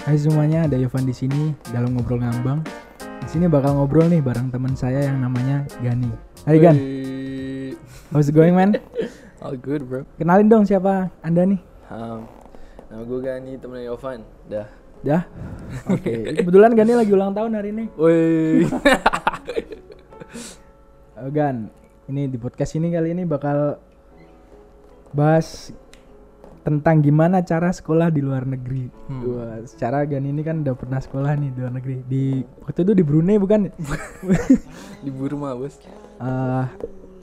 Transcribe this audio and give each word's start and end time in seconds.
Hai 0.00 0.16
semuanya, 0.16 0.64
ada 0.64 0.76
Yovan 0.76 1.04
di 1.04 1.12
sini 1.12 1.52
dalam 1.70 1.92
ngobrol 1.94 2.20
ngambang. 2.20 2.64
Di 3.20 3.28
sini 3.28 3.46
bakal 3.46 3.76
ngobrol 3.76 4.08
nih 4.08 4.24
bareng 4.24 4.48
teman 4.48 4.72
saya 4.72 5.04
yang 5.04 5.20
namanya 5.20 5.68
Gani. 5.84 6.08
Hai 6.48 6.56
Gan, 6.56 6.76
how's 8.10 8.28
it 8.28 8.34
going 8.34 8.56
man? 8.56 8.80
All 9.44 9.56
good 9.56 9.88
bro 9.88 10.04
Kenalin 10.20 10.52
dong 10.52 10.64
siapa 10.68 11.08
Anda 11.20 11.48
nih? 11.48 11.60
um, 11.88 12.28
Nama 12.92 13.02
gue 13.04 13.20
Gani, 13.20 13.52
temennya 13.56 13.88
Yovan 13.88 14.20
Dah 14.48 14.68
Dah. 15.00 15.22
Oke, 15.96 16.36
kebetulan 16.40 16.76
Gani 16.76 16.92
lagi 16.92 17.12
ulang 17.12 17.32
tahun 17.32 17.56
hari 17.56 17.72
ini. 17.72 17.84
Woi 17.96 18.68
Gan, 21.36 21.68
ini 22.08 22.28
di 22.28 22.36
podcast 22.40 22.72
ini 22.76 22.88
kali 22.88 23.12
ini 23.12 23.28
bakal 23.28 23.76
bahas 25.12 25.72
tentang 26.60 27.00
gimana 27.00 27.40
cara 27.40 27.72
sekolah 27.72 28.12
di 28.12 28.20
luar 28.20 28.44
negeri. 28.44 28.92
Hmm. 29.08 29.22
Wah, 29.32 29.64
secara 29.64 30.04
Gan 30.04 30.28
ini 30.28 30.44
kan 30.44 30.60
udah 30.60 30.76
pernah 30.76 31.00
sekolah 31.00 31.32
nih 31.36 31.50
di 31.52 31.58
luar 31.58 31.72
negeri. 31.72 31.96
Di 32.04 32.24
waktu 32.60 32.80
itu 32.84 32.92
di 32.92 33.04
Brunei 33.04 33.40
bukan? 33.40 33.72
Di 35.04 35.08
Burma 35.08 35.56
bos 35.56 35.80
Eh, 36.20 36.64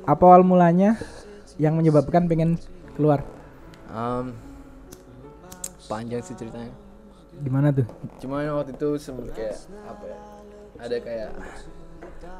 apa 0.03 0.23
awal 0.25 0.41
mulanya 0.41 0.97
yang 1.61 1.77
menyebabkan 1.77 2.25
pengen 2.25 2.57
keluar? 2.97 3.21
um, 3.93 4.33
Panjang 5.85 6.19
sih 6.19 6.33
ceritanya 6.33 6.73
Gimana 7.37 7.69
tuh? 7.69 7.85
Cuman 8.17 8.49
waktu 8.57 8.73
itu 8.73 8.97
sempet 8.97 9.29
kayak 9.31 9.55
Apa 9.85 10.03
ya 10.03 10.19
Ada 10.81 10.97
kayak 10.97 11.29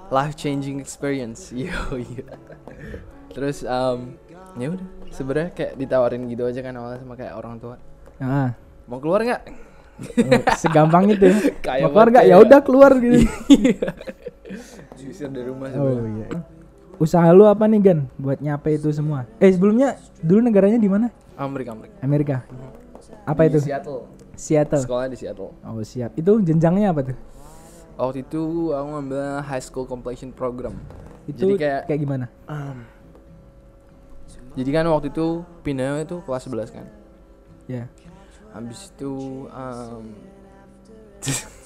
Life 0.10 0.34
changing 0.36 0.82
experience 0.82 1.54
Yo 1.56 1.72
iya 1.96 2.26
Terus 3.30 3.62
um, 3.62 4.16
ya 4.56 4.68
udah 4.70 4.88
sebenarnya 5.10 5.50
kayak 5.52 5.74
ditawarin 5.76 6.26
gitu 6.26 6.44
aja 6.44 6.60
kan 6.60 6.74
awalnya 6.74 7.00
sama 7.00 7.14
kayak 7.14 7.34
orang 7.34 7.56
tua 7.58 7.76
Ah, 8.18 8.58
mau 8.86 8.98
keluar 8.98 9.22
nggak 9.22 9.42
oh, 10.26 10.42
segampang 10.56 11.06
itu. 11.08 11.26
ya. 11.26 11.38
Kayak 11.66 11.84
Mau 11.84 11.92
keluar 11.92 12.08
nggak? 12.10 12.24
Ya 12.24 12.30
kayak- 12.32 12.44
udah 12.44 12.60
keluar 12.62 12.92
gitu. 12.98 13.18
diusir 14.96 15.30
dari 15.30 15.46
rumah 15.46 15.68
Oh 15.70 15.92
sebenarnya 15.94 16.26
iya. 16.26 16.40
Usaha 16.98 17.30
lu 17.30 17.46
apa 17.46 17.66
nih 17.66 17.80
Gan 17.80 18.00
buat 18.16 18.40
nyape 18.40 18.74
itu 18.74 18.90
semua? 18.90 19.30
Eh 19.38 19.54
sebelumnya 19.54 19.94
dulu 20.18 20.42
negaranya 20.42 20.78
di 20.78 20.90
mana? 20.90 21.14
Amerika 21.38 21.70
Amerika 21.72 21.98
Amerika. 22.02 22.36
Apa 23.24 23.46
Di 23.46 23.54
itu? 23.54 23.60
Seattle 23.64 24.00
Seattle. 24.34 24.82
sekolah 24.82 25.06
di 25.06 25.14
Seattle 25.16 25.54
Oh 25.62 25.78
siap. 25.82 26.14
Itu 26.16 26.42
jenjangnya 26.42 26.90
apa 26.90 27.02
tuh? 27.06 27.18
waktu 27.98 28.22
itu 28.22 28.42
aku 28.72 28.88
ngambil 28.94 29.42
high 29.42 29.58
school 29.60 29.82
completion 29.84 30.30
program 30.30 30.78
Itu 31.26 31.50
Jadi 31.50 31.54
kayak- 31.58 31.90
gimana? 31.92 32.26
Um, 32.46 32.86
jadi 34.58 34.70
kan 34.82 34.90
waktu 34.90 35.14
itu 35.14 35.46
pindahnya 35.62 36.02
itu 36.02 36.18
kelas 36.26 36.50
11 36.50 36.74
kan? 36.74 36.86
Ya. 37.70 37.86
habis 38.56 38.90
itu 38.90 39.46
um, 39.54 40.04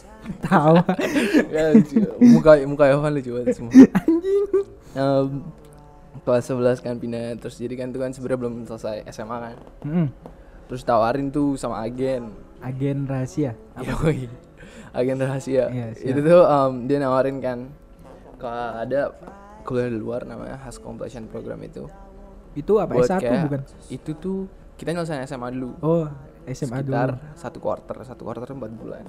Tahu. 0.45 0.75
ya, 1.55 1.73
muka 2.21 2.61
muka 2.69 2.85
Yohan 2.93 3.11
lucu 3.17 3.33
banget 3.33 3.57
semua. 3.57 3.73
Anjing. 3.73 4.45
Kelas 6.21 6.45
11 6.45 6.85
kan 6.85 6.95
pindah. 7.01 7.37
Terus 7.41 7.57
jadi 7.57 7.73
kan 7.73 7.89
itu 7.89 7.97
kan 7.97 8.11
sebenarnya 8.13 8.39
belum 8.45 8.53
selesai 8.69 9.07
SMA 9.09 9.37
kan? 9.37 9.55
Mm-mm. 9.85 10.07
terus 10.69 10.87
tawarin 10.87 11.33
tuh 11.33 11.59
sama 11.59 11.83
agen. 11.83 12.31
Agen 12.63 13.03
rahasia. 13.09 13.57
Yoi. 13.81 14.29
agen 14.95 15.17
rahasia. 15.19 15.67
Iya, 15.67 15.87
itu 15.99 16.19
tuh 16.23 16.43
um, 16.47 16.87
dia 16.87 16.99
nawarin 16.99 17.43
kan 17.43 17.67
kalau 18.39 18.79
ada 18.79 19.11
kuliah 19.67 19.91
di 19.91 19.99
luar 19.99 20.23
namanya 20.23 20.57
Has 20.63 20.79
Completion 20.79 21.27
Program 21.27 21.59
itu 21.59 21.91
Itu 22.53 22.77
apa? 22.77 22.91
Buat 22.91 23.07
S1 23.07 23.21
kayak- 23.21 23.45
bukan? 23.45 23.61
itu 23.89 24.11
tuh 24.13 24.37
kita 24.75 24.91
nyelesain 24.91 25.21
SMA 25.21 25.47
dulu 25.51 25.71
Oh, 25.79 26.05
SMA 26.43 26.81
sekitar 26.81 27.09
dulu. 27.13 27.33
satu 27.33 27.57
quarter 27.57 27.95
satu 28.01 28.21
quarter 28.21 28.49
empat 28.49 28.71
bulan 28.71 29.05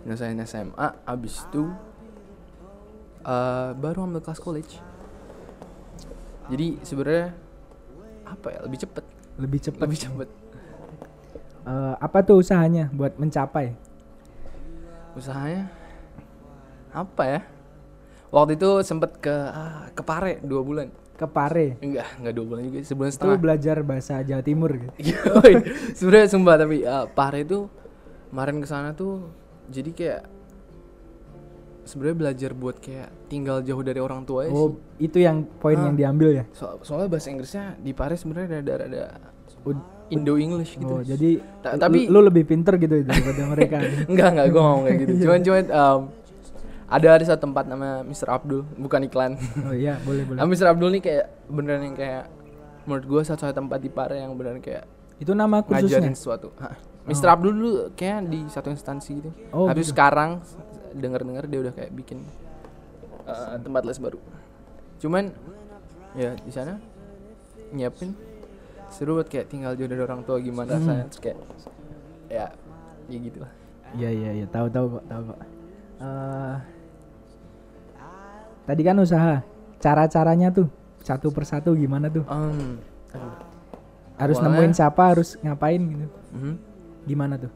nyelesain 0.00 0.36
SMA 0.42 0.74
abis 1.04 1.44
itu 1.44 1.68
eh, 3.22 3.70
baru 3.74 3.98
ambil 4.02 4.20
kelas 4.20 4.38
college 4.38 4.80
jadi 6.46 6.80
sebenarnya 6.80 7.36
apa 8.24 8.48
ya 8.48 8.58
lebih 8.62 8.78
cepet 8.80 9.04
Lebih 9.36 9.60
cepat. 9.62 9.82
lebih 9.82 9.98
cepet 10.00 10.28
Eh, 11.64 11.94
apa 11.98 12.20
tuh 12.20 12.38
usahanya 12.38 12.88
buat 12.90 13.16
mencapai? 13.16 13.72
usahanya 15.14 15.64
apa 16.90 17.22
ya 17.24 17.40
waktu 18.28 18.52
itu 18.54 18.82
sempet 18.82 19.16
ke 19.16 19.30
ah, 19.30 19.88
ke 19.88 20.00
Pare 20.00 20.40
dua 20.40 20.60
bulan 20.60 20.92
Ke 21.14 21.24
Pare. 21.24 21.78
enggak 21.78 22.06
enggak 22.16 22.32
dua 22.32 22.44
bulan 22.44 22.62
juga 22.64 22.78
sebulan 22.82 23.06
Itu 23.06 23.16
setengah 23.16 23.38
belajar 23.38 23.76
bahasa 23.80 24.14
Jawa 24.20 24.42
Timur 24.42 24.70
gitu. 24.74 25.14
Sebenarnya 25.98 26.26
sumpah 26.26 26.56
tapi 26.56 26.82
uh, 26.82 27.06
Pare 27.08 27.40
itu 27.40 27.70
kemarin 28.28 28.58
ke 28.58 28.66
sana 28.66 28.90
tuh 28.92 29.30
jadi 29.64 29.90
kayak 29.90 30.22
sebenarnya 31.84 32.16
belajar 32.18 32.50
buat 32.52 32.76
kayak 32.78 33.28
tinggal 33.28 33.60
jauh 33.60 33.80
dari 33.80 34.00
orang 34.00 34.24
tua 34.24 34.42
ya 34.42 34.50
Oh, 34.50 34.72
sih. 34.96 35.06
itu 35.06 35.18
yang 35.20 35.44
poin 35.54 35.76
Ah. 35.76 35.86
yang 35.86 35.94
diambil 35.94 36.28
ya. 36.32 36.44
So- 36.50 36.80
soalnya 36.80 37.06
bahasa 37.06 37.28
Inggrisnya 37.28 37.76
di 37.78 37.92
Pare 37.92 38.16
sebenarnya 38.16 38.58
ada 38.58 38.72
ada, 38.80 39.02
Indo 40.06 40.34
English 40.34 40.76
gitu. 40.76 40.90
Oh, 40.90 41.00
jadi 41.00 41.40
Ta- 41.62 41.76
tapi 41.78 42.04
tapi- 42.04 42.10
lu 42.10 42.20
lebih 42.20 42.44
pinter 42.44 42.76
gitu 42.76 43.00
daripada 43.02 43.42
mereka. 43.46 43.76
enggak 44.10 44.28
enggak 44.30 44.46
gue 44.48 44.60
ngomong 44.60 44.84
kayak 44.84 44.98
gitu. 44.98 45.12
Cuman 45.22 45.40
cuman 45.40 45.64
um, 45.70 46.00
ada 46.94 47.08
ada 47.10 47.24
satu 47.24 47.42
tempat 47.42 47.66
namanya 47.66 48.00
Mr. 48.02 48.28
Abdul, 48.30 48.62
bukan 48.76 49.00
iklan. 49.02 49.34
Oh 49.62 49.74
iya, 49.74 49.98
boleh 50.00 50.22
boleh. 50.30 50.38
Nah, 50.38 50.46
Mr. 50.46 50.66
Abdul 50.68 50.90
nih 50.94 51.02
kayak 51.02 51.24
beneran 51.46 51.82
yang 51.84 51.96
kayak 51.96 52.30
menurut 52.84 53.04
gue 53.04 53.20
satu 53.24 53.42
satu 53.42 53.54
tempat 53.56 53.78
di 53.78 53.88
Pare 53.88 54.16
yang 54.16 54.32
beneran 54.32 54.60
kayak 54.60 54.86
Itu 55.16 55.32
nama 55.32 55.60
kursusnya. 55.60 55.98
ngajarin 55.98 56.14
sesuatu. 56.14 56.48
Hah. 56.56 56.74
Mr. 57.04 57.28
Abdul 57.28 57.52
dulu 57.52 57.72
kayak 57.92 58.28
di 58.28 58.46
satu 58.46 58.68
instansi 58.68 59.10
gitu. 59.14 59.30
Oh, 59.50 59.66
Habis 59.66 59.88
gitu. 59.88 59.92
sekarang 59.92 60.40
dengar-dengar 60.92 61.44
dia 61.44 61.60
udah 61.60 61.72
kayak 61.72 61.90
bikin 61.90 62.22
uh, 63.24 63.58
tempat 63.58 63.82
les 63.82 63.98
baru. 63.98 64.18
Cuman 64.96 65.34
ya 66.14 66.32
di 66.34 66.48
sana 66.48 66.78
nyiapin 67.70 68.14
seru 68.88 69.18
buat 69.18 69.26
kayak 69.26 69.50
tinggal 69.50 69.74
jauh 69.74 69.90
dari 69.90 69.98
orang 69.98 70.22
tua 70.22 70.38
gimana 70.38 70.78
Hmm. 70.78 70.86
rasanya 70.86 71.04
terus 71.10 71.20
kayak 71.20 71.38
ya 72.30 72.46
ya 73.04 73.18
gitu 73.18 73.38
lah. 73.42 73.52
Iya 73.92 74.10
iya 74.10 74.30
iya, 74.34 74.46
tahu 74.46 74.66
tahu 74.68 74.86
kok, 74.92 75.04
tahu 75.06 75.22
kok. 75.28 75.38
Eh, 75.94 76.54
tadi 78.64 78.82
kan 78.82 78.96
usaha. 78.98 79.40
Cara-caranya 79.78 80.48
tuh 80.48 80.68
satu 81.00 81.28
persatu 81.28 81.76
gimana 81.76 82.08
tuh? 82.08 82.24
Um, 82.26 82.80
aduh. 83.12 83.32
Harus 84.14 84.38
awalnya- 84.38 84.56
nemuin 84.62 84.72
siapa, 84.72 85.02
harus 85.10 85.36
ngapain 85.38 85.80
gitu. 85.80 86.06
Mhm. 86.32 86.54
Gimana 87.04 87.34
tuh? 87.36 87.52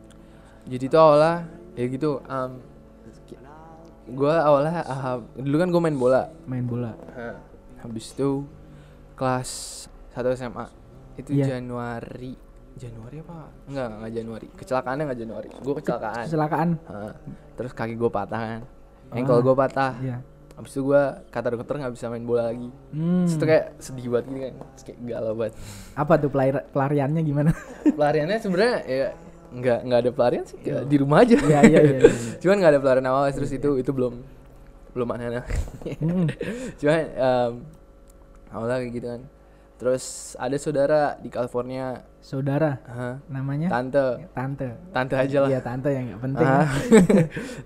Jadi 0.68 0.84
tuh 0.86 1.00
awalnya 1.00 1.48
ya 1.72 1.84
gitu. 1.88 2.20
Um, 2.26 2.52
gue 4.08 4.32
awalnya 4.32 4.80
ah, 4.88 5.20
dulu 5.36 5.56
kan 5.56 5.68
gue 5.68 5.80
main 5.80 5.96
bola. 5.96 6.22
Main 6.48 6.64
bola. 6.64 6.92
Hah. 7.12 7.36
Habis 7.84 8.12
itu 8.12 8.44
kelas 9.14 9.50
1 10.12 10.32
SMA 10.34 10.66
itu 11.16 11.30
Iya. 11.34 11.56
Januari 11.58 12.34
Januari 12.78 13.18
apa? 13.18 13.50
Enggak, 13.66 13.88
enggak 13.90 14.12
Januari. 14.14 14.46
Kecelakaannya 14.54 15.02
enggak 15.04 15.20
Januari. 15.20 15.48
Gue 15.50 15.74
kecelakaan. 15.76 16.24
Kecelakaan. 16.24 16.68
Hah. 16.86 17.12
Terus 17.58 17.72
kaki 17.74 17.94
gue 17.98 18.06
patah 18.08 18.38
kan. 18.40 18.62
Ah. 19.10 19.16
Ankle 19.18 19.42
gue 19.42 19.54
patah. 19.54 19.92
Iya. 19.98 20.18
Habis 20.58 20.74
itu 20.74 20.82
gue 20.90 21.02
kata 21.30 21.54
dokter 21.54 21.78
nggak 21.78 21.94
bisa 21.94 22.10
main 22.10 22.26
bola 22.26 22.50
lagi. 22.50 22.66
Hmm. 22.90 23.22
Terus 23.30 23.34
itu 23.38 23.44
kayak 23.46 23.64
sedih 23.78 24.06
banget 24.10 24.24
gitu 24.26 24.38
kan. 24.42 24.54
Terus 24.74 24.84
kayak 24.90 24.98
galau 25.06 25.32
banget. 25.38 25.54
Apa 25.94 26.12
tuh 26.18 26.30
pelar- 26.34 26.66
pelariannya 26.74 27.22
gimana? 27.22 27.50
Pelariannya 27.96 28.36
sebenarnya 28.42 28.76
ya 28.82 29.08
nggak 29.48 29.78
nggak 29.86 30.00
ada 30.04 30.10
pelarian 30.12 30.44
sih 30.44 30.58
kayak 30.58 30.82
di 30.90 30.96
rumah 30.98 31.22
aja. 31.22 31.38
Iya 31.38 31.60
iya 31.62 31.80
iya. 31.80 31.98
iya. 32.02 32.12
Cuman 32.42 32.56
nggak 32.58 32.72
ada 32.74 32.80
pelarian 32.82 33.06
awal 33.06 33.30
terus 33.30 33.54
itu 33.54 33.70
itu 33.78 33.90
belum 33.94 34.14
belum 34.98 35.08
aneh 35.14 35.46
Hmm. 36.02 36.26
Cuman 36.82 37.00
um, 37.14 37.52
awalnya 38.50 38.82
kayak 38.82 38.92
gitu 38.98 39.06
kan. 39.14 39.22
Terus 39.78 40.34
ada 40.34 40.58
saudara 40.58 41.02
di 41.22 41.30
California, 41.30 42.02
Saudara 42.18 42.82
Hah, 42.82 43.22
namanya 43.30 43.70
tante, 43.70 44.26
tante. 44.34 44.74
tante 44.90 45.14
aja 45.14 45.46
lah. 45.46 45.48
Iya 45.54 45.60
tante 45.62 45.88
yang 45.94 46.04
nggak 46.10 46.22
penting. 46.26 46.46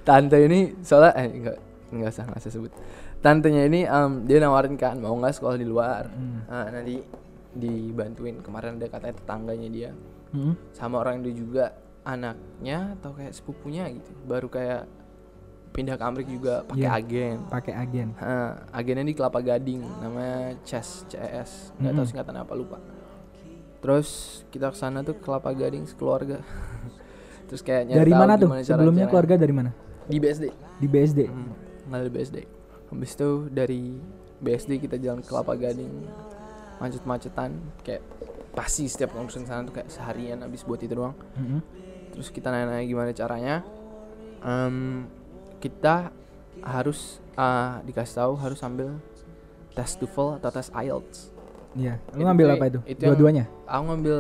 Tante 0.05 0.37
ini 0.45 0.61
soalnya 0.85 1.17
eh 1.17 1.29
enggak 1.33 1.72
enggak 1.93 2.11
usah 2.11 2.25
enggak 2.25 2.41
usah 2.41 2.53
sebut. 2.53 2.73
Tantenya 3.21 3.63
ini 3.65 3.81
um, 3.85 4.25
dia 4.25 4.39
nawarin 4.39 4.75
kan 4.75 4.97
mau 4.97 5.13
nggak 5.15 5.33
sekolah 5.33 5.55
di 5.55 5.65
luar. 5.65 6.09
Hmm. 6.09 6.43
Nah, 6.45 6.67
nanti 6.71 6.99
dibantuin 7.53 8.41
kemarin 8.41 8.77
ada 8.77 8.89
katanya 8.89 9.15
tetangganya 9.15 9.69
dia 9.69 9.91
Hmm. 10.29 10.57
sama 10.73 10.97
orang 10.97 11.21
itu 11.21 11.45
juga 11.45 11.77
anaknya 12.03 12.97
atau 12.97 13.13
kayak 13.13 13.31
sepupunya 13.31 13.85
gitu 13.87 14.09
baru 14.25 14.49
kayak 14.49 14.89
pindah 15.71 15.95
ke 15.95 16.03
Amerika 16.03 16.31
juga 16.31 16.55
pakai 16.63 16.81
Iya. 16.83 16.97
agen 16.97 17.37
Pakai 17.47 17.73
agen. 17.75 18.09
Hah, 18.17 18.65
agennya 18.71 19.05
di 19.05 19.13
Kelapa 19.13 19.39
Gading 19.39 19.85
namanya 20.01 20.57
CES 20.63 20.89
CES 21.07 21.51
nggak 21.75 21.93
tahu 21.93 21.97
Mm-mm. 21.99 22.09
singkatan 22.09 22.37
apa 22.39 22.53
lupa 22.53 22.81
terus 23.79 24.09
kita 24.49 24.69
ke 24.69 24.77
sana 24.79 25.01
tuh 25.01 25.17
Kelapa 25.17 25.51
Gading 25.51 25.85
sekeluarga 25.85 26.41
terus 27.47 27.61
kayak 27.61 27.87
nyari 27.87 27.99
Dari 28.01 28.11
tahu 28.11 28.21
mana 28.23 28.35
tuh? 28.35 28.49
Sebelumnya 28.59 28.73
caranya. 28.97 29.05
keluarga 29.07 29.35
dari 29.37 29.53
mana? 29.53 29.71
di 30.03 30.17
BSD 30.19 30.45
Di 30.77 30.87
BSD. 30.89 31.21
hmm, 31.25 31.53
nggak 31.85 32.03
di 32.03 32.13
BSD 32.13 32.37
habis 32.89 33.11
itu 33.13 33.31
dari 33.49 33.83
BSD 34.39 34.71
kita 34.79 34.97
jalan 34.97 35.21
ke 35.21 35.29
Kelapa 35.29 35.55
Gading 35.55 35.93
macet-macetan 36.77 37.51
kayak 37.81 38.03
pasti 38.53 38.85
setiap 38.85 39.15
ke 39.15 39.21
sana 39.41 39.65
tuh 39.65 39.73
kayak 39.73 39.89
seharian 39.89 40.43
habis 40.43 40.61
buat 40.63 40.77
itu 40.79 40.93
doang 40.93 41.17
Mhm. 41.35 41.59
terus 42.11 42.29
kita 42.29 42.49
nanya-nanya 42.49 42.85
gimana 42.85 43.11
caranya 43.13 43.57
Em, 44.43 45.07
kita 45.57 46.11
harus 46.61 47.23
ah, 47.33 47.79
dikasih 47.81 48.19
tahu 48.19 48.33
harus 48.35 48.59
ambil 48.61 48.99
tes 49.71 49.95
TOEFL 49.95 50.37
atau 50.37 50.51
tes 50.51 50.69
IELTS 50.69 51.31
Iya. 51.73 51.97
Lu 52.13 52.27
ngambil 52.27 52.47
apa 52.53 52.65
itu? 52.69 52.81
itu 52.85 53.01
Dua-duanya? 53.01 53.47
aku 53.65 53.83
ngambil 53.87 54.19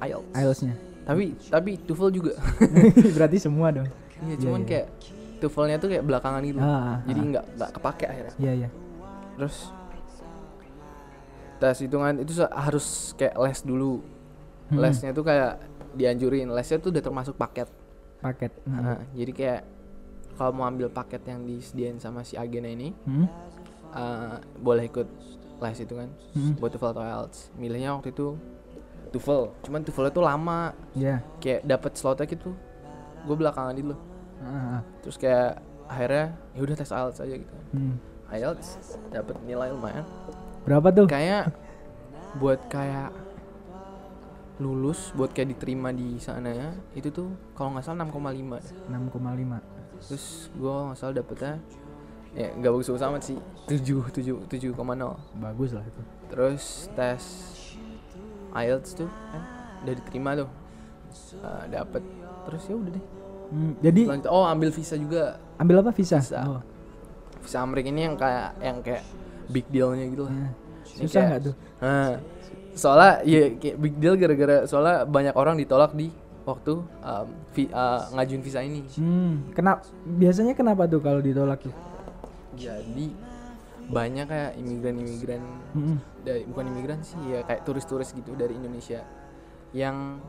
IELTS 0.00 0.32
IELTS-nya. 0.34 0.74
tapi 1.04 1.36
tapi 1.46 1.70
TOEFL 1.78 2.10
juga 2.10 2.32
Berarti 3.16 3.38
semua 3.38 3.68
dong. 3.70 3.86
Iya, 4.20 4.34
cuman 4.40 4.60
iya. 4.60 4.66
kayak 4.66 4.86
TOEFL-nya 5.40 5.76
tuh 5.80 5.88
kayak 5.88 6.04
belakangan 6.04 6.40
gitu. 6.44 6.60
Ah, 6.60 7.00
Jadi 7.04 7.20
ah. 7.20 7.26
nggak 7.32 7.44
nggak 7.56 7.70
kepake 7.74 8.04
akhirnya. 8.06 8.34
Iya, 8.36 8.52
iya. 8.54 8.68
Terus 9.36 9.56
tes 11.60 11.76
hitungan 11.76 12.14
itu 12.16 12.32
harus 12.48 12.86
kayak 13.16 13.36
les 13.36 13.60
dulu. 13.60 14.00
Hmm, 14.70 14.78
Lesnya 14.78 15.10
tuh 15.10 15.24
kayak 15.26 15.60
dianjurin. 15.92 16.48
Lesnya 16.48 16.78
tuh 16.78 16.94
udah 16.94 17.02
termasuk 17.02 17.34
paket. 17.34 17.68
paket. 18.20 18.52
Hmm. 18.68 18.80
Nah, 18.80 19.00
jadi 19.16 19.32
kayak 19.32 19.60
kalau 20.36 20.52
mau 20.52 20.64
ambil 20.64 20.88
paket 20.88 21.20
yang 21.24 21.44
disediain 21.44 21.96
sama 21.96 22.20
si 22.20 22.36
agennya 22.36 22.68
ini, 22.70 22.88
Hmm. 23.04 23.26
eh, 23.92 24.36
boleh 24.60 24.84
ikut 24.86 25.08
les 25.60 25.78
itu 25.80 25.92
kan. 25.92 26.08
Hmm. 26.36 26.52
Buat 26.56 26.76
TOEFL 26.76 26.92
atau 26.92 27.02
IELTS. 27.02 27.38
Milihnya 27.56 27.92
waktu 27.92 28.12
itu 28.12 28.36
TOEFL. 29.10 29.42
Cuman 29.64 29.80
TOEFL 29.84 30.08
itu 30.08 30.20
lama. 30.20 30.60
Iya. 30.94 31.16
Kayak 31.40 31.60
dapet 31.66 31.92
slotnya 31.96 32.24
gitu. 32.24 32.52
Gue 33.24 33.36
belakangan 33.36 33.76
itu 33.76 33.92
loh. 33.92 34.00
Ah, 34.40 34.78
ah. 34.78 34.80
Terus 35.04 35.16
kayak 35.20 35.60
akhirnya 35.90 36.24
ya 36.54 36.60
udah 36.62 36.76
tes 36.76 36.90
IELTS 36.90 37.18
aja 37.20 37.34
gitu. 37.36 37.54
Hmm. 37.74 37.96
IELTS 38.30 38.68
dapat 39.10 39.36
nilai 39.44 39.68
lumayan. 39.74 40.04
Berapa 40.64 40.88
tuh? 40.92 41.06
Kayak 41.08 41.52
buat 42.38 42.60
kayak 42.70 43.10
lulus 44.60 45.10
buat 45.16 45.32
kayak 45.32 45.56
diterima 45.56 45.88
di 45.88 46.20
sana 46.20 46.52
ya 46.52 46.68
itu 46.92 47.08
tuh 47.08 47.32
kalau 47.56 47.72
nggak 47.72 47.80
salah 47.80 48.04
6,5 48.04 48.60
deh. 48.60 48.76
6,5. 48.92 49.56
terus 50.04 50.52
gua 50.52 50.92
nggak 50.92 50.98
salah 51.00 51.14
dapetnya 51.16 51.52
ya 52.36 52.52
nggak 52.54 52.68
bagus-bagus 52.68 53.02
amat 53.08 53.22
sih 53.24 53.38
7 53.64 54.12
7 54.12 54.36
7,0 54.52 54.76
Bagus 55.40 55.70
lah 55.72 55.80
itu. 55.80 56.02
terus 56.28 56.92
tes 56.92 57.22
IELTS 58.52 59.00
tuh 59.00 59.08
kan 59.32 59.42
udah 59.82 59.94
diterima 59.96 60.30
tuh 60.36 60.48
Eh, 61.10 61.64
dapet 61.74 62.02
terus 62.46 62.62
ya 62.70 62.74
udah 62.78 62.92
deh 62.94 63.04
Hmm, 63.50 63.74
jadi 63.78 64.02
Lanjut- 64.06 64.30
oh 64.30 64.46
ambil 64.46 64.70
visa 64.70 64.94
juga 64.94 65.22
ambil 65.56 65.82
apa 65.82 65.90
visa? 65.90 66.18
Visa. 66.18 66.38
Oh, 66.46 66.62
visa 67.40 67.58
Amerika 67.58 67.88
ini 67.88 68.02
yang 68.02 68.14
kayak 68.14 68.48
yang 68.58 68.78
kayak 68.80 69.02
big 69.46 69.66
dealnya 69.66 70.06
gitu 70.06 70.22
lah. 70.24 70.32
Ini 70.32 70.48
Susah 71.02 71.22
nggak 71.26 71.40
tuh? 71.42 71.54
Nah, 71.80 72.10
soalnya 72.72 73.12
ya 73.22 73.42
kayak 73.52 73.76
big 73.76 73.94
deal 73.96 74.14
gara-gara 74.14 74.56
soalnya 74.64 75.02
banyak 75.02 75.34
orang 75.34 75.54
ditolak 75.54 75.90
di 75.92 76.14
waktu 76.40 76.78
um, 76.78 77.26
vi- 77.52 77.70
uh, 77.70 78.06
ngajuin 78.12 78.40
visa 78.40 78.60
ini. 78.60 78.86
Hmm, 78.94 79.50
kenapa 79.50 79.82
biasanya 80.00 80.54
kenapa 80.54 80.86
tuh 80.86 80.98
kalau 80.98 81.18
ditolak 81.18 81.58
tuh? 81.60 81.74
Jadi 82.54 83.10
banyak 83.86 84.24
kayak 84.24 84.52
imigran-imigran 84.56 85.42
Hmm. 85.72 85.98
dari 86.20 86.46
bukan 86.46 86.64
imigran 86.68 87.02
sih 87.02 87.18
ya 87.26 87.42
kayak 87.42 87.62
turis-turis 87.64 88.10
gitu 88.12 88.34
dari 88.34 88.54
Indonesia 88.54 89.02
yang 89.72 90.22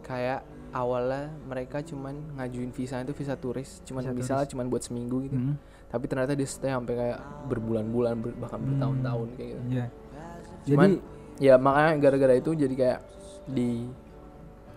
kayak 0.00 0.40
awalnya 0.76 1.32
mereka 1.42 1.80
cuman 1.80 2.12
ngajuin 2.34 2.70
visa 2.70 3.00
itu 3.00 3.12
visa 3.12 3.34
turis 3.34 3.80
cuman 3.82 4.02
Visa 4.02 4.12
misalnya 4.12 4.46
cuman 4.46 4.66
buat 4.66 4.82
seminggu 4.82 5.24
gitu 5.24 5.34
Hmm. 5.34 5.56
tapi 5.88 6.04
ternyata 6.04 6.32
dia 6.32 6.44
stay 6.44 6.68
sampai 6.68 6.94
kayak 6.94 7.18
berbulan-bulan 7.46 8.14
ber- 8.16 8.36
bahkan 8.36 8.60
bertahun-tahun 8.60 9.28
kayak 9.34 9.48
gitu 9.50 9.62
Iya. 9.72 9.86
Cuman 10.66 10.88
Jadi 10.92 11.00
ya 11.38 11.54
makanya 11.56 11.92
gara-gara 11.98 12.34
itu 12.34 12.50
jadi 12.52 12.74
kayak 12.74 12.98
di 13.46 13.86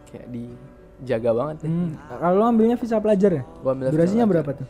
kayak 0.05 0.27
dijaga 0.29 1.31
banget 1.33 1.55
hmm, 1.63 1.89
kalau 2.09 2.43
ambilnya 2.43 2.75
visa 2.75 2.97
pelajar 2.97 3.31
ya? 3.31 3.43
Gua 3.57 3.71
ambil 3.73 3.89
Durasinya 3.89 4.23
pelajar. 4.23 4.45
berapa 4.45 4.51
tuh? 4.55 4.67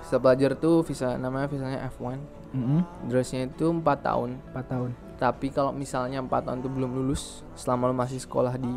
Visa 0.00 0.16
pelajar 0.16 0.50
tuh 0.54 0.76
visa 0.80 1.08
namanya 1.16 1.46
visanya 1.46 1.78
F1. 1.90 2.18
Hmm. 2.52 2.80
Durasinya 3.04 3.48
itu 3.48 3.66
4 3.66 3.82
tahun. 4.00 4.30
4 4.48 4.62
tahun. 4.64 4.90
Tapi 5.16 5.46
kalau 5.48 5.72
misalnya 5.72 6.20
4 6.20 6.30
tahun 6.44 6.58
itu 6.60 6.68
belum 6.68 6.90
lulus, 6.92 7.22
selama 7.54 7.88
lo 7.88 7.94
masih 7.96 8.18
sekolah 8.18 8.54
di 8.54 8.70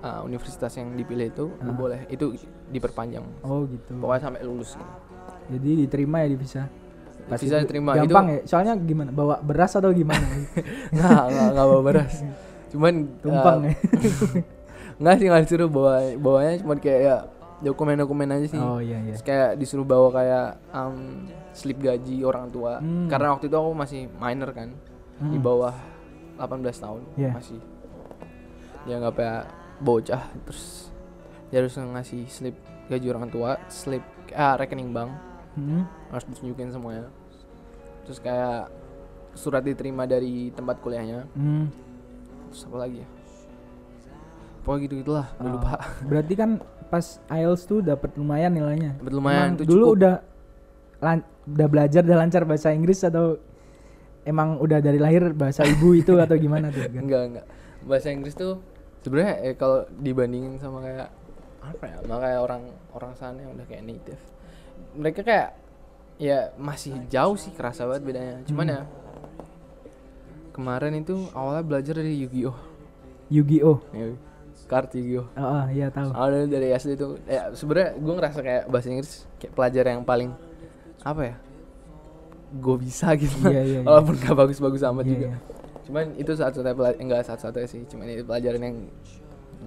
uh, 0.00 0.20
universitas 0.22 0.72
yang 0.74 0.92
dipilih 0.94 1.28
itu, 1.28 1.44
boleh 1.72 2.04
itu 2.08 2.34
diperpanjang. 2.66 3.24
Oh 3.42 3.64
gitu. 3.64 3.96
Pokoknya 3.96 4.22
sampai 4.22 4.42
lulus. 4.42 4.74
gitu. 4.74 4.92
Jadi 5.50 5.70
diterima 5.84 6.22
ya 6.22 6.28
di 6.30 6.38
visa. 6.38 6.62
Itu 7.30 7.46
diterima 7.46 7.94
Gampang 7.94 8.26
itu 8.28 8.34
ya. 8.34 8.40
Soalnya 8.46 8.74
gimana? 8.76 9.10
Bawa 9.10 9.38
beras 9.38 9.74
atau 9.74 9.90
gimana? 9.90 10.22
nggak 10.94 11.22
nggak 11.26 11.48
nggak 11.54 11.66
bawa 11.66 11.82
beras. 11.92 12.14
Cuman 12.70 12.94
Tumpang 13.18 13.60
uh, 13.62 13.68
ya. 13.70 13.74
nggak 15.00 15.14
sih 15.16 15.26
nggak 15.26 15.42
disuruh 15.46 15.68
bawa 15.68 16.12
bawanya 16.18 16.60
cuma 16.60 16.74
kayak 16.76 17.00
ya 17.00 17.16
dokumen-dokumen 17.60 18.28
aja 18.30 18.46
sih. 18.50 18.60
Oh 18.60 18.80
iya 18.80 18.98
iya. 19.00 19.14
Terus 19.14 19.24
kayak 19.24 19.50
disuruh 19.56 19.84
bawa 19.84 20.08
kayak 20.10 20.46
um, 20.72 21.28
slip 21.52 21.78
gaji 21.78 22.24
orang 22.24 22.48
tua. 22.48 22.80
Hmm. 22.80 23.06
Karena 23.06 23.36
waktu 23.36 23.46
itu 23.46 23.56
aku 23.56 23.70
masih 23.74 24.00
minor 24.12 24.50
kan, 24.50 24.68
di 25.20 25.36
Hmm. 25.36 25.44
bawah 25.44 25.74
18 26.40 26.56
tahun 26.78 27.02
Iya. 27.14 27.30
masih. 27.36 27.60
Ya 28.88 28.96
nggak 28.96 29.14
kayak 29.14 29.42
bocah 29.80 30.22
terus 30.44 30.92
dia 31.48 31.58
harus 31.58 31.74
ngasih 31.74 32.22
slip 32.26 32.56
gaji 32.86 33.06
orang 33.08 33.26
tua, 33.26 33.58
slip 33.66 34.02
ah, 34.30 34.54
rekening 34.54 34.90
bank 34.90 35.10
Hmm. 35.50 35.82
harus 36.08 36.22
ditunjukin 36.26 36.70
semuanya. 36.70 37.10
Terus 38.06 38.18
kayak 38.18 38.70
surat 39.32 39.60
diterima 39.60 40.06
dari 40.06 40.50
tempat 40.50 40.78
kuliahnya. 40.78 41.26
Hmm. 41.32 41.66
Terus 42.48 42.66
apa 42.66 42.76
lagi 42.78 43.02
ya? 43.02 43.08
Pokoknya 44.60 44.82
gitu 44.84 44.94
gitulah, 45.00 45.26
udah 45.34 45.42
Oh. 45.44 45.54
lupa. 45.56 45.74
Berarti 46.08 46.34
kan 46.34 46.50
pas 46.86 47.02
IELTS 47.26 47.62
tuh 47.64 47.80
dapat 47.80 48.14
lumayan 48.14 48.52
nilainya. 48.52 48.94
Dapat 48.96 49.12
lumayan 49.12 49.50
tuh 49.56 49.64
dulu 49.64 49.84
cukup. 49.84 49.96
udah 49.96 50.14
lan- 51.00 51.26
udah 51.48 51.66
belajar 51.66 52.02
udah 52.02 52.18
lancar 52.18 52.42
bahasa 52.44 52.70
Inggris 52.70 53.00
atau 53.00 53.38
emang 54.22 54.54
udah 54.56 54.78
dari 54.78 54.98
lahir 54.98 55.32
bahasa 55.32 55.64
ibu 55.64 55.96
itu 55.96 56.14
atau 56.14 56.36
gimana 56.36 56.68
tuh? 56.68 56.86
Gan? 56.86 57.02
enggak 57.06 57.22
enggak 57.26 57.46
bahasa 57.82 58.12
Inggris 58.12 58.36
tuh 58.36 58.60
sebenarnya 59.00 59.34
eh, 59.42 59.54
kalau 59.54 59.82
dibandingin 59.92 60.56
sama 60.56 60.80
kayak 60.80 61.08
apa 61.60 61.84
ya 61.84 61.96
sama 62.00 62.16
kayak 62.18 62.40
orang 62.40 62.62
orang 62.90 63.12
sana 63.14 63.38
yang 63.38 63.52
udah 63.52 63.64
kayak 63.64 63.82
native 63.82 64.22
mereka 64.92 65.20
kayak 65.20 65.48
ya 66.16 66.38
masih 66.56 66.92
jauh 67.06 67.32
sih 67.34 67.48
kerasa 67.50 67.84
banget 67.84 68.02
bedanya 68.04 68.34
cuman 68.44 68.66
Hmm. 68.66 68.74
ya 68.74 68.82
kemarin 70.52 70.94
itu 70.96 71.14
awalnya 71.32 71.62
belajar 71.62 71.94
dari 71.94 72.18
Yu-Gi-Oh 72.18 72.56
Yu-Gi-Oh. 73.30 73.78
ya, 73.92 74.04
kart 74.66 74.90
Yu-Gi-Oh 74.92 75.26
Oh, 75.32 75.46
oh, 75.54 75.64
iya 75.70 75.88
tahu. 75.88 76.10
awalnya 76.10 76.46
dari 76.50 76.68
SD 76.70 76.90
itu 76.94 77.08
ya 77.24 77.48
sebenarnya 77.50 77.96
gue 77.96 78.14
ngerasa 78.14 78.38
kayak 78.40 78.62
bahasa 78.66 78.88
Inggris 78.90 79.12
kayak 79.38 79.52
pelajar 79.54 79.84
yang 79.86 80.02
paling 80.02 80.30
apa 81.00 81.22
ya 81.24 81.36
gue 82.52 82.76
bisa 82.76 83.14
gitu 83.14 83.36
Iya, 83.42 83.62
iya, 83.62 83.78
iya. 83.78 83.80
walaupun 83.80 84.14
gak 84.18 84.34
bagus-bagus 84.34 84.82
amat 84.82 85.04
Iya, 85.04 85.10
juga 85.10 85.26
iya. 85.26 85.38
Cuman 85.90 86.14
itu 86.14 86.30
saat-saatnya 86.30 86.72
pela- 86.72 86.94
enggak 86.96 87.26
saat-saatnya 87.26 87.66
sih 87.66 87.82
cuman 87.84 88.06
itu 88.08 88.22
pelajaran 88.22 88.62
yang 88.62 88.76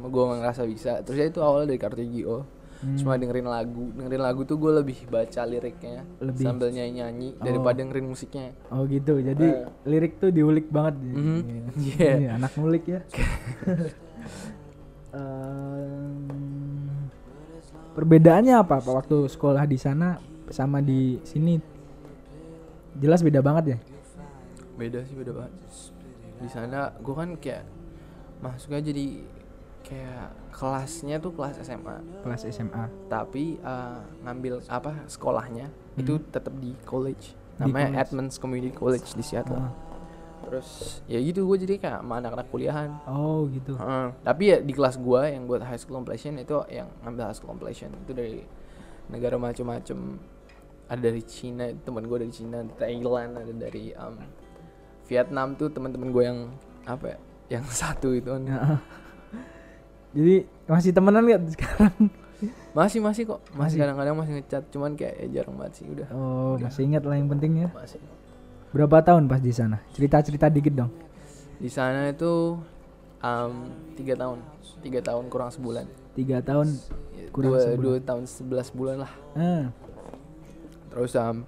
gue 0.01 0.23
ngerasa 0.31 0.63
bisa 0.63 1.03
terus 1.03 1.19
ya 1.19 1.27
itu 1.27 1.37
awalnya 1.37 1.67
dari 1.69 1.77
kartu 1.77 2.01
Yu-Gi-Oh 2.01 2.43
Hmm. 2.79 2.99
cuma 2.99 3.15
dengerin 3.15 3.47
lagu 3.47 3.95
dengerin 3.95 4.19
lagu 4.19 4.43
tuh 4.43 4.55
gue 4.57 4.71
lebih 4.73 5.07
baca 5.07 5.41
liriknya 5.43 6.03
Lebih. 6.19 6.43
sambil 6.43 6.67
nyanyi-nyanyi 6.67 7.31
Oh. 7.33 7.39
daripada 7.41 7.79
dengerin 7.79 8.03
musiknya 8.05 8.51
Oh 8.67 8.83
gitu. 8.83 9.19
Jadi 9.19 9.39
Eh. 9.45 9.71
lirik 9.85 10.19
tuh 10.19 10.27
diulik 10.29 10.67
banget. 10.67 10.99
Mhm. 10.99 11.15
Iya. 11.15 11.63
Iya. 11.79 12.11
Iya, 12.17 12.29
anak 12.35 12.51
ngulik 12.53 12.83
ya. 12.85 12.99
Em, 15.13 16.27
perbedaannya 17.93 18.55
apa 18.57 18.75
Pak 18.77 18.93
waktu 18.97 19.17
sekolah 19.27 19.63
di 19.63 19.77
sana 19.77 20.17
sama 20.49 20.81
di 20.81 21.21
sini? 21.23 21.55
Jelas 22.95 23.21
beda 23.21 23.39
banget 23.39 23.65
ya. 23.69 23.79
beda 24.73 25.05
sih 25.05 25.13
beda 25.13 25.31
banget 25.31 25.53
di 26.43 26.49
sana 26.49 26.91
gue 26.93 27.15
kan 27.15 27.29
kayak 27.35 27.63
masuknya 28.39 28.83
jadi 28.83 29.05
kayak 29.81 30.27
kelasnya 30.51 31.15
tuh 31.17 31.31
kelas 31.31 31.59
SMA 31.59 31.97
Kelas 32.19 32.43
SMA. 32.45 32.83
tapi 33.07 33.59
uh, 33.59 33.99
ngambil 34.21 34.59
apa 34.65 35.07
sekolahnya 35.07 35.67
itu 35.95 36.19
tetap 36.25 36.51
di 36.55 36.75
college 36.83 37.39
Hmm. 37.53 37.69
Di 37.69 37.69
namanya 37.69 37.85
college. 37.87 38.01
Edmonds 38.03 38.35
Community 38.35 38.73
College 38.73 39.07
di 39.09 39.21
Seattle 39.21 39.61
Ah. 39.61 39.69
terus 40.43 40.99
ya 41.05 41.21
gitu 41.21 41.45
gue 41.45 41.57
jadi 41.59 41.77
kayak 41.77 41.99
sama 41.99 42.17
anak-anak 42.17 42.47
kuliahan 42.49 42.89
Oh 43.05 43.45
gitu. 43.47 43.77
Heeh. 43.77 44.07
tapi 44.19 44.43
ya 44.47 44.57
di 44.57 44.73
kelas 44.73 44.97
gua 44.97 45.23
yang 45.25 45.45
buat 45.45 45.61
high 45.61 45.77
school 45.77 45.95
completion 45.95 46.35
itu 46.35 46.51
yang 46.67 46.89
ngambil 46.99 47.23
high 47.23 47.37
school 47.37 47.47
completion 47.49 47.93
itu 47.95 48.11
dari 48.11 48.41
negara 49.05 49.37
macam-macam 49.37 50.17
ada 50.85 50.99
dari 50.99 51.21
Cina 51.21 51.69
teman 51.77 52.03
gue 52.03 52.17
dari 52.19 52.33
Cina 52.33 52.59
Thailand 52.73 53.31
ada 53.37 53.53
dari 53.53 53.93
um, 53.93 54.17
Vietnam 55.05 55.53
tuh 55.53 55.67
teman-teman 55.67 56.09
gue 56.09 56.23
yang 56.23 56.39
apa 56.83 57.05
ya 57.07 57.17
yang 57.51 57.65
satu 57.81 58.11
itu 58.11 58.27
kan 58.27 58.43
Ya. 58.43 58.59
Jadi 60.13 60.35
masih 60.65 60.91
temenan 60.91 61.25
gak 61.25 61.41
sekarang? 61.51 61.95
masih 62.73 62.99
masih 62.99 63.23
kok 63.25 63.39
Masih. 63.47 63.57
masih 63.57 63.77
kadang-kadang 63.79 64.15
masih 64.15 64.33
ngechat 64.35 64.63
cuman 64.67 64.91
kayak 64.93 65.15
ya 65.15 65.39
jarang 65.39 65.55
banget 65.55 65.73
sih 65.79 65.85
udah 65.87 66.07
Oh 66.11 66.53
masih 66.57 66.83
ingat 66.83 67.03
lah 67.03 67.15
yang 67.15 67.29
penting 67.29 67.51
ya. 67.59 67.69
masih 67.71 68.01
Berapa 68.69 68.99
tahun 68.99 69.25
pas 69.25 69.37
di 69.37 69.49
sana? 69.49 69.77
Cerita-cerita 69.89 70.49
dikit 70.49 70.73
dong. 70.75 70.91
di 71.55 71.69
sana 71.69 72.09
itu 72.09 72.57
um, 73.19 73.53
tiga 73.93 74.13
tahun 74.13 74.41
tiga 74.81 74.99
tahun 74.99 75.29
kurang 75.29 75.47
sebulan 75.49 75.85
tiga 76.11 76.41
tahun 76.41 76.67
kurang 77.31 77.49
dua, 77.49 77.59
sebulan. 77.63 77.79
dua 77.79 77.97
tahun 78.01 78.23
11 78.27 78.75
bulan 78.75 78.95
lah 79.01 79.11
Ah, 79.31 79.63
terus 80.89 81.13
um, 81.15 81.47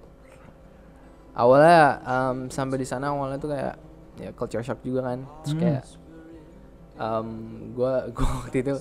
awalnya 1.36 1.80
um, 2.02 2.36
sampai 2.48 2.76
di 2.76 2.84
sana 2.84 3.12
awalnya 3.12 3.36
tuh 3.36 3.50
kayak 3.50 3.74
ya 4.16 4.30
culture 4.32 4.64
shock 4.64 4.80
juga 4.80 5.04
kan 5.04 5.20
terus 5.38 5.52
Hmm. 5.52 5.60
kayak 5.60 5.82
um, 6.96 7.28
gua 7.70 7.92
gua 8.16 8.28
waktu 8.40 8.58
itu 8.58 8.74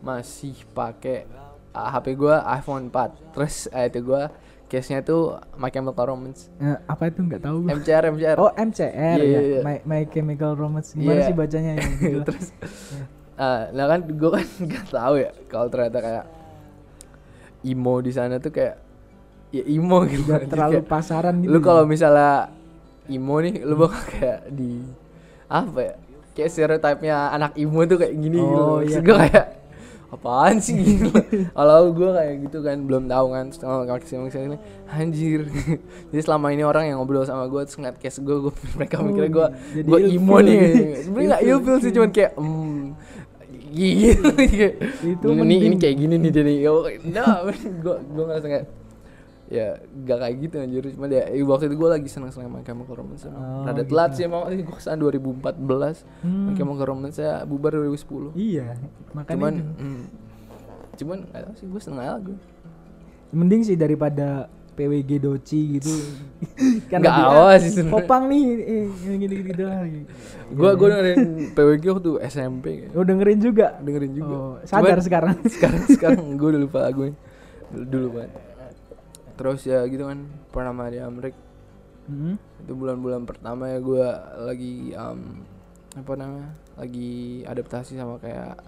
masih 0.00 0.54
pakai 0.68 1.30
uh, 1.70 1.88
HP 1.88 2.06
gua 2.14 2.42
iPhone 2.50 2.88
4 2.88 3.32
terus 3.32 3.54
uh, 3.68 3.84
itu 3.84 4.02
gua 4.02 4.34
case-nya 4.66 5.00
tuh 5.00 5.34
My 5.54 5.66
Chemical 5.68 6.06
Romance 6.08 6.46
eh, 6.56 6.78
apa 6.84 7.06
itu 7.06 7.20
nggak 7.20 7.40
tahu 7.40 7.56
gua. 7.60 7.74
MCR 7.74 8.04
MCR 8.08 8.36
Oh 8.38 8.50
MCR 8.52 9.18
Iya, 9.18 9.24
ya, 9.24 9.26
iya, 9.26 9.40
iya. 9.40 9.60
My, 9.60 9.76
My 9.84 10.02
Chemical 10.04 10.54
Romance. 10.54 10.94
Gimana 10.94 11.14
Iya. 11.16 11.26
sih 11.26 11.34
bacanya 11.34 11.72
ya? 11.74 11.82
Gitu. 12.02 12.20
terus 12.24 12.46
uh, 13.34 13.62
nah 13.70 13.86
kan 13.86 14.00
gue 14.04 14.30
kan 14.32 14.46
nggak 14.66 14.84
tahu 14.88 15.14
ya 15.16 15.30
kalau 15.46 15.66
ternyata 15.66 15.98
kayak 15.98 16.24
emo 17.62 17.94
di 17.98 18.10
sana 18.10 18.38
tuh 18.38 18.50
kayak 18.50 18.76
ya 19.50 19.62
emo 19.66 19.98
gitu 20.06 20.22
Jadi 20.26 20.46
terlalu 20.46 20.78
kayak, 20.78 20.88
pasaran 20.88 21.34
gitu. 21.42 21.50
lu 21.50 21.58
kalau 21.58 21.82
misalnya 21.82 22.54
emo 23.10 23.36
nih 23.42 23.54
lu 23.66 23.74
bakal 23.74 24.02
kayak 24.06 24.46
di 24.48 24.82
apa 25.50 25.78
ya 25.82 25.94
kayak 26.30 26.50
stereotipnya 26.50 27.34
anak 27.34 27.52
emo 27.58 27.82
tuh 27.84 27.98
kayak 27.98 28.14
gini 28.14 28.38
gitu. 28.38 28.62
Oh, 28.62 28.78
Terus 28.80 28.94
iya. 28.94 29.00
gue 29.02 29.16
kayak 29.18 29.46
apaan 30.10 30.56
sih 30.58 30.74
gitu? 30.74 31.06
Kalau 31.58 31.90
gue 31.90 32.10
kayak 32.10 32.34
gitu 32.46 32.58
kan 32.62 32.76
belum 32.82 33.06
tahu 33.06 33.26
kan 33.30 33.44
setelah 33.50 33.86
kalau 33.86 33.98
ke 33.98 34.06
sini 34.06 34.26
ke 34.26 34.34
sini 34.34 34.56
anjir. 34.86 35.40
Jadi 36.10 36.22
selama 36.22 36.50
ini 36.50 36.62
orang 36.62 36.90
yang 36.90 36.98
ngobrol 36.98 37.22
sama 37.22 37.46
gue 37.46 37.62
terus 37.62 37.78
ngeliat 37.78 37.98
case 37.98 38.18
gue 38.18 38.36
gue 38.42 38.54
mereka 38.78 38.98
Oh, 38.98 39.06
mikirnya 39.06 39.30
gue 39.30 39.46
gue 39.82 39.98
emo 40.14 40.36
nih. 40.38 40.58
gitu. 40.58 40.82
sebenarnya 41.06 41.28
nggak 41.30 41.42
ilfil. 41.46 41.76
sih 41.78 41.90
cuman 41.90 42.10
kayak 42.10 42.32
hmm, 42.38 42.78
gitu. 43.70 44.28
Itu 45.14 45.26
ini 45.30 45.56
ini 45.66 45.76
kayak 45.78 45.96
gini 45.98 46.14
nih 46.18 46.30
jadi 46.30 46.52
nah 47.10 47.42
gue 47.46 47.94
gue 48.02 48.24
ngerasa 48.26 48.46
kayak 48.46 48.66
ya 49.50 49.74
gak 50.00 50.18
kayak 50.20 50.36
gitu 50.40 50.54
anjir 50.56 50.82
cuma 50.90 51.06
ya 51.06 51.26
eh, 51.26 51.42
waktu 51.42 51.66
itu 51.66 51.74
gue 51.74 51.90
lagi 51.90 52.06
seneng 52.06 52.30
seneng 52.30 52.48
main 52.48 52.62
Chemical 52.62 52.94
Romance. 52.96 53.26
Oh, 53.26 53.66
rada 53.66 53.76
gitu. 53.76 53.90
telat 53.90 54.10
sih 54.14 54.22
emang 54.22 54.46
gue 54.46 54.62
ke 54.62 54.78
sana 54.78 54.94
2014 54.96 56.06
Hmm. 56.22 56.46
main 56.46 56.54
Chemical 56.54 56.86
Romance 56.86 57.16
saya 57.16 57.42
bubar 57.42 57.74
2010 57.74 58.30
Iya, 58.32 58.78
makanya 59.10 59.34
cuman 59.34 59.52
itu. 59.52 59.72
hmm, 59.76 60.02
cuman 60.96 61.18
gak 61.26 61.42
tau 61.42 61.54
sih 61.56 61.66
gue 61.66 61.80
seneng 61.80 62.00
aja 62.00 62.14
gue 62.20 62.38
mending 63.30 63.62
sih 63.64 63.74
daripada 63.74 64.46
PWG 64.70 65.10
Doci 65.18 65.60
gitu. 65.76 65.92
Nggak 66.88 67.02
lebih, 67.02 67.24
awas 67.26 67.60
sih 67.60 67.70
sebenarnya. 67.74 67.92
Popang 67.92 68.22
nih, 68.26 68.42
eh 68.56 68.84
gini 69.12 69.34
gitu 69.42 69.52
doang. 69.60 69.86
gue 70.48 70.70
gue 70.72 70.86
dengerin 70.88 71.20
PWG 71.52 71.84
waktu 71.90 72.10
SMP. 72.24 72.66
Oh 72.90 73.02
dengerin 73.02 73.38
juga. 73.40 73.76
dengerin 73.76 74.12
juga 74.14 74.32
Oh, 74.32 74.54
sadar 74.62 74.94
Cuman- 74.94 75.04
sekarang. 75.04 75.36
sekarang 75.52 75.82
sekarang 75.86 76.22
gue 76.32 76.48
udah 76.48 76.60
lupa 76.60 76.78
lagunya 76.82 77.12
dulu 77.70 78.08
banget 78.16 78.30
terus 79.40 79.64
ya 79.64 79.80
gitu 79.88 80.04
kan 80.04 80.28
pernah 80.52 80.92
di 80.92 81.00
Amerika 81.00 81.48
Hmm. 82.10 82.34
itu 82.58 82.72
bulan-bulan 82.74 83.22
pertama 83.22 83.70
ya 83.70 83.78
gue 83.78 84.06
lagi 84.42 84.90
um, 84.98 85.46
apa 85.94 86.12
namanya 86.18 86.50
lagi 86.74 87.46
adaptasi 87.46 87.94
sama 87.94 88.18
kayak 88.18 88.58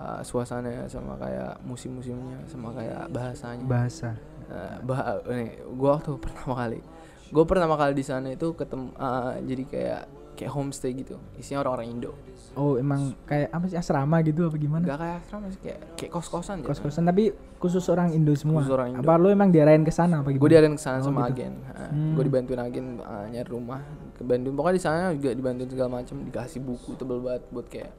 uh, 0.00 0.24
suasana 0.24 0.88
sama 0.88 1.20
kayak 1.20 1.60
musim-musimnya 1.60 2.40
sama 2.48 2.72
kayak 2.72 3.12
bahasanya 3.12 3.68
Bahasa. 3.68 4.16
Uh, 4.48 4.80
bah 4.80 5.20
nih 5.28 5.60
gue 5.60 5.90
waktu 5.92 6.10
pertama 6.24 6.56
kali 6.56 6.80
gue 7.28 7.44
pertama 7.44 7.74
kali 7.76 7.92
di 7.92 8.04
sana 8.06 8.32
itu 8.32 8.48
ketemu 8.56 8.96
uh, 8.96 9.36
jadi 9.44 9.64
kayak 9.68 10.02
kayak 10.40 10.50
homestay 10.50 10.96
gitu 10.96 11.20
isinya 11.36 11.60
orang-orang 11.60 11.92
Indo 11.92 12.12
Oh 12.50 12.74
emang 12.74 13.14
kayak 13.22 13.52
apa 13.52 13.62
sih 13.68 13.76
asrama 13.76 14.18
gitu 14.20 14.42
apa 14.42 14.56
gimana? 14.56 14.82
nggak 14.82 14.98
kayak 14.98 15.16
asrama 15.22 15.46
sih 15.46 15.60
kayak 15.60 15.78
kayak 15.94 16.10
kos-kosan 16.10 16.54
gitu 16.58 16.68
Kos-kosan 16.72 17.04
tapi 17.04 17.30
khusus 17.56 17.84
orang 17.86 18.10
Indo 18.10 18.32
semua. 18.32 18.58
Khusus 18.58 18.72
orang 18.72 18.88
Indo. 18.90 19.04
Apa 19.04 19.14
lu 19.14 19.28
emang 19.28 19.52
diarahin 19.52 19.84
ke 19.84 19.92
sana 19.92 20.18
apa 20.18 20.28
gimana? 20.28 20.42
gue 20.42 20.50
diarahin 20.50 20.74
ke 20.74 20.82
sana 20.82 20.98
Oh, 20.98 21.04
sama 21.04 21.28
gitu. 21.28 21.44
agen 21.46 21.52
Hmm. 21.90 22.14
gue 22.16 22.24
dibantuin 22.24 22.58
agen 22.58 22.86
uh, 22.98 23.26
nyari 23.28 23.46
rumah 23.46 23.82
kebantuin 24.14 24.50
pokoknya 24.52 24.74
di 24.74 24.82
sana 24.82 24.96
juga 25.12 25.30
dibantuin 25.30 25.68
segala 25.68 25.90
macam 25.92 26.16
dikasih 26.20 26.60
buku 26.60 26.90
tebel 26.96 27.18
banget 27.20 27.42
buat 27.50 27.66
kayak 27.66 27.92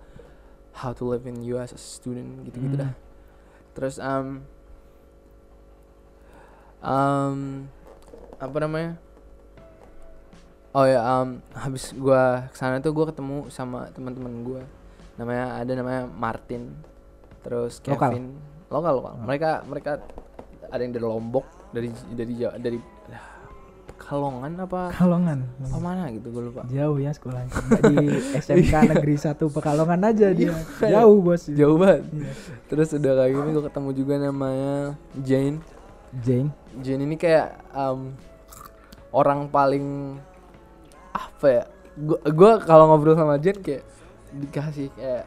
how 0.73 0.91
to 0.91 1.05
live 1.05 1.23
in 1.23 1.39
US 1.47 1.71
as 1.71 1.79
a 1.79 1.91
student 1.93 2.43
gitu 2.43 2.57
gitu 2.59 2.75
Hmm. 2.75 2.83
dah 2.83 2.93
terus 3.71 3.95
um, 3.97 4.43
um, 6.81 7.67
apa 8.35 8.57
namanya 8.59 8.99
oh 10.71 10.85
ya 10.85 10.99
um, 11.03 11.39
habis 11.53 11.91
gua 11.93 12.47
ke 12.47 12.55
sana 12.55 12.79
tuh 12.79 12.91
gua 12.91 13.05
ketemu 13.07 13.47
sama 13.47 13.91
teman-teman 13.91 14.33
gua 14.41 14.61
namanya 15.15 15.59
ada 15.59 15.71
namanya 15.75 16.01
Martin 16.07 16.71
terus 17.41 17.83
Lokal? 17.83 18.15
Kevin 18.15 18.25
lokal 18.67 18.93
lokal 18.97 19.13
mereka 19.19 19.49
mereka 19.67 19.91
ada 20.67 20.79
yang 20.79 20.95
dari 20.95 21.03
Lombok 21.03 21.45
dari 21.69 21.91
dari 22.15 22.33
Jawa 22.35 22.55
dari 22.55 22.79
Pekalongan 23.91 24.51
apa 24.59 24.81
Pekalongan. 24.91 25.39
apa 25.61 25.77
mana 25.77 26.03
gitu 26.11 26.27
gue 26.31 26.43
lupa 26.49 26.65
Jauh 26.67 26.97
ya 26.97 27.11
sekolahnya. 27.13 27.53
Di 27.85 28.07
SMK 28.43 28.73
Negeri 28.91 29.15
1 29.15 29.37
Pekalongan 29.37 30.01
aja 30.03 30.27
dia. 30.33 30.51
Iya. 30.51 30.89
Jauh, 30.99 31.21
Bos. 31.21 31.47
jauh 31.47 31.77
banget 31.79 32.03
Iya. 32.09 32.31
terus 32.67 32.89
udah 32.91 33.13
kayak 33.13 33.31
gini 33.31 33.49
gue 33.51 33.63
ketemu 33.69 33.89
juga 33.93 34.13
namanya 34.17 34.75
Jane 35.15 35.57
Jeng. 36.11 36.51
Jane 36.83 37.01
ini 37.07 37.15
kayak 37.15 37.55
um, 37.71 38.11
orang 39.11 39.47
paling 39.47 40.17
apa 41.11 41.47
ya 41.47 41.63
gua 41.93 42.17
gua 42.27 42.51
kalau 42.59 42.87
ngobrol 42.87 43.13
sama 43.13 43.35
Jane 43.35 43.59
kayak 43.59 43.83
dikasih 44.31 44.87
kayak 44.91 45.23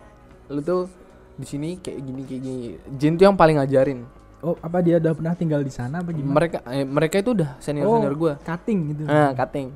lu 0.48 0.60
tuh 0.60 0.80
di 1.34 1.44
sini 1.44 1.76
kayak 1.76 1.98
gini 2.00 2.22
kayak 2.22 2.40
gini 2.40 2.58
Jane 2.94 3.14
tuh 3.14 3.24
yang 3.24 3.36
paling 3.36 3.58
ngajarin 3.58 4.02
Oh, 4.44 4.60
apa 4.60 4.84
dia 4.84 5.00
udah 5.00 5.16
pernah 5.16 5.32
tinggal 5.32 5.64
di 5.64 5.72
sana 5.72 6.04
apa 6.04 6.12
gimana? 6.12 6.36
mereka 6.36 6.58
eh, 6.68 6.84
mereka 6.84 7.16
itu 7.16 7.32
udah 7.32 7.56
senior 7.58 7.88
senior 7.88 8.12
Oh, 8.12 8.18
gua 8.20 8.32
Cutting 8.38 8.92
gitu. 8.92 9.02
nah 9.08 9.32
cutting 9.32 9.72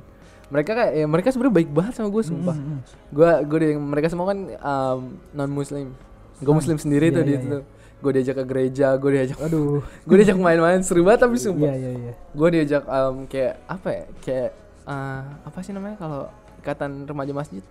mereka 0.49 0.71
kayak 0.73 0.91
ya, 0.93 1.05
mereka 1.05 1.27
sebenarnya 1.29 1.55
baik 1.57 1.69
banget 1.69 1.93
sama 1.93 2.09
gue 2.09 2.23
sumpah 2.23 2.53
Mm, 2.53 2.65
mm, 2.65 2.73
mm. 2.73 2.81
gue 3.09 3.29
gue 3.45 3.59
mereka 3.77 4.07
semua 4.09 4.25
kan 4.29 4.37
um, 4.49 4.99
non 5.31 5.49
muslim 5.49 5.93
gue 6.37 6.53
muslim 6.53 6.77
sendiri 6.77 7.09
Iya, 7.09 7.17
tuh 7.17 7.23
di 7.23 7.33
iya, 7.33 7.41
itu 7.41 7.57
gue 7.99 8.11
diajak 8.13 8.35
ke 8.37 8.45
gereja 8.45 8.87
gue 8.93 9.09
diajak 9.11 9.37
Aduh. 9.45 9.81
gue 9.81 10.15
diajak 10.17 10.37
main-main 10.37 10.81
seru 10.81 11.01
banget 11.01 11.25
tapi 11.25 11.33
Iya, 11.33 11.45
sumpah 11.49 11.69
iya, 11.69 11.89
iya. 11.91 12.13
gue 12.29 12.47
diajak 12.49 12.83
um, 12.85 13.25
kayak 13.25 13.53
apa 13.65 13.89
ya 13.89 14.03
kayak 14.21 14.49
uh, 14.89 15.21
apa 15.45 15.59
sih 15.61 15.71
namanya 15.71 15.95
kalau 15.95 16.25
ikatan 16.57 17.05
remaja 17.05 17.31
masjid 17.31 17.61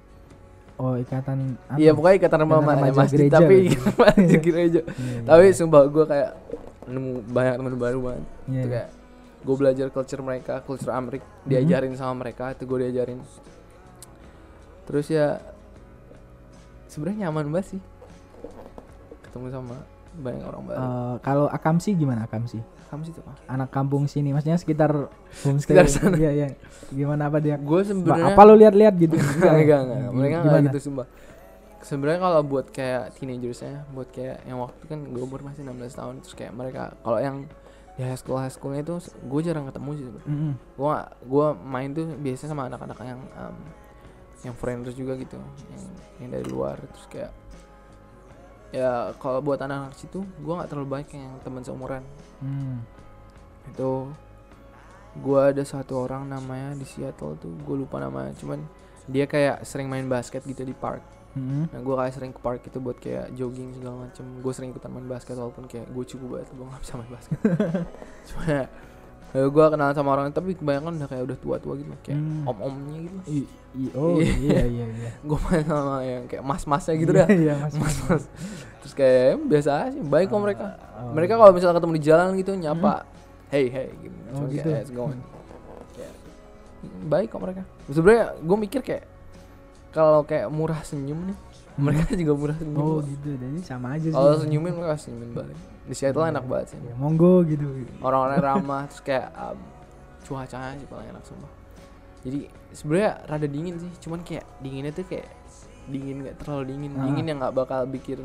Oh, 0.78 0.94
ikatan 0.94 1.58
apa? 1.66 1.74
iya 1.74 1.90
pokoknya 1.90 2.16
ikatan 2.22 2.38
remaja, 2.40 2.62
Ikatan 2.62 2.78
remaja 2.78 2.94
masjid 2.94 3.18
gereja 3.18 3.34
tapi 3.34 3.54
gitu. 3.58 3.74
ikatan 3.74 3.90
remaja 4.14 4.36
gereja 4.38 4.80
Iya, 4.80 4.94
iya. 4.94 5.20
tapi 5.26 5.44
sumpah 5.50 5.82
gue 5.84 6.04
kayak 6.06 6.30
nemu 6.86 7.10
banyak 7.26 7.54
teman 7.58 7.74
baru 7.76 7.98
banget 7.98 8.22
Iya, 8.22 8.30
Itu 8.30 8.54
iya. 8.54 8.66
kayak 8.70 8.88
gue 9.38 9.54
belajar 9.56 9.86
culture 9.90 10.22
mereka 10.22 10.54
culture 10.62 10.92
Amerik 10.92 11.22
diajarin 11.42 11.94
sama 11.94 12.14
mereka 12.16 12.54
itu 12.54 12.62
gue 12.62 12.78
diajarin 12.80 13.18
terus 14.84 15.06
ya 15.08 15.42
sebenarnya 16.86 17.26
nyaman 17.26 17.50
banget 17.50 17.66
sih 17.74 17.80
ketemu 19.20 19.46
sama 19.52 19.76
banyak 20.18 20.42
orang 20.42 20.62
baru 20.64 20.78
Eh, 20.78 21.14
kalau 21.20 21.46
Akamsi 21.46 21.94
gimana 21.94 22.24
Akamsi? 22.24 22.58
kamu 22.88 23.02
sih 23.02 23.12
tuh 23.12 23.20
apa 23.20 23.36
Anak 23.46 23.68
kampung 23.68 24.04
sini, 24.04 24.32
maksudnya 24.32 24.56
sekitar 24.56 25.12
homestay. 25.44 25.76
Sekitar 25.76 25.84
sana. 25.86 26.16
Iya, 26.16 26.30
iya. 26.32 26.46
Gimana 26.88 27.28
apa 27.28 27.36
dia? 27.36 27.54
gue 27.54 27.80
sebenarnya 27.82 28.32
apa 28.32 28.40
lu 28.42 28.54
lihat-lihat 28.56 28.94
gitu? 28.96 29.12
enggak 29.36 29.52
enggak 29.54 29.80
enggak 29.82 29.98
Gi- 30.00 30.08
mereka 30.10 30.34
gimana? 30.34 30.48
enggak 30.48 30.62
gitu 30.70 30.78
sumpah 30.82 31.06
sebenarnya 31.78 32.18
kalau 32.18 32.40
buat 32.42 32.66
kayak 32.68 33.14
teenagersnya 33.14 33.86
buat 33.88 34.08
kayak 34.08 34.42
yang 34.42 34.58
waktu 34.58 34.82
kan 34.84 34.98
gue 35.04 35.20
umur 35.20 35.40
masih 35.40 35.62
16 35.62 35.78
tahun 35.94 36.14
terus 36.20 36.34
kayak 36.34 36.52
mereka 36.52 36.82
kalau 36.98 37.16
yang 37.16 37.46
di 37.94 38.02
high 38.02 38.14
school 38.14 38.36
high 38.36 38.48
schoolnya 38.48 38.82
itu 38.82 38.98
gue 39.00 39.40
jarang 39.42 39.64
ketemu 39.64 39.90
sih 39.92 40.04
sebenarnya 40.04 40.28
Mm-mm. 40.28 40.52
gue 40.74 40.94
gue 41.24 41.46
main 41.62 41.90
tuh 41.92 42.06
biasanya 42.14 42.50
sama 42.50 42.62
anak-anak 42.66 42.98
yang 43.00 43.20
um, 43.32 43.56
yang 44.42 44.54
frienders 44.54 44.94
juga 44.94 45.12
gitu 45.14 45.38
yang 45.68 45.82
yang 46.18 46.30
dari 46.30 46.46
luar 46.46 46.76
terus 46.84 47.06
kayak 47.06 47.30
ya 48.68 49.16
kalau 49.16 49.40
buat 49.40 49.60
anak-anak 49.64 49.96
situ 49.96 50.20
gue 50.24 50.52
nggak 50.52 50.68
terlalu 50.68 50.88
banyak 50.88 51.08
yang 51.16 51.34
teman 51.40 51.62
seumuran. 51.64 52.02
Hmm. 52.38 52.84
itu 53.68 54.08
gua 55.20 55.52
ada 55.52 55.60
satu 55.60 56.08
orang 56.08 56.24
namanya 56.24 56.72
di 56.72 56.88
Seattle 56.88 57.36
tuh 57.36 57.52
gue 57.52 57.76
lupa 57.84 58.00
namanya. 58.00 58.32
Cuman 58.36 58.64
dia 59.08 59.24
kayak 59.24 59.64
sering 59.64 59.88
main 59.88 60.08
basket 60.08 60.44
gitu 60.44 60.64
di 60.64 60.76
park. 60.76 61.00
Mm-mm. 61.36 61.68
nah 61.70 61.80
gue 61.84 61.94
kayak 61.94 62.14
sering 62.16 62.32
ke 62.32 62.40
park 62.40 62.60
itu 62.64 62.80
buat 62.80 62.96
kayak 62.96 63.36
jogging 63.36 63.76
segala 63.76 64.08
macem. 64.08 64.24
Gue 64.40 64.52
sering 64.56 64.72
ikutan 64.72 64.90
main 64.92 65.08
basket 65.08 65.36
walaupun 65.36 65.68
kayak 65.68 65.86
gue 65.92 66.04
cukup 66.08 66.40
banget 66.40 66.48
gue 66.56 66.66
nggak 66.66 66.82
bisa 66.82 66.92
main 66.96 67.12
basket. 67.12 67.38
Cuma 68.32 68.44
ya 69.28 69.44
gue 69.44 69.64
kenalan 69.68 69.92
sama 69.92 70.10
orang 70.10 70.26
tapi 70.30 70.52
kebanyakan 70.52 70.96
udah 70.96 71.06
kayak 71.06 71.24
udah 71.24 71.36
tua-tua 71.38 71.74
gitu 71.76 71.88
kayak 72.00 72.16
Hmm. 72.16 72.44
om-omnya 72.44 72.98
gitu 73.02 73.16
I- 73.28 73.48
i- 73.76 73.92
oh 73.92 74.16
Iya. 74.16 74.32
iya 74.34 74.60
iya 74.64 74.86
iya. 74.88 75.10
gue 75.28 75.38
main 75.42 75.62
sama 75.62 76.00
yang 76.00 76.24
kayak 76.24 76.40
mas-masnya 76.42 76.94
gitu 76.96 77.12
Iya, 77.12 77.18
dah 77.18 77.28
Iya, 77.28 77.54
Mas. 77.58 77.74
mas-mas 77.74 78.22
terus 78.78 78.94
kayak 78.94 79.20
ya, 79.20 79.32
biasa 79.38 79.70
sih 79.90 80.02
baik 80.02 80.26
kok 80.28 80.40
mereka 80.40 80.64
Oh. 80.94 81.12
mereka 81.12 81.32
kalau 81.34 81.52
misalnya 81.52 81.76
ketemu 81.76 81.92
di 81.92 82.02
jalan 82.02 82.26
gitu 82.34 82.50
nyapa 82.54 83.04
hey 83.48 83.66
hey 83.66 83.88
gitu 83.98 84.16
Oh, 84.28 84.34
Cuma 84.38 84.48
gitu. 84.50 84.64
kayak 84.66 84.80
it's 84.82 84.90
going 84.90 85.20
Kayak, 85.90 86.12
baik 87.04 87.26
kok 87.28 87.40
mereka 87.40 87.62
sebenarnya 87.86 88.24
gue 88.38 88.56
mikir 88.58 88.80
kayak 88.82 89.04
kalau 89.90 90.20
kayak 90.22 90.48
murah 90.48 90.80
senyum 90.80 91.20
nih 91.26 91.38
mereka 91.76 92.10
juga 92.12 92.32
murah 92.34 92.56
senyum 92.56 92.76
Oh 92.76 92.98
gitu, 93.00 93.28
jadi 93.30 93.60
sama 93.62 93.94
aja 93.94 94.04
sih. 94.04 94.10
kalau 94.10 94.34
senyumin 94.36 94.72
mereka 94.72 94.96
senyumin 94.96 95.30
balik 95.32 95.58
di 95.88 95.94
Seattle 95.94 96.28
enak 96.28 96.44
banget 96.44 96.66
sih 96.70 96.78
Ya, 96.78 96.94
monggo 96.94 97.40
gitu. 97.42 97.64
orang-orang 97.98 98.38
ramah 98.48 98.84
terus 98.86 99.00
kayak 99.00 99.32
um, 99.34 99.56
cuacanya 100.20 100.76
sih 100.76 100.84
paling 100.84 101.08
enak 101.08 101.24
sumpah 101.24 101.48
jadi 102.20 102.38
sebenarnya 102.70 103.12
rada 103.24 103.46
dingin 103.46 103.74
sih 103.78 103.92
cuman 103.98 104.20
kayak 104.20 104.44
dinginnya 104.58 104.92
tuh 104.92 105.02
kayak 105.02 105.28
dingin 105.86 106.20
nggak 106.20 106.36
terlalu 106.36 106.64
dingin 106.68 106.92
Ah. 106.92 107.02
dingin 107.02 107.24
yang 107.26 107.38
nggak 107.38 107.54
bakal 107.54 107.80
bikin 107.84 108.20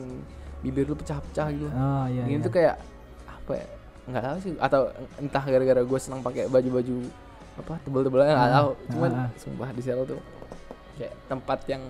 bibir 0.60 0.84
lu 0.84 0.93
pecah-pecah 0.93 1.48
gitu 1.50 1.67
Oh 1.70 2.05
iya. 2.05 2.22
dingin 2.22 2.38
iya. 2.38 2.46
tuh 2.46 2.51
kayak 2.51 2.75
apa 3.25 3.51
ya 3.53 3.65
nggak 4.03 4.20
tahu 4.22 4.38
sih 4.38 4.51
atau 4.58 4.82
entah 5.15 5.43
gara-gara 5.46 5.82
gue 5.82 5.96
senang 5.98 6.20
pakai 6.20 6.43
baju-baju 6.46 6.96
apa 7.55 7.74
tebel-tebelan 7.79 8.25
nggak 8.27 8.41
Ah, 8.41 8.55
tahu 8.58 8.70
cuman 8.89 9.10
ah, 9.10 9.20
ah. 9.22 9.29
sumpah 9.38 9.70
di 9.72 9.79
Seattle 9.79 10.08
tuh 10.10 10.20
kayak 10.93 11.13
tempat 11.25 11.60
yang 11.65 11.84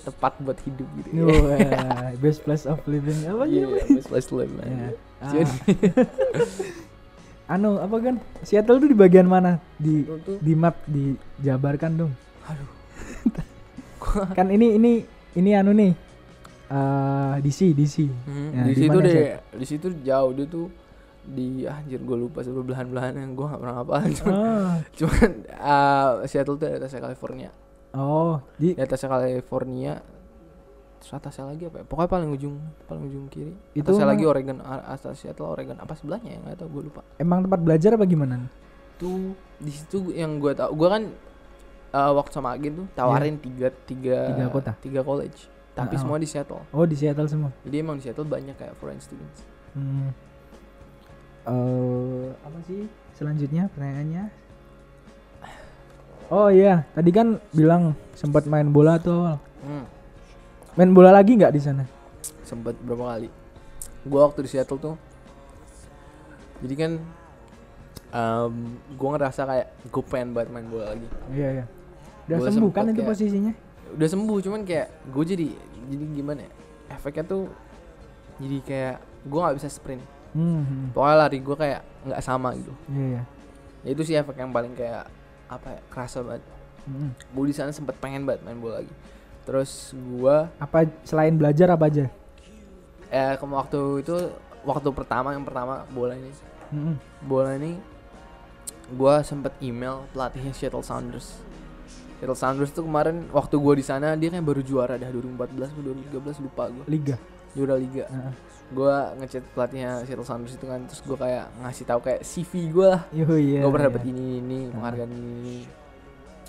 tepat 0.00 0.32
buat 0.38 0.58
hidup 0.60 0.88
gitu 0.96 1.24
Wah, 1.24 2.10
best 2.22 2.42
place 2.42 2.64
of 2.64 2.78
living 2.84 3.18
apa 3.24 3.44
Iya, 3.44 3.64
gitu? 3.66 3.94
best 3.94 4.08
place 4.08 4.26
to 4.26 4.34
live 4.36 4.52
man. 4.52 4.66
Ya. 4.66 4.90
Ah. 5.18 5.30
Jadi 5.30 5.52
anu 7.48 7.76
apa 7.76 7.96
kan? 7.98 8.14
Seattle 8.42 8.78
tuh 8.78 8.88
di 8.88 8.96
bagian 8.96 9.24
mana? 9.24 9.56
Di 9.74 10.04
di 10.38 10.52
map 10.52 10.76
dijabarkan 10.84 11.90
dong. 11.96 12.12
aduh 12.44 12.70
Kan 14.36 14.48
ini 14.48 14.74
ini 14.74 14.92
ini 15.34 15.50
anu 15.52 15.72
nih. 15.72 15.92
eh 16.68 17.34
DC 17.40 17.72
DC. 17.72 17.96
Hmm, 18.28 18.52
Ya, 18.52 18.62
di 18.62 18.70
di 18.70 18.74
situ 18.78 18.92
mana, 18.94 19.06
deh, 19.08 19.28
di 19.56 19.66
situ 19.66 19.86
jauh 20.02 20.30
dia 20.32 20.44
tuh 20.44 20.68
di 21.24 21.64
ah, 21.64 21.76
anjir 21.76 22.00
gue 22.00 22.16
lupa 22.18 22.40
sebelah 22.40 22.64
belahan 22.64 22.86
belahan 22.88 23.14
yang 23.14 23.32
gue 23.32 23.44
nggak 23.44 23.60
pernah 23.60 23.74
ngapalin 23.76 24.12
cuman, 24.14 24.32
Oh, 24.32 24.72
cuman 24.98 25.30
ah, 25.56 26.08
Seattle 26.24 26.56
tuh 26.56 26.68
di 26.68 26.88
California 26.98 27.50
oh, 27.90 28.42
di 28.56 28.72
di 28.72 28.80
atasnya 28.80 29.08
California 29.08 30.00
terus 30.98 31.14
atasnya 31.14 31.46
lagi 31.46 31.62
apa 31.64 31.76
ya 31.78 31.84
pokoknya 31.86 32.10
paling 32.10 32.30
ujung 32.32 32.56
paling 32.84 33.06
ujung 33.06 33.24
kiri 33.28 33.54
Itu 33.72 33.86
atasnya 33.86 34.08
lagi 34.08 34.24
Oregon 34.24 34.58
a- 34.58 34.92
atas 34.92 35.14
Seattle 35.16 35.46
Oregon 35.46 35.78
apa 35.78 35.94
sebelahnya 35.94 36.30
ya 36.32 36.38
nggak 36.42 36.58
tahu 36.58 36.68
gue 36.70 36.82
lupa 36.90 37.00
emang 37.16 37.46
tempat 37.46 37.60
belajar 37.60 37.94
apa 37.94 38.04
gimana? 38.04 38.50
tuh 38.96 39.30
di 39.56 39.70
situ 39.70 40.10
yang 40.10 40.36
gue 40.36 40.50
tau 40.52 40.74
gue 40.74 40.88
kan 40.88 41.06
ah, 41.90 42.10
waktu 42.10 42.34
sama 42.34 42.50
Agin 42.50 42.74
tuh 42.74 42.86
tawarin 42.92 43.38
tiga 43.38 43.70
tiga 43.86 44.26
Iya. 44.26 44.34
Tiga 44.34 44.46
kota. 44.50 44.72
tiga 44.76 45.00
college 45.00 45.46
tapi 45.70 45.94
oh. 45.94 46.00
semua 46.02 46.18
di 46.18 46.26
Seattle 46.26 46.66
Oh, 46.68 46.82
di 46.82 46.98
Seattle 46.98 47.30
semua. 47.30 47.54
jadi 47.62 47.78
emang 47.78 47.96
di 47.96 48.02
Seattle 48.02 48.26
banyak 48.26 48.58
kayak 48.58 48.74
foreign 48.74 48.98
students 48.98 49.46
Hmm. 49.70 50.10
Eh, 51.46 52.28
apa 52.42 52.58
sih 52.64 52.84
selanjutnya 53.14 53.70
pertanyaannya? 53.70 54.24
Oh 56.28 56.48
iya, 56.48 56.84
tadi 56.92 57.08
kan 57.08 57.40
bilang 57.50 57.96
sempat 58.12 58.44
main 58.44 58.68
bola 58.68 58.96
tuh. 58.96 59.16
awal. 59.16 59.36
hmm. 59.62 59.84
Main 60.74 60.92
bola 60.92 61.10
lagi 61.10 61.34
nggak 61.34 61.50
di 61.50 61.60
sana? 61.60 61.84
sempet 62.40 62.80
berapa 62.80 63.04
kali 63.06 63.28
gua 64.02 64.24
waktu 64.24 64.40
di 64.40 64.48
Seattle 64.48 64.80
tuh 64.80 64.96
jadi 66.58 66.74
kan 66.78 66.92
um, 68.10 68.54
gue 68.90 69.08
ngerasa 69.10 69.44
kayak 69.44 69.68
gue 69.84 70.02
pengen 70.02 70.32
banget 70.32 70.48
main 70.50 70.64
bola 70.66 70.84
lagi 70.88 71.04
Iya 71.28 71.48
iya. 71.52 71.64
Udah 72.24 72.36
Gua 72.38 72.48
sembuh 72.48 72.72
kan 72.72 72.84
itu 72.86 72.92
kayak- 72.96 73.10
posisinya? 73.10 73.52
udah 73.88 74.08
sembuh 74.10 74.38
cuman 74.42 74.60
kayak 74.62 74.88
gue 75.08 75.24
jadi 75.26 75.48
jadi 75.88 76.04
gimana 76.10 76.40
ya 76.40 76.52
efeknya 76.90 77.24
tuh 77.26 77.52
jadi 78.38 78.56
kayak 78.62 78.96
gue 79.24 79.38
nggak 79.38 79.56
bisa 79.56 79.68
sprint 79.68 80.04
Hmm, 80.30 80.60
hmm. 80.60 80.86
pokoknya 80.92 81.16
lari 81.18 81.38
gue 81.38 81.56
kayak 81.58 81.80
nggak 82.02 82.20
sama 82.20 82.52
gitu 82.52 82.72
Iya 82.86 83.04
iya. 83.10 83.22
ya 83.80 83.88
itu 83.92 84.02
sih 84.02 84.14
efek 84.14 84.36
yang 84.36 84.48
paling 84.50 84.72
kayak 84.72 85.04
apa 85.48 85.68
ya 85.70 85.80
kerasa 85.88 86.20
banget 86.20 86.44
Hmm. 86.84 87.12
gue 87.12 87.44
di 87.44 87.52
sana 87.52 87.68
sempet 87.68 87.96
pengen 87.96 88.24
banget 88.24 88.40
main 88.42 88.56
bola 88.56 88.80
lagi 88.80 88.88
terus 89.44 89.92
gue 89.92 90.36
Apa 90.56 90.88
selain 91.02 91.32
belajar 91.32 91.68
apa 91.68 91.84
aja? 91.84 92.08
eh 93.06 93.32
ke 93.34 93.44
waktu 93.44 94.00
itu 94.00 94.16
waktu 94.62 94.88
pertama 94.90 95.32
yang 95.32 95.44
pertama 95.44 95.84
bola 95.88 96.12
ini 96.12 96.32
Hmm. 96.68 96.96
bola 97.20 97.52
ini 97.54 97.76
gua 98.90 99.20
sempet 99.20 99.52
email 99.58 100.04
pelatihnya 100.08 100.52
Seattle 100.52 100.80
Sounders 100.80 101.36
Seattle 102.14 102.32
Sounders 102.34 102.70
tuh 102.70 102.82
kemarin 102.82 103.28
waktu 103.28 103.56
gua 103.56 103.72
di 103.72 103.80
sana 103.80 104.12
dia 104.12 104.28
kan 104.28 104.40
baru 104.40 104.60
juara 104.60 104.96
dah 104.96 105.08
2014 105.08 105.68
atau 105.70 105.82
2013 105.82 106.40
lupa 106.40 106.68
gua 106.68 106.84
Liga. 106.86 107.16
Juara 107.52 107.74
liga 107.74 108.04
Heeh. 108.04 108.32
gua 108.68 109.16
ngechat 109.16 109.44
pelatihnya 109.50 110.04
Seattle 110.04 110.24
Sounders 110.24 110.54
itu 110.54 110.64
kan 110.64 110.80
terus 110.84 111.00
gua 111.02 111.16
kayak 111.16 111.44
ngasih 111.58 111.84
tahu 111.84 112.00
kayak 112.02 112.20
CV 112.22 112.52
gua 112.68 112.88
lah 112.90 113.02
Yo 113.10 113.24
iya. 113.32 113.60
gua 113.60 113.70
pernah 113.70 113.86
iya. 113.86 113.92
dapet 113.94 114.04
ini 114.06 114.26
ini 114.38 114.58
penghargaan 114.68 115.10
ini, 115.10 115.30
ini. 115.34 115.56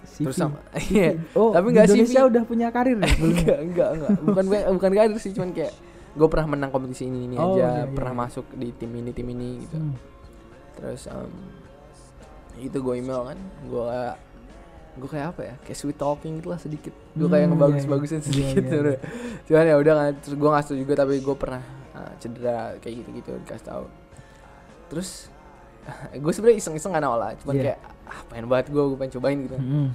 CV. 0.02 0.24
terus 0.26 0.38
sama 0.38 0.60
iya 0.92 1.12
Oh, 1.32 1.52
Tapi 1.52 1.68
nggak 1.70 1.86
Indonesia 1.88 2.22
CV. 2.22 2.30
udah 2.30 2.44
punya 2.44 2.68
karir 2.70 2.96
ya? 2.96 3.08
Belum. 3.16 3.32
enggak 3.34 3.60
enggak 3.62 3.90
enggak 3.94 4.10
bukan 4.22 4.44
bukan 4.74 4.92
karir 4.94 5.16
sih 5.18 5.32
cuman 5.32 5.52
kayak 5.52 5.74
gue 6.10 6.28
pernah 6.28 6.48
menang 6.50 6.72
kompetisi 6.72 7.06
ini 7.06 7.20
ini 7.26 7.36
Oh, 7.38 7.54
aja 7.54 7.56
iya, 7.56 7.70
iya, 7.80 7.84
pernah 7.88 8.14
iya. 8.14 8.22
masuk 8.24 8.46
di 8.52 8.68
tim 8.74 8.92
ini 8.92 9.12
tim 9.12 9.28
ini 9.30 9.50
gitu 9.64 9.78
Hmm. 9.78 9.96
terus 10.76 11.08
um, 11.08 11.32
itu 12.58 12.76
gue 12.76 12.96
email 12.96 13.24
kan 13.26 13.38
gue 13.64 13.92
gue 14.91 15.06
kayak 15.08 15.28
apa 15.30 15.41
ya 15.43 15.54
kayak 15.62 15.78
sweet 15.78 15.95
talking 15.95 16.38
gitu 16.38 16.47
lah 16.47 16.58
sedikit 16.58 16.91
gue 16.91 17.19
Hmm, 17.19 17.30
kayak 17.30 17.41
iya, 17.41 17.52
ngebagus-bagusin 17.52 18.17
iya. 18.17 18.25
sedikit 18.25 18.62
Iya, 18.62 18.67
iya, 18.67 18.80
udah. 18.82 18.97
cuman 19.43 19.65
ya 19.65 19.75
udah 19.78 19.93
kan 19.93 20.12
terus 20.19 20.36
gue 20.36 20.49
ngasih 20.49 20.75
juga 20.78 20.93
tapi 20.95 21.13
gue 21.17 21.36
pernah 21.36 21.62
uh, 21.93 22.12
cedera 22.17 22.58
kayak 22.78 22.95
gitu 22.97 23.10
gitu 23.15 23.32
dikasih 23.39 23.65
tahu 23.65 23.86
terus 24.88 25.10
gue 26.23 26.32
sebenarnya 26.32 26.58
iseng-iseng 26.58 26.91
kan 26.91 27.02
awalnya 27.02 27.38
cuman 27.39 27.54
Iya. 27.54 27.63
kayak 27.65 27.80
ah 28.06 28.19
pengen 28.25 28.45
banget 28.47 28.65
gue 28.67 28.84
gue 28.84 28.97
pengen 28.97 29.13
cobain 29.15 29.38
gitu 29.39 29.58
Hmm. 29.58 29.89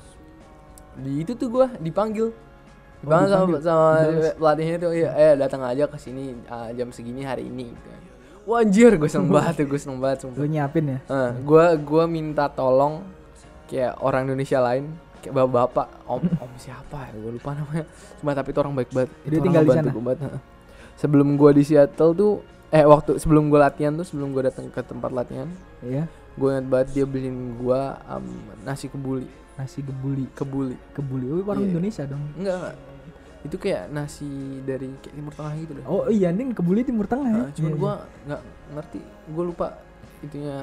di 0.96 1.12
itu 1.20 1.32
tuh 1.34 1.48
gue 1.50 1.66
dipanggil 1.80 2.28
Oh, 2.30 3.04
dipanggil 3.04 3.28
sama, 3.28 3.44
dipanggil. 3.44 3.60
sama 3.60 3.86
Dibales. 4.00 4.34
pelatihnya 4.34 4.76
tuh 4.78 4.90
ya 4.94 5.10
eh 5.12 5.32
datang 5.34 5.60
aja 5.62 5.84
ke 5.84 5.98
sini 5.98 6.24
uh, 6.46 6.72
jam 6.72 6.88
segini 6.88 7.20
hari 7.20 7.44
ini 7.44 7.68
gitu. 7.68 7.88
Wah 8.44 8.60
anjir 8.60 8.92
gue 8.94 9.10
seneng 9.12 9.28
banget 9.28 9.54
tuh 9.56 9.66
gue 9.66 9.76
seneng 9.76 9.98
banget 9.98 10.24
Lu 10.30 10.46
nyiapin 10.46 10.84
ya? 10.86 10.98
Eh, 11.04 11.30
gua 11.42 11.76
gua 11.76 12.04
minta 12.06 12.48
tolong 12.48 13.04
kayak 13.66 13.92
orang 13.98 14.26
Indonesia 14.26 14.58
lain 14.58 14.84
kayak 15.18 15.34
bapak-bapak 15.34 15.86
om 16.04 16.20
om 16.36 16.52
siapa 16.56 17.08
ya 17.08 17.14
gue 17.14 17.32
lupa 17.32 17.50
namanya 17.52 17.84
cuma 18.16 18.30
tapi 18.32 18.48
itu 18.50 18.58
orang 18.58 18.74
baik 18.74 18.90
banget 18.90 19.10
itu 19.10 19.24
Dia 19.24 19.32
orang 19.32 19.44
tinggal 19.46 19.62
di 19.62 19.70
sana? 19.72 19.90
gua 19.90 20.02
banget 20.04 20.20
sebelum 20.94 21.28
gua 21.34 21.50
di 21.50 21.62
Seattle 21.62 22.12
tuh 22.12 22.32
eh 22.68 22.84
waktu 22.84 23.10
sebelum 23.16 23.44
gua 23.46 23.60
latihan 23.64 23.92
tuh 23.92 24.04
sebelum 24.04 24.30
gua 24.30 24.46
datang 24.46 24.68
ke 24.68 24.80
tempat 24.80 25.10
latihan 25.10 25.48
Iya. 25.80 26.04
gue 26.34 26.48
ingat 26.50 26.66
banget 26.66 26.88
dia 26.92 27.04
beliin 27.04 27.38
gua 27.56 27.80
um, 28.08 28.26
nasi 28.62 28.86
kebuli 28.86 29.24
Nasi 29.54 29.80
kebuli. 29.80 30.26
kebuli 30.34 30.74
Kebuli. 30.92 31.30
Oh, 31.30 31.38
warung 31.42 31.62
Iya. 31.64 31.72
Indonesia 31.72 32.02
dong. 32.04 32.24
enggak 32.34 32.58
enggak 32.58 32.74
itu 33.44 33.56
kayak 33.56 33.82
nasi 33.88 34.26
dari 34.60 34.88
kayak 34.98 35.14
timur 35.14 35.32
tengah 35.32 35.52
gitu 35.54 35.72
deh 35.72 35.84
Oh 35.84 36.08
iya, 36.08 36.28
ini 36.28 36.50
kebuli 36.50 36.80
Timur 36.80 37.04
Tengah 37.04 37.28
ya. 37.28 37.38
Nah, 37.38 37.50
cuman 37.52 37.70
Iya, 37.70 37.78
gua 37.78 37.92
nggak 38.24 38.40
ngerti 38.72 39.00
gue 39.30 39.44
lupa 39.46 39.66
itunya 40.20 40.56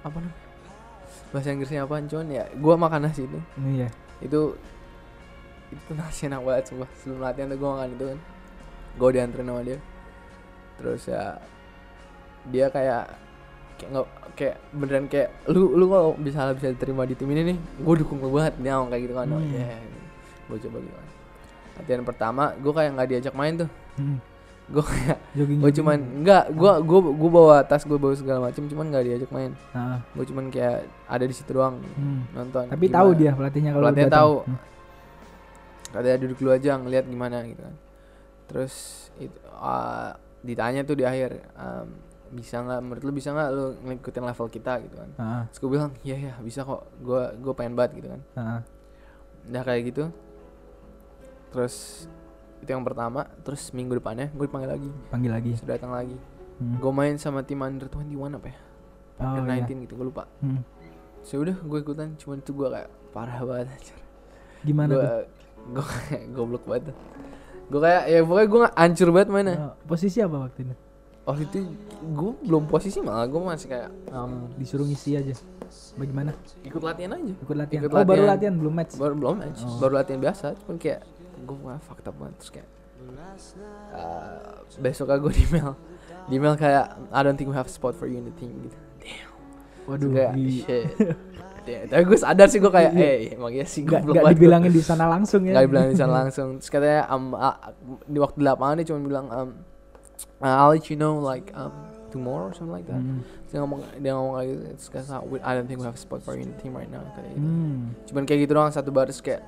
apa 0.00 0.16
nih 0.20 0.32
bahasa 1.30 1.50
Inggrisnya 1.50 1.84
apa 1.84 2.00
cuman 2.00 2.26
ya 2.28 2.44
gua 2.56 2.74
makan 2.76 3.00
nasi 3.04 3.24
itu. 3.24 3.38
Iya. 3.58 3.88
Itu 4.20 4.56
itu 5.66 5.90
nasi 5.92 6.26
enak 6.26 6.40
banget 6.40 6.64
sumpah. 6.66 6.88
Sebelum 6.96 7.20
latihan 7.20 7.48
tuh 7.48 7.58
gue 7.58 7.68
makan 7.68 7.88
itu 7.92 8.04
kan. 8.06 8.18
Gue 8.96 9.08
dianterin 9.12 9.46
sama 9.46 9.60
dia. 9.60 9.78
Terus 10.76 11.02
ya 11.04 11.22
dia 12.46 12.66
kayak 12.68 13.04
kayak 13.76 13.90
nggak 13.92 14.06
kayak 14.32 14.56
beneran 14.70 15.04
kayak 15.06 15.28
lu 15.46 15.74
lu 15.74 15.84
kalau 15.86 16.14
bisa 16.14 16.54
bisa 16.54 16.70
diterima 16.70 17.02
di 17.02 17.12
tim 17.12 17.28
ini 17.28 17.42
nih? 17.52 17.58
Gue 17.80 17.94
dukung 17.98 18.18
lu 18.18 18.30
banget 18.30 18.54
dia 18.56 18.72
ngomong 18.74 18.90
kayak 18.90 19.02
gitu 19.04 19.14
kan. 19.14 19.26
Oh 19.28 19.36
Hmm. 19.36 19.52
iya 19.52 19.76
gue 20.46 20.58
coba 20.62 20.78
gitu 20.78 20.94
kan 20.94 21.06
latihan 21.76 22.02
pertama 22.02 22.44
gue 22.56 22.72
kayak 22.72 22.90
nggak 22.94 23.08
diajak 23.10 23.34
main 23.34 23.54
tuh. 23.58 23.70
Hmm. 23.98 24.16
Gue 24.66 24.82
kayak 24.82 25.18
gue 25.38 25.72
cuman 25.78 25.98
enggak 26.22 26.50
gue 26.50 26.72
gue 26.82 27.00
gue 27.14 27.30
bawa 27.30 27.62
tas 27.62 27.86
gue 27.86 27.94
bawa 27.94 28.18
segala 28.18 28.50
macem 28.50 28.66
cuman 28.66 28.90
nggak 28.90 29.04
diajak 29.06 29.30
main. 29.30 29.54
Nah, 29.70 30.02
gue 30.10 30.24
cuman 30.26 30.50
kayak 30.50 30.90
ada 31.06 31.22
di 31.22 31.34
situ 31.34 31.54
doang 31.54 31.78
hmm. 31.78 32.34
nonton. 32.34 32.66
Tapi 32.66 32.86
gimana. 32.90 32.98
tahu 32.98 33.08
dia 33.14 33.32
pelatihnya 33.38 33.70
kalau 33.70 33.84
Pelatihnya 33.86 34.10
tahu. 34.10 34.34
Hmm. 34.42 34.58
katanya 35.86 36.18
duduk 36.18 36.36
dulu 36.42 36.50
aja 36.50 36.70
ngeliat 36.82 37.04
gimana 37.06 37.46
gitu 37.46 37.62
kan. 37.62 37.74
Terus 38.50 38.74
itu 39.22 39.38
ah, 39.54 40.18
ditanya 40.42 40.82
tuh 40.82 40.98
di 40.98 41.06
akhir 41.06 41.46
um, 41.54 41.86
bisa 42.34 42.58
nggak? 42.58 42.80
Menurut 42.82 43.02
lu 43.06 43.12
bisa 43.14 43.30
nggak 43.30 43.50
lu 43.54 43.66
ngikutin 43.86 44.24
level 44.26 44.46
kita? 44.50 44.72
Gitu 44.82 44.94
kan. 44.98 45.10
Ah, 45.14 45.42
terus 45.46 45.58
gue 45.62 45.70
bilang 45.70 45.90
iya 46.02 46.16
ya 46.18 46.34
bisa 46.42 46.66
kok. 46.66 46.90
Gue 47.06 47.22
gue 47.38 47.54
pengen 47.54 47.78
banget 47.78 48.02
gitu 48.02 48.08
kan. 48.10 48.20
Ah, 48.34 48.40
ah. 48.42 48.60
udah 49.46 49.62
kayak 49.62 49.82
gitu. 49.94 50.10
Terus 51.54 52.10
itu 52.56 52.68
yang 52.68 52.82
pertama 52.82 53.24
terus 53.40 53.70
minggu 53.70 53.94
depannya 53.94 54.28
gue 54.28 54.44
dipanggil 54.44 54.70
lagi 54.70 54.90
Panggil 55.06 55.30
lagi. 55.30 55.50
sudah 55.54 55.74
datang 55.74 55.92
lagi 55.92 56.16
Hmm. 56.56 56.80
gue 56.80 56.88
main 56.90 57.12
sama 57.14 57.40
tim 57.40 57.60
under 57.60 57.84
21 57.84 58.16
apa 58.32 58.48
ya 58.48 58.56
Oh, 59.16 59.28
under 59.30 59.44
iya. 59.46 59.60
19 59.62 59.84
gitu 59.84 59.92
gue 59.94 60.06
lupa 60.06 60.24
Hmm. 60.38 60.64
so 61.20 61.36
udah 61.36 61.52
gue 61.54 61.78
ikutan 61.78 62.16
cuman 62.16 62.38
itu 62.38 62.50
gue 62.50 62.64
kayak 62.66 62.88
parah 63.10 63.40
banget 63.42 63.68
anjir 63.70 63.96
Gimana 64.62 64.88
gue 64.88 65.00
tuh? 65.00 65.12
gue 65.74 65.84
kayak 65.84 66.24
goblok 66.32 66.64
banget 66.64 66.96
gue 67.66 67.76
kayak 67.78 68.02
ya 68.06 68.18
pokoknya 68.22 68.46
gue 68.46 68.60
hancur 68.72 69.08
banget 69.10 69.28
mainnya 69.28 69.56
Oh, 69.58 69.72
posisi 69.84 70.18
apa 70.18 70.36
waktu 70.38 70.60
itu? 70.62 70.74
waktu 71.22 71.42
itu 71.44 71.58
gue 72.08 72.32
belum 72.40 72.64
posisi 72.66 72.98
malah 73.00 73.26
gue 73.26 73.36
masih 73.38 73.68
kayak 73.68 73.90
um, 74.08 74.46
Disuruh 74.54 74.86
ngisi 74.86 75.12
aja. 75.12 75.34
Bagaimana? 75.92 76.30
ikut 76.62 76.78
latihan 76.78 77.10
aja 77.12 77.34
Ikut 77.36 77.52
latihan. 77.52 77.80
Ikut 77.82 77.90
oh, 77.90 77.98
baru 77.98 78.24
latihan. 78.24 78.30
latihan 78.32 78.54
belum 78.56 78.72
match. 78.72 78.94
baru 78.94 79.12
belum 79.12 79.34
match 79.36 79.60
Oh. 79.60 79.76
baru 79.76 79.92
latihan 79.94 80.20
biasa 80.22 80.46
cuman 80.56 80.76
kayak 80.78 81.00
gue 81.54 81.74
fucked 81.80 82.06
up 82.06 82.16
banget 82.18 82.34
terus 82.42 82.50
kayak 82.50 82.68
uh, 83.94 84.64
besok 84.80 85.12
gue 85.20 85.32
di 85.32 85.42
email 85.46 85.72
di 86.26 86.34
email 86.36 86.54
kayak 86.58 86.96
I 87.14 87.20
don't 87.22 87.38
think 87.38 87.48
we 87.52 87.56
have 87.56 87.68
a 87.68 87.72
spot 87.72 87.94
for 87.94 88.10
you 88.10 88.18
in 88.18 88.26
the 88.26 88.34
team 88.34 88.66
gitu. 88.66 88.76
Damn 88.98 89.30
Waduh, 89.86 90.10
kayak 90.10 90.32
shit. 90.50 90.86
Damn. 91.66 91.86
tapi 91.90 92.02
gue 92.06 92.18
sadar 92.18 92.46
sih 92.46 92.58
gue 92.62 92.70
kayak 92.70 92.92
eh 92.94 93.34
emang 93.34 93.50
iya 93.50 93.66
sih 93.66 93.82
nggak 93.82 94.02
goblok 94.06 94.14
nggak 94.14 94.24
banget. 94.26 94.34
gua." 94.38 94.42
dibilangin 94.42 94.72
di 94.74 94.82
sana 94.82 95.04
langsung 95.06 95.42
ya. 95.46 95.54
Nggak 95.54 95.64
dibilangin 95.66 95.90
di 95.90 95.98
sana 95.98 96.12
langsung. 96.14 96.48
Terus 96.58 96.70
katanya 96.70 97.00
um, 97.10 97.24
ah, 97.34 97.56
di 98.06 98.18
waktu 98.18 98.36
di 98.38 98.44
lapangan 98.46 98.74
dia 98.78 98.86
cuma 98.90 99.00
bilang 99.02 99.26
um, 99.30 99.48
I'll 100.42 100.70
let 100.72 100.86
you 100.90 100.96
know 100.96 101.18
like 101.18 101.50
um, 101.58 101.74
tomorrow 102.10 102.50
or 102.50 102.54
something 102.54 102.74
like 102.74 102.86
that. 102.86 103.02
Terus 103.46 103.50
dia 103.50 103.60
ngomong 103.62 103.80
dia 103.98 104.12
ngomong 104.14 104.34
kayak 104.38 104.48
gitu. 104.50 104.62
Terus 104.78 104.88
kayak 104.94 105.22
"We- 105.26 105.42
I 105.42 105.52
don't 105.58 105.66
think 105.66 105.78
we 105.82 105.86
have 105.86 105.98
a 105.98 106.02
spot 106.02 106.22
for 106.22 106.34
you 106.38 106.46
in 106.46 106.50
the 106.54 106.58
team 106.62 106.74
right 106.74 106.90
now 106.90 107.02
kayak 107.14 107.34
gitu. 107.34 107.42
Hmm. 107.42 107.94
cuman 108.10 108.22
kayak 108.26 108.40
gitu 108.46 108.52
doang 108.54 108.70
satu 108.70 108.90
baris 108.94 109.18
kayak 109.18 109.42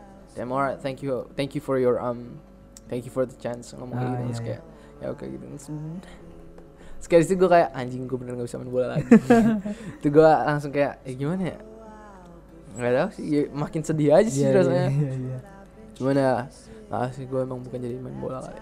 alright 0.46 0.78
thank 0.78 1.02
you 1.02 1.26
thank 1.34 1.50
you 1.52 1.60
for 1.60 1.74
your 1.76 1.98
um 1.98 2.38
thank 2.86 3.02
you 3.02 3.10
for 3.10 3.26
the 3.26 3.34
chance 3.34 3.74
ngomong 3.74 3.98
Ah, 3.98 4.00
gitu 4.00 4.14
iya, 4.14 4.22
terus 4.22 4.38
iya. 4.38 4.46
kayak 4.46 4.62
ya 4.98 5.06
oke 5.10 5.24
gitu. 5.24 5.44
Terus, 5.44 5.64
terus 6.94 7.06
kayak 7.06 7.20
di 7.20 7.26
situ 7.26 7.36
gue 7.36 7.50
kayak 7.50 7.68
anjing 7.72 8.02
gue 8.04 8.18
bener 8.18 8.32
gak 8.34 8.46
bisa 8.46 8.58
main 8.58 8.68
bola 8.68 8.86
lagi. 8.92 9.06
Itu 9.98 10.08
gue 10.08 10.26
langsung 10.26 10.70
kayak 10.70 11.02
eh 11.02 11.14
gimana 11.14 11.42
ya? 11.54 11.58
Nggak 12.74 12.92
tahu 12.94 13.08
sih 13.14 13.24
ya, 13.26 13.40
makin 13.50 13.80
sedih 13.82 14.10
aja 14.12 14.28
sih 14.28 14.42
Iya, 14.42 14.48
iya, 14.48 14.58
rasanya. 14.58 14.86
iya, 14.90 15.10
iya. 15.14 15.38
cuman 15.94 16.14
ya 16.14 16.32
nggak 16.88 17.10
sih 17.10 17.24
gue 17.26 17.40
emang 17.42 17.58
bukan 17.58 17.78
jadi 17.78 17.94
main 17.98 18.14
bola 18.16 18.38
kali 18.40 18.60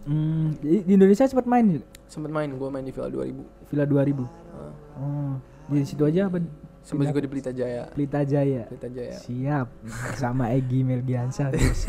Hmm, 0.00 0.56
di 0.58 0.80
Indonesia 0.88 1.28
sempat 1.28 1.44
main 1.44 1.66
juga 1.68 1.86
sempet 2.08 2.32
main 2.32 2.48
gue 2.48 2.68
main 2.72 2.80
di 2.80 2.88
Villa 2.88 3.12
2000 3.12 3.68
Villa 3.68 3.84
2000 3.84 4.16
uh, 4.16 4.26
oh 4.96 5.32
di 5.68 5.84
situ 5.84 6.00
aja 6.02 6.26
apa 6.26 6.40
Pindah- 6.80 7.12
juga 7.12 7.20
di 7.20 7.28
Pelita 7.28 7.50
Jaya. 7.50 7.82
Pelita 7.88 8.20
Jaya. 8.22 8.62
Pelita 8.66 8.88
Jaya. 8.88 9.14
Siap. 9.14 9.66
Sama 10.14 10.50
Egi 10.50 10.80
Melgiansa 10.80 11.48
terus. 11.52 11.84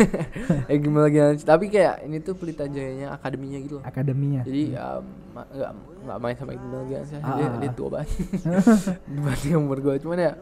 Gimana 0.68 1.08
lagi 1.08 1.20
tapi 1.42 1.68
kayak 1.68 2.04
ini 2.04 2.20
tuh 2.20 2.34
Pelita 2.34 2.66
Jayanya 2.66 3.12
akademinya 3.12 3.58
gitu 3.58 3.80
loh. 3.80 3.84
Akademinya? 3.84 4.44
Jadi 4.44 4.74
um, 4.74 5.04
ma- 5.32 5.48
nggak 5.48 5.72
nggak 6.02 6.18
main 6.20 6.36
sama 6.36 6.52
Iqbal 6.52 6.82
Gian 6.86 7.04
sih 7.04 7.18
Ah, 7.18 7.34
dia, 7.34 7.46
ah, 7.46 7.58
dia 7.58 7.70
ah. 7.70 7.74
tua 7.74 7.88
banget. 7.90 8.10
Dibanding 9.12 9.54
umur 9.56 9.78
gue 9.80 9.96
cuman 9.98 10.20
ya 10.20 10.34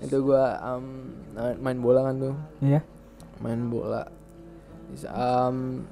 itu 0.00 0.16
gue 0.18 0.44
um, 0.60 0.84
main 1.58 1.78
bola 1.78 2.00
kan 2.02 2.14
tuh. 2.18 2.34
Iya. 2.60 2.80
main 3.38 3.68
bola. 3.68 4.02
Um, 5.06 5.82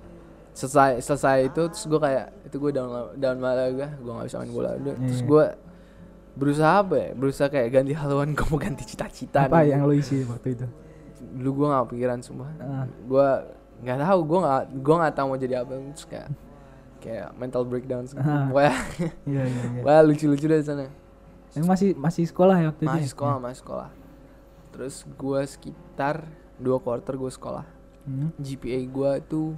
selesai 0.53 1.01
selesai 1.01 1.49
itu 1.49 1.63
terus 1.67 1.85
gue 1.85 1.97
kayak 1.99 2.27
itu 2.45 2.57
gue 2.57 2.71
down 2.71 2.89
down 3.17 3.37
malah 3.37 3.69
gue 3.69 3.89
gue 3.89 4.13
nggak 4.13 4.27
bisa 4.27 4.39
main 4.39 4.53
bola. 4.53 4.71
Udah 4.77 4.95
terus 4.97 5.21
Iya. 5.21 5.29
gue 5.29 5.45
berusaha 6.33 6.81
apa 6.81 6.95
ya 6.97 7.11
berusaha 7.13 7.49
kayak 7.49 7.69
ganti 7.71 7.93
haluan 7.93 8.33
gue 8.37 8.47
mau 8.47 8.57
ganti 8.57 8.85
cita-cita 8.85 9.45
apa 9.45 9.61
nih. 9.61 9.71
yang 9.71 9.85
lo 9.85 9.93
isi 9.93 10.25
waktu 10.25 10.49
itu 10.55 10.67
dulu 11.35 11.51
gue 11.55 11.67
nggak 11.69 11.87
pikiran 11.89 12.19
semua 12.21 12.49
Ah. 12.57 12.85
gue 12.89 13.27
nggak 13.81 13.99
tahu 14.01 14.21
gue 14.23 14.39
nggak 14.41 14.63
gue 14.75 14.95
nggak 14.97 15.15
tahu 15.15 15.27
mau 15.27 15.39
jadi 15.39 15.55
apa 15.61 15.73
terus 15.75 16.07
kayak 16.07 16.29
kayak 16.99 17.29
mental 17.35 17.63
breakdown 17.63 18.05
Ah. 18.15 18.47
Pokoknya 18.47 18.75
iya 19.25 19.43
iya 19.43 19.63
iya 19.71 19.83
Wah 19.83 20.01
lucu-lucu 20.01 20.47
dari 20.47 20.63
sana. 20.63 20.87
Emang 21.53 21.69
masih 21.69 21.93
masih 21.93 22.25
sekolah 22.25 22.57
ya 22.57 22.67
waktu 22.71 22.83
itu 22.83 22.95
Masih 22.95 23.05
ya? 23.05 23.13
sekolah, 23.13 23.37
masih 23.39 23.59
sekolah. 23.61 23.89
Terus 24.71 24.95
gua 25.13 25.41
sekitar 25.43 26.25
dua 26.57 26.79
quarter 26.79 27.13
gua 27.13 27.29
sekolah. 27.29 27.67
Hmm. 28.03 28.31
GPA 28.39 28.81
gua 28.87 29.21
tuh 29.21 29.53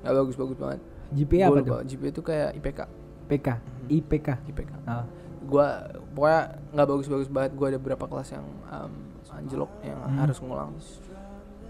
nggak 0.00 0.12
bagus-bagus 0.16 0.56
banget. 0.56 0.80
GPA 1.12 1.38
Gua 1.38 1.46
apa 1.46 1.58
lupa, 1.58 1.68
tuh 1.68 1.78
GPA 1.86 2.10
tuh 2.10 2.24
kayak 2.24 2.48
IPK. 2.56 2.80
PK 3.28 3.48
IPK 3.88 4.28
IPK. 4.48 4.70
Ah. 4.82 5.04
Gua 5.52 5.66
pokoknya 6.10 6.40
nggak 6.72 6.86
bagus-bagus 6.88 7.28
banget. 7.28 7.50
Gua 7.52 7.66
ada 7.68 7.76
beberapa 7.76 8.04
kelas 8.08 8.28
yang 8.32 8.46
um, 8.66 8.92
anjlok 9.28 9.70
yang 9.82 10.00
Hmm. 10.00 10.18
harus 10.18 10.36
ngulang. 10.40 10.72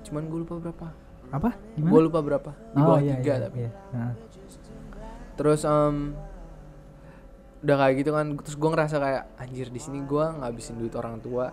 Cuman 0.03 0.23
gua 0.27 0.39
lupa 0.41 0.55
berapa. 0.61 0.89
apa 1.33 1.51
gimana 1.73 1.91
Gua 1.91 2.01
lupa 2.05 2.19
berapa. 2.21 2.51
Di 2.53 2.79
bawah 2.79 3.01
iya, 3.01 3.15
tiga 3.17 3.33
iya, 3.33 3.43
tapi. 3.43 3.59
iya. 3.59 3.71
Ah. 3.91 4.13
Terus 5.33 5.61
um, 5.65 6.13
udah 7.59 7.77
kayak 7.79 7.95
gitu 7.99 8.11
kan. 8.13 8.27
Terus 8.39 8.57
gua 8.57 8.71
ngerasa 8.71 8.97
kayak 8.99 9.23
anjir 9.37 9.67
di 9.67 9.81
sini 9.81 9.99
gua 10.03 10.37
ngabisin 10.37 10.77
duit 10.77 10.93
orang 10.93 11.19
tua. 11.19 11.49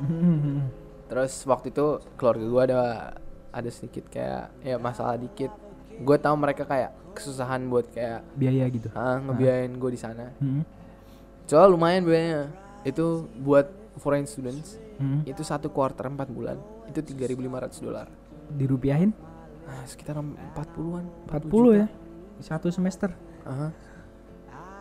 Terus 1.09 1.33
waktu 1.43 1.73
itu 1.73 1.85
keluarga 2.15 2.45
gue 2.45 2.61
ada 2.69 2.81
ada 3.49 3.69
sedikit 3.73 4.05
kayak 4.13 4.53
ya 4.61 4.77
masalah 4.77 5.17
dikit. 5.17 5.49
Gue 5.97 6.21
tahu 6.21 6.37
mereka 6.37 6.69
kayak 6.69 6.93
kesusahan 7.17 7.65
buat 7.65 7.89
kayak 7.89 8.21
biaya 8.37 8.69
gitu 8.69 8.93
ah, 8.93 9.17
ngebiayain 9.17 9.73
gue 9.73 9.89
di 9.89 9.97
sana. 9.97 10.29
Hmm. 10.37 10.61
Soalnya 11.49 11.73
lumayan 11.73 12.05
biayanya. 12.05 12.53
Itu 12.81 13.25
buat 13.35 13.67
foreign 13.97 14.23
students 14.23 14.77
Hmm. 14.95 15.23
itu 15.23 15.39
satu 15.41 15.67
quarter 15.67 16.03
4 16.05 16.27
bulan 16.27 16.59
itu 16.85 16.99
3.500 16.99 17.79
dolar. 17.79 18.07
dirupiahin 18.51 19.15
Nah, 19.63 19.83
sekitar 19.85 20.19
40-an. 20.19 21.05
40 21.25 21.71
ya 21.73 21.87
satu 22.39 22.67
semester 22.67 23.15
Aha. 23.41 23.71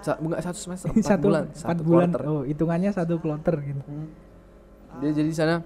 Sa 0.01 0.15
enggak 0.17 0.43
satu 0.43 0.59
semester, 0.59 0.91
4 0.91 1.07
satu 1.15 1.23
bulan, 1.23 1.45
empat 1.47 1.55
satu 1.55 1.83
bulan 1.85 2.09
quarter. 2.09 2.23
oh 2.27 2.43
hitungannya 2.43 2.91
satu 2.91 3.15
kloter 3.17 3.57
gitu 3.61 3.83
Hmm. 3.85 4.11
Dia 4.99 5.11
jadi 5.13 5.29
di 5.29 5.37
sana 5.37 5.63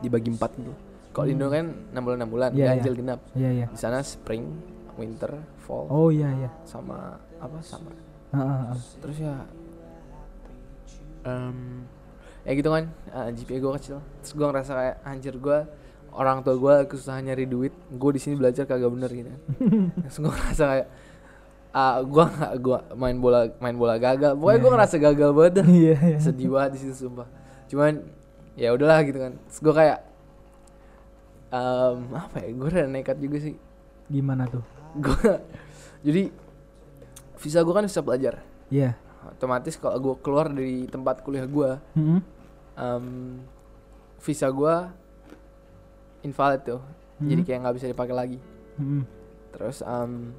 dibagi 0.00 0.30
4 0.30 0.50
gitu. 0.56 0.72
Kalau 1.10 1.26
di 1.26 1.34
Indo 1.34 1.46
kan 1.46 1.66
6 1.90 1.98
bulan 2.00 2.18
6 2.18 2.26
bulan, 2.28 2.50
Iya, 2.50 2.66
ganjil 2.72 2.90
iya. 2.90 2.98
genap. 2.98 3.20
iya 3.34 3.50
iya 3.52 3.66
Di 3.68 3.78
sana 3.78 3.98
spring, 4.00 4.50
winter, 4.94 5.30
fall, 5.58 5.86
oh 5.86 6.08
iya 6.08 6.26
iya 6.32 6.50
sama 6.64 7.18
apa 7.36 7.58
summer. 7.60 7.94
Ah, 8.30 8.38
ah, 8.38 8.62
ah. 8.70 8.78
Terus 8.98 9.16
ya 9.20 9.34
em 11.22 11.84
ya 12.40 12.52
gitu 12.52 12.68
kan 12.68 12.84
eh, 13.10 13.28
GPA 13.32 13.58
gue 13.58 13.72
kecil. 13.76 13.98
Terus 14.20 14.32
gue 14.32 14.46
ngerasa 14.46 14.72
kayak 14.72 14.96
anjir 15.02 15.34
gue 15.36 15.58
orang 16.10 16.42
tua 16.42 16.56
gue 16.56 16.74
kesusahan 16.86 17.22
nyari 17.22 17.44
duit, 17.44 17.70
gue 17.88 18.10
di 18.10 18.18
sini 18.18 18.34
belajar 18.34 18.64
kagak 18.64 18.90
bener 18.90 19.10
gitu. 19.10 19.30
Terus 20.04 20.16
gue 20.18 20.32
ngerasa 20.32 20.64
kayak 20.66 20.88
ah 21.70 22.02
gue 22.02 22.24
nggak 22.26 22.52
gue 22.58 22.78
main 22.94 23.16
bola 23.16 23.40
main 23.58 23.76
bola 23.76 23.94
gagal. 23.94 24.34
Pokoknya 24.34 24.50
Iya, 24.50 24.58
gue 24.58 24.66
iya. 24.66 24.74
ngerasa 24.74 24.96
gagal 24.98 25.30
banget. 25.30 25.52
dah. 25.54 25.66
iya 25.66 25.94
iya 26.02 26.18
Sedih 26.18 26.48
banget 26.48 26.70
di 26.74 26.78
situ 26.80 26.94
sumpah. 26.98 27.28
Cuman 27.68 27.92
ya 28.56 28.74
udahlah 28.74 29.00
gitu 29.04 29.18
kan. 29.18 29.32
Terus 29.46 29.58
gue 29.60 29.74
kayak 29.76 29.98
em 31.50 31.98
apa 32.10 32.36
ya? 32.40 32.48
Gue 32.50 32.68
udah 32.68 32.86
nekat 32.86 33.18
juga 33.18 33.38
sih. 33.40 33.54
gimana 34.06 34.42
tuh 34.44 34.66
Gue 34.98 35.14
jadi 36.06 36.34
visa 37.36 37.62
gue 37.62 37.70
kan 37.70 37.86
visa 37.86 38.02
pelajar. 38.02 38.42
iya 38.66 38.98
Otomatis 39.22 39.74
kalau 39.74 39.98
gue 39.98 40.14
keluar 40.18 40.48
dari 40.48 40.84
tempat 40.84 41.20
kuliah 41.20 41.44
gue, 41.44 41.70
Hmm. 41.92 42.20
em, 42.74 43.06
visa 44.18 44.48
gue 44.48 44.74
invalid 46.22 46.62
tuh. 46.62 46.80
Jadi 47.18 47.36
Hmm. 47.36 47.46
kayak 47.46 47.58
nggak 47.60 47.76
bisa 47.76 47.86
dipakai 47.86 48.14
lagi. 48.14 48.38
Hmm. 48.74 49.04
Terus 49.50 49.82
em, 49.82 50.32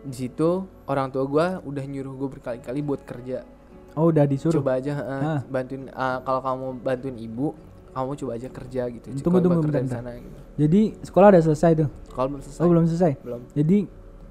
di 0.00 0.16
situ 0.16 0.48
orang 0.86 1.08
tua 1.08 1.22
gue 1.22 1.46
udah 1.62 1.84
nyuruh 1.84 2.14
gue 2.16 2.28
berkali-kali 2.30 2.80
buat 2.80 3.04
kerja. 3.04 3.44
oh 3.92 4.06
udah 4.06 4.22
disuruh 4.22 4.54
Coba 4.56 4.78
aja 4.78 4.94
eh, 4.94 5.22
Ah. 5.28 5.40
bantuin 5.44 5.84
eh, 5.84 6.18
kalau 6.20 6.40
kamu 6.40 6.66
bantuin 6.78 7.16
ibu, 7.16 7.50
kamu 7.90 8.10
coba 8.16 8.32
aja 8.32 8.46
kerja 8.48 8.82
gitu. 8.88 9.06
Tunggu, 9.18 9.38
tunggu, 9.40 9.58
kerja 9.60 9.66
bentar, 9.66 9.82
di 9.82 9.88
bentar. 9.90 9.98
sana 9.98 10.10
gitu. 10.16 10.38
jadi 10.56 10.80
sekolah 11.02 11.26
udah 11.28 11.42
selesai 11.42 11.70
tuh 11.74 11.88
Kalau 12.08 12.26
belum 12.28 12.40
selesai. 12.40 12.60
oh 12.60 12.68
belum 12.68 12.84
selesai 12.86 13.12
Belum. 13.20 13.40
jadi 13.50 13.78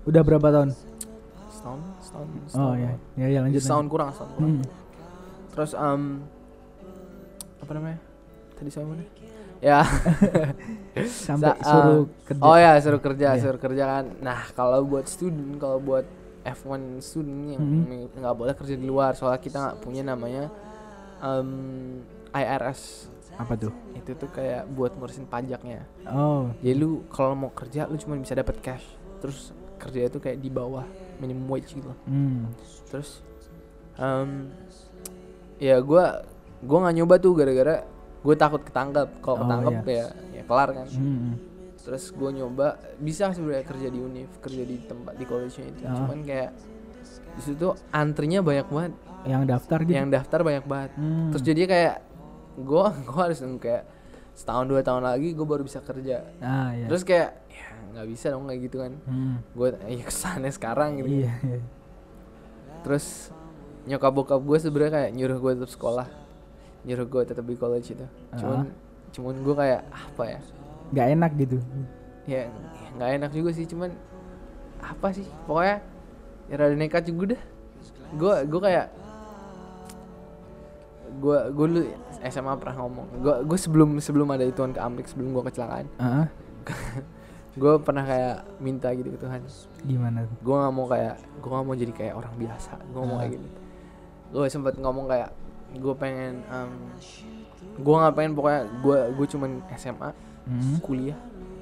udah 0.05 0.21
berapa 0.21 0.47
tahun 0.49 0.69
Setahun, 1.49 1.79
setahun, 2.09 2.27
oh 2.27 2.49
setahun. 2.73 2.77
ya 3.15 3.25
ya 3.27 3.39
lanjut 3.39 3.61
Setahun 3.61 3.77
lanjut. 3.79 3.91
kurang, 3.91 4.09
setahun 4.09 4.31
kurang. 4.33 4.49
Hmm. 4.51 4.65
Terus 5.49 5.71
em 5.73 6.01
apa 7.59 7.71
namanya? 7.71 7.99
Tadi 8.55 8.69
saya 8.69 8.85
mana? 8.85 9.03
Ya. 9.59 9.83
sampai 11.21 11.51
Sa- 11.53 11.61
suruh 11.61 12.01
ah, 12.01 12.25
kerja 12.25 12.41
Oh 12.41 12.55
ya, 12.55 12.71
suruh 12.79 12.99
kerja, 12.99 13.27
Iya. 13.29 13.41
suruh 13.41 13.59
kerja 13.59 13.83
kan. 13.85 14.05
Nah, 14.19 14.39
kalau 14.51 14.81
buat 14.83 15.05
student, 15.05 15.55
kalau 15.55 15.77
buat 15.77 16.07
F1 16.41 16.65
student 16.99 17.53
yang 17.53 17.61
Mhm. 17.61 18.15
nggak 18.15 18.35
boleh 18.35 18.53
kerja 18.53 18.73
di 18.73 18.83
luar, 18.83 19.13
soalnya 19.13 19.37
kita 19.37 19.57
nggak 19.59 19.77
punya 19.79 20.01
namanya 20.01 20.47
em, 21.19 21.99
IRS. 22.31 23.11
apa 23.35 23.55
tuh 23.55 23.71
Itu 23.93 24.15
tuh 24.15 24.27
kayak 24.29 24.67
buat 24.69 24.91
ngurusin 24.93 25.23
pajaknya. 25.25 25.87
oh 26.05 26.51
Jadi 26.59 26.75
lu 26.75 27.07
kalau 27.07 27.35
mau 27.37 27.47
kerja, 27.49 27.83
lu 27.85 27.95
cuma 27.95 28.15
bisa 28.15 28.31
dapat 28.33 28.59
cash. 28.59 28.83
Terus 29.19 29.55
kerja 29.79 30.05
itu 30.05 30.17
kayak 30.17 30.37
di 30.37 30.49
bawah 30.49 30.83
minimum 31.17 31.47
wage 31.49 31.71
gitu. 31.71 31.89
hmm. 32.05 32.51
Terus 32.85 33.23
em 33.95 34.51
ya 35.57 35.79
gua 35.79 36.23
gua 36.59 36.77
nggak 36.81 36.95
nyoba 36.95 37.15
tuh 37.17 37.33
gara-gara 37.33 37.75
gue 38.19 38.35
takut 38.35 38.59
ketangkap. 38.59 39.07
Kalau 39.17 39.35
Oh, 39.35 39.41
ketangkap 39.41 39.73
iya. 39.85 39.95
ya 39.95 40.05
ya 40.33 40.43
kelar 40.43 40.69
kan. 40.73 40.87
Hmm. 40.89 41.33
terus 41.79 42.11
gue 42.11 42.29
nyoba 42.29 42.67
bisa 42.99 43.31
sebenarnya 43.31 43.63
kerja 43.63 43.87
di 43.87 43.97
univ 43.97 44.29
kerja 44.37 44.61
di 44.61 44.77
tempat 44.83 45.15
di 45.15 45.23
college 45.23 45.57
itu 45.57 45.81
Ah. 45.81 45.95
cuman 45.95 46.21
kayak 46.21 46.51
di 47.31 47.41
situ 47.41 47.65
antrinya 47.89 48.43
banyak 48.43 48.67
banget 48.67 48.93
yang 49.25 49.41
daftar 49.43 49.79
gitu 49.81 49.95
yang 49.95 50.11
daftar 50.11 50.43
banyak 50.43 50.65
banget 50.65 50.91
Hmm. 50.93 51.31
terus 51.31 51.41
jadi 51.41 51.61
kayak 51.65 51.95
gue 52.59 52.83
gue 53.07 53.17
harus 53.17 53.39
kayak 53.57 53.87
setahun 54.35 54.67
dua 54.67 54.83
tahun 54.83 55.01
lagi 55.01 55.31
gue 55.31 55.47
baru 55.47 55.63
bisa 55.63 55.79
kerja 55.79 56.27
ah 56.37 56.69
ya 56.73 56.85
terus 56.85 57.01
kayak 57.01 57.29
ya 57.31 57.38
nggak 57.93 58.07
bisa 58.09 58.25
dong 58.33 58.45
kayak 58.47 58.61
gitu 58.69 58.77
kan. 58.81 58.93
Hmm. 59.05 59.35
gue 59.55 59.67
ya 59.87 60.03
ke 60.03 60.13
sana 60.13 60.47
sekarang 60.49 61.01
gitu. 61.03 61.25
Iya. 61.25 61.33
Iya. 61.43 61.61
terus 62.79 63.35
nyokap 63.83 64.11
bokap 64.15 64.39
gue 64.39 64.57
sebenarnya 64.61 64.93
kayak 64.95 65.09
nyuruh 65.17 65.37
gue 65.41 65.51
tetap 65.59 65.71
sekolah. 65.71 66.07
Nyuruh 66.87 67.07
gue 67.07 67.21
tetap 67.27 67.43
di 67.43 67.55
college 67.59 67.87
itu. 67.91 68.05
Cuman 68.39 68.71
cuman 69.09 69.35
gue 69.41 69.55
kayak 69.57 69.81
apa 69.89 70.23
ya? 70.25 70.39
Nggak 70.95 71.07
enak 71.17 71.31
gitu. 71.37 71.57
Ya 72.29 72.47
nggak 72.95 73.09
enak 73.19 73.31
juga 73.35 73.49
sih 73.51 73.65
cuman 73.67 73.91
apa 74.79 75.07
sih? 75.11 75.27
Pokoknya 75.43 75.83
ya 76.49 76.55
rada 76.57 76.75
nekat 76.75 77.05
juga 77.05 77.37
dah 77.37 77.43
gue 78.09 78.35
gue 78.49 78.61
kayak 78.65 78.87
gue 81.19 81.37
gue 81.53 81.65
dulu 81.69 81.81
SMA 82.25 82.53
pernah 82.57 82.75
ngomong 82.85 83.05
gue 83.21 83.35
gue 83.45 83.57
sebelum 83.59 83.89
sebelum 84.01 84.27
ada 84.33 84.45
ituan 84.45 84.73
ke 84.73 84.81
Amrik 84.81 85.05
sebelum 85.05 85.35
gue 85.35 85.43
kecelakaan. 85.45 85.85
Ah, 86.01 86.25
gue 87.59 87.73
pernah 87.77 88.03
kayak 88.03 88.35
minta 88.57 88.87
gitu 88.91 89.09
ke 89.09 89.19
Tuhan 89.19 89.41
gimana 89.81 90.23
tuh? 90.23 90.35
gue 90.39 90.55
nggak 90.55 90.73
mau 90.73 90.85
kayak 90.85 91.15
gue 91.37 91.49
nggak 91.49 91.65
mau 91.65 91.75
jadi 91.75 91.93
kayak 91.93 92.13
orang 92.15 92.33
biasa 92.35 92.71
gue 92.79 93.01
mau 93.01 93.13
Ah. 93.13 93.19
kayak 93.19 93.31
gitu 93.35 93.47
gue 94.29 94.43
sempet 94.47 94.73
ngomong 94.75 95.05
kayak 95.05 95.29
gue 95.71 95.93
pengen 95.93 96.33
um, 96.47 96.71
gue 97.75 97.95
nggak 97.95 98.13
pengen 98.13 98.31
pokoknya 98.33 98.61
gue 98.79 98.97
gue 99.13 99.25
cuman 99.29 99.49
SMA 99.73 100.11
Hmm. 100.41 100.81
kuliah 100.81 101.13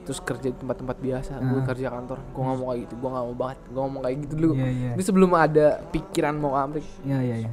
terus 0.02 0.22
kerja 0.22 0.48
di 0.48 0.56
tempat-tempat 0.56 0.96
biasa 0.98 1.34
gue 1.42 1.60
Ah. 1.60 1.66
kerja 1.66 1.88
kantor 1.90 2.24
gue 2.24 2.40
nggak 2.40 2.58
mau 2.58 2.68
kayak 2.70 2.82
gitu 2.84 2.94
gue 2.96 3.10
nggak 3.10 3.26
mau 3.26 3.36
banget 3.38 3.60
gue 3.66 3.82
ngomong 3.82 4.02
kayak 4.02 4.18
gitu 4.22 4.34
dulu 4.38 4.54
Iya, 4.56 4.68
iya. 4.70 4.92
ini 4.94 5.04
sebelum 5.04 5.32
ada 5.34 5.68
pikiran 5.88 6.36
mau 6.36 6.54
Amrik 6.54 6.86
Ya, 7.04 7.20
ya, 7.20 7.36
ya. 7.42 7.52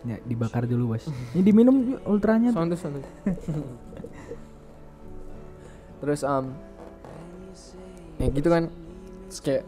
Ya, 0.00 0.16
dibakar 0.18 0.64
dulu, 0.64 0.96
Bos. 0.96 1.04
Ini 1.36 1.44
diminum 1.44 1.76
ultranya. 2.08 2.56
Sound 2.56 2.72
tuh. 2.72 2.80
Terus 6.00 6.24
um, 6.24 6.56
ya 8.20 8.28
gitu 8.28 8.48
kan 8.48 8.64
Terus 9.26 9.40
kayak 9.40 9.64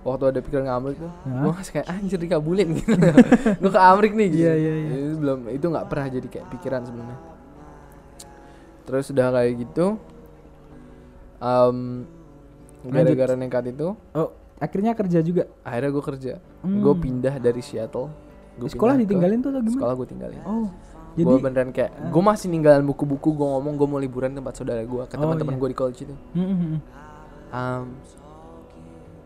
waktu 0.00 0.24
ada 0.26 0.40
pikiran 0.40 0.64
ke 0.64 0.72
Amrik 0.72 0.96
tuh 0.96 1.10
Hah? 1.10 1.42
gue 1.42 1.52
masih 1.52 1.72
kayak 1.74 1.86
anjir 1.88 2.18
dikabulin 2.18 2.68
gitu 2.74 2.92
gue 3.56 3.70
ke 3.70 3.80
Amrik 3.82 4.12
nih 4.12 4.28
gitu 4.28 4.42
Iya, 4.42 4.54
iya, 4.54 4.72
iya. 4.78 4.88
itu 5.02 5.16
belum 5.16 5.38
itu 5.48 5.66
nggak 5.66 5.86
pernah 5.86 6.06
jadi 6.08 6.28
kayak 6.28 6.46
pikiran 6.50 6.80
sebelumnya 6.82 7.18
terus 8.82 9.06
udah 9.06 9.26
kayak 9.30 9.52
gitu 9.58 9.86
um, 11.38 12.08
gara-gara 12.84 13.34
nekat 13.34 13.64
itu 13.70 13.92
Oh, 14.10 14.28
akhirnya 14.56 14.92
kerja 14.92 15.18
juga. 15.20 15.44
akhirnya 15.60 15.90
gue 15.90 16.04
kerja 16.06 16.32
Hmm. 16.58 16.80
gue 16.80 16.94
pindah 16.96 17.34
dari 17.36 17.60
Seattle 17.60 18.10
Gua 18.56 18.66
sekolah 18.66 18.92
pindah 18.92 18.98
ke- 18.98 19.02
ditinggalin 19.06 19.38
tuh 19.38 19.50
atau 19.50 19.60
gimana? 19.60 19.76
sekolah 19.76 19.94
gue 19.94 20.06
tinggalin 20.08 20.40
Oh. 20.42 20.66
gue 21.10 21.22
Jadi 21.24 21.34
beneran 21.40 21.70
kayak 21.70 21.90
gue 22.08 22.22
masih 22.24 22.46
ninggalin 22.48 22.82
buku-buku 22.84 23.28
gue 23.32 23.46
ngomong 23.48 23.74
gue 23.74 23.86
mau 23.86 23.98
liburan 23.98 24.30
tempat 24.32 24.54
saudara 24.54 24.80
gue 24.80 25.02
ke 25.04 25.14
Oh, 25.14 25.20
teman-teman 25.20 25.52
iya. 25.52 25.60
gue 25.60 25.68
di 25.68 25.76
college 25.76 26.00
itu 26.00 26.14
Hmm, 26.32 26.42
hmm, 26.44 26.58
hmm. 26.58 26.78
Um, 27.48 27.96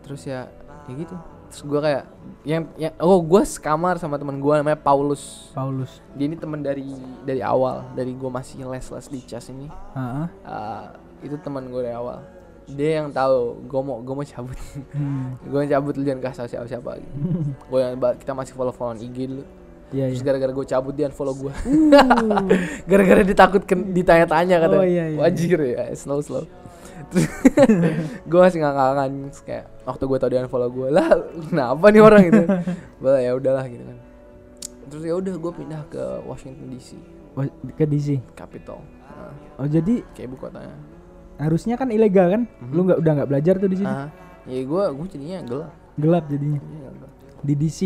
terus 0.03 0.23
ya 0.27 0.47
ya 0.87 0.93
gitu. 0.95 1.15
Terus 1.53 1.61
gue 1.69 1.79
kayak 1.85 2.03
yang 2.43 2.63
yang 2.81 2.93
oh 2.97 3.21
gue 3.21 3.43
sekamar 3.45 4.01
sama 4.01 4.17
teman 4.17 4.41
gue 4.41 4.53
namanya 4.57 4.79
Paulus. 4.79 5.53
Paulus. 5.53 6.01
dia 6.17 6.25
ini 6.25 6.37
teman 6.37 6.65
dari 6.65 6.87
dari 7.23 7.41
awal 7.45 7.85
dari 7.93 8.11
gue 8.13 8.29
masih 8.29 8.65
les 8.65 8.85
les 8.89 9.07
di 9.07 9.19
cas 9.21 9.45
ini. 9.53 9.69
Heeh. 9.69 10.25
Uh, 10.43 10.85
itu 11.21 11.35
teman 11.39 11.69
gue 11.69 11.81
dari 11.83 11.95
awal. 11.95 12.25
Dia 12.63 13.03
yang 13.03 13.11
tahu 13.11 13.67
gue 13.67 13.81
mau 13.83 13.99
gue 14.01 14.13
mau 14.17 14.25
cabut. 14.25 14.57
Hmm. 14.95 15.37
gue 15.51 15.59
cabut 15.69 15.93
lu 15.99 16.03
jangan 16.03 16.21
kasih 16.25 16.47
siapa 16.49 16.67
siapa 16.67 16.91
gitu 16.99 17.15
gue 17.71 17.79
yang 17.79 17.99
kita 18.17 18.31
masih 18.33 18.53
follow 18.55 18.73
followan 18.73 18.99
IG 18.99 19.29
dulu. 19.29 19.45
Iya, 19.93 20.09
terus 20.09 20.25
iya. 20.25 20.25
gara-gara 20.25 20.51
gue 20.57 20.65
cabut 20.65 20.93
dia 20.97 21.05
unfollow 21.05 21.37
gue 21.37 21.53
gara-gara 22.89 23.21
ditakutkan 23.21 23.93
ditanya-tanya 23.93 24.57
kata 24.57 24.75
Oh, 24.81 24.85
iya, 24.89 25.13
iya. 25.13 25.17
wajir 25.21 25.59
ya 25.61 25.93
slow 25.93 26.17
slow 26.17 26.49
terus 27.11 27.27
gue 28.23 28.39
masih 28.39 28.59
ngakak-ngakan 28.61 29.09
Terus 29.29 29.41
kayak 29.43 29.65
waktu 29.83 30.03
gue 30.05 30.17
tau 30.17 30.29
dia 30.29 30.39
unfollow 30.41 30.69
gue 30.69 30.87
lah 30.89 31.07
kenapa 31.49 31.85
nih 31.89 32.01
orang 32.01 32.21
gitu 32.29 32.43
Bah, 33.03 33.19
ya 33.19 33.31
udahlah 33.35 33.65
gitu 33.67 33.83
kan 33.83 33.97
terus 34.83 35.03
ya 35.03 35.13
udah 35.17 35.33
gue 35.33 35.51
pindah 35.53 35.81
ke 35.89 36.03
Washington 36.23 36.69
DC 36.69 36.89
ke 37.73 37.85
DC. 37.85 38.09
Capitol 38.33 38.81
Nah, 39.13 39.29
Oh, 39.61 39.69
jadi 39.69 40.01
kayak 40.11 40.25
ibu 40.25 40.37
kotanya 40.37 40.73
harusnya 41.37 41.77
kan 41.77 41.89
ilegal 41.89 42.29
kan? 42.29 42.41
Lu 42.69 42.85
nggak 42.85 43.01
udah 43.01 43.11
nggak 43.17 43.29
belajar 43.29 43.55
tuh 43.57 43.69
di 43.69 43.77
sini. 43.81 43.89
ah 43.89 44.09
ya 44.45 44.59
gue 44.61 44.83
gue 44.89 45.07
jadinya 45.09 45.39
gelap 45.41 45.71
Gelap 45.93 46.23
jadinya. 46.25 46.59
Gelap. 46.59 47.11
Di 47.41 47.53
DC. 47.53 47.79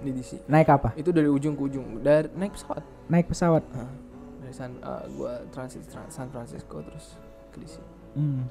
di 0.00 0.10
DC 0.12 0.44
Naik 0.48 0.68
apa? 0.68 0.92
itu 0.96 1.08
dari 1.08 1.28
ujung 1.28 1.56
ke 1.56 1.62
ujung 1.64 2.00
dari 2.00 2.28
naik 2.36 2.52
pesawat 2.52 2.84
Naik 3.08 3.26
pesawat. 3.28 3.62
Ah, 3.72 3.88
dari 4.36 4.52
San 4.52 4.76
ah, 4.80 5.00
gua 5.08 5.40
transit 5.48 5.80
Tra- 5.88 6.08
San 6.08 6.28
Francisco 6.28 6.84
terus 6.84 7.16
ke 7.48 7.60
DC 7.60 7.80
Hmm. 8.14 8.46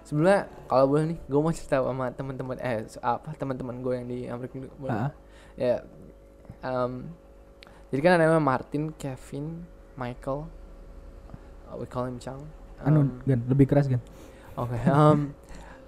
sebelumnya 0.00 0.38
kalau 0.64 0.84
boleh 0.86 1.04
nih 1.06 1.18
gue 1.22 1.38
mau 1.38 1.48
cerita 1.50 1.80
sama 1.80 2.08
teman-teman 2.10 2.56
eh 2.58 2.84
apa 3.00 3.32
teman-teman 3.34 3.76
gue 3.78 3.92
yang 3.94 4.06
di 4.06 4.18
Amerika 4.26 4.56
boleh 4.74 4.92
Ah. 4.92 5.10
ya 5.54 5.80
em, 6.60 7.08
jadi 7.88 8.00
kan 8.00 8.12
ada 8.12 8.24
namanya 8.24 8.42
Martin 8.42 8.92
Kevin 8.92 9.64
Michael 9.94 10.44
uh, 11.64 11.76
we 11.76 11.84
call 11.84 12.04
him 12.04 12.16
Chang 12.18 12.40
Anu, 12.80 13.00
Em, 13.00 13.08
Gan, 13.24 13.40
lebih 13.46 13.64
keras 13.64 13.86
kan? 13.86 14.00
oke 14.54 14.76
em, 14.76 15.32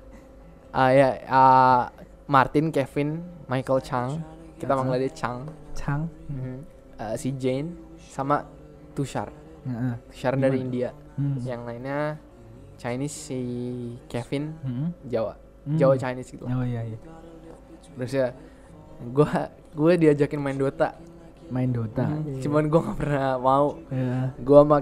ah 0.76 0.90
ya 0.90 1.08
ah, 1.26 1.82
Martin 2.26 2.68
Kevin 2.68 3.20
Michael 3.46 3.80
Chang 3.80 4.10
kita 4.56 4.72
manggil 4.72 5.02
dia 5.02 5.12
Chang 5.12 5.44
Chang. 5.72 6.08
Mhm. 6.28 6.56
Eh, 6.96 7.14
si 7.16 7.32
Jane 7.32 7.76
sama 7.98 8.40
Tushar 8.92 9.28
Heeh. 9.62 9.94
Tushar 10.08 10.32
dari 10.34 10.56
Gimana? 10.56 10.64
India 10.64 10.90
Hmm. 11.16 11.36
yang 11.42 11.64
lainnya 11.64 12.20
Chinese 12.76 13.16
si 13.26 13.40
Kevin 14.06 14.52
Hmm. 14.58 14.88
Jawa 15.02 15.34
Hmm. 15.62 15.76
Jawa 15.76 15.94
Chinese 15.96 16.30
gitu. 16.30 16.44
Oh 16.44 16.62
iya 16.62 16.84
iya. 16.84 16.98
terus 17.92 18.12
ya 18.12 18.28
gua 19.08 19.48
gue 19.72 19.92
diajakin 19.98 20.36
main 20.36 20.54
Dota 20.54 20.92
Main 21.46 21.70
Dota. 21.70 22.04
Mhm. 22.04 22.38
cuman 22.38 22.64
gua 22.66 22.80
nggak 22.82 22.98
pernah 22.98 23.28
mau 23.36 23.66
Ya. 23.88 24.34
gua 24.38 24.60
sama 24.62 24.78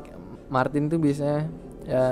Martin 0.47 0.87
tuh 0.87 0.99
biasanya 0.99 1.47
ya 1.83 2.05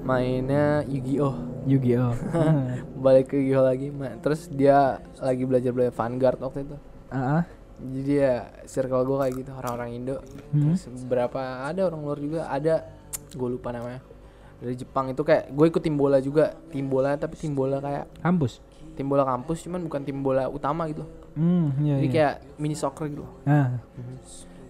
mainnya 0.00 0.80
Yu-Gi-Oh 0.84 1.34
Yu-Gi-Oh. 1.62 2.14
balik 3.04 3.28
ke 3.28 3.36
Yu-Gi-Oh 3.36 3.62
lagi 3.62 3.88
terus 4.18 4.48
dia 4.48 4.78
lagi 5.18 5.44
belajar 5.44 5.70
belajar 5.70 5.92
Vanguard 5.92 6.38
waktu 6.40 6.64
itu 6.64 6.76
Ah. 7.10 7.40
ah. 7.40 7.42
jadi 7.82 8.12
ya 8.14 8.34
circle 8.64 9.04
gue 9.04 9.16
kayak 9.18 9.34
gitu 9.36 9.50
orang-orang 9.52 9.90
Indo 9.94 10.16
Hmm. 10.50 10.72
terus 10.72 10.84
beberapa 11.00 11.40
ada 11.62 11.80
orang 11.82 12.00
luar 12.00 12.18
juga 12.18 12.40
ada 12.46 12.88
gue 13.30 13.48
lupa 13.50 13.70
namanya 13.70 14.00
dari 14.60 14.74
Jepang 14.74 15.08
itu 15.08 15.20
kayak 15.20 15.48
gue 15.48 15.66
ikut 15.66 15.80
tim 15.80 15.94
bola 15.94 16.16
juga 16.18 16.52
tim 16.68 16.84
bola 16.84 17.14
tapi 17.14 17.34
tim 17.34 17.50
bola 17.50 17.78
kayak 17.78 18.12
Kampus. 18.18 18.60
tim 18.92 19.06
bola 19.06 19.24
kampus 19.24 19.64
cuman 19.64 19.80
bukan 19.80 20.00
tim 20.00 20.18
bola 20.18 20.46
utama 20.46 20.84
gitu 20.86 21.04
Hmm, 21.30 21.72
iya 21.78 21.94
jadi 21.96 22.02
iya. 22.02 22.12
kayak 22.12 22.34
mini 22.56 22.74
soccer 22.74 23.06
gitu 23.06 23.24
Ah. 23.44 23.78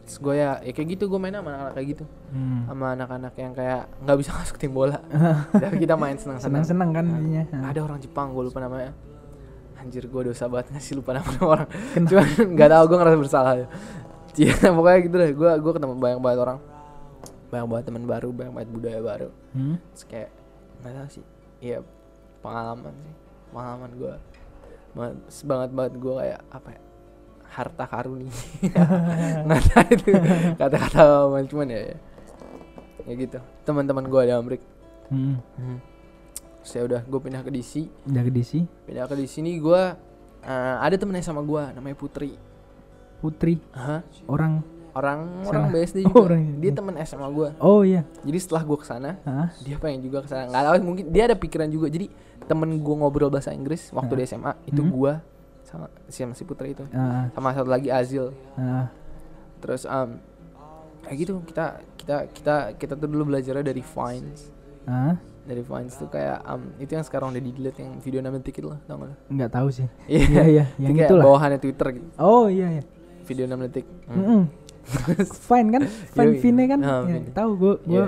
terus 0.05 0.17
gue 0.17 0.35
ya, 0.37 0.59
ya 0.61 0.71
kayak 0.71 0.89
gitu 0.93 1.05
gue 1.07 1.17
main 1.17 1.33
sama 1.33 1.51
anak-anak 1.51 1.73
kayak 1.73 1.89
gitu 1.91 2.05
Hmm. 2.29 2.63
sama 2.65 2.87
anak-anak 2.93 3.33
yang 3.35 3.53
kayak 3.53 3.83
nggak 3.99 4.17
bisa 4.17 4.31
masuk 4.39 4.57
tim 4.57 4.71
bola 4.71 4.99
tapi 5.57 5.77
kita 5.79 5.95
main 5.95 6.15
senang-senang 6.15 6.63
Senang-senang 6.63 6.91
kan 6.93 7.05
jadinya. 7.09 7.43
Ah. 7.53 7.71
ada 7.71 7.81
orang 7.81 7.99
Jepang 7.99 8.31
gue 8.31 8.45
lupa 8.45 8.59
namanya 8.59 8.93
anjir 9.77 10.05
gue 10.05 10.23
dosa 10.23 10.45
banget 10.45 10.71
ngasih 10.71 10.95
lupa 10.95 11.11
nama 11.13 11.33
orang 11.41 11.69
Kenapa? 11.91 12.11
cuman 12.13 12.27
nggak 12.55 12.69
tahu 12.71 12.85
gue 12.85 12.97
ngerasa 12.97 13.19
bersalah 13.19 13.53
Iya 14.33 14.55
pokoknya 14.71 14.99
gitu 15.03 15.17
deh 15.17 15.31
gue 15.33 15.51
gue 15.59 15.73
ketemu 15.73 15.95
banyak 15.97 16.21
banget 16.21 16.39
orang 16.41 16.59
banyak 17.51 17.67
banget 17.67 17.85
teman 17.87 18.05
baru 18.05 18.29
banyak 18.31 18.53
banget 18.53 18.71
budaya 18.71 19.01
baru 19.01 19.29
Hmm. 19.51 19.77
terus 19.91 20.05
kayak 20.07 20.31
nggak 20.81 20.93
tahu 20.95 21.09
sih 21.11 21.25
iya 21.61 21.79
pengalaman 22.41 22.95
sih 22.97 23.15
pengalaman 23.51 23.91
gue 23.93 24.15
banget 24.91 25.17
banget 25.45 25.71
banget 25.71 25.93
gue 25.97 26.15
kayak 26.17 26.41
apa 26.49 26.69
ya 26.71 26.81
harta 27.51 27.85
karuni 27.85 28.31
nggak 29.47 29.63
tahu 29.69 29.89
itu 29.91 30.11
kata-kata 30.55 31.03
cuman 31.45 31.67
ya 31.69 31.81
ya, 31.85 31.97
ya 33.03 33.13
gitu 33.17 33.39
teman-teman 33.63 34.07
gue 34.07 34.23
di 34.23 34.33
Amrik 34.33 34.63
Hmm. 35.11 35.43
terus 36.63 36.71
ya 36.71 36.83
udah 36.87 37.03
gue 37.03 37.19
pindah 37.19 37.43
ke 37.43 37.51
DC 37.51 37.91
Udah 38.07 38.23
ke 38.23 38.31
DC. 38.31 38.53
pindah 38.87 39.05
ke 39.05 39.15
di 39.17 39.27
sini 39.27 39.59
gue 39.59 39.83
uh, 40.41 40.77
ada 40.79 40.95
temennya 40.95 41.27
sama 41.27 41.43
gue 41.43 41.63
namanya 41.75 41.99
Putri 41.99 42.39
Putri. 43.19 43.61
Hah? 43.71 44.01
Orang. 44.25 44.65
Orang 44.93 45.21
Sana. 45.41 45.51
orang 45.51 45.65
BSD 45.71 45.97
Oh, 46.01 46.05
juga 46.09 46.21
orang 46.27 46.43
dia 46.57 46.57
BSD. 46.65 46.77
temen 46.77 46.95
SMA 47.01 47.29
gue 47.31 47.49
Oh 47.59 47.81
iya. 47.81 48.03
jadi 48.21 48.39
setelah 48.39 48.63
gue 48.63 48.77
ke 48.77 48.85
sana 48.85 49.11
Ah. 49.23 49.49
dia 49.59 49.77
pengen 49.77 50.01
juga 50.01 50.19
ke 50.21 50.29
sana 50.29 50.47
nggak 50.47 50.63
tahu 50.63 50.75
mungkin 50.83 51.05
dia 51.09 51.23
ada 51.25 51.35
pikiran 51.35 51.69
juga 51.69 51.87
jadi 51.87 52.07
temen 52.43 52.71
gue 52.75 52.95
ngobrol 52.97 53.29
bahasa 53.29 53.51
Inggris 53.51 53.91
waktu 53.91 54.13
di 54.13 54.25
SMA 54.25 54.53
itu 54.65 54.81
Hmm. 54.81 54.91
gue 54.91 55.13
sama 55.63 55.87
sama 56.07 56.33
si 56.33 56.43
Putri 56.43 56.73
itu 56.73 56.83
sama 57.31 57.49
satu 57.51 57.67
lagi 57.67 57.89
Azil 57.89 58.35
terus 59.59 59.85
um, 59.85 60.19
kayak 61.03 61.17
gitu 61.19 61.35
kita 61.45 61.65
kita 61.97 62.17
kita 62.31 62.55
kita 62.75 62.93
tuh 62.95 63.07
dulu 63.07 63.29
belajarnya 63.29 63.63
dari 63.65 63.81
Vines 63.81 64.51
dari 65.41 65.63
Vines 65.63 65.95
tuh 65.95 66.07
kayak 66.07 66.43
um, 66.45 66.63
itu 66.77 66.91
yang 66.91 67.03
sekarang 67.03 67.31
udah 67.31 67.41
di 67.41 67.51
delete 67.51 67.79
yang 67.79 67.99
video 67.99 68.21
6 68.21 68.39
detik 68.39 68.57
itu 68.57 68.69
lah 68.69 68.79
tau 68.83 68.99
gak? 69.01 69.15
Nggak 69.27 69.51
tahu 69.51 69.69
sih. 69.73 69.87
Iya, 70.07 70.23
Iya 70.23 70.43
iya. 70.47 70.65
Yang 70.79 70.93
Itu 70.93 71.03
itulah. 71.09 71.25
bawahannya 71.25 71.59
Twitter 71.59 71.87
gitu 71.93 72.07
Oh 72.19 72.47
iya 72.47 72.69
iya. 72.71 72.83
video 73.25 73.45
6 73.47 73.59
detik 73.61 73.87
Hmm. 74.07 74.15
Mm-mm. 74.17 74.43
Fine 75.43 75.69
kan? 75.71 75.83
Fine. 76.17 76.33
Vine 76.37 76.65
kan? 76.67 76.81
Ah, 76.81 77.03
Ya, 77.05 77.19
tahu 77.31 77.51
gua 77.55 77.75
gua 77.83 78.05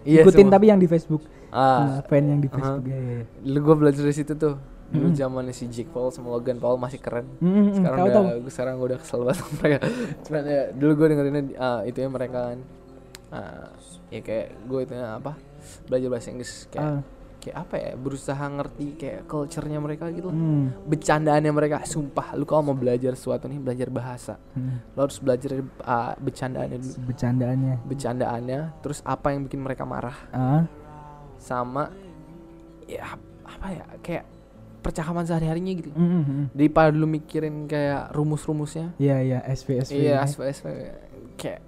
Iya, 0.00 0.24
ikutin 0.24 0.46
semua. 0.46 0.54
tapi 0.54 0.64
yang 0.66 0.78
di 0.78 0.86
Facebook. 0.86 1.22
ah, 1.50 1.98
Ah, 1.98 2.00
fan 2.02 2.24
yang 2.24 2.40
di. 2.40 2.48
Facebook 2.48 2.84
ya 2.84 2.94
ya. 2.94 3.12
ya. 3.14 3.24
Dulu 3.42 3.58
gue 3.60 3.74
belajar 3.78 4.00
dari 4.00 4.14
situ 4.14 4.32
tuh. 4.32 4.56
Dulu 4.88 5.06
Mm. 5.06 5.14
zamannya 5.14 5.52
si 5.52 5.64
Jake 5.66 5.86
Paul 5.86 6.08
sama 6.08 6.30
Logan 6.30 6.56
Paul 6.56 6.74
masih 6.74 6.98
keren. 6.98 7.28
Mm-mm, 7.38 7.76
Sekarang 7.76 7.98
udah 8.00 8.22
gua- 8.40 8.50
sekarang 8.50 8.74
gue 8.76 8.88
udah 8.88 8.98
kesel 8.98 9.20
banget 9.20 9.38
sama 9.38 9.52
mereka. 9.56 9.78
Cuman 10.20 10.42
ya 10.44 10.62
dulu 10.72 10.92
gue 10.94 11.06
dengerinnya 11.08 11.42
ah, 11.56 11.80
itu 11.82 11.96
ya 11.96 12.08
mereka 12.08 12.38
kan. 12.48 12.58
ah, 13.30 13.70
ya 14.08 14.20
kayak 14.20 14.46
gue 14.64 14.80
itu 14.80 14.92
apa? 14.96 15.32
Belajar 15.86 16.08
bahasa 16.08 16.28
Inggris 16.28 16.52
kayak 16.66 16.82
Ah, 16.82 17.00
kayak 17.40 17.56
apa 17.58 17.74
ya 17.74 17.90
berusaha 17.94 18.44
ngerti 18.52 18.86
kayak 18.94 19.20
culture-nya 19.24 19.78
mereka 19.78 20.06
gitu 20.08 20.28
loh. 20.28 20.34
Hmm. 20.34 20.68
bercandaannya 20.84 21.50
mereka 21.50 21.76
sumpah 21.82 22.32
lu 22.32 22.44
kalau 22.44 22.62
mau 22.62 22.76
belajar 22.76 23.12
sesuatu 23.12 23.44
nih 23.44 23.58
belajar 23.58 23.88
bahasa 23.88 24.34
Hmm. 24.50 24.84
lo 24.92 25.00
harus 25.00 25.16
belajar 25.18 25.50
uh, 25.80 26.12
bercandaannya 26.14 26.78
dulu 26.78 26.94
Bercandaannya. 27.06 27.74
bercandaannya 27.82 28.60
terus 28.78 29.00
apa 29.02 29.32
yang 29.32 29.42
bikin 29.42 29.58
mereka 29.58 29.82
marah 29.82 30.16
Ah. 30.30 30.68
sama 31.36 31.88
ya 32.84 33.16
apa 33.42 33.66
ya 33.70 33.84
kayak 33.98 34.24
percakapan 34.80 35.24
sehari-harinya 35.24 35.72
gitu 35.74 35.90
Hmm, 35.90 36.08
hmm, 36.10 36.24
hmm. 36.24 36.44
daripada 36.52 36.88
lu 36.90 37.04
mikirin 37.04 37.64
kayak 37.64 38.10
rumus-rumusnya 38.10 38.92
Iya 38.96 39.16
iya 39.20 39.38
SV 39.46 39.68
SV. 39.82 39.92
iya. 39.98 40.20
SV 40.22 40.40
SV 40.50 40.66
kayak 41.34 41.60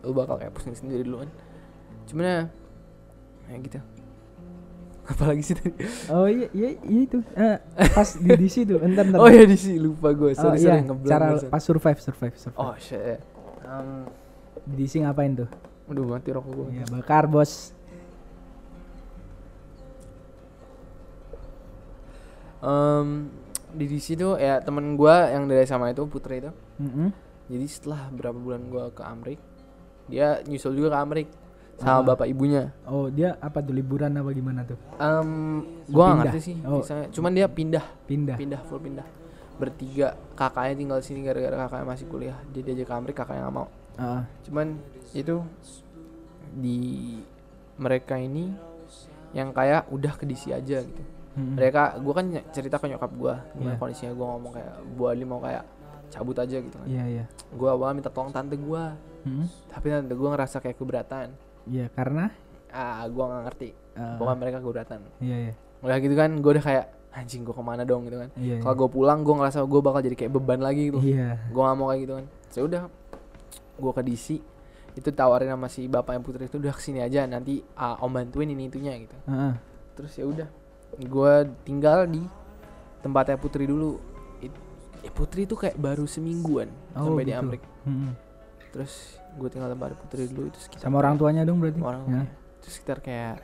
lu 0.00 0.10
bakal 0.10 0.34
kayak 0.36 0.50
pusing 0.50 0.72
sendiri 0.72 1.02
dulu 1.02 1.22
kan 1.22 1.30
cuman 2.06 2.24
ya 2.24 2.38
ya 3.46 3.56
gitu 3.60 3.78
apalagi 5.10 5.42
sih 5.42 5.54
tadi 5.54 5.72
Oh 6.08 6.24
iya 6.24 6.46
iya, 6.50 6.68
iya 6.80 7.00
itu. 7.02 7.18
Eh, 7.34 7.58
pas 7.90 8.08
di 8.14 8.30
DC 8.40 8.62
tuh. 8.64 8.78
Entar 8.78 9.04
entar. 9.04 9.18
oh 9.18 9.26
ya 9.26 9.42
di 9.42 9.54
sini 9.54 9.78
lupa 9.78 10.10
gue 10.10 10.30
Oh, 10.30 10.34
sorry 10.34 10.58
iya, 10.58 10.80
sorry 10.80 11.02
cara 11.04 11.26
pas 11.44 11.58
survive 11.60 11.98
survive 11.98 12.34
survive. 12.34 12.56
oh 12.56 12.74
shit 12.76 13.18
um, 13.62 14.06
Di 14.64 14.74
DC 14.78 15.02
ngapain 15.02 15.34
tuh? 15.34 15.50
Aduh 15.86 16.06
mati 16.06 16.30
rokok 16.30 16.52
gue 16.52 16.66
Iya, 16.72 16.84
bakar 16.88 17.26
bos. 17.26 17.74
Em, 22.60 23.32
di 23.72 23.88
DC 23.88 24.20
tuh 24.20 24.36
ya 24.36 24.60
temen 24.60 24.92
gua 24.92 25.32
yang 25.32 25.48
dari 25.48 25.64
sama 25.64 25.88
itu 25.88 26.04
Putri 26.04 26.44
itu 26.44 26.52
Mm-mm. 26.76 27.08
jadi 27.48 27.64
setelah 27.64 28.12
berapa 28.12 28.36
bulan 28.36 28.68
gua 28.68 28.92
ke 28.92 29.00
Amrik 29.00 29.40
dia 30.04 30.44
nyusul 30.44 30.76
juga 30.76 30.92
ke 30.92 30.98
Amrik 30.98 31.28
sama 31.80 31.98
Ah. 31.98 32.04
bapak 32.06 32.26
ibunya 32.26 32.68
Oh 32.84 33.08
dia 33.08 33.34
apa 33.36 33.58
tuh 33.58 33.72
liburan 33.72 34.12
apa 34.12 34.30
gimana 34.30 34.60
tuh? 34.62 34.76
Em, 34.94 35.30
gua 35.86 36.04
Pindah. 36.06 36.16
ngerti 36.22 36.40
sih 36.42 36.56
Oh. 36.62 36.80
misalnya 36.80 37.06
cuman 37.08 37.30
dia 37.32 37.46
pindah 37.46 37.84
Pindah. 38.04 38.36
pindah 38.36 38.60
full 38.64 38.78
pindah 38.78 39.06
bertiga 39.56 40.08
kakaknya 40.34 40.74
tinggal 40.74 40.98
di 40.98 41.06
sini 41.06 41.20
gara-gara 41.22 41.56
kakaknya 41.58 41.86
masih 41.86 42.06
kuliah 42.06 42.36
dia 42.48 42.62
diajak 42.62 42.86
ke 42.86 42.94
Amrik 42.94 43.12
kakaknya 43.14 43.42
nggak 43.42 43.56
mau 43.56 43.68
Ah, 43.94 44.24
cuman 44.42 44.80
itu 45.10 45.44
di 46.50 46.78
mereka 47.76 48.16
ini 48.16 48.52
yang 49.30 49.50
kayak 49.50 49.86
udah 49.88 50.12
ke 50.12 50.24
DC 50.24 50.50
aja 50.50 50.80
gitu 50.80 51.02
mm-mm. 51.30 51.54
mereka 51.54 51.94
gue 51.94 52.10
kan 52.10 52.24
cerita 52.50 52.76
ke 52.76 52.88
nyokap 52.88 53.10
gue 53.10 53.34
gimana 53.54 53.72
Iya. 53.72 53.78
kondisinya 53.78 54.12
gue 54.12 54.26
ngomong 54.26 54.52
kayak 54.52 54.74
Bu 54.90 55.02
Ali 55.06 55.22
mau 55.22 55.38
kayak 55.38 55.64
cabut 56.08 56.34
aja 56.34 56.56
gitu 56.56 56.74
kan 56.74 56.86
Iya 56.86 57.04
iya. 57.06 57.24
gue 57.50 57.68
awal 57.68 57.92
minta 57.92 58.08
tolong 58.08 58.28
tante 58.30 58.54
gue 58.54 58.84
Mm-mm. 59.22 59.46
tapi 59.68 59.86
tante 59.88 60.10
gue 60.10 60.28
ngerasa 60.28 60.56
kayak 60.58 60.74
keberatan 60.74 61.28
Iya 61.64 61.86
karena. 61.90 62.30
ah 62.70 63.02
gue 63.02 63.18
nggak 63.18 63.42
ngerti 63.44 63.68
ah, 63.92 64.14
pokoknya 64.14 64.38
mereka 64.38 64.58
keberatan 64.58 64.98
Iya 65.18 65.36
iya. 65.42 65.52
udah 65.80 65.96
gitu 65.98 66.14
kan 66.14 66.30
gue 66.32 66.50
udah 66.52 66.62
kayak 66.62 66.84
anjing 67.10 67.42
gue 67.42 67.50
ke 67.50 67.58
mana 67.60 67.82
dong 67.82 68.06
gitu 68.06 68.16
kan 68.16 68.30
Iya. 68.32 68.56
kalau 68.60 68.76
gue 68.76 68.88
pulang 68.92 69.20
gue 69.20 69.34
ngerasa 69.34 69.58
gue 69.60 69.80
bakal 69.80 70.00
jadi 70.00 70.14
kayak 70.16 70.32
beban 70.32 70.60
lagi 70.60 70.86
gitu 70.86 71.02
Iya. 71.02 71.34
gue 71.46 71.58
gak 71.60 71.74
mau 71.74 71.90
kayak 71.90 72.00
gitu 72.00 72.12
kan 72.14 72.26
saya 72.46 72.62
udah 72.64 72.82
gue 73.76 73.92
ke 73.92 74.02
DC 74.04 74.26
itu 74.92 75.08
tawarin 75.08 75.48
sama 75.48 75.66
si 75.66 75.84
bapaknya 75.84 76.20
putri 76.20 76.42
itu 76.44 76.56
udah 76.56 76.70
ke 76.70 76.78
sini 76.80 76.98
aja 76.98 77.22
nanti 77.24 77.58
ah, 77.74 77.98
om 77.98 78.08
bantuin 78.08 78.46
ini 78.48 78.66
itunya 78.66 78.94
gitu 78.96 79.18
Ah, 79.24 79.50
ah. 79.50 79.54
terus 79.92 80.14
ya 80.14 80.24
udah 80.24 80.46
gue 80.96 81.32
tinggal 81.64 82.06
di 82.06 82.22
tempatnya 83.00 83.34
putri 83.34 83.64
dulu 83.64 83.98
It- 84.38 84.62
ya 85.00 85.10
putri 85.10 85.42
itu 85.42 85.54
kayak 85.54 85.74
baru 85.74 86.04
semingguan 86.04 86.70
Oh, 86.92 87.02
sampai 87.04 87.24
di 87.24 87.32
gitu. 87.32 87.40
Amrik 87.40 87.62
Mm-mm. 87.82 88.12
terus 88.70 89.18
gue 89.32 89.48
tinggal 89.48 89.68
tempat 89.68 89.94
putri 89.96 90.26
dulu 90.26 90.46
itu 90.46 90.58
sekitar 90.58 90.82
Sama 90.82 90.98
orang 90.98 91.14
tuanya 91.14 91.42
dong 91.42 91.58
berarti. 91.58 91.76
sama 91.76 91.88
orang 91.88 92.02
Ya, 92.06 92.22
itu 92.56 92.68
sekitar 92.68 92.98
kayak 92.98 93.36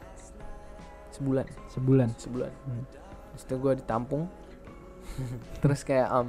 sebulan 1.11 1.47
sebulan. 1.71 2.09
sebulan 2.17 2.53
Hmm. 2.65 2.85
terus 3.31 3.43
itu 3.43 3.55
gue 3.57 3.73
ditampung 3.77 4.23
terus 5.63 5.81
kayak 5.83 6.09
um, 6.11 6.29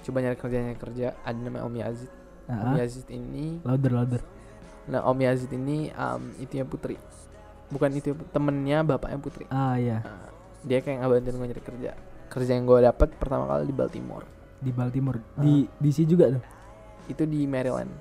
coba 0.00 0.18
nyari 0.20 0.36
kerjanya 0.36 0.74
kerja 0.74 1.06
ada 1.18 1.34
namanya 1.36 1.64
Om 1.64 1.74
Yazid 1.76 2.10
Om 2.44 2.52
Ah. 2.52 2.76
Yazid 2.76 3.08
ini 3.08 3.58
Louder 3.60 3.90
louder. 3.90 4.22
nah 4.84 5.00
Om 5.02 5.18
Yazid 5.18 5.48
ini 5.50 5.88
um, 5.90 6.22
itu 6.36 6.54
ya 6.54 6.64
putri 6.64 7.00
bukan 7.66 7.90
itu 7.90 8.12
temennya 8.28 8.84
bapaknya 8.84 9.16
putri 9.16 9.48
Ah 9.48 9.74
iya. 9.74 9.98
Nah, 10.00 10.28
dia 10.62 10.78
kayak 10.78 11.00
ngabantuin 11.00 11.34
gue 11.34 11.48
nyari 11.48 11.64
kerja 11.64 11.90
kerja 12.26 12.50
yang 12.52 12.64
gue 12.64 12.78
dapet 12.80 13.08
pertama 13.14 13.46
kali 13.46 13.64
di 13.64 13.74
Baltimore 13.74 14.26
Di 14.56 14.70
Baltimore. 14.70 15.20
Ah. 15.34 15.40
Di 15.40 15.64
DC 15.76 16.04
juga 16.04 16.28
tuh. 16.30 16.44
itu 17.04 17.20
di 17.22 17.44
Maryland 17.44 17.92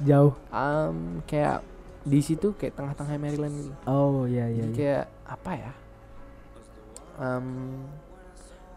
Jauh. 0.00 0.34
um, 0.48 1.22
kayak 1.24 1.62
di 2.02 2.20
situ 2.20 2.52
kayak 2.52 2.74
tengah-tengah 2.74 3.16
Maryland 3.16 3.54
gitu 3.54 3.72
Oh 3.84 4.24
iya 4.24 4.44
iya. 4.46 4.62
Jadi 4.62 4.72
iya. 4.72 4.76
kayak 4.76 5.04
apa 5.24 5.50
ya 5.54 5.72
um, 7.16 7.80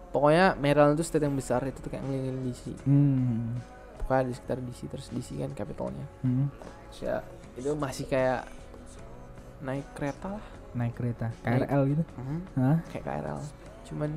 pokoknya 0.10 0.56
Maryland 0.56 0.96
itu 0.96 1.04
state 1.04 1.24
yang 1.24 1.36
besar 1.36 1.60
itu 1.64 1.78
tuh 1.78 1.90
kayak 1.90 2.04
ngelilingin 2.04 2.38
DC 2.46 2.64
Hmm. 2.86 3.60
pokoknya 4.00 4.24
di 4.24 4.34
sekitar 4.34 4.58
DC 4.62 4.80
terus 4.88 5.08
DC 5.10 5.30
kan 5.38 5.52
capitalnya 5.54 6.06
Hmm. 6.22 6.48
Terus 6.90 7.00
ya 7.04 7.16
itu 7.56 7.70
masih 7.74 8.06
kayak 8.06 8.48
naik 9.60 9.90
kereta 9.92 10.38
lah 10.38 10.46
Naik 10.78 10.94
kereta. 10.94 11.34
KRL 11.42 11.82
gitu. 11.90 12.04
Hah? 12.54 12.78
kayak 12.88 13.04
KRL 13.04 13.40
cuman 13.88 14.10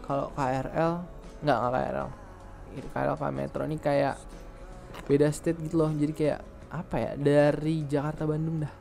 kalau 0.00 0.30
KRL 0.32 0.92
nggak 1.42 1.56
nggak 1.56 1.72
KRL 1.74 2.08
KRL 2.86 3.16
kayak 3.16 3.34
metro 3.34 3.62
ini 3.64 3.76
kayak 3.76 4.14
beda 5.04 5.28
state 5.28 5.60
gitu 5.60 5.76
loh 5.76 5.90
jadi 5.90 6.12
kayak 6.12 6.40
apa 6.66 6.96
ya 6.96 7.10
dari 7.14 7.84
Jakarta 7.84 8.24
Bandung 8.24 8.60
dah 8.60 8.72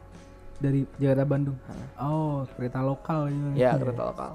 Dari 0.56 0.88
Jakarta 0.96 1.28
Bandung. 1.28 1.58
Oh, 1.98 2.48
kereta 2.50 2.80
lokal 2.80 3.28
gitu. 3.28 3.60
ya 3.60 3.76
kereta 3.76 4.04
lokal 4.06 4.32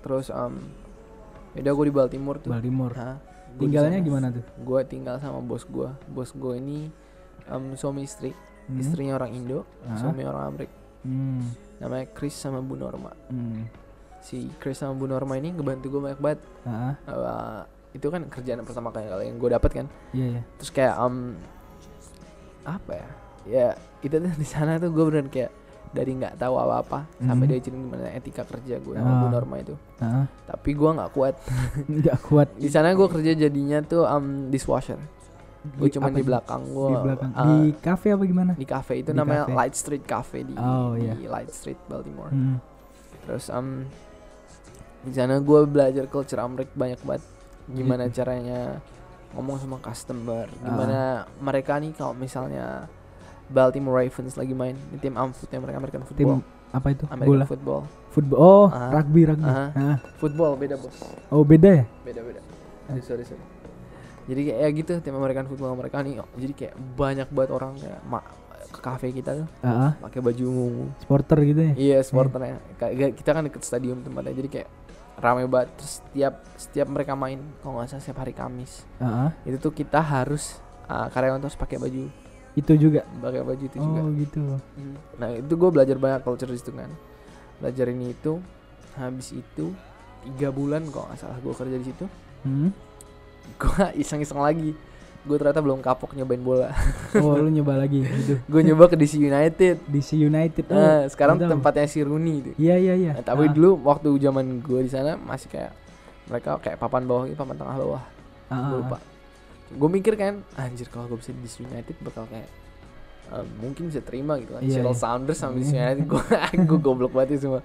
terus 0.00 0.28
um, 0.28 0.58
udah 1.54 1.72
gue 1.72 1.84
di 1.86 1.94
Baltimore 1.94 2.38
tuh 2.38 2.50
Baltimore. 2.50 2.92
Di 3.54 3.62
Tinggalnya 3.62 4.02
gimana 4.02 4.26
tuh? 4.28 4.42
gue 4.58 4.80
tinggal 4.84 5.16
sama 5.16 5.38
bos 5.38 5.62
gue 5.64 5.86
bos 6.08 6.28
gue 6.28 6.54
ini 6.56 6.90
um, 7.46 7.72
suami 7.74 8.02
istri 8.02 8.34
Hmm. 8.64 8.80
istrinya 8.80 9.14
orang 9.14 9.28
Indo 9.30 9.68
suami 9.94 10.24
orang 10.24 10.44
Amrik 10.48 10.72
Hmm. 11.04 11.52
namanya 11.78 12.08
Chris 12.10 12.32
sama 12.32 12.58
Bu 12.58 12.74
Norma 12.74 13.12
Hmm. 13.28 13.68
si 14.18 14.48
Chris 14.56 14.80
sama 14.80 14.96
Bu 14.96 15.04
Norma 15.04 15.36
ini 15.36 15.52
ngebantu 15.52 15.86
gue 15.86 16.00
banyak 16.02 16.16
banget 16.18 16.40
Ah, 16.64 16.72
ah. 16.72 16.94
Uh, 17.06 17.60
itu 17.94 18.06
kan 18.06 18.26
kerjaan 18.26 18.60
pertama 18.60 18.90
kali 18.90 19.06
yang 19.24 19.38
gue 19.38 19.50
dapat 19.50 19.70
kan 19.72 19.86
Iya 20.10 20.26
iya. 20.28 20.42
terus 20.56 20.70
kayak 20.70 20.94
um, 20.96 21.38
apa 22.64 22.92
ya 22.92 23.08
ya 23.44 23.66
itu 24.00 24.14
tuh 24.14 24.32
di 24.32 24.44
sana 24.44 24.76
tuh 24.76 24.90
gue 24.90 25.04
bener 25.04 25.28
kayak 25.28 25.52
dari 25.90 26.10
nggak 26.12 26.34
tahu 26.36 26.58
apa 26.58 26.74
apa 26.80 26.98
sampai 27.18 27.44
Mhm. 27.44 27.48
dia 27.48 27.58
ajarin 27.60 27.80
gimana 27.80 28.06
etika 28.10 28.42
kerja 28.42 28.74
gue 28.76 28.94
sama 28.94 29.12
Bu 29.14 29.24
Ah. 29.24 29.30
Norma 29.30 29.56
itu 29.56 29.74
ah. 29.98 30.26
tapi 30.44 30.70
gue 30.72 30.90
nggak 30.90 31.10
kuat 31.12 31.34
Nggak 31.94 32.18
kuat. 32.24 32.48
di 32.52 32.66
sana 32.66 32.90
gue 32.90 33.06
kerja 33.08 33.32
jadinya 33.38 33.78
tuh 33.80 34.02
um, 34.02 34.48
dishwasher 34.48 34.98
gue 35.64 35.88
cuma 35.88 36.10
di 36.10 36.20
belakang 36.20 36.60
gue 36.66 36.88
Di 36.90 36.96
belakang. 37.00 37.30
uh, 37.32 37.40
di 37.40 37.56
kafe 37.78 38.10
apa 38.10 38.22
gimana? 38.22 38.52
di 38.52 38.66
cafe 38.66 38.92
itu 38.98 39.10
di 39.10 39.16
namanya 39.16 39.46
cafe. 39.46 39.54
Light 39.54 39.74
Street 39.74 40.04
Cafe 40.04 40.38
di, 40.42 40.52
Oh, 40.54 40.92
di 40.92 41.04
iya. 41.04 41.14
Light 41.24 41.48
Street 41.48 41.78
Baltimore 41.84 42.28
Hmm. 42.28 42.58
terus 43.22 43.46
um, 43.48 43.86
di 45.00 45.12
sana 45.12 45.38
gue 45.38 45.60
belajar 45.64 46.04
culture 46.06 46.36
Amrik 46.38 46.72
banyak 46.72 46.98
banget 47.00 47.22
gimana 47.66 48.06
Gitu. 48.06 48.20
caranya 48.20 48.78
ngomong 49.32 49.56
sama 49.56 49.76
customer 49.78 50.46
Ah. 50.46 50.62
gimana 50.62 50.98
mereka 51.38 51.76
nih 51.76 51.92
kalau 51.92 52.12
misalnya 52.12 52.86
Baltimore 53.44 53.98
Ravens 53.98 54.34
lagi 54.34 54.52
main 54.52 54.76
di 54.88 54.98
tim 54.98 55.12
amfootnya 55.12 55.58
mereka 55.58 55.76
American 55.78 56.02
Tim 56.02 56.08
football 56.08 56.40
apa 56.70 56.86
itu? 56.90 57.04
American 57.06 57.28
Bola. 57.30 57.44
football 57.46 57.82
Football. 58.08 58.38
Oh, 58.38 58.66
Ah. 58.68 58.90
rugby 58.92 59.22
rugby. 59.24 59.42
Ah. 59.44 59.70
Ah. 59.74 59.96
football 60.16 60.54
beda 60.54 60.74
bos 60.74 60.94
Oh, 61.28 61.42
beda 61.42 61.66
ya? 61.72 61.84
beda 62.00 62.20
beda 62.22 62.40
sorry 62.86 63.02
sorry, 63.02 63.24
sorry. 63.26 63.42
jadi 64.24 64.40
kayak 64.44 64.58
ya 64.60 64.68
gitu 64.72 64.92
tim 65.00 65.14
American 65.14 65.44
football 65.44 65.74
mereka 65.74 65.98
nih 66.00 66.16
oh, 66.16 66.28
jadi 66.32 66.52
kayak 66.52 66.74
banyak 66.94 67.28
banget 67.28 67.50
orang 67.50 67.72
kayak 67.74 68.00
ma- 68.04 68.24
ke 68.66 68.80
cafe 68.80 69.10
kita 69.10 69.34
tuh 69.36 69.48
Ah, 69.60 69.68
ah. 69.68 69.92
pakai 70.00 70.18
baju 70.20 70.44
ungu 70.44 70.86
Sporter 70.98 71.38
gitu 71.42 71.60
ya? 71.60 71.72
Iya 71.74 71.98
supporternya 72.00 72.58
Kayak 72.74 73.14
kita 73.14 73.30
kan 73.30 73.42
deket 73.44 73.62
stadium 73.62 74.00
tempatnya 74.00 74.34
Jadi 74.34 74.48
kayak 74.48 74.68
rame 75.24 75.48
banget 75.48 75.72
Terus 75.74 75.92
setiap 75.98 76.34
setiap 76.54 76.86
mereka 76.86 77.12
main 77.12 77.40
Kalau 77.58 77.76
nggak 77.76 77.88
salah 77.88 78.02
setiap 78.02 78.20
hari 78.20 78.30
Kamis 78.30 78.84
Ah, 78.96 79.26
ah. 79.26 79.30
Itu 79.42 79.56
tuh 79.58 79.72
kita 79.72 79.98
harus 79.98 80.60
uh, 80.86 81.08
Karyawan 81.08 81.40
tuh 81.40 81.48
harus 81.48 81.56
pakai 81.56 81.76
baju 81.76 82.12
Itu 82.52 82.72
juga. 82.76 83.02
Pakai 83.18 83.40
baju 83.40 83.64
itu 83.64 83.76
juga 83.76 84.00
Oh, 84.00 84.12
gitu. 84.12 84.44
Hmm. 84.76 84.94
Nah 85.16 85.28
itu 85.32 85.50
gue 85.50 85.70
belajar 85.70 85.96
banyak 85.96 86.20
culture 86.20 86.46
di 86.46 86.56
situ 86.56 86.70
kan 86.70 86.92
Belajar 87.56 87.86
ini 87.88 88.12
itu 88.12 88.38
Habis 88.94 89.32
itu 89.32 89.72
Tiga 90.22 90.48
bulan 90.48 90.84
kalau 90.86 91.08
nggak 91.08 91.18
salah 91.18 91.36
gue 91.36 91.52
kerja 91.52 91.76
di 91.76 91.86
situ 91.86 92.04
Hmm. 92.44 92.68
Gue 93.56 93.84
iseng-iseng 94.02 94.36
lagi 94.36 94.76
Gue 95.24 95.36
ternyata 95.40 95.64
belum 95.64 95.80
kapok 95.80 96.12
nyobain 96.12 96.38
bola 96.38 96.68
Oh, 97.16 97.32
lu 97.40 97.48
nyoba 97.48 97.80
lagi 97.80 98.04
gitu. 98.04 98.36
Gue 98.44 98.60
nyoba 98.60 98.86
ke 98.86 98.96
DC 98.96 99.16
United 99.16 99.80
DC 99.88 100.14
United. 100.14 100.64
Oh, 100.68 100.76
Nah, 100.76 101.08
sekarang 101.08 101.40
tahu. 101.40 101.48
tempatnya 101.56 101.88
si 101.88 102.04
Rooney 102.04 102.44
tuh 102.44 102.54
Iya, 102.60 102.76
iya, 102.76 102.94
iya. 102.94 103.12
Nah, 103.16 103.24
tapi 103.24 103.48
Ah, 103.48 103.52
dulu 103.52 103.80
waktu 103.82 104.12
zaman 104.20 104.60
gue 104.60 104.80
di 104.84 104.90
sana 104.92 105.16
masih 105.16 105.48
kayak 105.48 105.72
mereka 106.24 106.56
kayak 106.60 106.76
papan 106.76 107.04
bawah 107.04 107.24
gitu, 107.24 107.36
papan 107.36 107.56
tengah 107.56 107.76
bawah. 107.76 108.02
ah, 108.48 108.56
gue 108.68 108.76
ah, 108.76 108.80
lupa. 108.84 108.98
Gue 109.74 109.88
mikir 109.90 110.14
kan, 110.14 110.44
anjir 110.54 110.86
kalau 110.86 111.08
gue 111.08 111.18
bisa 111.18 111.32
di 111.32 111.40
DC 111.40 111.64
United 111.64 111.96
bakal 112.00 112.28
kayak 112.28 112.46
um, 113.32 113.46
mungkin 113.60 113.88
bisa 113.88 114.00
terima 114.00 114.36
gitu 114.36 114.54
kan 114.54 114.60
Iya, 114.60 114.80
Seattle 114.80 114.92
iya. 114.92 115.00
Sounders 115.00 115.38
sama 115.40 115.56
DC 115.56 115.72
United 115.72 116.04
gue 116.04 116.22
gue 116.68 116.78
goblok 116.78 117.12
banget 117.12 117.36
itu 117.36 117.48
semua 117.48 117.60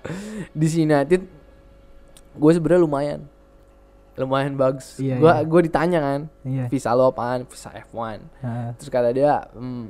DC 0.56 0.74
United 0.80 1.22
gue 2.32 2.52
sebenarnya 2.56 2.82
lumayan 2.82 3.20
lumayan 4.20 4.54
bagus 4.54 5.00
Iya, 5.00 5.16
gue 5.16 5.32
iya. 5.32 5.44
gue 5.44 5.60
ditanya 5.64 6.00
kan 6.00 6.20
Iya. 6.44 6.66
visa 6.68 6.92
lo 6.92 7.08
apaan 7.08 7.48
visa 7.48 7.72
F1 7.72 8.20
Ah, 8.40 8.76
terus 8.76 8.90
kata 8.90 9.10
dia 9.10 9.48
"Hmm, 9.50 9.88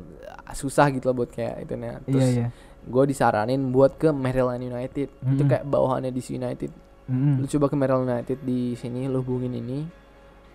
susah 0.51 0.87
gitu 0.89 1.09
loh 1.09 1.17
buat 1.17 1.29
kayak 1.29 1.65
itu 1.65 1.73
nih 1.73 1.87
iya 1.87 1.97
terus 1.99 2.27
iya. 2.31 2.47
gue 2.81 3.03
disaranin 3.05 3.69
buat 3.69 3.95
ke 3.95 4.09
Maryland 4.09 4.61
United 4.61 5.09
itu 5.09 5.17
Mm-mm. 5.35 5.47
kayak 5.47 5.65
bawahannya 5.65 6.09
DC 6.09 6.33
United 6.33 6.69
Mm-mm. 7.05 7.41
lu 7.41 7.45
coba 7.47 7.65
ke 7.67 7.75
Maryland 7.75 8.05
United 8.07 8.37
di 8.39 8.73
sini 8.73 9.05
lu 9.05 9.19
hubungin 9.19 9.53
ini 9.55 9.79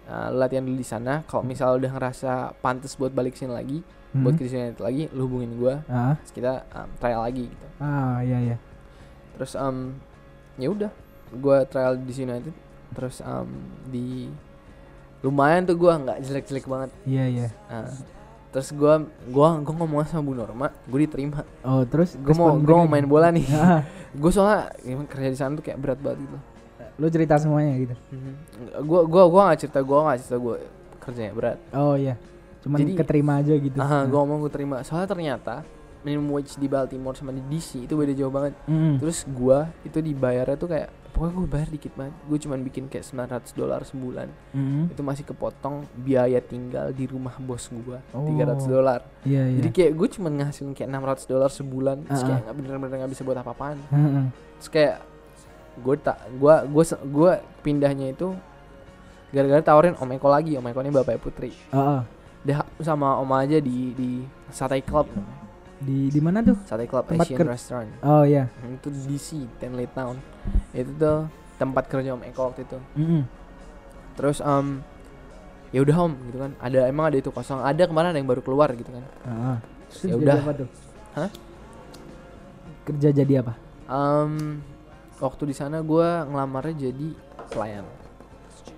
uh, 0.05 0.31
lu 0.31 0.39
latihan 0.39 0.63
dulu 0.63 0.75
di 0.75 0.87
sana 0.87 1.21
kalau 1.25 1.43
misalnya 1.43 1.75
udah 1.81 1.91
ngerasa 1.93 2.33
pantas 2.59 2.95
buat 2.95 3.11
balik 3.11 3.35
sini 3.35 3.51
lagi 3.51 3.79
buat 4.13 4.31
Mm. 4.31 4.39
ke 4.39 4.43
DC 4.43 4.55
United 4.55 4.79
lagi 4.81 5.03
lu 5.11 5.27
hubungin 5.27 5.51
gua 5.55 5.83
Ah, 5.85 6.15
terus 6.17 6.31
kita 6.33 6.63
um, 6.71 6.89
trial 6.97 7.21
lagi 7.21 7.45
gitu 7.45 7.67
ah 7.79 8.23
iya 8.23 8.39
iya. 8.41 8.57
terus 9.35 9.53
um, 9.55 9.99
ya 10.55 10.71
udah 10.71 10.91
gua 11.35 11.67
trial 11.67 11.99
di 11.99 12.15
United 12.15 12.55
terus 12.95 13.19
um, 13.21 13.49
di 13.87 14.31
lumayan 15.21 15.65
tuh 15.65 15.75
gua 15.75 15.97
nggak 15.97 16.19
jelek-jelek 16.21 16.65
banget 16.65 16.91
Iya 17.03 17.25
iya. 17.27 17.49
Nah, 17.67 17.89
terus 18.51 18.71
gua 18.71 19.01
gua 19.27 19.59
gua 19.59 19.75
ngomong 19.75 20.05
sama 20.05 20.23
Bu 20.23 20.33
Norma 20.33 20.69
gue 20.85 20.99
diterima 21.01 21.43
Oh, 21.61 21.83
terus 21.83 22.15
gue 22.15 22.31
mau 22.33 22.55
gue 22.55 22.71
mau 22.73 22.87
main 22.87 23.03
bola 23.03 23.29
nih 23.29 23.43
Ah, 23.57 23.83
gue 24.11 24.31
soalnya 24.31 24.71
emang 24.85 25.05
kerja 25.05 25.27
di 25.27 25.35
sana 25.35 25.53
tuh 25.53 25.65
kayak 25.65 25.77
berat 25.77 25.99
banget 25.99 26.23
gitu 26.23 26.39
lu 26.95 27.11
cerita 27.11 27.35
semuanya 27.35 27.75
gitu. 27.77 27.95
gue 28.79 29.01
gue 29.05 29.23
gue 29.25 29.41
nggak 29.43 29.59
cerita 29.59 29.81
gue 29.81 29.99
nggak 29.99 30.19
cerita 30.21 30.37
gue 30.39 30.57
kerjanya 31.01 31.33
berat 31.33 31.59
Oh 31.75 31.95
iya. 31.95 32.15
Cuman 32.61 32.79
Jadi- 32.79 32.95
keterima 32.95 33.33
aja 33.37 33.53
gitu. 33.53 33.77
Ah. 33.77 34.05
gue 34.05 34.15
ngomong 34.15 34.39
gue 34.41 34.53
terima 34.53 34.77
soalnya 34.81 35.09
ternyata 35.09 35.67
minimum 36.01 36.31
wage 36.33 36.55
di 36.55 36.65
Baltimore 36.65 37.13
sama 37.13 37.33
di 37.33 37.43
DC 37.43 37.83
itu 37.83 37.93
beda 37.93 38.13
jauh 38.13 38.31
banget 38.31 38.55
Mm-mm. 38.65 39.01
terus 39.01 39.25
gue 39.25 39.59
itu 39.83 39.99
dibayarnya 39.99 40.55
tuh 40.55 40.69
kayak 40.69 40.93
pokoknya 41.15 41.33
gue 41.33 41.47
bayar 41.47 41.69
dikit 41.71 41.93
banget 41.95 42.15
gue 42.21 42.39
cuman 42.41 42.59
bikin 42.61 42.85
kayak 42.87 43.07
900 43.07 43.55
dolar 43.55 43.81
sebulan 43.81 44.29
Mm-mm. 44.51 44.91
itu 44.91 45.01
masih 45.01 45.23
kepotong 45.25 45.75
biaya 45.97 46.43
tinggal 46.43 46.91
di 46.91 47.07
rumah 47.07 47.39
bos 47.39 47.65
gue 47.67 47.99
Oh. 48.11 48.27
300 48.27 48.67
dolar 48.67 49.01
Iya 49.23 49.47
iya. 49.47 49.57
jadi 49.57 49.69
kayak 49.71 49.93
gue 49.95 50.09
cuman 50.13 50.33
ngasilin 50.37 50.73
kayak 50.73 50.91
600 50.91 51.25
dolar 51.25 51.49
sebulan 51.49 51.97
terus 52.03 52.19
Ah, 52.19 52.27
kayak 52.29 52.41
nggak 52.43 52.55
bener-bener 52.57 52.97
nggak 52.99 53.13
bisa 53.13 53.23
buat 53.23 53.39
apa-apaan 53.39 53.79
Heeh. 53.89 54.27
terus 54.57 54.69
kayak 54.69 54.97
gue 55.77 55.95
tak 55.97 56.19
gue 56.33 56.55
gue 56.67 56.85
gue 57.05 57.33
pindahnya 57.61 58.07
itu 58.09 58.29
gara-gara 59.31 59.63
tawarin 59.65 59.95
om 59.97 60.07
Eko 60.09 60.29
lagi 60.29 60.55
om 60.55 60.63
Eko 60.63 60.79
ini 60.81 60.91
bapaknya 60.91 61.21
Putri 61.21 61.51
Heeh. 61.71 62.01
dia 62.43 62.59
sama 62.79 63.17
om 63.17 63.31
aja 63.31 63.57
di 63.57 63.91
di 63.93 64.11
Sate 64.49 64.79
Club 64.81 65.07
Di 65.77 66.07
di 66.07 66.17
mana 66.19 66.39
tuh? 66.41 66.55
Sate 66.65 66.87
Club 66.87 67.05
Tempat 67.05 67.27
Asian 67.27 67.45
Restaurant 67.45 67.91
Oh 68.01 68.23
iya. 68.23 68.47
Hmm, 68.57 68.75
itu 68.75 68.89
di 68.89 69.01
DC 69.11 69.29
Ten 69.57 69.75
Late 69.75 69.91
Town 69.93 70.17
itu 70.73 70.91
tuh 70.97 71.29
tempat 71.57 71.85
kerja 71.87 72.15
om 72.15 72.23
Eko 72.23 72.51
waktu 72.51 72.67
itu 72.67 72.79
Mm-mm. 72.99 73.23
terus 74.15 74.39
um, 74.41 74.83
ya 75.71 75.83
udah 75.83 75.97
om 76.07 76.13
gitu 76.31 76.39
kan 76.39 76.53
ada 76.59 76.87
emang 76.87 77.11
ada 77.11 77.19
itu 77.19 77.31
kosong 77.31 77.63
ada 77.63 77.83
kemarin 77.87 78.15
ada 78.15 78.19
yang 78.19 78.31
baru 78.31 78.43
keluar 78.43 78.71
gitu 78.75 78.91
kan 78.91 79.05
Terus 79.91 80.03
ya 80.11 80.15
udah? 80.19 80.39
Hah? 81.15 81.31
Kerja 82.85 83.09
jadi 83.15 83.47
apa? 83.47 83.55
um, 83.87 84.59
waktu 85.23 85.43
di 85.51 85.55
sana 85.55 85.81
gue 85.81 86.09
ngelamarnya 86.29 86.91
jadi 86.91 87.09
pelayan 87.49 87.87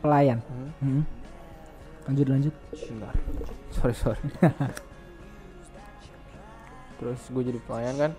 Pelayan. 0.03 0.39
Hmm, 0.51 0.71
Mm-mm. 0.83 1.03
Lanjut 2.07 2.27
lanjut. 2.29 2.55
Bentar. 2.75 3.15
Sorry 3.75 3.95
sorry. 3.97 4.23
Terus 6.99 7.21
gue 7.29 7.43
jadi 7.43 7.61
pelayan 7.65 7.95
kan. 7.97 8.13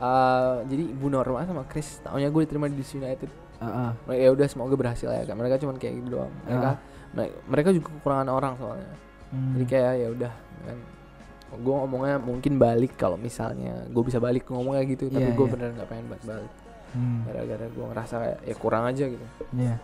Eh, 0.00 0.56
jadi 0.64 0.84
Bu 0.90 1.06
Norma 1.06 1.44
sama 1.44 1.68
Chris 1.68 2.00
taunya 2.00 2.32
gue 2.32 2.40
diterima 2.40 2.66
di 2.66 2.76
DC 2.76 2.96
United. 2.96 3.28
Heeh. 3.60 3.90
Mereka 4.08 4.22
ya 4.24 4.30
udah 4.32 4.46
semoga 4.48 4.72
berhasil 4.72 5.04
ya 5.06 5.22
kan. 5.22 5.36
Mereka 5.36 5.60
cuma 5.60 5.76
kayak 5.76 6.00
gitu 6.00 6.08
doang. 6.16 6.32
Mereka 6.42 6.70
me- 7.12 7.36
mereka 7.44 7.68
juga 7.70 7.92
kekurangan 7.92 8.28
orang 8.28 8.56
soalnya. 8.56 8.88
Hmm. 9.28 9.52
Jadi 9.54 9.64
kayak 9.68 9.92
ya 9.94 10.08
udah 10.08 10.32
kan. 10.64 10.78
Gue 11.52 11.74
ngomongnya 11.76 12.16
mungkin 12.16 12.56
balik 12.56 12.96
kalau 12.96 13.20
misalnya 13.20 13.84
gue 13.86 14.00
bisa 14.00 14.16
balik 14.16 14.48
ngomongnya 14.48 14.88
gitu. 14.88 15.06
Tapi 15.06 15.20
Iya, 15.20 15.36
gue 15.36 15.44
iya. 15.44 15.52
beneran 15.52 15.72
gak 15.76 15.88
pengen 15.88 16.06
balik 16.08 16.24
balik. 16.24 16.52
Hmm. 16.90 17.18
Gara-gara 17.22 17.66
gue 17.68 17.84
ngerasa 17.84 18.14
kayak 18.16 18.38
ya 18.40 18.54
kurang 18.56 18.84
aja 18.88 19.04
gitu. 19.04 19.26
Iya. 19.52 19.76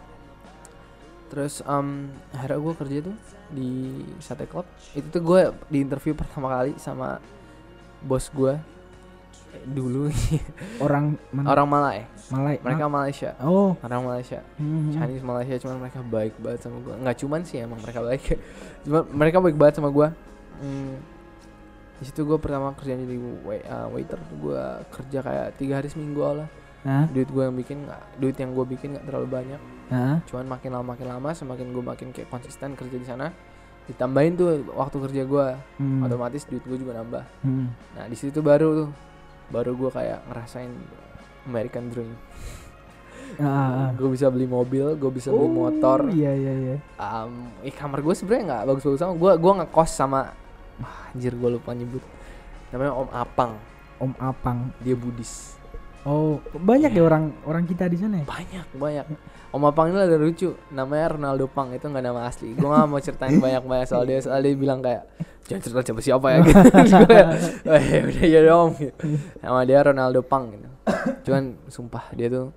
Terus 1.26 1.60
um, 1.60 2.08
akhirnya 2.30 2.60
gue 2.62 2.74
kerja 2.74 2.98
tuh 3.04 3.16
di 3.50 3.70
Sate 4.16 4.46
Club. 4.46 4.64
Itu 4.94 5.06
tuh 5.10 5.20
gue 5.20 5.40
di 5.68 5.78
interview 5.82 6.14
pertama 6.14 6.48
kali 6.48 6.72
sama 6.78 7.18
bos 8.00 8.30
gue 8.30 8.54
dulu 9.62 10.12
Orang 10.84 11.16
mana? 11.30 11.46
orang 11.48 11.66
Malay. 11.66 11.98
Malay. 12.26 12.56
Mereka 12.58 12.84
Malaysia, 12.86 13.30
Ma- 13.32 13.44
Oh. 13.44 13.70
orang 13.78 14.02
Malaysia. 14.02 14.40
Hmm. 14.54 14.90
Chinese 14.90 15.22
Malaysia 15.22 15.56
cuman 15.58 15.76
mereka 15.78 16.00
baik 16.02 16.34
banget 16.36 16.60
sama 16.60 16.76
gue. 16.80 16.94
Nggak 16.96 17.16
cuman 17.18 17.40
sih 17.42 17.56
emang 17.58 17.78
mereka 17.78 18.00
baik. 18.00 18.22
Cuma 18.84 19.00
mereka 19.06 19.38
baik 19.38 19.54
banget 19.54 19.74
sama 19.76 19.88
gue. 19.88 20.08
Hmm, 20.56 20.94
di 21.96 22.04
situ 22.04 22.20
gue 22.22 22.36
pertama 22.36 22.72
kerja 22.72 22.92
jadi 22.94 23.16
wai- 23.42 23.64
uh, 23.64 23.88
waiter. 23.88 24.18
Gue 24.34 24.62
kerja 24.90 25.18
kayak 25.20 25.46
tiga 25.54 25.78
hari 25.78 25.86
seminggu 25.86 26.20
lah. 26.20 26.48
Hah? 26.82 27.06
Duit 27.08 27.26
gue 27.26 27.42
yang 27.42 27.54
bikin 27.54 27.82
nggak, 27.82 28.02
duit 28.16 28.36
yang 28.36 28.50
gue 28.50 28.64
bikin 28.68 28.88
nggak 28.92 29.04
terlalu 29.04 29.28
banyak. 29.32 29.60
Hah? 29.86 30.18
cuman 30.24 30.50
makin 30.50 30.70
lama 30.72 30.86
makin 30.88 31.06
lama 31.06 31.30
semakin 31.30 31.70
gue 31.70 31.78
makin 31.80 32.10
kayak 32.10 32.26
konsisten 32.26 32.74
kerja 32.74 32.96
di 32.96 33.06
sana 33.06 33.30
ditambahin 33.86 34.34
tuh 34.34 34.46
waktu 34.74 34.98
kerja 34.98 35.22
gue 35.22 35.46
Hmm. 35.78 36.02
otomatis 36.02 36.42
duit 36.42 36.58
gue 36.60 36.74
juga 36.74 36.98
nambah 36.98 37.22
Hmm. 37.38 37.70
nah 37.94 38.02
di 38.04 38.18
situ 38.18 38.42
baru 38.42 38.68
tuh 38.76 38.88
baru 39.48 39.72
gue 39.72 39.90
kayak 39.90 40.26
ngerasain 40.26 40.72
American 41.44 41.88
Dream 41.88 42.12
Ah, 43.36 43.42
ah, 43.42 43.68
ah. 43.68 43.90
gue 43.92 44.06
bisa 44.08 44.30
beli 44.30 44.46
mobil 44.46 44.94
gue 44.94 45.10
bisa 45.10 45.28
beli 45.28 45.44
Oh, 45.44 45.50
motor 45.50 46.08
Iya 46.08 46.32
iya 46.32 46.54
iya. 46.54 46.76
um, 46.96 47.50
eh, 47.60 47.70
kamar 47.70 47.98
gue 47.98 48.14
sebenarnya 48.14 48.44
nggak 48.46 48.62
bagus-bagus 48.66 49.00
sama 49.00 49.14
gue 49.14 49.32
gue 49.34 49.52
ngekos 49.56 49.90
sama 49.90 50.20
Wah, 50.76 51.10
anjir 51.10 51.32
gue 51.32 51.50
lupa 51.50 51.70
nyebut 51.72 52.00
namanya 52.68 52.92
Om 52.94 53.08
Apang 53.10 53.52
Om 53.98 54.12
Apang. 54.16 54.58
dia 54.78 54.94
Buddhis 54.94 55.58
Oh, 56.02 56.38
banyak 56.54 56.94
ya 56.94 57.02
orang 57.02 57.34
orang 57.42 57.66
kita 57.66 57.90
di 57.90 57.98
sana 57.98 58.22
ya? 58.22 58.24
banyak 58.24 58.66
banyak 58.72 59.06
Om 59.56 59.64
Apang 59.64 59.88
ini 59.88 59.96
ada 59.96 60.14
lucu 60.14 60.52
namanya 60.68 61.16
Ronaldo 61.16 61.48
Pang 61.48 61.72
itu 61.72 61.82
nggak 61.82 62.04
nama 62.04 62.20
asli 62.24 62.52
gue 62.52 62.60
nggak 62.62 62.84
mau 62.84 63.00
ceritain 63.00 63.36
banyak 63.36 63.62
banyak 63.62 63.86
soal 63.86 64.04
dia 64.04 64.20
soal 64.20 64.38
dia 64.38 64.52
bilang 64.52 64.78
kayak 64.78 65.08
jangan 65.44 65.60
cerita 65.62 65.80
siapa 65.82 66.00
siapa 66.02 66.26
ya 66.28 66.38
gitu 66.42 66.60
"Oh, 67.66 67.78
ya 67.78 67.98
udah 68.02 68.26
ya 68.26 68.40
dong 68.44 68.68
gitu. 68.76 69.04
nama 69.40 69.60
dia 69.62 69.78
Ronaldo 69.80 70.20
Pang 70.20 70.50
gitu 70.50 70.68
cuman 71.24 71.42
sumpah 71.66 72.04
dia 72.12 72.28
tuh 72.28 72.52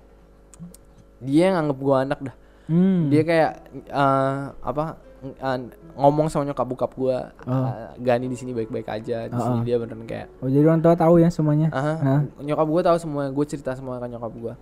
dia 1.18 1.48
yang 1.48 1.56
nganggep 1.58 1.78
gue 1.78 1.96
anak 1.98 2.20
dah 2.22 2.36
Hmm. 2.66 3.10
dia 3.10 3.26
kayak 3.26 3.66
eh, 3.82 4.38
apa 4.62 4.94
eh, 5.26 5.58
ngomong 5.96 6.30
sama 6.30 6.46
nyokap 6.46 6.62
bokap 6.64 6.92
gue 6.94 7.18
Oh. 7.42 7.66
Gani 7.98 8.24
di 8.24 8.38
sini 8.38 8.52
baik-baik 8.52 8.86
aja 8.86 9.26
di 9.26 9.34
Oh, 9.34 9.42
sini 9.42 9.56
oh. 9.56 9.64
dia 9.66 9.74
beneran 9.74 10.06
kayak 10.06 10.30
Oh, 10.38 10.46
jadi 10.46 10.62
orang 10.64 10.78
tua 10.78 10.94
tahu 10.94 11.18
ya 11.18 11.26
semuanya. 11.28 11.66
Aha, 11.70 11.94
Hah? 11.98 12.20
nyokap 12.38 12.62
gue 12.64 12.82
tahu 12.84 12.96
semua 12.96 13.26
gue 13.26 13.42
cerita 13.44 13.74
semua 13.74 13.98
ke 13.98 14.06
nyokap 14.06 14.30
gue 14.32 14.54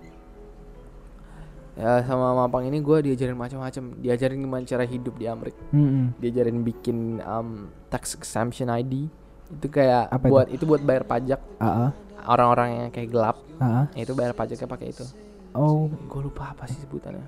ya 1.78 2.02
sama 2.02 2.34
mampang 2.34 2.66
ini 2.66 2.78
gue 2.78 2.98
diajarin 3.04 3.32
macam-macam 3.34 3.94
diajarin 3.96 4.38
gimana 4.38 4.62
cara 4.64 4.82
hidup 4.82 5.14
di 5.14 5.24
Amerika 5.24 5.62
Hmm. 5.70 6.10
diajarin 6.16 6.60
bikin 6.60 7.22
um, 7.22 7.48
tax 7.86 8.12
exemption 8.12 8.66
ID 8.68 9.06
itu 9.48 9.66
kayak 9.68 10.10
Apa 10.10 10.26
itu? 10.26 10.32
buat 10.34 10.46
itu? 10.50 10.64
buat 10.64 10.82
bayar 10.82 11.04
pajak 11.04 11.38
ah. 11.56 11.94
orang-orang 12.26 12.68
yang 12.76 12.88
kayak 12.90 13.08
gelap 13.08 13.36
ah. 13.56 13.86
itu 13.94 14.10
bayar 14.12 14.34
pajaknya 14.34 14.66
pakai 14.66 14.90
itu 14.90 15.06
Oh. 15.50 15.86
gue 15.88 16.20
lupa 16.20 16.52
apa 16.52 16.66
sih 16.66 16.76
sebutannya 16.78 17.24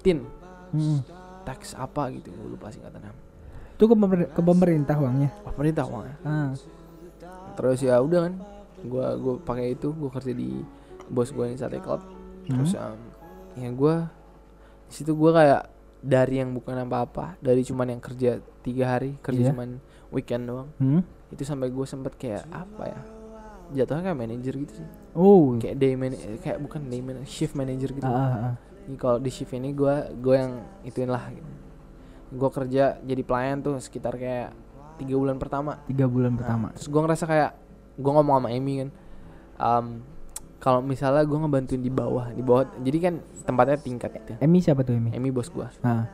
tin 0.00 0.26
Hmm. 0.70 1.02
tax 1.42 1.72
apa 1.72 2.10
gitu 2.10 2.28
gue 2.28 2.50
lupa 2.50 2.68
singkatannya 2.68 3.10
Itu 3.74 3.86
ke, 3.86 3.96
pemer- 3.96 4.28
ke 4.28 4.42
pemerintah 4.44 4.92
uangnya. 4.94 5.30
oh, 5.40 5.50
pemerintah 5.50 5.84
uangnya 5.84 6.16
Ah. 6.20 6.50
terus 7.54 7.80
ya 7.80 7.98
udah 7.98 8.26
kan 8.26 8.34
gue 8.80 9.06
gue 9.14 9.34
pakai 9.40 9.74
itu 9.74 9.90
gue 9.90 10.10
kerja 10.10 10.32
di 10.32 10.58
bos 11.06 11.28
gue 11.28 11.44
yang 11.44 11.54
sate 11.54 11.78
club 11.78 12.00
terus 12.42 12.72
um, 12.74 12.96
ya 13.60 13.70
gue 13.70 13.94
di 14.86 14.94
situ 14.94 15.12
gue 15.12 15.30
kayak 15.30 15.62
dari 16.00 16.34
yang 16.36 16.50
bukan 16.50 16.80
apa-apa 16.80 17.36
dari 17.38 17.60
cuman 17.60 17.86
yang 17.88 18.00
kerja 18.00 18.30
tiga 18.58 18.84
hari 18.90 19.14
kerja 19.18 19.40
Iya. 19.42 19.50
cuman 19.50 19.68
weekend 20.10 20.44
doang 20.44 20.68
Hmm. 20.76 21.02
itu 21.28 21.42
sampai 21.42 21.68
gue 21.68 21.84
sempet 21.84 22.16
kayak 22.16 22.48
apa 22.48 22.84
ya 22.86 23.00
jatuhnya 23.72 24.02
kayak 24.04 24.18
manajer 24.18 24.54
gitu 24.58 24.72
sih 24.76 24.88
Oh. 25.12 25.54
kayak 25.56 25.76
day 25.76 25.94
man 25.94 26.10
kayak 26.40 26.58
bukan 26.58 26.86
day 26.86 26.98
man 26.98 27.22
shift 27.22 27.52
manager 27.52 27.90
gitu 27.90 28.02
Ah, 28.02 28.16
ah, 28.16 28.38
ah. 28.48 28.54
Kalau 28.92 29.18
di 29.18 29.28
shift 29.28 29.52
ini 29.52 29.70
gue 29.70 29.94
gue 30.16 30.34
yang 30.34 30.52
ituin 30.82 31.06
lah 31.06 31.22
gitu. 31.28 31.46
gue 32.32 32.50
kerja 32.52 32.98
jadi 32.98 33.22
pelayan 33.22 33.58
tuh 33.60 33.76
sekitar 33.76 34.14
kayak 34.14 34.50
tiga 34.96 35.14
bulan 35.14 35.36
pertama 35.36 35.78
Tiga 35.84 36.06
bulan 36.06 36.32
Nah, 36.32 36.38
pertama. 36.38 36.66
terus 36.72 36.86
gue 36.86 37.00
ngerasa 37.00 37.24
kayak 37.24 37.50
gue 37.94 38.10
ngomong 38.10 38.36
sama 38.36 38.48
Amy 38.48 38.74
kan 38.78 38.90
um, 39.56 39.86
kalau 40.60 40.78
misalnya 40.78 41.24
gue 41.24 41.34
ngebantuin 41.34 41.80
di 41.80 41.88
bawah 41.90 42.28
di 42.28 42.40
bawah 42.40 42.68
jadi 42.78 42.98
kan 43.00 43.14
tempatnya 43.42 43.76
tingkat 43.76 44.10
gitu 44.14 44.32
Emi 44.38 44.60
siapa 44.60 44.80
tuh 44.80 44.94
Emi? 44.94 45.10
Amy 45.10 45.28
bos 45.28 45.48
gue 45.48 45.64
Ah. 45.80 46.04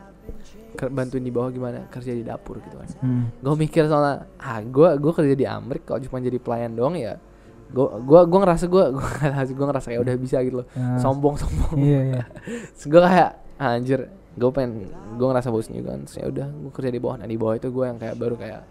ker- 0.72 0.88
bantuin 0.88 1.20
di 1.20 1.30
bawah 1.30 1.50
gimana 1.50 1.86
kerja 1.86 2.10
di 2.10 2.22
dapur 2.22 2.58
gitu 2.58 2.74
kan 2.74 2.88
Hmm. 2.98 3.24
gue 3.36 3.54
mikir 3.56 3.84
soalnya 3.84 4.26
ah 4.36 4.58
gue 4.58 4.88
gue 4.96 5.12
kerja 5.12 5.34
di 5.34 5.44
Amrik 5.44 5.82
kalau 5.84 5.98
cuma 6.00 6.18
jadi 6.18 6.36
pelayan 6.36 6.72
doang 6.72 6.94
ya 6.94 7.18
gue 7.66 7.82
gue 8.00 8.20
gue 8.24 8.38
ngerasa 8.40 8.64
gue 8.66 8.84
gue 8.94 9.02
ngerasa 9.20 9.50
gue 9.50 9.66
ngerasa 9.66 9.86
kayak 9.88 10.02
udah 10.02 10.14
bisa 10.16 10.36
gitu 10.40 10.56
loh 10.62 10.66
Ah. 10.72 10.96
sombong 10.96 11.34
sombong 11.36 11.74
Iya 11.76 12.00
iya. 12.08 12.22
gue 12.84 13.00
kayak 13.00 13.30
"Ah, 13.56 13.74
anjir 13.74 14.06
gue 14.32 14.50
pengen 14.52 14.86
gue 15.16 15.26
ngerasa 15.26 15.48
bosan 15.48 15.74
juga 15.74 15.90
kan 15.90 16.04
Terus 16.04 16.16
ya 16.16 16.26
udah 16.28 16.46
gue 16.52 16.70
kerja 16.70 16.90
di 16.90 17.00
bawah 17.00 17.16
nah 17.16 17.26
di 17.26 17.34
bawah 17.34 17.54
itu 17.54 17.68
gue 17.68 17.84
yang 17.84 17.96
kayak 17.96 18.14
baru 18.14 18.36
kayak 18.36 18.62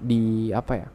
di 0.00 0.22
apa 0.50 0.72
ya 0.74 0.88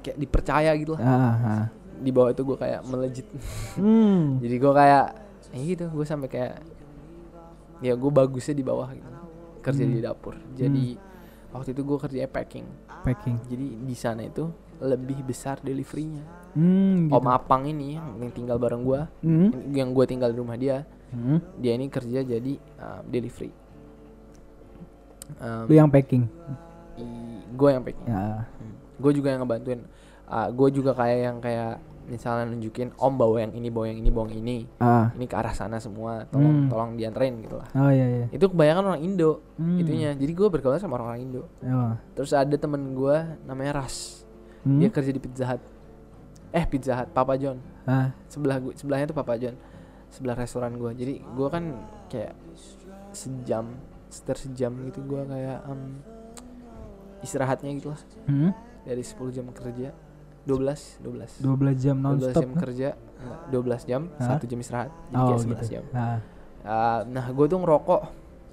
kayak 0.00 0.16
dipercaya 0.16 0.70
gitu 0.74 0.94
lah 0.94 1.00
Ah, 1.00 1.34
ah. 1.36 1.64
Di 2.00 2.10
bawah 2.10 2.30
itu 2.30 2.42
gue 2.42 2.56
kayak 2.56 2.80
melejit 2.84 3.26
Hmm. 3.76 4.36
jadi 4.42 4.56
gue 4.56 4.72
kayak 4.72 5.04
ya 5.50 5.60
gitu 5.66 5.84
gue 5.86 6.04
sampai 6.04 6.26
kayak 6.26 6.54
ya 7.78 7.92
gue 7.92 8.10
bagusnya 8.10 8.52
di 8.52 8.62
bawah 8.62 8.88
gitu 8.88 9.08
kerja 9.60 9.84
di 9.84 9.98
dapur 9.98 10.34
jadi 10.52 10.96
waktu 11.50 11.70
itu 11.70 11.82
gue 11.82 11.98
kerja 12.00 12.24
packing 12.26 12.66
Packing. 13.00 13.36
jadi 13.44 13.66
di 13.80 13.94
sana 13.94 14.22
itu 14.22 14.48
lebih 14.78 15.20
besar 15.22 15.58
deliverynya 15.58 16.24
Hmm. 16.50 17.06
om 17.08 17.26
apang 17.26 17.62
ini 17.62 17.94
yang 17.94 18.32
tinggal 18.32 18.56
bareng 18.56 18.82
gue 18.82 19.00
Hmm. 19.22 19.70
yang 19.70 19.92
gue 19.92 20.02
tinggal 20.04 20.28
di 20.28 20.36
rumah 20.36 20.56
dia 20.56 20.82
Hmm. 21.08 21.38
dia 21.54 21.72
ini 21.72 21.86
kerja 21.86 22.22
jadi 22.22 22.52
uh, 22.76 23.00
delivery 23.04 23.52
Um, 25.32 25.64
Lu 25.64 25.74
yang 25.76 25.86
packing. 25.86 26.26
gue 27.50 27.70
yang 27.70 27.80
packing 27.80 28.02
Ya. 28.04 28.44
gue 28.98 29.12
juga 29.14 29.30
yang 29.30 29.40
ngebantuin 29.40 29.80
gue 30.50 30.68
juga 30.70 30.90
kayak 30.92 31.18
yang 31.20 31.36
kayak 31.38 31.78
misalnya 32.10 32.44
nunjukin 32.44 32.90
om 32.96 33.14
bawa 33.14 33.40
yang 33.40 33.54
ini 33.54 33.70
bawa 33.70 33.86
yang 33.86 33.98
ini 33.98 34.10
bawa 34.10 34.26
yang 34.26 34.40
ini 34.40 34.58
Ah. 34.76 35.14
ini 35.14 35.24
ke 35.24 35.32
arah 35.32 35.50
sana 35.50 35.78
semua 35.78 36.26
tolong 36.26 36.52
Hmm. 36.56 36.68
tolong 36.68 36.90
dianterin 36.94 37.38
gitu 37.38 37.56
lah 37.56 37.70
Oh 37.72 37.88
iya 37.88 38.02
iya. 38.04 38.26
itu 38.28 38.44
kebanyakan 38.44 38.84
orang 38.84 39.00
Indo 39.00 39.46
Hmm. 39.54 39.78
itunya 39.78 40.10
jadi 40.12 40.28
gue 40.28 40.48
bergaul 40.48 40.76
sama 40.76 40.98
orang-orang 40.98 41.22
Indo 41.22 41.42
Oh. 41.60 41.94
terus 42.12 42.30
ada 42.32 42.52
temen 42.52 42.92
gue 42.92 43.16
namanya 43.42 43.80
Ras 43.80 44.26
Hmm. 44.60 44.76
dia 44.76 44.90
kerja 44.90 45.08
di 45.08 45.18
Pizza 45.18 45.46
Hut 45.46 45.62
eh 46.50 46.64
Pizza 46.64 46.92
Hut 46.92 47.08
Papa 47.08 47.34
John 47.34 47.62
Ah. 47.82 48.10
sebelah 48.26 48.58
gue 48.58 48.74
sebelahnya 48.74 49.06
tuh 49.06 49.16
Papa 49.16 49.38
John 49.38 49.54
sebelah 50.08 50.34
restoran 50.34 50.74
gue 50.74 50.90
jadi 50.92 51.14
gue 51.22 51.48
kan 51.48 51.64
kayak 52.06 52.34
sejam 53.08 53.78
sekitar 54.06 54.36
sejam 54.36 54.74
gitu 54.84 54.98
gue 55.00 55.22
kayak 55.24 55.62
em, 55.64 56.02
istirahatnya 57.20 57.70
gitu 57.72 57.88
lah 57.88 58.00
Hmm. 58.24 58.50
dari 58.82 59.00
10 59.00 59.30
jam 59.30 59.46
kerja 59.50 59.92
12 60.42 61.00
12 61.00 61.40
12 61.40 61.76
jam 61.76 61.96
12 61.96 62.02
nonstop. 62.02 62.40
jam 62.40 62.50
kerja 62.54 62.88
enggak, 63.16 63.40
12 63.50 63.84
jam 63.86 64.02
Hah? 64.14 64.26
satu 64.30 64.44
jam 64.44 64.58
istirahat 64.58 64.90
jadi 65.06 65.16
Oh 65.16 65.26
kayak 65.26 65.40
11 65.40 65.46
gitu. 65.46 65.64
jam 65.70 65.84
Ah. 65.92 66.18
Ah, 66.60 66.98
nah 67.04 67.24
gue 67.26 67.46
tuh 67.46 67.56
ngerokok 67.56 68.00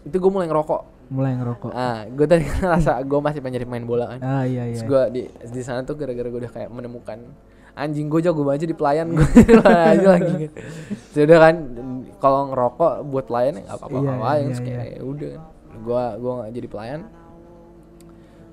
itu 0.03 0.15
gue 0.15 0.31
mulai 0.31 0.47
ngerokok 0.47 0.81
Mulai 1.07 1.31
ngerokok. 1.35 1.71
ah 1.71 2.03
gue 2.05 2.25
tadi 2.25 2.43
ngerasa 2.43 2.99
gue 2.99 3.19
masih 3.21 3.39
pengen 3.39 3.55
jadi 3.57 3.65
main 3.65 3.83
bola 3.83 4.05
kan 4.09 4.19
Ah 4.19 4.43
iya 4.43 4.63
iya. 4.65 4.75
Terus 4.75 4.83
gue 4.83 5.01
di 5.09 5.21
di 5.49 5.61
sana 5.61 5.79
tuh 5.81 5.95
gara-gara 5.95 6.25
gue 6.25 6.39
udah 6.41 6.51
kayak 6.51 6.67
menemukan 6.67 7.19
anjing 7.73 8.07
gue 8.07 8.19
jago 8.19 8.43
aja 8.43 8.63
di 8.63 8.73
pelayan 8.73 9.11
gue 9.11 9.23
aja 9.87 10.07
lagi. 10.09 10.51
Terus 11.09 11.23
udah 11.23 11.39
kan 11.39 11.55
kalau 12.17 12.49
ngerokok 12.49 12.93
buat 13.05 13.25
pelayan 13.25 13.53
ya 13.55 13.63
nggak 13.63 13.77
apa-apa 13.77 13.97
Iya, 13.97 14.11
iya, 14.11 14.33
Terus 14.43 14.59
iya. 14.59 14.65
kayak 14.67 14.85
ya 14.89 15.01
udah 15.01 15.29
kan. 15.29 15.41
Gue 15.79 16.03
gue 16.17 16.31
nggak 16.33 16.51
jadi 16.53 16.67
pelayan. 16.67 17.01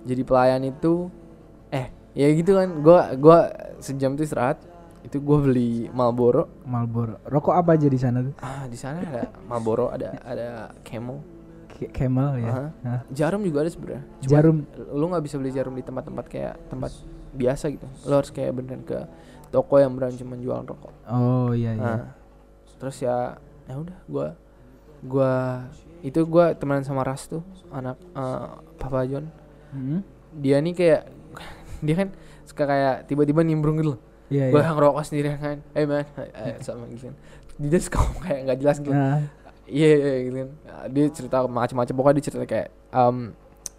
Jadi 0.05 0.22
pelayan 0.22 0.62
itu 0.62 0.93
ya 2.15 2.31
gitu 2.31 2.55
kan 2.55 2.69
gue 2.79 2.99
gua 3.19 3.39
sejam 3.79 4.15
tuh 4.15 4.23
istirahat 4.23 4.62
itu 5.03 5.19
gue 5.19 5.39
beli 5.39 5.71
Marlboro 5.91 6.49
Marlboro. 6.65 7.21
Rokok 7.25 7.53
apa 7.53 7.75
aja 7.75 7.87
di 7.87 7.99
sana 7.99 8.23
tuh? 8.23 8.33
ah 8.41 8.65
di 8.65 8.75
sana 8.75 9.03
ada 9.03 9.29
Marlboro 9.45 9.91
ada 9.91 10.17
ada 10.23 10.73
Camel 10.81 11.21
Camel 11.91 12.39
ya. 12.39 12.49
Aha. 12.49 12.65
Ah. 12.87 13.01
jarum 13.11 13.43
juga 13.43 13.61
ada 13.61 13.69
sebenarnya 13.69 14.07
Jarum. 14.23 14.62
lu 14.91 15.05
nggak 15.05 15.25
bisa 15.27 15.37
beli 15.37 15.51
jarum 15.51 15.75
di 15.75 15.83
tempat-tempat 15.83 16.25
kayak 16.25 16.55
tempat 16.67 16.95
biasa 17.33 17.67
gitu 17.69 17.85
lu 18.07 18.15
harus 18.15 18.31
kayak 18.31 18.55
beneran 18.55 18.81
ke 18.81 18.99
toko 19.51 19.77
yang 19.77 19.93
beneran 19.93 20.15
cuma 20.15 20.39
jual 20.39 20.62
rokok 20.62 20.95
Oh 21.05 21.51
iya 21.51 21.75
iya. 21.75 21.83
nah 21.83 22.01
terus 22.79 22.97
ya 22.99 23.35
ya 23.67 23.75
udah 23.75 23.99
gua 24.07 24.27
gua 25.03 25.33
itu 26.01 26.23
gua 26.25 26.55
temenan 26.55 26.87
sama 26.87 27.03
Ras 27.03 27.27
tuh 27.27 27.43
anak 27.69 27.99
eh, 28.15 28.47
Papa 28.79 29.03
John 29.05 29.27
Hmm. 29.69 30.07
dia 30.33 30.62
nih 30.62 30.71
kayak 30.71 31.03
dia 31.85 31.97
kan 31.97 32.09
suka 32.45 32.64
kayak 32.64 32.97
tiba-tiba 33.07 33.41
nimbrung 33.41 33.76
gitu 33.78 33.97
loh 33.97 34.01
Iya 34.26 34.49
gua 34.51 34.61
iya. 34.61 34.70
ngerokok 34.72 35.03
sendiri 35.05 35.28
kan 35.37 35.59
hey 35.72 35.85
man 35.85 36.05
eh, 36.16 36.57
sama 36.61 36.89
gitu 36.89 37.12
kan 37.12 37.16
dia 37.55 37.78
suka 37.78 37.99
kayak 38.24 38.41
nggak 38.45 38.59
jelas 38.59 38.76
gitu 38.80 38.91
Nah, 38.91 39.20
iya 39.64 39.89
iya 39.95 40.14
gitu 40.24 40.37
kan 40.41 40.51
Ah, 40.64 40.87
dia 40.89 41.05
cerita 41.09 41.37
macam-macam 41.45 41.95
pokoknya 41.95 42.16
dia 42.18 42.24
cerita 42.24 42.45
kayak 42.45 42.68
um, 42.91 43.32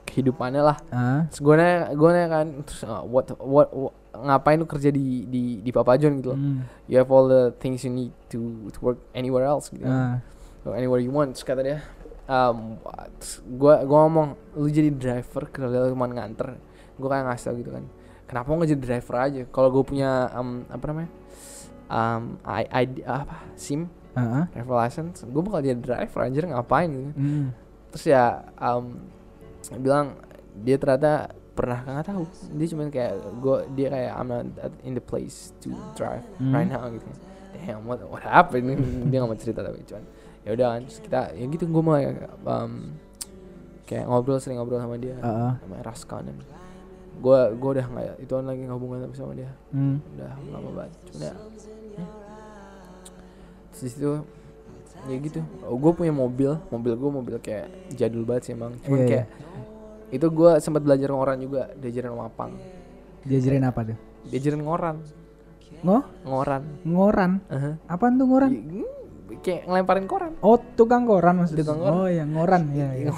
kehidupannya 0.06 0.62
lah 0.62 0.78
ah. 0.90 1.26
Terus 1.28 1.42
gue 1.42 1.56
nanya, 1.56 1.78
gue 1.92 2.10
nanya 2.10 2.30
kan, 2.32 2.48
terus 2.62 2.82
uh, 2.86 3.02
what, 3.04 3.26
what, 3.42 3.68
what- 3.74 3.98
ngapain 4.16 4.56
lu 4.56 4.64
kerja 4.64 4.88
di 4.88 5.28
di 5.28 5.60
di 5.60 5.72
Papa 5.76 6.00
John 6.00 6.24
gitu 6.24 6.32
loh? 6.32 6.40
Hmm. 6.40 6.64
You 6.88 6.96
have 6.96 7.12
all 7.12 7.28
the 7.28 7.52
things 7.60 7.84
you 7.84 7.92
need 7.92 8.16
to 8.32 8.40
to 8.72 8.80
work 8.80 8.96
anywhere 9.12 9.44
else 9.44 9.68
gitu. 9.68 9.84
Ah. 9.84 10.24
Kan? 10.64 10.72
Or 10.72 10.74
anywhere 10.74 11.04
you 11.04 11.12
want. 11.12 11.36
Terus 11.36 11.44
kata 11.44 11.60
dia, 11.60 11.84
um, 12.26 12.80
gue 13.60 13.74
gue 13.76 13.98
ngomong, 14.00 14.28
lu 14.56 14.72
jadi 14.72 14.88
driver 14.88 15.52
kerja 15.52 15.92
cuma 15.92 16.08
nganter. 16.08 16.56
Gue 16.96 17.10
kayak 17.12 17.28
ngasih 17.28 17.44
tau 17.44 17.56
gitu 17.60 17.72
kan. 17.76 17.84
Kenapa 18.26 18.50
nggak 18.50 18.70
jadi 18.74 18.82
driver 18.82 19.16
aja? 19.22 19.42
Kalau 19.50 19.70
gue 19.70 19.84
punya 19.86 20.30
um, 20.34 20.66
apa 20.68 20.86
namanya? 20.90 21.12
Um, 21.86 22.42
I, 22.42 22.66
ID 22.66 23.06
apa 23.06 23.46
SIM 23.54 23.86
ah. 24.18 24.50
driver 24.50 24.82
license, 24.82 25.22
gue 25.22 25.42
bakal 25.46 25.62
jadi 25.62 25.78
driver 25.78 26.20
anjir 26.26 26.50
ngapain 26.50 26.90
gitu 26.90 27.14
Hmm. 27.14 27.54
terus 27.94 28.06
ya 28.10 28.42
um, 28.58 29.06
bilang 29.78 30.18
dia 30.58 30.82
ternyata 30.82 31.30
pernah 31.54 31.86
nggak 31.86 32.10
tahu 32.10 32.24
dia 32.58 32.68
cuman 32.74 32.90
kayak 32.90 33.14
gue 33.38 33.58
dia 33.78 33.88
kayak 33.94 34.12
I'm 34.18 34.28
not 34.28 34.46
in 34.82 34.98
the 34.98 35.04
place 35.04 35.54
to 35.62 35.72
drive 35.94 36.26
Hmm. 36.42 36.58
right 36.58 36.66
now 36.66 36.90
gitu 36.90 37.06
damn 37.54 37.86
what 37.86 38.02
what 38.10 38.26
happened 38.26 38.66
dia 39.14 39.22
nggak 39.22 39.30
mau 39.30 39.38
cerita 39.38 39.62
tapi 39.62 39.86
cuman 39.86 40.04
ya 40.42 40.50
udah 40.58 40.68
kan 40.74 40.82
terus 40.90 41.00
kita 41.06 41.20
ya 41.38 41.46
gitu 41.46 41.64
gue 41.70 41.84
mulai 41.86 42.04
um, 42.50 42.98
kayak 43.86 44.10
ngobrol 44.10 44.42
sering 44.42 44.58
ngobrol 44.58 44.82
sama 44.82 44.98
dia 44.98 45.22
ah. 45.22 45.54
namanya 45.62 45.94
Raskanen 45.94 46.34
gue 47.16 47.40
gue 47.54 47.70
udah 47.72 47.86
nggak 47.86 48.06
itu 48.20 48.34
lagi 48.36 48.62
nggak 48.62 48.76
hubungan 48.76 49.00
sama 49.12 49.34
dia 49.34 49.50
Hmm. 49.70 49.98
udah 50.14 50.32
lama 50.50 50.70
banget 50.74 50.92
cuma 51.06 51.22
ya, 51.22 51.34
ya. 51.96 52.06
terus 53.70 53.82
di 53.82 53.90
situ 53.90 54.12
ya 55.06 55.16
gitu 55.18 55.40
oh, 55.62 55.76
gue 55.76 55.92
punya 55.94 56.10
mobil 56.10 56.52
mobil 56.68 56.94
gue 56.94 57.12
mobil 57.12 57.36
kayak 57.38 57.66
jadul 57.92 58.24
banget 58.24 58.44
sih 58.44 58.54
emang 58.54 58.74
cuman 58.82 58.96
Iya, 58.96 59.02
iya. 59.02 59.10
kayak 59.12 59.28
itu 60.12 60.28
gue 60.28 60.52
sempat 60.58 60.82
belajar 60.82 61.10
ngoran 61.10 61.38
juga 61.40 61.70
diajarin 61.74 62.12
sama 62.12 62.26
Apang 62.26 62.52
Diajarin 63.22 63.64
apa 63.64 63.82
tuh? 63.84 63.98
diajarin 64.26 64.62
ngoran 64.62 64.98
Ngoh? 65.82 66.04
ngoran 66.24 66.64
Ngoran. 66.84 67.32
Aha. 67.48 67.72
Apaan 67.86 68.16
tuh 68.16 68.26
ngoran? 68.26 68.50
I- 68.50 68.64
mm, 68.64 68.88
kayak 69.40 69.66
ngelemparin 69.66 70.06
koran 70.06 70.34
Oh, 70.40 70.58
tukang 70.74 71.06
koran 71.06 71.38
maksudnya. 71.38 71.62
Tukang 71.62 71.78
koran. 71.80 71.94
Oh, 71.96 72.08
ya 72.08 72.24
ngoran. 72.24 72.64
Iya, 72.74 72.88
iya. 72.96 73.10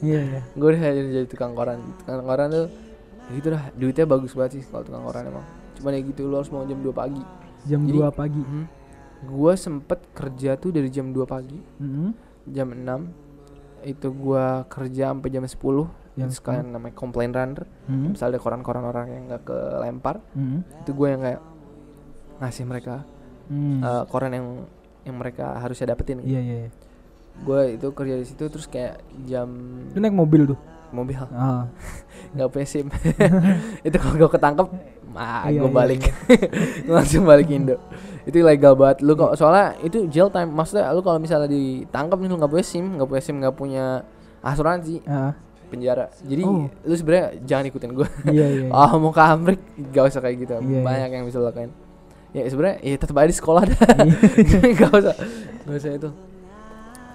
Iya, 0.00 0.20
iya. 0.22 0.40
gue 0.46 0.66
udah 0.66 0.80
jadi 0.80 1.26
tukang 1.26 1.52
koran 1.52 1.80
tukang 1.98 2.22
koran 2.22 2.48
tuh 2.48 2.66
ya 3.24 3.32
gitu 3.34 3.48
dah 3.48 3.62
duitnya 3.72 4.04
bagus 4.04 4.32
banget 4.32 4.50
sih 4.54 4.62
kalau 4.64 4.82
tukang 4.82 5.02
koran 5.02 5.24
emang 5.26 5.46
cuman 5.74 5.90
ya 5.90 6.00
gitu 6.02 6.22
lo 6.24 6.36
harus 6.36 6.50
mau 6.50 6.62
jam 6.62 6.78
2 6.78 6.92
pagi 6.92 7.22
Jam 7.64 7.80
Jadi- 7.82 7.96
2 7.96 8.12
pagi. 8.12 8.38
Mhm. 8.38 8.64
gue 9.24 9.52
sempet 9.54 10.04
kerja 10.12 10.50
tuh 10.54 10.68
dari 10.68 10.88
jam 10.88 11.08
2 11.08 11.24
pagi 11.24 11.56
Hmm. 11.78 12.12
jam 12.46 12.68
6 12.68 13.08
itu 13.82 14.08
gua 14.10 14.64
kerja 14.66 15.08
sampai 15.10 15.28
jam 15.30 15.42
10 15.42 15.88
Jam 16.14 16.28
Terus 16.28 16.38
kalian 16.38 16.70
namanya 16.70 16.94
complaint 16.94 17.32
runner 17.32 17.64
Hmm. 17.84 18.12
misalnya 18.12 18.36
ada 18.36 18.40
koran-koran 18.40 18.84
orang 18.84 19.06
yang 19.08 19.22
nggak 19.26 19.42
kelempar 19.42 20.20
Hmm. 20.30 20.60
itu 20.78 20.92
gue 20.92 21.08
yang 21.08 21.20
kayak 21.20 21.42
ngasih 22.38 22.64
mereka 22.64 22.94
Hmm. 23.46 23.80
eh, 23.80 24.04
koran 24.06 24.30
yang 24.30 24.46
yang 25.02 25.16
mereka 25.16 25.56
harusnya 25.56 25.90
dapetin 25.90 26.20
Iya, 26.20 26.38
iya, 26.38 26.56
iya. 26.62 26.70
Gue 27.36 27.60
itu 27.74 27.86
kerja 27.90 28.14
di 28.14 28.24
situ 28.24 28.44
terus 28.46 28.64
kayak 28.64 28.98
jam 29.24 29.48
Lu 29.90 29.98
naik 29.98 30.14
mobil 30.14 30.46
tuh. 30.46 30.58
mobil. 30.90 31.18
Ah. 31.28 31.66
nggak 32.34 32.48
punya 32.48 32.62
sim. 32.64 32.86
Itu 33.86 33.96
kalau 33.96 34.14
gue 34.16 34.30
ketangkep 34.30 34.66
ah 35.12 35.42
Iya, 35.44 35.58
gue 35.58 35.66
iya, 35.66 35.74
balik. 35.74 36.00
Gua 36.86 36.94
langsung 36.96 37.22
balik 37.24 37.50
Indo. 37.50 37.82
Itu 38.22 38.38
ilegal 38.38 38.74
banget. 38.74 39.02
Lu 39.02 39.14
kok 39.14 39.34
soalnya 39.34 39.74
itu 39.80 40.06
jail 40.06 40.26
time. 40.28 40.48
Maksudnya 40.48 40.86
lu 40.88 41.02
kalau 41.02 41.18
misalnya 41.18 41.46
ditangkap 41.46 42.14
nih 42.16 42.28
lu 42.28 42.36
nggak 42.36 42.46
punya 42.48 42.62
sim 42.64 42.84
nggak 42.94 43.08
punya 43.08 43.22
sim 43.22 43.36
nggak 43.36 43.54
punya 43.54 43.84
asuransi 44.40 45.02
Ah. 45.04 45.34
penjara. 45.66 46.06
Jadi 46.20 46.42
Oh. 46.42 46.70
lu 46.70 46.94
sebenarnya 46.94 47.26
jangan 47.42 47.64
ikutin 47.66 47.90
gue 47.92 48.08
Iya, 48.28 48.46
iya. 48.48 48.64
iya. 48.64 48.70
ah 48.70 48.94
mau 48.94 49.10
ke 49.10 49.18
Amrik. 49.20 49.60
Gak 49.90 50.04
usah 50.08 50.20
kayak 50.20 50.36
gitu. 50.40 50.54
Iya, 50.56 50.80
banyak 50.80 51.10
yang 51.12 51.24
bisa 51.26 51.38
lakuin. 51.38 51.74
Ya 52.30 52.46
sebenarnya 52.46 52.78
ya 52.80 52.94
tetap 52.94 53.14
aja 53.16 53.26
di 53.26 53.34
sekolah 53.34 53.62
dah. 53.64 53.78
Iya. 53.98 54.70
gak 54.76 54.90
usah. 54.92 55.14
Gak 55.64 55.74
usah 55.74 55.92
itu 55.92 56.10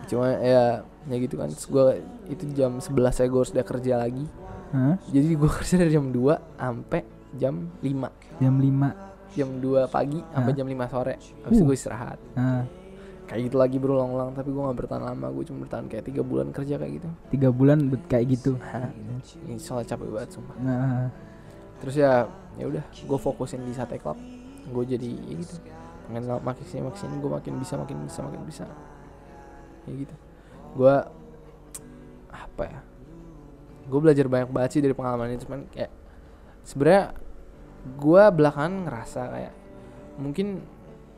cuma 0.09 0.25
ya 0.35 0.81
ya 1.05 1.15
gitu 1.15 1.35
kan. 1.35 1.47
Terus 1.47 1.65
gua 1.65 1.93
itu 2.25 2.43
jam 2.51 2.75
11 2.75 2.89
saya 3.13 3.27
gue 3.27 3.37
harus 3.37 3.53
udah 3.53 3.63
kerja 3.63 3.93
lagi. 3.95 4.25
Hah? 4.69 4.97
jadi 5.07 5.33
gue 5.33 5.49
kerja 5.57 5.75
dari 5.77 5.89
jam 5.89 6.09
2 6.09 6.17
sampai 6.55 7.01
jam 7.33 7.55
5 7.79 8.37
Jam 8.37 8.53
5. 8.53 9.31
jam 9.31 9.49
2 9.55 9.85
pagi 9.87 10.19
sampai 10.25 10.51
Hah? 10.51 10.57
jam 10.57 10.67
5 10.67 10.77
sore. 10.87 11.13
Habis 11.15 11.53
itu 11.53 11.61
Uh. 11.61 11.67
gue 11.67 11.75
istirahat. 11.75 12.19
Ah. 12.33 12.63
kayak 13.25 13.45
gitu 13.45 13.57
lagi 13.57 13.77
berulang-ulang 13.77 14.33
tapi 14.33 14.49
gue 14.49 14.57
nggak 14.59 14.73
bertahan 14.75 15.03
lama. 15.03 15.29
Gue 15.29 15.45
cuma 15.45 15.61
bertahan 15.61 15.85
kayak 15.85 16.01
tiga 16.03 16.21
bulan 16.21 16.49
kerja 16.49 16.75
kayak 16.75 16.93
gitu. 16.97 17.09
Tiga 17.29 17.49
bulan 17.49 17.77
kayak 18.05 18.25
gitu. 18.31 18.57
Ini 19.43 19.57
soalnya 19.57 19.85
capek 19.87 20.09
banget 20.09 20.29
sumpah. 20.33 20.57
Nah 20.57 21.09
terus 21.77 21.95
ya 21.95 22.25
ya 22.53 22.65
udah 22.65 22.81
gue 22.83 23.19
fokusin 23.19 23.61
di 23.61 23.71
sate 23.71 23.97
club. 23.97 24.17
Gue 24.67 24.83
jadi 24.83 25.05
ya 25.05 25.33
gitu. 25.35 25.55
Makin 26.09 26.23
lama 26.25 26.41
makin 26.43 26.63
sini 26.63 26.81
makin 26.81 26.97
sini 26.99 27.15
gue 27.17 27.31
makin 27.31 27.53
bisa 27.57 27.73
makin 27.73 27.97
bisa 28.01 28.19
makin 28.21 28.41
bisa 28.43 28.65
ya 29.89 29.93
gitu. 30.05 30.15
Gue 30.77 30.95
apa 32.29 32.63
ya 32.69 32.79
gue 33.89 33.99
belajar 33.99 34.25
banyak 34.29 34.49
banget 34.53 34.69
sih 34.77 34.81
dari 34.85 34.93
pengalaman 34.93 35.33
ini 35.33 35.41
cuman 35.41 35.59
kayak 35.73 35.91
sebenarnya 36.61 37.03
gue 37.97 38.23
belakangan 38.37 38.73
ngerasa 38.85 39.21
kayak 39.33 39.53
mungkin 40.21 40.61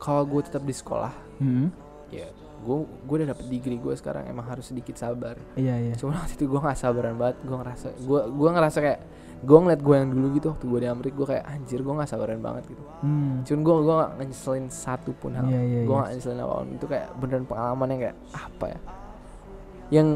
kalau 0.00 0.24
gue 0.24 0.40
tetap 0.40 0.64
di 0.64 0.72
sekolah 0.72 1.12
hmm. 1.44 1.68
ya 2.08 2.32
gue 2.62 2.76
gue 2.86 3.14
udah 3.22 3.28
dapet 3.34 3.46
degree 3.50 3.76
gue 3.76 3.94
sekarang 3.98 4.22
emang 4.30 4.46
harus 4.46 4.70
sedikit 4.70 4.94
sabar. 4.94 5.34
Iya 5.58 5.82
iya. 5.82 5.94
Cuma 5.98 6.14
waktu 6.14 6.38
itu 6.38 6.46
gue 6.46 6.60
nggak 6.62 6.78
sabaran 6.78 7.18
banget 7.18 7.42
gue 7.42 7.56
ngerasa 7.58 7.88
gue 7.98 8.20
gue 8.30 8.50
ngerasa 8.54 8.78
kayak 8.78 9.00
gue 9.42 9.58
ngeliat 9.58 9.82
gue 9.82 9.94
yang 9.98 10.08
dulu 10.14 10.26
gitu 10.38 10.46
waktu 10.54 10.64
gue 10.70 10.78
di 10.78 10.88
Amerika 10.88 11.14
gue 11.18 11.28
kayak 11.34 11.44
anjir 11.50 11.78
gue 11.82 11.94
nggak 11.98 12.10
sabaran 12.10 12.38
banget 12.38 12.64
gitu 12.70 12.82
hmm. 13.02 13.42
cuman 13.42 13.60
gue 13.60 13.74
gue 13.82 13.94
nggak 13.98 14.10
nyeselin 14.30 14.66
satu 14.70 15.10
pun 15.18 15.34
hal 15.34 15.46
Iya, 15.50 15.60
iya, 15.60 15.80
gue 15.82 15.90
iya. 15.90 15.98
nggak 15.98 16.12
nyeselin 16.14 16.38
apa 16.38 16.54
pun 16.54 16.68
itu 16.70 16.86
kayak 16.86 17.08
beneran 17.18 17.44
pengalaman 17.50 17.86
yang 17.90 18.00
kayak 18.06 18.16
apa 18.30 18.64
ya 18.70 18.78
yang 19.92 20.08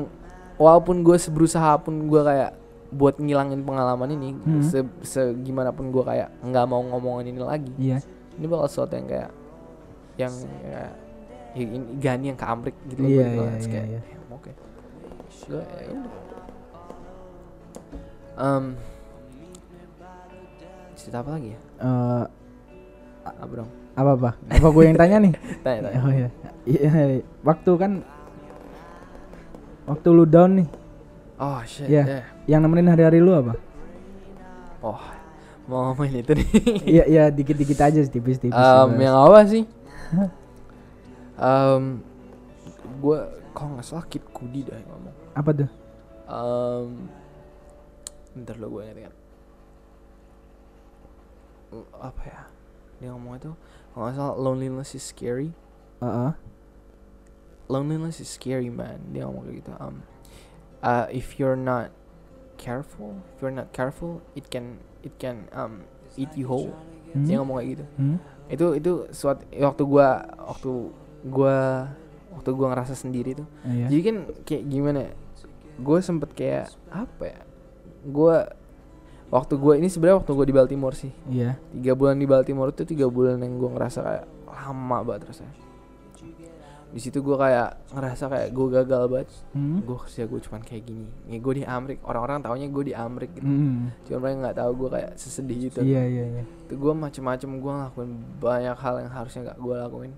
walaupun 0.56 0.96
gue 1.02 1.16
seberusaha 1.18 1.82
pun 1.82 2.06
gue 2.06 2.22
kayak 2.22 2.50
buat 2.94 3.18
ngilangin 3.18 3.66
pengalaman 3.66 4.14
ini 4.14 4.28
Hmm. 4.46 4.62
se 4.62 4.86
segimana 5.02 5.74
pun 5.74 5.90
gue 5.90 6.04
kayak 6.06 6.30
nggak 6.46 6.64
mau 6.70 6.80
ngomongin 6.86 7.34
ini 7.34 7.40
lagi 7.42 7.72
iya 7.76 7.98
ini 8.38 8.46
bakal 8.46 8.70
sesuatu 8.70 8.94
yang 8.94 9.08
kayak 9.10 9.30
yang 10.16 10.32
kayak 10.62 10.92
ya 11.56 11.62
ini 11.66 11.76
Gani 11.98 12.24
yang 12.30 12.38
ke 12.38 12.46
Amrik 12.46 12.76
gitu 12.86 13.00
loh, 13.00 13.08
gitu 13.10 13.20
iya, 13.20 13.40
lah. 13.42 13.52
Terus 13.56 13.66
iya, 13.66 13.72
kayak 13.74 13.86
iya. 13.90 14.00
"Ya, 14.06 14.18
oke 14.30 14.50
gue 15.46 15.62
ya 15.62 15.88
udah 15.90 16.24
Em, 18.36 18.76
cerita 21.06 21.22
apa 21.22 21.38
lagi 21.38 21.54
ya? 21.54 21.60
Eh, 21.86 22.24
apa 23.30 23.52
dong? 23.54 23.70
apa 23.96 24.10
apa? 24.12 24.30
Apa 24.50 24.66
gue 24.74 24.82
yang 24.84 24.98
tanya 24.98 25.16
nih? 25.22 25.32
Tanya 25.64 25.80
tanya. 25.88 25.98
Oh 26.02 26.10
iya. 26.12 26.28
Iya 26.66 26.90
waktu 27.46 27.70
kan 27.78 27.92
waktu 29.86 30.08
lu 30.10 30.26
down 30.26 30.60
nih. 30.60 30.68
Oh 31.38 31.62
shit 31.62 31.86
Iya. 31.86 32.02
yeah. 32.04 32.22
yang 32.50 32.60
nemenin 32.66 32.90
hari-hari 32.90 33.22
lu 33.22 33.32
apa? 33.32 33.54
Oh 34.82 35.00
mau 35.70 35.94
ngomongin 35.94 36.26
itu 36.26 36.32
nih. 36.34 36.48
Iya 36.98 37.04
iya 37.06 37.24
dikit-dikit 37.30 37.78
aja 37.78 38.02
tipis-tipis. 38.02 38.50
Em, 38.50 38.86
bebas. 38.90 39.00
yang 39.00 39.16
apa 39.16 39.40
sih? 39.46 39.64
Um, 41.38 42.02
gue 42.98 43.18
kalau 43.54 43.78
nggak 43.78 43.86
salah 43.86 44.04
Kid 44.10 44.26
Kudi 44.34 44.66
dah 44.66 44.76
yang 44.76 44.90
ngomong. 44.90 45.14
Apa 45.38 45.50
tuh? 45.54 45.70
Um, 46.26 47.08
bentar 48.36 48.58
lo 48.58 48.66
gue 48.74 48.82
ingat-ingat. 48.84 49.14
Uh, 49.14 49.25
apa 51.96 52.22
ya 52.24 52.40
dia 52.96 53.08
ngomong 53.12 53.36
itu 53.36 53.52
kalau 53.92 54.02
nggak 54.04 54.14
salah 54.14 54.34
loneliness 54.34 54.92
is 54.92 55.04
scary 55.04 55.52
Heeh. 55.98 56.32
loneliness 57.66 58.22
is 58.22 58.30
scary 58.30 58.70
man 58.70 59.02
dia 59.10 59.26
ngomong 59.26 59.44
kayak 59.44 59.56
gitu 59.60 59.72
um 59.76 59.96
uh, 60.80 61.06
if 61.10 61.36
you're 61.36 61.58
not 61.58 61.90
careful 62.56 63.18
if 63.34 63.42
you're 63.42 63.52
not 63.52 63.68
careful 63.70 64.22
it 64.32 64.46
can 64.48 64.78
it 65.02 65.12
can 65.18 65.50
um 65.52 65.84
eat 66.16 66.30
you 66.34 66.46
whole 66.46 66.72
Hmm? 67.06 67.22
dia 67.24 67.38
ngomong 67.40 67.62
kayak 67.62 67.70
gitu 67.78 67.84
Hmm? 67.96 68.16
itu 68.46 68.66
itu 68.76 68.92
suatu 69.10 69.40
waktu 69.56 69.82
gua 69.82 70.20
waktu 70.36 70.70
gua 71.24 71.56
waktu 72.34 72.50
gua 72.52 72.66
ngerasa 72.70 72.92
sendiri 72.92 73.32
tuh 73.32 73.48
Iya. 73.64 73.88
jadi 73.88 74.00
kan 74.04 74.16
kayak 74.44 74.64
gimana 74.68 74.98
ya 75.00 75.12
gue 75.76 75.98
sempet 76.00 76.30
kayak 76.32 76.66
apa 76.88 77.24
ya 77.24 77.40
gue 78.04 78.36
waktu 79.36 79.54
gue 79.60 79.74
ini 79.76 79.92
sebenarnya 79.92 80.24
waktu 80.24 80.32
gue 80.32 80.46
di 80.48 80.54
Baltimore 80.56 80.96
sih. 80.96 81.12
Iya. 81.28 81.60
tiga 81.76 81.92
bulan 81.92 82.16
di 82.16 82.24
Baltimore 82.24 82.72
itu 82.72 82.88
tiga 82.88 83.06
bulan 83.12 83.36
yang 83.44 83.60
gue 83.60 83.70
ngerasa 83.76 83.98
kayak 84.00 84.24
lama 84.48 84.98
banget 85.04 85.28
rasanya. 85.28 85.54
Di 86.86 87.00
situ 87.04 87.20
gue 87.20 87.36
kayak 87.36 87.92
ngerasa 87.92 88.24
kayak 88.32 88.48
gue 88.56 88.66
gagal 88.72 89.02
banget. 89.12 89.28
Hmm? 89.52 89.84
gue 89.84 89.96
kerja 90.00 90.24
gue 90.24 90.40
cuman 90.40 90.60
kayak 90.64 90.82
gini. 90.88 91.08
Ya 91.28 91.36
gue 91.36 91.54
di 91.60 91.64
Amrik. 91.68 92.00
Orang-orang 92.00 92.40
taunya 92.40 92.72
gue 92.72 92.84
di 92.88 92.94
Amrik 92.96 93.36
gitu. 93.36 93.44
Hmm. 93.44 93.92
cuma 94.08 94.16
mereka 94.24 94.36
nggak 94.48 94.56
tahu 94.56 94.70
gue 94.80 94.88
kayak 94.96 95.12
sesedih 95.20 95.58
gitu. 95.68 95.80
Iya 95.84 96.02
iya 96.08 96.24
iya. 96.40 96.44
itu 96.64 96.72
gue 96.72 96.92
macem-macem. 96.96 97.48
Gue 97.60 97.72
ngelakuin 97.76 98.10
banyak 98.40 98.76
hal 98.80 98.94
yang 99.04 99.12
harusnya 99.12 99.40
nggak 99.52 99.58
gue 99.60 99.74
lakuin. 99.76 100.12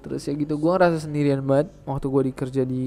Terus 0.00 0.22
ya 0.24 0.32
gitu 0.38 0.54
gue 0.54 0.70
ngerasa 0.70 0.98
sendirian 1.02 1.42
banget 1.42 1.74
waktu 1.84 2.06
gue 2.06 2.22
dikerja 2.30 2.62
di 2.62 2.86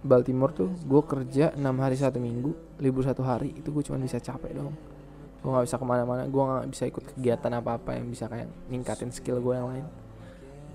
Baltimore 0.00 0.52
tuh 0.56 0.72
gue 0.80 1.02
kerja 1.04 1.52
enam 1.52 1.76
hari 1.80 1.96
satu 1.96 2.16
minggu 2.16 2.80
libur 2.80 3.04
satu 3.04 3.20
hari 3.20 3.52
itu 3.52 3.68
gue 3.68 3.84
cuma 3.84 4.00
bisa 4.00 4.16
capek 4.16 4.56
dong 4.56 4.72
gue 5.40 5.50
nggak 5.50 5.64
bisa 5.68 5.76
ke 5.76 5.86
mana-mana 5.88 6.22
gue 6.28 6.42
nggak 6.42 6.68
bisa 6.72 6.84
ikut 6.88 7.04
kegiatan 7.16 7.52
apa-apa 7.60 7.96
yang 7.96 8.08
bisa 8.08 8.28
kayak 8.28 8.48
ningkatin 8.68 9.12
skill 9.12 9.40
gue 9.40 9.54
yang 9.56 9.68
lain 9.68 9.86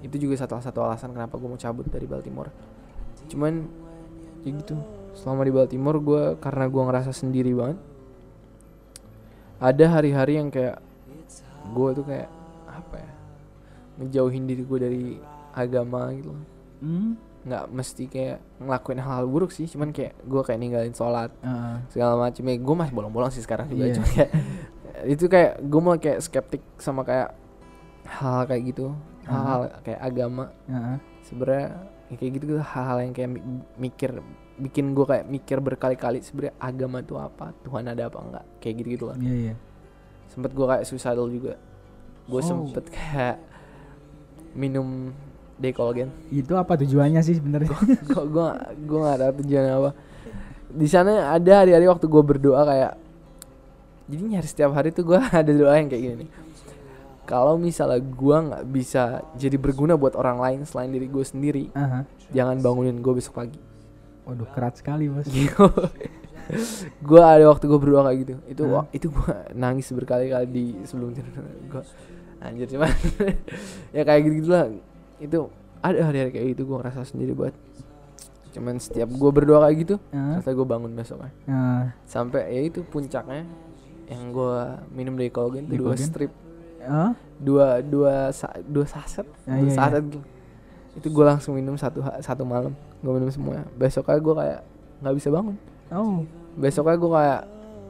itu 0.05 0.15
juga 0.21 0.38
salah 0.38 0.61
satu 0.61 0.86
alasan 0.86 1.13
kenapa 1.13 1.38
gue 1.38 1.49
mau 1.49 1.57
cabut 1.57 1.86
dari 1.89 2.05
Baltimore 2.05 2.49
cuman 3.30 3.65
ya 4.45 4.53
gitu 4.53 4.78
selama 5.17 5.41
di 5.41 5.53
Baltimore 5.53 5.97
gue 5.97 6.23
karena 6.38 6.65
gue 6.69 6.82
ngerasa 6.86 7.11
sendiri 7.13 7.53
banget 7.57 7.80
ada 9.57 9.86
hari-hari 9.89 10.38
yang 10.38 10.53
kayak 10.53 10.78
gue 11.73 11.89
tuh 11.97 12.05
kayak 12.05 12.30
apa 12.69 12.95
ya 13.01 13.11
ngejauhin 13.95 14.43
diri 14.45 14.61
gue 14.67 14.80
dari 14.80 15.03
agama 15.55 16.11
gitu. 16.11 16.36
Hmm? 16.84 17.15
Nggak 17.45 17.63
mesti 17.69 18.03
kayak 18.05 18.37
ngelakuin 18.57 18.97
hal-hal 18.97 19.25
buruk 19.25 19.49
sih 19.49 19.65
cuman 19.65 19.89
kayak 19.89 20.17
gue 20.19 20.41
kayak 20.41 20.57
ninggalin 20.57 20.91
sholat 20.91 21.29
Heeh. 21.39 21.75
segala 21.87 22.17
macam 22.19 22.41
ya 22.41 22.55
gue 22.57 22.75
masih 22.75 22.93
bolong-bolong 22.93 23.29
sih 23.29 23.39
sekarang 23.39 23.69
juga 23.69 23.85
Iya. 23.85 23.93
cuma 23.93 24.07
kayak 24.07 24.31
itu 25.13 25.25
kayak 25.25 25.51
gue 25.61 25.79
mulai 25.79 25.99
kayak 25.99 26.19
skeptik 26.19 26.63
sama 26.75 27.01
kayak 27.01 27.37
hal 28.07 28.43
kayak 28.43 28.63
gitu 28.67 28.97
hal-hal 29.23 29.61
kayak 29.79 29.99
agama 29.99 30.49
Heeh. 30.65 30.97
sebenarnya 31.21 31.67
ya 32.05 32.15
kayak 32.15 32.31
gitu 32.35 32.45
hal-hal 32.57 32.97
yang 32.99 33.13
kayak 33.13 33.29
mi- 33.31 33.45
mikir 33.79 34.09
bikin 34.55 34.85
gue 34.91 35.05
kayak 35.05 35.25
mikir 35.27 35.57
berkali-kali 35.59 36.19
sebenarnya 36.19 36.55
agama 36.57 36.97
itu 36.99 37.13
apa 37.13 37.53
Tuhan 37.61 37.85
ada 37.85 38.07
apa 38.07 38.17
enggak 38.19 38.45
kayak 38.57 38.75
gitu 38.79 38.89
gitu 38.91 39.05
lah 39.05 39.17
Iya 39.17 39.33
iya. 39.43 39.55
sempet 40.25 40.49
gue 40.49 40.65
kayak 40.65 40.81
suicidal 40.83 41.29
juga 41.29 41.61
gue 42.25 42.39
Oh. 42.39 42.41
sempet 42.41 42.89
kayak 42.89 43.37
minum 44.53 45.11
Decolgen 45.56 46.10
Itu 46.28 46.53
apa 46.53 46.76
tujuannya 46.76 47.20
sih 47.20 47.36
sebenarnya? 47.36 47.72
kok 48.06 48.26
gue 48.26 48.47
gue 48.82 48.97
nggak 48.97 49.18
tahu 49.18 49.32
tujuannya 49.39 49.74
apa 49.74 49.91
di 50.68 50.86
sana 50.86 51.32
ada 51.32 51.51
hari-hari 51.58 51.86
waktu 51.86 52.06
gue 52.06 52.20
berdoa 52.22 52.62
kayak 52.62 52.93
jadi 54.06 54.22
nyari 54.28 54.45
setiap 54.45 54.72
hari 54.72 54.91
tuh 54.91 55.06
gue 55.06 55.20
ada 55.34 55.47
doa 55.47 55.74
yang 55.74 55.88
kayak 55.88 56.03
gini 56.03 56.16
nih 56.22 56.30
kalau 57.24 57.56
misalnya 57.56 57.97
gue 57.97 58.38
nggak 58.43 58.64
bisa 58.68 59.03
jadi 59.34 59.56
berguna 59.56 59.95
buat 59.95 60.14
orang 60.14 60.38
lain 60.38 60.60
selain 60.62 60.89
diri 60.89 61.08
gue 61.08 61.24
sendiri 61.24 61.72
Aha. 61.72 62.03
jangan 62.30 62.60
bangunin 62.60 62.99
gue 62.99 63.14
besok 63.14 63.39
pagi 63.39 63.58
Waduh 64.26 64.49
kerat 64.51 64.76
sekali 64.76 65.06
bos. 65.06 65.26
gue 67.01 67.22
ada 67.24 67.45
waktu 67.47 67.66
gue 67.66 67.80
berdoa 67.80 68.06
kayak 68.06 68.20
gitu 68.20 68.34
itu 68.45 68.64
Hah? 68.64 68.74
wa- 68.76 68.89
itu 68.91 69.08
gue 69.08 69.28
nangis 69.53 69.89
berkali-kali 69.89 70.45
di 70.45 70.66
sebelum 70.84 71.10
tidur 71.10 71.34
gue 71.41 71.82
anjir 72.38 72.68
cuman 72.68 72.91
ya 73.95 74.01
kayak 74.03 74.22
gitu 74.24 74.34
gitulah 74.43 74.70
itu 75.18 75.47
ada 75.80 75.99
hari-hari 76.01 76.30
kayak 76.30 76.47
gitu 76.53 76.61
gue 76.66 76.78
ngerasa 76.78 77.05
sendiri 77.05 77.32
banget 77.32 77.55
cuman 78.51 78.80
setiap 78.80 79.11
gue 79.11 79.32
berdoa 79.32 79.63
kayak 79.63 79.78
gitu 79.78 79.95
Heeh. 80.09 80.39
ternyata 80.39 80.51
gue 80.53 80.63
bangun 80.66 80.91
besoknya. 80.91 81.32
Nah, 81.43 81.91
sampai 82.05 82.47
ya 82.49 82.61
itu 82.63 82.80
puncaknya 82.82 83.43
yang 84.07 84.32
gue 84.32 84.55
minum 84.89 85.13
dari 85.13 85.28
Colgate 85.28 85.68
itu 85.68 85.76
dua 85.76 85.95
strip. 85.99 86.32
Oh, 86.86 87.11
dua 87.36 87.82
dua 87.82 88.32
sa- 88.32 88.55
dua 88.61 88.86
saset 88.86 89.28
Ah, 89.43 89.57
dua 89.57 89.59
iya, 89.59 89.68
iya. 89.68 89.76
saset 89.76 90.03
gitu. 90.05 90.24
itu 90.95 91.07
gue 91.11 91.26
langsung 91.28 91.51
minum 91.51 91.76
satu 91.76 91.99
satu 92.22 92.47
malam. 92.47 92.72
Gue 93.03 93.11
minum 93.11 93.28
semuanya 93.28 93.68
besoknya 93.76 94.16
gue 94.16 94.36
kayak 94.39 94.59
nggak 95.03 95.16
bisa 95.20 95.28
bangun. 95.28 95.55
Oh, 95.91 96.24
besoknya 96.55 96.95
gue 96.95 97.11
kayak 97.11 97.41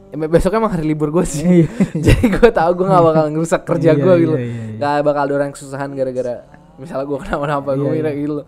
ya, 0.10 0.26
besoknya 0.26 0.58
emang 0.58 0.74
hari 0.74 0.86
libur 0.88 1.14
gue 1.14 1.26
sih. 1.30 1.46
Iya. 1.46 1.68
jadi 2.10 2.26
gue 2.32 2.50
tahu 2.50 2.72
gue 2.74 2.88
gak 2.88 3.06
bakal 3.06 3.26
ngerusak 3.30 3.62
kerja 3.62 3.94
Iya, 3.94 4.02
gue 4.02 4.14
iya, 4.14 4.24
gitu. 4.26 4.34
iya, 4.34 4.46
iya. 4.50 4.78
gak 4.82 5.06
bakal 5.06 5.22
ada 5.30 5.34
orang 5.36 5.52
kesusahan 5.54 5.94
gara-gara 5.94 6.36
misalnya 6.78 7.06
gue 7.06 7.18
kenapa-napa 7.18 7.70
gue 7.74 7.84
Iya, 7.84 7.94
mikir 7.94 8.06
iya. 8.06 8.14
gitu 8.18 8.34
loh. 8.36 8.48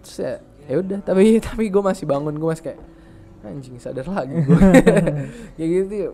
terus 0.00 0.16
ya 0.18 0.32
ya 0.62 0.76
udah 0.78 0.98
tapi 1.00 1.22
tapi 1.46 1.64
gue 1.66 1.82
masih 1.82 2.04
bangun 2.04 2.32
gue 2.32 2.48
masih 2.48 2.64
kayak 2.66 2.80
anjing 3.42 3.76
sadar 3.76 4.06
lagi 4.06 4.36
gue 4.38 4.60
kayak 5.56 5.70
gitu 5.70 5.94
ya 5.94 6.10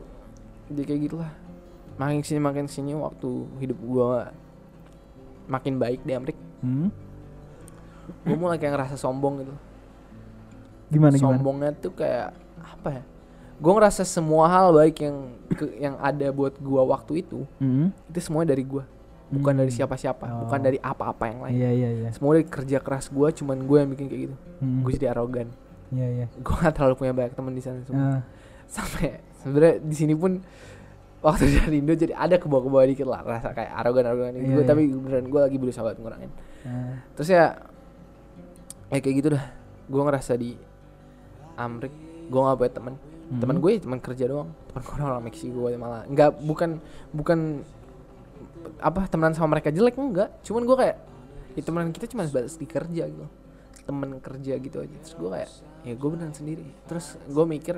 jadi 0.69 0.83
kayak 0.85 1.01
gitulah 1.03 1.31
makin 1.97 2.21
sini 2.21 2.39
makin 2.39 2.67
sini 2.67 2.93
waktu 2.93 3.31
hidup 3.59 3.79
gue 3.79 4.11
makin 5.47 5.75
baik 5.77 6.03
di 6.03 6.13
Amrik 6.13 6.39
Hmm? 6.57 6.89
gue 8.23 8.33
mulai 8.35 8.57
kayak 8.57 8.75
ngerasa 8.75 8.97
sombong 8.97 9.41
gitu 9.41 9.55
Gimana 10.89 11.13
gimana? 11.13 11.35
sombongnya 11.35 11.71
tuh 11.75 11.93
kayak 11.93 12.31
apa 12.57 12.89
ya 12.93 13.03
gue 13.57 13.73
ngerasa 13.73 14.03
semua 14.03 14.47
hal 14.47 14.71
baik 14.71 14.97
yang 15.01 15.17
ke- 15.51 15.77
yang 15.77 15.97
ada 15.99 16.29
buat 16.29 16.55
gue 16.55 16.83
waktu 16.83 17.13
itu 17.21 17.43
Hmm? 17.57 17.91
itu 18.07 18.19
semuanya 18.21 18.53
dari 18.53 18.63
gue 18.63 18.85
bukan 19.29 19.53
Hmm. 19.53 19.61
dari 19.61 19.73
siapa-siapa 19.73 20.25
bukan 20.41 20.59
Oh. 20.59 20.65
dari 20.65 20.79
apa-apa 20.79 21.25
yang 21.27 21.41
lain 21.41 21.55
Iya 21.57 21.71
iya 21.73 21.89
iya. 21.97 22.09
semua 22.11 22.35
dari 22.35 22.45
kerja 22.45 22.79
keras 22.79 23.09
gue 23.09 23.29
cuman 23.35 23.59
gue 23.61 23.77
yang 23.77 23.91
bikin 23.91 24.07
kayak 24.07 24.23
gitu 24.25 24.37
Hmm. 24.59 24.81
gue 24.81 24.93
jadi 24.93 25.11
arogan 25.11 25.49
Iya 25.89 26.07
iya. 26.13 26.27
gue 26.33 26.55
gak 26.57 26.73
terlalu 26.73 26.95
punya 26.97 27.13
banyak 27.13 27.33
teman 27.33 27.51
di 27.51 27.61
sana 27.61 27.79
semua. 27.83 28.03
Ah, 28.09 28.21
sampai 28.67 29.19
sebenarnya 29.37 29.75
di 29.81 29.95
sini 29.95 30.15
pun 30.15 30.43
waktu 31.19 31.43
dari 31.61 31.77
Indo 31.77 31.93
jadi 31.93 32.13
ada 32.13 32.37
ke 32.37 32.45
bawah-ke 32.45 32.67
bawah 32.69 32.85
dikit 32.85 33.05
lah 33.05 33.21
rasa 33.21 33.51
kayak 33.51 33.71
arogan 33.73 34.05
arogan 34.05 34.33
Iya, 34.33 34.47
gue 34.49 34.57
iya. 34.57 34.69
tapi 34.69 34.83
beneran 34.89 35.27
gue 35.27 35.41
lagi 35.41 35.57
berusaha 35.57 35.83
buat 35.83 35.97
ngurangin 35.97 36.31
ah. 36.63 37.03
terus 37.13 37.29
ya 37.29 37.45
ya 38.87 38.99
kayak 39.01 39.15
gitu 39.17 39.29
dah 39.33 39.45
gue 39.85 40.01
ngerasa 40.01 40.33
di 40.35 40.55
Amrik 41.57 41.91
gue 42.27 42.41
gak 42.41 42.57
punya 42.57 42.73
temen 42.73 42.95
Hmm. 43.27 43.43
teman 43.43 43.59
gue 43.59 43.71
ya 43.73 43.83
teman 43.83 43.99
kerja 43.99 44.25
doang 44.25 44.55
teman 44.69 44.83
gue 44.85 44.97
orang 45.01 45.19
Meksiko 45.21 45.67
malah 45.75 46.07
nggak 46.07 46.47
bukan 46.47 46.79
bukan 47.11 47.67
apa 48.77 49.07
temenan 49.07 49.33
sama 49.33 49.55
mereka 49.55 49.71
jelek? 49.71 49.97
Enggak. 49.97 50.31
Cuman 50.43 50.63
gue 50.65 50.77
kayak 50.77 50.97
ya 51.55 51.63
temenan 51.63 51.91
kita 51.91 52.07
cuma 52.07 52.23
sebatas 52.25 52.55
di 52.55 52.67
kerja 52.67 53.05
gitu. 53.07 53.27
Temen 53.87 54.19
kerja 54.19 54.53
gitu 54.57 54.77
aja. 54.81 54.97
Terus 55.03 55.15
gue 55.15 55.29
kayak 55.31 55.49
ya 55.83 55.95
gue 55.95 56.09
beneran 56.11 56.35
sendiri. 56.35 56.67
Terus 56.85 57.07
gue 57.23 57.45
mikir 57.45 57.77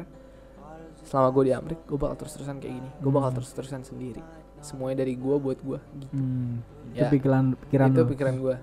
selama 1.04 1.28
gue 1.32 1.42
di 1.48 1.52
Amrik 1.52 1.80
gue 1.84 1.96
bakal 1.96 2.16
terus 2.18 2.32
terusan 2.34 2.58
kayak 2.58 2.74
gini. 2.74 2.90
Gue 2.98 3.12
bakal 3.12 3.30
Hmm. 3.32 3.38
terus 3.40 3.50
terusan 3.52 3.82
sendiri. 3.82 4.22
Semuanya 4.58 5.02
dari 5.02 5.14
gue 5.14 5.36
buat 5.36 5.58
gue 5.58 5.78
gitu. 5.78 6.12
Hmm. 6.12 6.60
Itu 6.90 6.98
Ya, 6.98 7.08
pikiran 7.08 7.54
pikiran 7.62 7.88
itu 7.92 8.02
pikiran 8.06 8.36
gue 8.38 8.56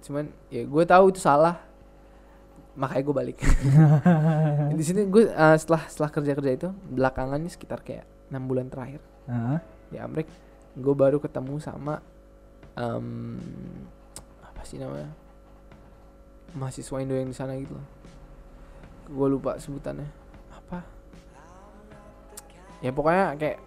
cuman 0.00 0.24
ya 0.48 0.64
gue 0.64 0.84
tahu 0.86 1.12
itu 1.12 1.20
salah. 1.20 1.60
Makanya 2.72 3.02
gue 3.02 3.14
balik. 3.14 3.38
Di 4.78 4.84
sini 4.86 5.04
gue 5.04 5.28
eh, 5.28 5.56
setelah 5.58 5.82
setelah 5.84 6.10
kerja 6.10 6.32
kerja 6.32 6.52
itu 6.54 6.68
belakangan 6.88 7.36
nih 7.36 7.52
sekitar 7.52 7.82
kayak 7.82 8.06
enam 8.30 8.46
bulan 8.46 8.70
terakhir. 8.70 9.02
Ah, 9.26 9.58
di 9.86 9.98
Amrik 9.98 10.26
gue 10.78 10.94
baru 10.94 11.18
ketemu 11.18 11.58
sama 11.58 11.98
em, 12.78 13.38
apa 14.44 14.62
sih 14.62 14.78
namanya 14.78 15.10
mahasiswa 16.54 16.98
Indo 17.02 17.14
yang 17.14 17.30
di 17.30 17.36
sana 17.36 17.54
gitu 17.58 17.74
loh. 17.78 17.86
Gue 19.10 19.26
lupa 19.30 19.58
sebutannya. 19.58 20.06
Apa? 20.50 20.82
Ya 22.82 22.90
pokoknya 22.90 23.38
kayak 23.38 23.58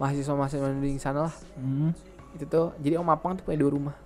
mahasiswa 0.00 0.34
mahasiswa 0.36 0.68
Indo 0.72 0.84
di 0.84 1.00
sana 1.00 1.28
lah. 1.28 1.34
Hmm. 1.56 1.92
itu 2.36 2.44
tuh 2.44 2.76
jadi 2.84 3.00
Om 3.00 3.08
Apang 3.08 3.32
tuh 3.32 3.48
punya 3.48 3.64
dua 3.64 3.72
rumah 3.72 3.96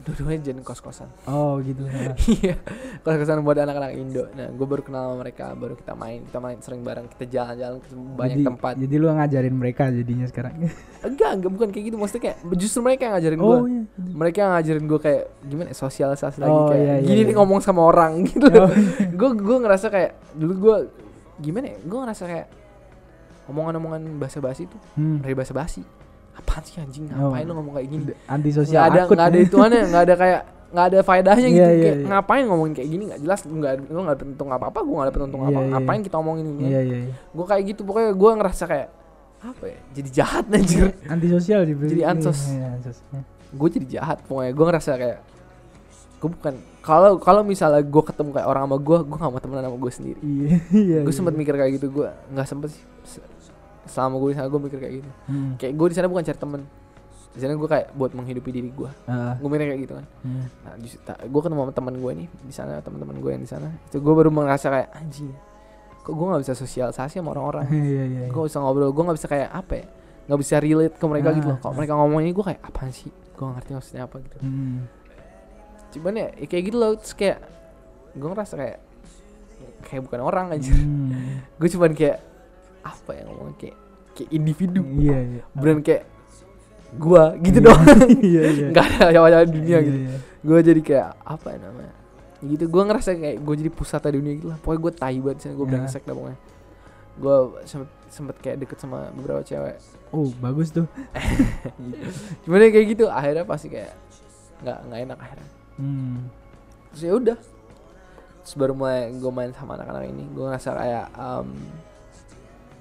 dua-duanya 0.00 0.40
jadi 0.40 0.60
kos-kosan 0.64 1.12
Oh 1.28 1.60
gitu. 1.60 1.84
ah. 1.84 2.16
Iya, 2.40 2.56
kos-kosan 3.04 3.44
buat 3.44 3.60
anak-anak 3.60 3.92
Indo. 4.00 4.24
Nah, 4.32 4.48
gue 4.48 4.66
baru 4.66 4.80
kenal 4.80 5.12
sama 5.12 5.16
mereka, 5.20 5.52
baru 5.52 5.76
kita 5.76 5.92
main, 5.92 6.24
kita 6.24 6.38
main 6.40 6.56
sering 6.64 6.80
bareng, 6.80 7.06
kita 7.12 7.24
jalan-jalan 7.28 7.78
ke 7.84 7.88
banyak 8.16 8.38
jadi, 8.40 8.46
tempat. 8.48 8.72
Jadi 8.80 8.94
lu 8.96 9.06
ngajarin 9.12 9.54
mereka 9.54 9.82
jadinya 9.92 10.24
sekarang. 10.24 10.52
Enggak, 11.08 11.30
enggak 11.36 11.52
bukan 11.52 11.68
kayak 11.72 11.84
gitu. 11.92 11.96
Maksudnya 12.00 12.22
kayak 12.32 12.36
justru 12.56 12.80
mereka 12.84 13.00
yang 13.08 13.14
ngajarin 13.16 13.38
gue. 13.40 13.56
oh 13.56 13.68
iya. 13.68 13.82
Mereka 13.96 14.36
yang 14.40 14.52
ngajarin 14.56 14.84
gue 14.88 15.00
kayak 15.00 15.22
gimana 15.44 15.68
ya, 15.72 15.76
sosialisasi 15.76 16.36
lagi 16.40 16.52
Oh, 16.52 16.68
kayak 16.68 16.80
iya, 16.84 16.94
iya, 17.00 17.06
gini 17.08 17.20
iya. 17.20 17.28
nih 17.28 17.34
ngomong 17.36 17.60
sama 17.60 17.80
orang 17.84 18.12
gitu. 18.28 18.46
Oh, 18.48 18.72
Gue 19.16 19.30
gue 19.36 19.56
ngerasa 19.60 19.86
kayak 19.92 20.10
dulu 20.36 20.52
gue 20.56 20.76
gimana 21.40 21.72
ya? 21.72 21.78
Gue 21.84 21.98
ngerasa 22.04 22.24
kayak 22.24 22.46
omongan-omongan 23.48 24.02
bahasa-basi 24.16 24.64
tuh 24.70 24.80
hmm. 24.96 25.24
dari 25.24 25.34
bahasa-basi. 25.36 25.82
Apaan 26.38 26.62
sih 26.62 26.78
anjing? 26.78 27.10
Ngapain 27.10 27.44
lu 27.46 27.52
ngomong 27.58 27.74
kayak 27.78 27.88
gini? 27.90 28.04
Anti 28.30 28.50
sosial 28.54 28.80
ada 28.86 29.06
nggak 29.06 29.28
ada 29.34 29.38
ituannya 29.38 29.80
nggak 29.90 30.02
ada 30.06 30.14
kayak 30.16 30.40
nggak 30.70 30.86
ada 30.86 30.98
faedahnya 31.02 31.48
gitu 31.50 31.58
Iya, 31.58 31.70
iya, 31.74 31.82
kayak 31.82 31.96
iya. 31.98 32.06
ngapain 32.06 32.44
ngomongin 32.46 32.74
kayak 32.78 32.88
gini 32.94 33.02
nggak 33.10 33.20
jelas 33.26 33.40
nggak 33.42 33.72
lu 33.90 34.00
nggak 34.06 34.14
ada 34.14 34.20
penuntung 34.22 34.48
apa 34.54 34.64
apa 34.70 34.78
gue 34.86 34.94
nggak 34.94 35.06
ada 35.10 35.14
penuntung 35.18 35.40
Iya, 35.42 35.48
apa 35.50 35.58
iya, 35.58 35.70
ngapain 35.74 36.00
kita 36.06 36.16
omongin 36.22 36.46
ini 36.46 36.64
gue 37.10 37.46
kayak 37.50 37.62
gitu 37.74 37.80
pokoknya 37.82 38.10
gue 38.14 38.30
ngerasa 38.38 38.64
kayak 38.70 38.88
apa 39.40 39.64
ya 39.66 39.78
jadi 39.98 40.08
jahat 40.22 40.44
anjir 40.52 40.94
Anti 41.08 41.26
sosial. 41.32 41.64
Jadi 41.64 42.02
ansos. 42.04 42.52
Ansos. 42.52 42.98
Gue 43.50 43.68
jadi 43.72 43.86
jahat 43.98 44.22
pokoknya 44.28 44.52
gue 44.52 44.66
ngerasa 44.68 44.90
kayak 44.94 45.18
gue 46.20 46.28
bukan 46.28 46.54
kalau 46.84 47.16
kalau 47.16 47.40
misalnya 47.40 47.80
gue 47.80 48.02
ketemu 48.04 48.30
kayak 48.36 48.46
orang 48.46 48.68
sama 48.68 48.76
gue 48.76 48.98
gue 49.08 49.16
gak 49.16 49.32
mau 49.32 49.40
temenan 49.40 49.64
sama 49.64 49.78
gue 49.80 49.92
sendiri 49.92 50.20
Iya 50.20 50.56
iya. 50.84 50.98
gue 51.00 51.08
iya. 51.08 51.16
sempet 51.16 51.32
mikir 51.32 51.56
kayak 51.56 51.80
gitu 51.80 51.88
gue 51.88 52.08
nggak 52.36 52.46
sempet 52.46 52.68
sih 52.76 52.84
selama 53.90 54.14
gue 54.16 54.30
di 54.30 54.36
sana 54.36 54.46
gue 54.46 54.60
mikir 54.62 54.78
kayak 54.78 54.94
gitu 55.02 55.10
Hmm. 55.26 55.52
kayak 55.58 55.74
gue 55.74 55.86
di 55.90 55.94
sana 55.94 56.06
bukan 56.06 56.22
cari 56.22 56.38
temen 56.38 56.62
di 57.30 57.38
sana 57.38 57.54
gue 57.54 57.68
kayak 57.68 57.86
buat 57.92 58.10
menghidupi 58.10 58.50
diri 58.50 58.70
gue 58.70 58.90
Ah, 59.04 59.34
gue 59.34 59.46
mikir 59.46 59.66
kayak 59.68 59.80
gitu 59.80 59.94
kan 59.94 60.06
hmm. 60.22 60.44
Nah, 60.62 60.72
gue 61.22 61.40
ketemu 61.40 61.60
sama 61.60 61.72
teman 61.72 61.94
gue 61.96 62.12
nih 62.16 62.28
di 62.40 62.50
sana 62.50 62.72
teman-teman 62.78 63.16
gue 63.16 63.30
yang 63.30 63.38
di 63.40 63.46
sana. 63.46 63.68
Itu 63.86 63.98
gue 63.98 64.10
baru 64.12 64.30
merasa 64.30 64.66
kayak 64.66 64.90
anjing. 64.94 65.30
Kok 66.00 66.10
gue 66.10 66.26
nggak 66.26 66.42
bisa 66.42 66.54
sosialisasi 66.54 67.18
sama 67.18 67.30
orang-orang. 67.30 67.66
Iya. 67.76 68.02
iya. 68.04 68.26
gue 68.26 68.42
bisa 68.42 68.58
ngobrol, 68.58 68.90
gue 68.90 69.02
nggak 69.04 69.18
bisa 69.18 69.28
kayak 69.28 69.46
apa 69.48 69.72
ya? 69.76 69.86
Nggak 70.26 70.40
bisa 70.40 70.54
relate 70.58 70.94
ke 70.94 71.04
mereka 71.06 71.28
gitu 71.32 71.48
loh. 71.48 71.58
Kalau 71.58 71.74
mereka 71.74 71.92
ngomong 71.94 72.18
ini 72.20 72.30
gue 72.30 72.44
kayak 72.44 72.60
apaan 72.62 72.90
sih? 72.90 73.10
Gue 73.10 73.42
nggak 73.42 73.54
ngerti 73.58 73.70
maksudnya 73.74 74.02
apa 74.06 74.16
gitu. 74.18 74.36
Hmm. 74.40 74.78
Cuman 75.90 76.12
ya, 76.16 76.28
ya 76.34 76.46
kayak 76.46 76.64
gitu 76.66 76.76
loh. 76.78 76.92
Terus 76.98 77.14
kayak 77.14 77.38
gue 78.10 78.28
ngerasa 78.28 78.54
kayak 78.56 78.78
kayak 79.86 80.02
bukan 80.02 80.20
orang 80.20 80.46
aja. 80.50 80.72
Hmm. 80.74 81.10
gue 81.62 81.68
cuman 81.68 81.92
kayak 81.94 82.18
apa 82.82 83.10
ya 83.12 83.22
ngomong 83.24 83.54
kayak 83.54 83.76
kayak 84.12 84.30
individu. 84.30 84.82
Iya 84.96 85.18
iya. 85.20 85.42
Beneran 85.52 85.80
kayak 85.80 86.04
gue 86.90 87.22
gitu 87.42 87.58
Iya. 87.58 87.66
doang. 87.66 87.86
Iya 88.30 88.42
iya. 88.50 88.66
Nggak 88.70 88.84
ada 88.90 89.04
nyawa 89.10 89.28
dunia 89.44 89.68
Iya, 89.70 89.78
gitu. 89.80 89.98
iya. 90.02 90.16
gue 90.40 90.58
jadi 90.64 90.80
kayak 90.80 91.08
apa 91.20 91.48
ya 91.50 91.58
namanya 91.60 91.92
gitu 92.40 92.64
gue 92.64 92.82
ngerasa 92.82 93.12
kayak 93.12 93.36
gue 93.38 93.54
jadi 93.58 93.68
pusat 93.68 94.00
dunia 94.08 94.32
gitu 94.34 94.48
lah 94.48 94.56
pokoknya 94.56 94.80
gue 94.80 94.92
tai 94.94 95.16
banget 95.18 95.38
sih 95.38 95.50
gue 95.50 95.60
Ya. 95.60 95.70
brengsek 95.70 96.02
dah 96.02 96.16
pokoknya 96.16 96.38
gue 97.12 97.36
sempet 97.62 97.90
sempet 98.08 98.36
kayak 98.40 98.56
deket 98.58 98.78
sama 98.80 99.12
beberapa 99.12 99.44
cewek 99.44 99.76
Oh 100.08 100.32
bagus 100.40 100.72
tuh. 100.72 100.88
cuman 102.42 102.58
ya 102.58 102.68
kayak 102.70 102.86
gitu 102.88 103.04
akhirnya 103.06 103.44
pasti 103.44 103.68
kayak 103.68 103.92
nggak 104.60 104.78
nggak 104.82 105.00
enak 105.04 105.18
akhirnya 105.18 105.48
Hmm. 105.76 106.28
terus 106.88 107.02
ya 107.02 107.12
udah 107.14 107.38
terus 108.40 108.54
baru 108.54 108.72
mulai 108.72 109.12
gue 109.12 109.30
main 109.30 109.52
sama 109.52 109.76
anak-anak 109.76 110.04
ini 110.08 110.24
gue 110.26 110.40
ngerasa 110.42 110.70
kayak 110.72 111.06
um, 111.14 111.48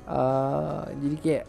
eh, 0.10 0.82
jadi 0.98 1.16
kayak 1.18 1.46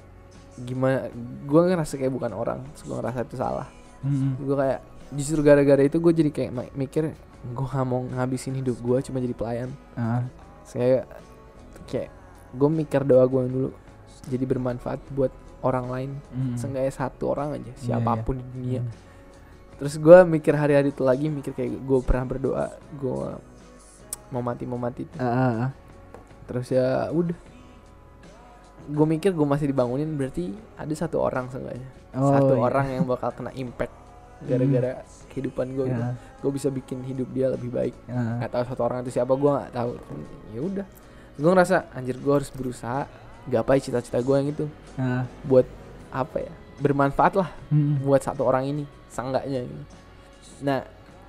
gimana 0.60 1.08
gue 1.42 1.60
ngerasa 1.64 1.96
kayak 1.96 2.12
bukan 2.12 2.32
orang 2.32 2.60
terus 2.70 2.84
gue 2.84 2.94
ngerasa 2.94 3.24
itu 3.24 3.36
salah 3.36 3.68
Hmm. 4.00 4.32
gue 4.34 4.52
kayak 4.54 4.80
justru 5.12 5.40
gara-gara 5.40 5.80
itu 5.80 5.96
gue 5.96 6.12
jadi 6.14 6.30
kayak 6.30 6.50
mikir 6.72 7.12
gue 7.46 7.66
gak 7.66 7.84
mau 7.84 8.00
ngabisin 8.02 8.52
hidup 8.54 8.76
gue 8.78 8.96
cuma 9.02 9.18
jadi 9.18 9.32
pelayan 9.32 9.68
Ah. 9.92 10.24
saya 10.62 11.04
kayak 11.84 12.08
gue 12.50 12.68
mikir 12.70 13.04
doa 13.04 13.24
gue 13.24 13.42
dulu 13.46 13.68
jadi 14.22 14.44
bermanfaat 14.46 15.04
buat 15.10 15.28
orang 15.60 15.86
lain 15.86 16.10
Hmm. 16.30 16.56
seenggaknya 16.56 16.88
satu 16.90 17.28
orang 17.30 17.52
aja 17.54 17.68
Iya, 17.70 18.00
siapa 18.00 18.16
pun 18.18 18.36
di 18.36 18.44
dunia 18.46 18.80
Hmm. 18.80 18.92
terus 19.76 19.96
gue 19.96 20.18
mikir 20.26 20.52
hari-hari 20.52 20.88
itu 20.88 21.00
lagi 21.00 21.28
mikir 21.28 21.52
kayak 21.52 21.76
gue 21.76 21.98
pernah 22.00 22.24
berdoa 22.26 22.66
gue 22.94 23.36
mau 24.28 24.40
mati 24.40 24.64
mau 24.64 24.76
mati 24.76 25.04
Ah, 25.14 25.24
ah, 25.24 25.36
ah. 25.60 25.70
terus 26.46 26.68
ya 26.68 27.08
udah 27.10 27.36
gue 28.90 29.06
mikir 29.08 29.30
gue 29.30 29.44
masih 29.44 29.66
dibangunin 29.66 30.10
berarti 30.12 30.50
ada 30.74 30.92
satu 30.92 31.20
orang 31.20 31.46
seenggaknya 31.48 31.88
Oh, 32.10 32.26
satu 32.28 32.52
iya. 32.52 32.60
orang 32.60 32.86
yang 32.90 33.04
bakal 33.04 33.30
kena 33.30 33.54
impact 33.54 33.94
gara-gara 34.48 35.06
kehidupan 35.28 35.66
gue 35.70 35.84
gitu 35.86 36.02
Ya, 36.02 36.10
gue 36.16 36.50
bisa 36.50 36.68
bikin 36.68 36.98
hidup 37.02 37.28
dia 37.30 37.46
lebih 37.46 37.70
baik 37.70 37.94
ah. 38.06 38.38
nggak 38.38 38.50
tahu 38.50 38.64
satu 38.66 38.82
orang 38.82 38.98
itu 39.00 39.10
siapa 39.12 39.32
gue 39.32 39.50
nggak 39.52 39.70
tahu 39.70 39.90
ya 40.50 40.60
udah 40.60 40.86
gue 41.32 41.50
ngerasa 41.50 41.76
anjir 41.92 42.16
gue 42.16 42.32
harus 42.32 42.50
berusaha 42.50 43.06
gapai 43.46 43.78
cita-cita 43.78 44.18
gue 44.18 44.34
yang 44.34 44.48
itu 44.48 44.66
Ah. 44.96 45.22
buat 45.42 45.64
apa 46.10 46.36
ya 46.40 46.52
bermanfaat 46.76 47.34
lah 47.34 47.48
Hmm. 47.68 48.00
buat 48.00 48.18
satu 48.18 48.42
orang 48.42 48.66
ini 48.66 48.82
seenggaknya 49.06 49.62
gitu. 49.62 49.84
nah 50.60 50.82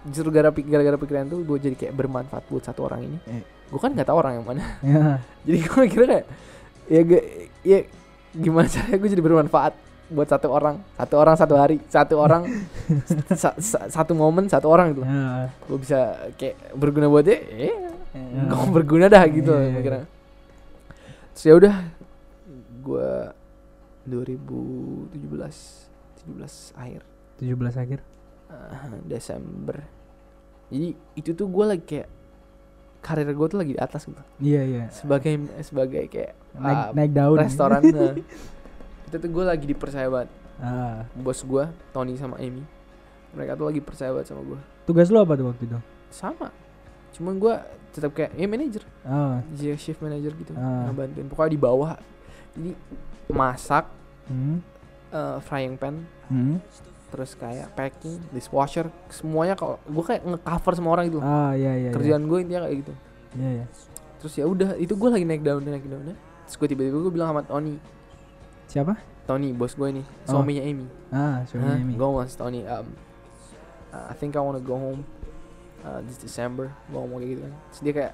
justru 0.03 0.29
gara 0.29 0.49
gara-gara 0.49 0.97
pikiran 0.97 1.27
tuh 1.27 1.39
gue 1.41 1.57
jadi 1.61 1.75
kayak 1.77 1.93
bermanfaat 1.93 2.43
buat 2.47 2.63
satu 2.63 2.83
orang 2.83 3.05
ini 3.05 3.17
Eh. 3.29 3.43
gue 3.67 3.77
kan 3.77 3.91
nggak 3.91 4.07
tahu 4.07 4.17
orang 4.17 4.33
yang 4.33 4.45
mana 4.45 4.63
Ya. 4.81 5.21
jadi 5.45 5.57
gue 5.61 5.83
kira 5.87 6.05
kayak 6.09 6.27
ya 6.91 7.01
gue 7.01 7.21
ya 7.63 7.79
gimana 8.33 8.67
caranya 8.73 8.97
gue 8.97 9.09
jadi 9.09 9.23
bermanfaat 9.23 9.73
buat 10.07 10.27
satu 10.27 10.51
orang 10.51 10.83
satu 10.93 11.15
orang 11.15 11.35
satu 11.35 11.55
hari 11.55 11.79
satu 11.87 12.15
orang 12.17 12.43
sa- 13.33 13.55
sa- 13.57 13.87
satu 13.87 14.11
momen 14.11 14.45
satu 14.45 14.67
orang 14.67 14.91
gitu. 14.91 15.01
Ya. 15.01 15.47
gue 15.47 15.77
bisa 15.79 15.99
kayak 16.35 16.75
berguna 16.75 17.07
buat 17.07 17.23
dia 17.23 17.39
eh 17.39 17.71
gue 18.43 18.65
berguna 18.69 19.07
dah 19.07 19.23
gitu 19.25 19.49
Iya, 19.49 19.63
iya, 19.63 19.71
mikirnya 19.73 20.05
terus 21.31 21.43
ya 21.47 21.53
udah 21.55 21.75
gue 22.81 23.09
2017 24.03 25.15
17 26.27 26.75
akhir. 26.75 27.01
17 27.37 27.55
akhir. 27.77 27.99
eh, 28.51 28.99
Desember. 29.05 29.77
Jadi 30.67 30.87
itu 31.15 31.31
tuh 31.31 31.47
gue 31.47 31.65
lagi 31.65 31.83
kayak 31.83 32.09
karir 32.99 33.25
gue 33.27 33.47
tuh 33.47 33.57
lagi 33.57 33.73
di 33.73 33.79
atas 33.79 34.05
gitu. 34.05 34.21
Iya 34.37 34.61
iya. 34.61 34.83
sebagai 34.91 35.33
sebagai 35.61 36.05
kayak 36.05 36.35
Naik 36.53 36.77
ah, 36.77 36.87
naik 36.91 37.11
daun. 37.11 37.37
restoran 37.37 37.81
itu 39.07 39.15
tuh 39.17 39.29
gue 39.29 39.43
lagi 39.43 39.65
dipercaya 39.65 40.07
banget 40.07 40.29
Ah. 40.57 41.03
bos 41.13 41.41
gue 41.41 41.63
Tony 41.89 42.13
sama 42.15 42.37
Amy 42.37 42.61
mereka 43.31 43.55
tuh 43.55 43.65
lagi 43.65 43.79
percaya 43.79 44.11
banget 44.11 44.29
sama 44.29 44.41
gue 44.41 44.59
Tugas 44.83 45.07
lu 45.07 45.17
apa 45.17 45.33
tuh 45.33 45.47
waktu 45.47 45.63
itu? 45.63 45.79
sama 46.09 46.51
cuman 47.11 47.33
gue 47.35 47.53
tetap 47.89 48.11
kayak 48.11 48.31
ya 48.33 48.45
manager 48.45 48.83
Oh. 49.01 49.39
jadi 49.51 49.75
shift 49.75 49.99
manager 49.99 50.31
gitu 50.33 50.51
Ah. 50.53 50.85
ngebantuin 50.85 51.25
pokoknya 51.25 51.49
di 51.49 51.59
bawah 51.59 51.91
jadi 52.51 52.71
masak 53.27 53.87
Hmm. 54.23 54.59
eh, 55.09 55.37
frying 55.41 55.75
pan 55.75 56.03
Hmm. 56.25 56.59
terus 57.09 57.33
kayak 57.33 57.73
packing 57.73 58.15
dishwasher 58.29 58.87
semuanya 59.07 59.53
kalau 59.53 59.75
gue 59.81 60.03
kayak 60.05 60.21
ngecover 60.21 60.73
semua 60.73 60.91
orang 60.93 61.05
gitu. 61.07 61.19
Ah 61.19 61.51
iya 61.51 61.73
iya. 61.73 61.75
iya. 61.81 61.91
kerjaan 61.91 62.23
gue 62.23 62.37
intinya 62.39 62.63
kayak 62.63 62.77
gitu 62.79 62.93
Iya 63.33 63.49
iya. 63.53 63.65
terus 64.17 64.33
ya 64.33 64.45
udah 64.45 64.75
itu 64.75 64.93
gue 64.93 65.09
lagi 65.09 65.25
naik 65.25 65.41
daun 65.41 65.59
naik 65.61 65.83
daunnya 65.83 66.15
terus 66.51 66.59
gue 66.59 66.75
tiba-tiba 66.75 66.99
gue 66.99 67.13
bilang 67.15 67.31
sama 67.31 67.47
Tony. 67.47 67.79
Siapa? 68.67 68.99
Tony 69.23 69.55
bos 69.55 69.71
gue 69.71 69.87
ini. 69.87 70.03
Oh. 70.27 70.35
suaminya 70.35 70.67
Amy. 70.67 70.83
Ah, 71.07 71.47
suaminya 71.47 71.79
Amy. 71.79 71.95
gue 71.95 72.03
ngomong 72.03 72.27
Tony 72.35 72.67
um, 72.67 72.91
uh, 73.95 74.11
I 74.11 74.15
think 74.19 74.35
I 74.35 74.43
wanna 74.43 74.59
go 74.59 74.75
home 74.75 75.07
uh, 75.87 76.03
this 76.03 76.19
December. 76.19 76.75
Gue 76.91 76.99
ngomong 76.99 77.23
kayak 77.23 77.31
gitu 77.31 77.41
kan. 77.47 77.53
Terus 77.71 77.79
dia 77.79 77.93
kayak 77.95 78.13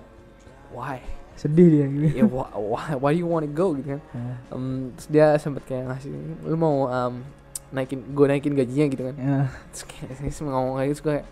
why? 0.70 1.02
Sedih 1.34 1.66
dia 1.66 1.86
gitu. 1.90 2.06
yeah, 2.14 2.30
why, 2.30 2.46
why, 2.54 2.86
why 3.02 3.10
do 3.10 3.18
you 3.18 3.26
wanna 3.26 3.50
go? 3.50 3.74
gitu 3.74 3.98
kan. 3.98 4.02
Ah, 4.14 4.54
um, 4.54 4.94
terus 4.94 5.10
dia 5.10 5.34
sempet 5.42 5.66
kayak 5.66 5.90
ngasih 5.90 6.14
lu 6.46 6.58
mau 6.62 6.86
um, 6.86 7.26
naikin 7.74 8.06
gue 8.14 8.26
naikin 8.30 8.54
gajinya 8.54 8.86
gitu 8.86 9.02
kan. 9.02 9.16
Ya. 9.18 9.50
terus 9.74 9.82
kayak 9.90 10.46
ngomong 10.54 10.78
kayak 10.78 10.94
gitu 10.94 11.02
gue 11.10 11.14
kayak 11.18 11.28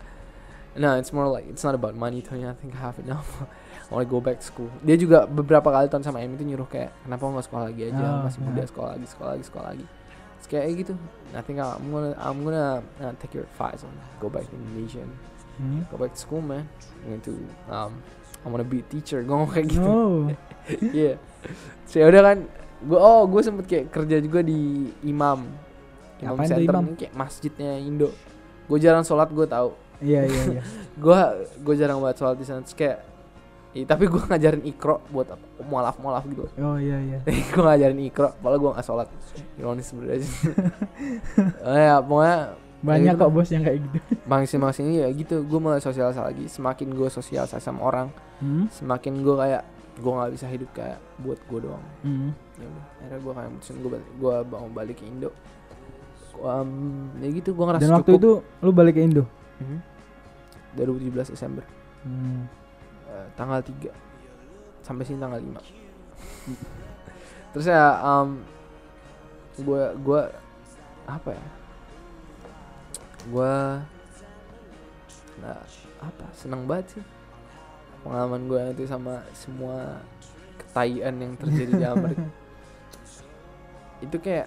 no 0.74 0.98
it's 0.98 1.14
more 1.14 1.30
like 1.30 1.46
it's 1.46 1.62
not 1.62 1.78
about 1.78 1.94
money 1.94 2.18
Tony. 2.18 2.42
I 2.42 2.58
think 2.58 2.74
I 2.74 2.82
have 2.82 2.98
enough 2.98 3.46
Wanna 3.86 4.02
go 4.04 4.18
back 4.18 4.42
to 4.42 4.46
school 4.46 4.70
dia 4.82 4.94
juga 4.94 5.24
beberapa 5.24 5.70
kali 5.70 5.86
tahun 5.86 6.02
sama 6.02 6.18
Amy 6.18 6.34
tuh 6.34 6.42
nyuruh 6.42 6.66
kayak 6.66 6.90
kenapa 7.02 7.22
nggak 7.22 7.46
sekolah 7.46 7.64
lagi 7.70 7.82
aja 7.86 8.02
Oh, 8.02 8.18
masih 8.26 8.40
muda 8.42 8.54
yeah. 8.56 8.66
sekolah 8.66 8.90
lagi 8.92 9.06
sekolah 9.06 9.30
lagi 9.32 9.44
sekolah 9.46 9.66
lagi 9.70 9.86
terus 10.36 10.46
kayak 10.48 10.64
gitu 10.76 10.92
I 11.30 11.40
think 11.40 11.58
I'm 11.58 11.86
gonna 11.88 12.12
I'm 12.16 12.38
gonna 12.42 12.66
uh, 12.98 13.14
take 13.16 13.32
your 13.32 13.46
advice 13.46 13.82
and 13.82 13.94
go 14.18 14.26
back 14.26 14.46
to 14.46 14.54
Indonesia 14.54 15.06
Hmm. 15.56 15.88
go 15.88 15.96
back 15.96 16.12
to 16.12 16.20
school 16.20 16.44
man 16.44 16.68
I'm 17.00 17.16
going 17.16 17.24
to 17.24 17.32
um 17.72 18.04
I 18.44 18.52
wanna 18.52 18.60
be 18.62 18.84
a 18.84 18.86
teacher 18.86 19.24
gue 19.24 19.32
ngomong 19.32 19.48
kayak 19.48 19.66
gitu 19.72 19.88
Oh. 19.88 20.28
Iya. 20.92 21.16
So 21.88 21.96
udah 21.96 22.22
kan 22.22 22.38
gue 22.82 22.98
oh 23.00 23.24
gue 23.24 23.40
sempet 23.40 23.64
kayak 23.64 23.86
kerja 23.88 24.20
juga 24.20 24.44
di 24.44 24.92
imam 25.00 25.48
imam 26.18 26.36
tuh 26.36 26.44
center 26.44 26.74
imam? 26.76 26.84
kayak 26.92 27.12
masjidnya 27.12 27.72
Indo 27.80 28.12
gue 28.66 28.76
jarang 28.76 29.00
sholat 29.00 29.32
gue 29.32 29.46
tahu 29.46 29.72
Iya 30.04 30.28
iya 30.28 30.42
iya. 30.58 30.62
gue 31.04 31.18
gue 31.56 31.74
jarang 31.74 32.04
banget 32.04 32.20
sholat 32.20 32.36
di 32.36 32.44
sana 32.44 32.60
Terus 32.60 32.76
kayak 32.76 32.98
Ih, 33.76 33.84
tapi 33.84 34.08
gue 34.08 34.16
ngajarin 34.18 34.64
ikro 34.64 35.04
buat 35.06 35.28
apa 35.28 35.44
mualaf 35.62 35.96
mualaf 35.96 36.24
gitu 36.24 36.48
Oh 36.56 36.76
iya 36.76 36.96
iya. 36.98 37.18
gue 37.52 37.62
ngajarin 37.62 38.00
ikro 38.02 38.32
padahal 38.34 38.56
gue 38.56 38.70
gak 38.72 38.82
sholat 38.82 39.08
ironis 39.54 39.84
sebenarnya 39.84 40.24
oh, 41.62 41.76
ya 41.76 41.96
pokoknya 42.00 42.38
Banyak 42.78 43.04
gitu 43.10 43.18
kok 43.18 43.30
bos 43.30 43.48
yang 43.48 43.62
kayak 43.62 43.78
gitu. 43.82 43.98
bangsi 44.30 44.54
bangsi 44.56 44.80
ini 44.80 44.94
ya 44.98 45.08
gitu 45.10 45.36
gue 45.42 45.58
mulai 45.58 45.78
sosialisasi 45.78 46.20
lagi 46.22 46.44
semakin 46.46 46.88
gue 46.90 47.08
sosialisasi 47.10 47.60
sama 47.60 47.80
orang 47.82 48.08
Hmm. 48.36 48.68
semakin 48.70 49.12
gue 49.18 49.32
kayak 49.34 49.62
gue 49.96 50.12
nggak 50.12 50.28
bisa 50.30 50.44
hidup 50.46 50.70
kayak 50.70 51.00
buat 51.18 51.40
gue 51.42 51.60
doang 51.62 51.84
Hmm. 52.00 52.36
ya 52.54 52.68
akhirnya 52.98 53.18
gue 53.18 53.32
kayak 53.32 53.50
mutusin 53.50 53.76
gue 53.78 53.90
gue 53.96 54.34
mau 54.46 54.68
balik 54.70 54.96
ke 54.96 55.04
Indo 55.04 55.30
um, 56.36 56.70
ya 57.16 57.28
gitu 57.30 57.50
gue 57.50 57.64
ngerasa 57.64 57.80
Dan 57.82 57.92
waktu 57.94 58.10
cukup 58.10 58.20
itu 58.20 58.32
lu 58.60 58.70
balik 58.70 58.92
ke 58.92 59.02
Indo. 59.02 59.24
Mhm. 59.58 59.78
2017 60.76 61.32
Desember 61.32 61.64
Hmm. 61.98 62.44
Eh, 63.16 63.26
tanggal 63.32 63.64
3 63.64 63.88
sampai 64.84 65.02
sini 65.02 65.16
tanggal 65.16 65.40
5 65.40 65.56
terus 67.56 67.66
ya 67.66 67.96
um, 68.04 68.44
gue 69.56 69.82
gue 70.04 70.20
apa 71.08 71.30
ya? 71.32 71.46
Gue 73.26 73.54
nah 75.40 75.60
apa 76.00 76.24
seneng 76.36 76.68
banget 76.68 77.00
sih. 77.00 77.04
Pengalaman 78.04 78.44
gue 78.46 78.60
itu 78.76 78.84
sama 78.84 79.24
semua 79.32 80.04
ketaian 80.60 81.14
yang 81.16 81.32
terjadi 81.40 81.72
di 81.72 81.84
Amerika 81.84 82.28
itu 84.04 84.16
kayak 84.20 84.46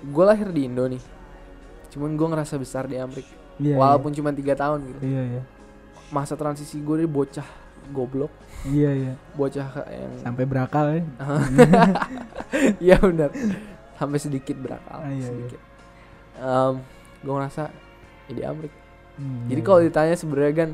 gue 0.00 0.24
lahir 0.24 0.48
di 0.48 0.64
Indo 0.64 0.88
nih. 0.88 1.02
Cuman 1.92 2.16
gue 2.16 2.26
ngerasa 2.26 2.56
besar 2.56 2.88
di 2.88 2.96
Amerika 2.96 3.36
Iya. 3.60 3.76
walaupun 3.76 4.16
cuma 4.16 4.32
tiga 4.32 4.56
tahun 4.56 4.88
gitu. 4.88 5.00
Iya 5.04 5.22
iya. 5.36 5.42
Masa 6.10 6.34
transisi 6.34 6.78
gue 6.78 6.94
dari 6.96 7.08
bocah 7.08 7.46
goblok 7.88 8.30
Iya 8.62 8.90
iya. 8.92 9.12
bocah 9.32 9.66
kayak 9.72 9.88
yang 9.90 10.14
Sampai 10.20 10.44
berakal 10.44 10.86
ya. 10.92 11.02
iya 12.82 12.96
benar 12.98 13.30
sampai 13.94 14.18
sedikit 14.18 14.56
berakal 14.56 14.98
Ah, 14.98 15.08
iya, 15.08 15.16
iya. 15.16 15.26
sedikit 15.26 15.60
Em, 16.34 16.74
gue 17.20 17.32
ngerasa 17.32 17.62
ya 18.26 18.32
di 18.32 18.42
Amrik 18.42 18.74
Hmm, 19.12 19.44
jadi 19.46 19.60
iya, 19.60 19.66
kalau 19.66 19.78
iya. 19.78 19.86
ditanya 19.86 20.14
sebenarnya 20.16 20.54
kan 20.56 20.70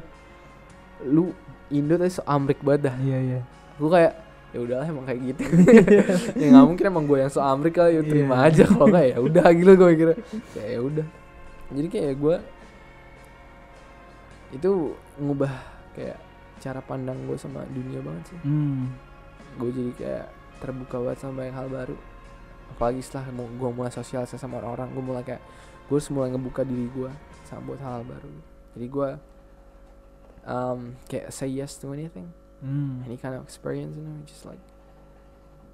lu 1.04 1.34
Indo 1.68 1.94
tuh 1.94 2.06
so 2.08 2.22
Amrik 2.22 2.62
banget 2.62 2.86
dah 2.86 2.96
Iya 2.96 3.18
iya. 3.20 3.40
gue 3.74 3.90
kayak 3.90 4.12
ya 4.48 4.58
udahlah 4.62 4.86
emang 4.86 5.02
kayak 5.04 5.20
gitu 5.26 5.42
ya 6.40 6.46
nggak 6.48 6.64
mungkin 6.64 6.84
emang 6.86 7.04
gue 7.04 7.18
yang 7.18 7.28
so 7.28 7.42
Amrik 7.42 7.74
kali 7.74 7.98
ya 7.98 8.02
terima 8.02 8.34
Iya. 8.38 8.46
aja 8.46 8.64
kalau 8.64 8.86
nggak 8.86 9.04
ya 9.04 9.16
udah 9.18 9.46
gitu 9.52 9.72
gue 9.74 9.90
kira 9.96 10.14
kayak 10.52 10.70
ya 10.70 10.80
udah 10.80 11.06
jadi 11.68 11.88
kayak 11.90 12.14
gue 12.16 12.36
itu 14.56 14.70
ngubah 15.16 15.52
kayak 15.92 16.18
cara 16.56 16.80
pandang 16.80 17.16
gue 17.24 17.36
sama 17.36 17.62
dunia 17.68 18.00
banget 18.00 18.32
sih 18.32 18.38
Hmm. 18.42 18.92
gue 19.56 19.70
jadi 19.70 19.92
kayak 19.94 20.26
terbuka 20.58 20.96
banget 20.98 21.18
sama 21.20 21.44
banyak 21.44 21.54
hal 21.54 21.68
baru 21.68 21.96
apalagi 22.66 23.00
setelah 23.00 23.28
gue 23.32 23.70
mulai 23.70 23.92
sosialisasi 23.92 24.36
sama 24.36 24.58
orang-orang 24.58 24.88
gue 24.90 25.04
mulai 25.04 25.22
kayak 25.22 25.42
gue 25.86 25.94
harus 25.94 26.08
mulai 26.10 26.32
ngebuka 26.32 26.64
diri 26.64 26.88
gue 26.90 27.10
sama 27.46 27.62
buat 27.62 27.78
hal, 27.78 28.02
baru 28.02 28.32
jadi 28.74 28.86
gue 28.88 29.08
um, 30.44 30.80
kayak 31.06 31.30
say 31.30 31.48
yes 31.48 31.76
to 31.76 31.92
anything 31.92 32.26
Hmm. 32.56 33.04
any 33.04 33.20
kind 33.20 33.36
of 33.36 33.44
experience 33.44 33.94
you 33.94 34.02
know 34.02 34.16
just 34.24 34.48
like 34.48 34.58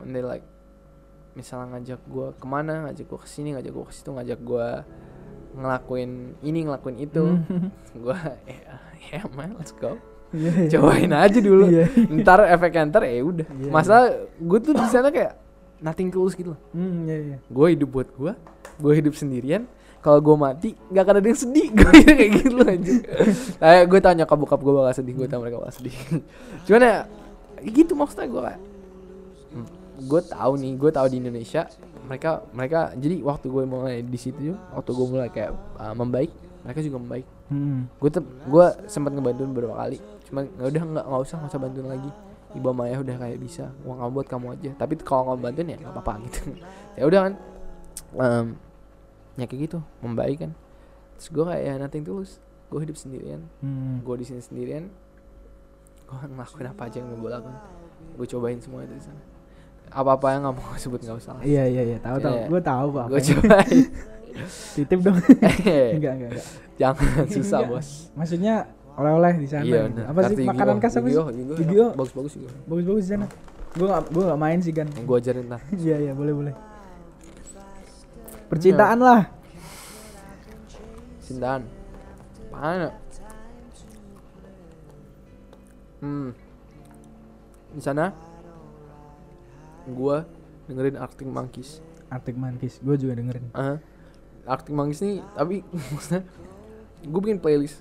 when 0.03 0.11
they 0.11 0.19
like 0.19 0.43
misalnya 1.33 1.79
ngajak 1.79 2.03
gue 2.05 2.27
ke 2.35 2.45
mana 2.45 2.91
ngajak 2.91 3.07
gue 3.07 3.21
ke 3.23 3.29
sini 3.31 3.55
ngajak 3.55 3.71
gue 3.71 3.85
ke 3.87 3.95
situ 3.95 4.11
ngajak 4.11 4.43
gue 4.43 4.67
ngelakuin 5.53 6.41
ini 6.43 6.59
ngelakuin 6.67 6.97
itu. 7.01 7.25
Gue 8.03 8.19
ya 9.13 9.21
yeah, 9.21 9.25
man 9.37 9.55
let's 9.59 9.75
go. 9.77 9.99
Iya, 10.33 10.51
iya. 10.65 10.69
cobain 10.81 11.13
aja 11.13 11.39
dulu. 11.45 11.65
Iya. 11.69 11.87
ntar 12.25 12.41
efeknya 12.49 12.89
ntar 12.89 13.03
ya 13.05 13.21
udah. 13.21 13.47
Iya. 13.53 13.69
masalah 13.69 14.05
gue 14.41 14.59
tuh 14.65 14.73
di 14.73 14.87
sana 14.89 15.13
kayak 15.13 15.37
nothing 15.85 16.09
tulus 16.09 16.33
gitu 16.33 16.57
loh. 16.57 16.61
Hmm, 16.73 17.37
gue 17.37 17.67
hidup 17.77 17.89
buat 17.93 18.09
gue 18.17 18.33
gue 18.81 18.93
hidup 18.97 19.13
sendirian. 19.13 19.69
Kalau 20.03 20.19
gue 20.19 20.35
mati 20.35 20.75
nggak 20.89 21.05
akan 21.05 21.17
ada 21.21 21.29
yang 21.31 21.39
sedih. 21.39 21.69
Gue 21.79 21.95
kayak 21.95 22.31
gitu 22.43 22.59
loh 22.59 22.67
anjir 22.67 23.07
kayak 23.63 23.87
gue 23.87 24.01
tanya 24.03 24.27
nyokap 24.27 24.35
bokap 24.35 24.59
gue 24.59 24.73
bakal 24.75 24.95
sedih 24.99 25.15
gue 25.15 25.27
tau 25.31 25.39
mereka 25.39 25.63
bakal 25.63 25.75
sedih. 25.79 25.95
Cuman 26.67 26.83
ya 26.83 26.97
gitu 27.71 27.93
maksudnya 27.95 28.27
gue 28.27 28.43
kayak 28.43 28.61
gue 30.03 30.21
tahu 30.27 30.53
nih 30.59 30.73
gue 30.75 30.91
tahu 30.91 31.07
di 31.09 31.17
Indonesia 31.23 31.63
mereka 32.07 32.43
mereka 32.51 32.91
jadi 32.99 33.23
waktu 33.23 33.47
gue 33.47 33.63
mulai 33.65 33.97
di 34.03 34.19
situ 34.19 34.59
waktu 34.75 34.91
gue 34.91 35.07
mulai 35.07 35.29
kayak 35.31 35.55
uh, 35.79 35.95
membaik 35.95 36.31
mereka 36.63 36.79
juga 36.79 36.97
membaik. 37.03 37.27
Hmm. 37.51 37.91
gue 38.01 38.11
gue 38.49 38.67
sempat 38.87 39.11
ngebantuin 39.13 39.51
beberapa 39.51 39.77
kali 39.77 39.99
cuman 40.31 40.49
ya 40.57 40.65
udah 40.73 40.83
nggak 40.89 41.05
nggak 41.05 41.23
usah 41.27 41.37
nggak 41.43 41.51
usah 41.53 41.61
bantuin 41.61 41.89
lagi. 41.91 42.11
Ibu 42.53 42.69
sama 42.69 42.85
ayah 42.85 43.01
udah 43.01 43.17
kayak 43.17 43.39
bisa 43.41 43.65
uang 43.81 43.97
kamu 43.97 44.11
buat 44.13 44.29
kamu 44.29 44.47
aja. 44.53 44.71
Tapi 44.77 44.93
kalau 45.01 45.33
kamu 45.33 45.41
bantuin 45.41 45.69
ya 45.73 45.77
nggak 45.81 45.93
apa-apa 45.93 46.13
gitu. 46.29 46.41
Ya 47.01 47.05
udah 47.09 47.21
kan 47.29 47.35
Em, 48.13 48.47
ya 49.41 49.45
kayak 49.49 49.61
gitu 49.69 49.79
membaik 50.05 50.45
kan. 50.45 50.53
Terus 51.17 51.29
gue 51.33 51.45
kayak 51.49 51.63
ya 51.65 51.75
nothing 51.81 52.05
tulus 52.05 52.41
gue 52.73 52.81
hidup 52.81 52.97
sendirian. 52.97 53.41
Hmm. 53.61 54.01
gue 54.01 54.15
di 54.21 54.25
sini 54.25 54.41
sendirian 54.41 54.89
gue 56.09 56.17
ngelakuin 56.29 56.69
apa 56.73 56.83
aja 56.89 57.01
yang 57.01 57.09
gue 57.17 57.31
lakuin. 57.33 57.59
Gue 58.17 58.27
cobain 58.29 58.61
semua 58.61 58.85
itu 58.85 58.97
di 58.97 59.05
sana 59.05 59.32
apa 59.93 60.11
apa 60.17 60.27
yang 60.33 60.41
nggak 60.43 60.55
mau 60.57 60.73
sebut 60.83 60.99
nggak 60.99 61.17
usah 61.17 61.37
Iya 61.41 61.65
iya 61.69 61.83
iya, 61.85 61.99
tahu 62.01 62.17
tahu. 62.19 62.35
Iya. 62.35 62.47
Gue 62.49 62.61
tahu 62.61 62.87
kok. 62.91 63.07
gue 63.09 63.21
cobain 63.23 63.81
Titip 64.75 64.99
dong. 64.99 65.17
Eh, 65.21 65.93
enggak 66.01 66.13
enggak 66.17 66.31
enggak. 66.33 66.47
jangan 66.81 67.27
susah 67.29 67.61
bos 67.63 67.89
Maksudnya 68.17 68.55
oleh-oleh 68.93 69.33
di 69.37 69.49
sana. 69.49 69.65
iya. 69.65 69.89
Apa 70.05 70.21
sih 70.29 70.37
makanan 70.43 70.77
khas 70.79 70.97
apa 70.97 71.07
sih? 71.07 71.17
Yu-Gi-Oh, 71.17 71.57
Yu-Gi-Oh. 71.57 71.91
bagus-bagus 71.93 72.33
juga 72.37 72.51
Bagus-bagus 72.65 73.03
di 73.05 73.11
sana. 73.11 73.27
Gue 73.73 73.87
gak 73.87 74.03
gue 74.09 74.23
gak 74.25 74.41
main 74.41 74.59
sih 74.59 74.73
kan. 74.73 74.89
gue 74.89 75.17
ajarin 75.17 75.45
ntar 75.47 75.61
Iya 75.71 75.97
iya 76.01 76.13
boleh 76.13 76.33
boleh. 76.33 76.55
Percintaan 78.49 78.99
lah. 79.01 79.23
Sindan 81.21 81.63
Apaan 82.49 82.79
ya? 82.83 82.91
Hmm 86.01 86.29
di 87.73 87.81
sana 87.81 88.13
gua 89.87 90.25
dengerin 90.65 90.97
Arctic 90.97 91.27
Monkeys. 91.27 91.83
Arctic 92.07 92.37
Monkeys. 92.37 92.79
Gue 92.79 92.95
juga 92.95 93.17
dengerin. 93.17 93.51
Ah, 93.51 93.81
Arctic 94.45 94.71
Monkeys 94.71 95.01
nih 95.01 95.25
tapi 95.33 95.65
maksudnya 95.93 96.23
gue 97.03 97.21
bikin 97.21 97.39
playlist. 97.39 97.81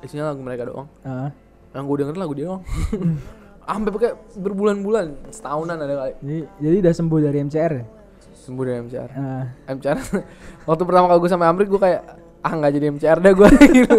Isinya 0.00 0.30
lagu 0.30 0.40
mereka 0.40 0.64
doang. 0.64 0.88
Ah, 1.02 1.34
yang 1.72 1.84
gue 1.84 1.96
dengerin 1.98 2.20
lagu 2.20 2.32
dia 2.32 2.46
doang. 2.46 2.62
Sampai 3.70 3.94
pakai 3.94 4.10
berbulan-bulan 4.34 5.30
setahunan 5.30 5.78
ada 5.78 5.94
kali. 5.96 6.12
Jadi 6.18 6.40
jadi 6.58 6.76
udah 6.80 6.94
sembuh 6.94 7.18
dari 7.20 7.38
MCR 7.40 7.72
ya? 7.72 7.86
sembuh 8.40 8.64
dari 8.64 8.78
MCR 8.80 9.10
Ah, 9.12 9.44
MCR 9.68 9.98
waktu 10.68 10.82
pertama 10.82 11.06
kali 11.06 11.20
gue 11.20 11.30
sama 11.30 11.44
Amrik 11.46 11.68
gue 11.68 11.76
kayak 11.76 12.00
ah 12.40 12.52
nggak 12.56 12.72
jadi 12.72 12.86
MCR 12.90 13.18
dah 13.20 13.32
gue 13.36 13.48
gitu. 13.70 13.98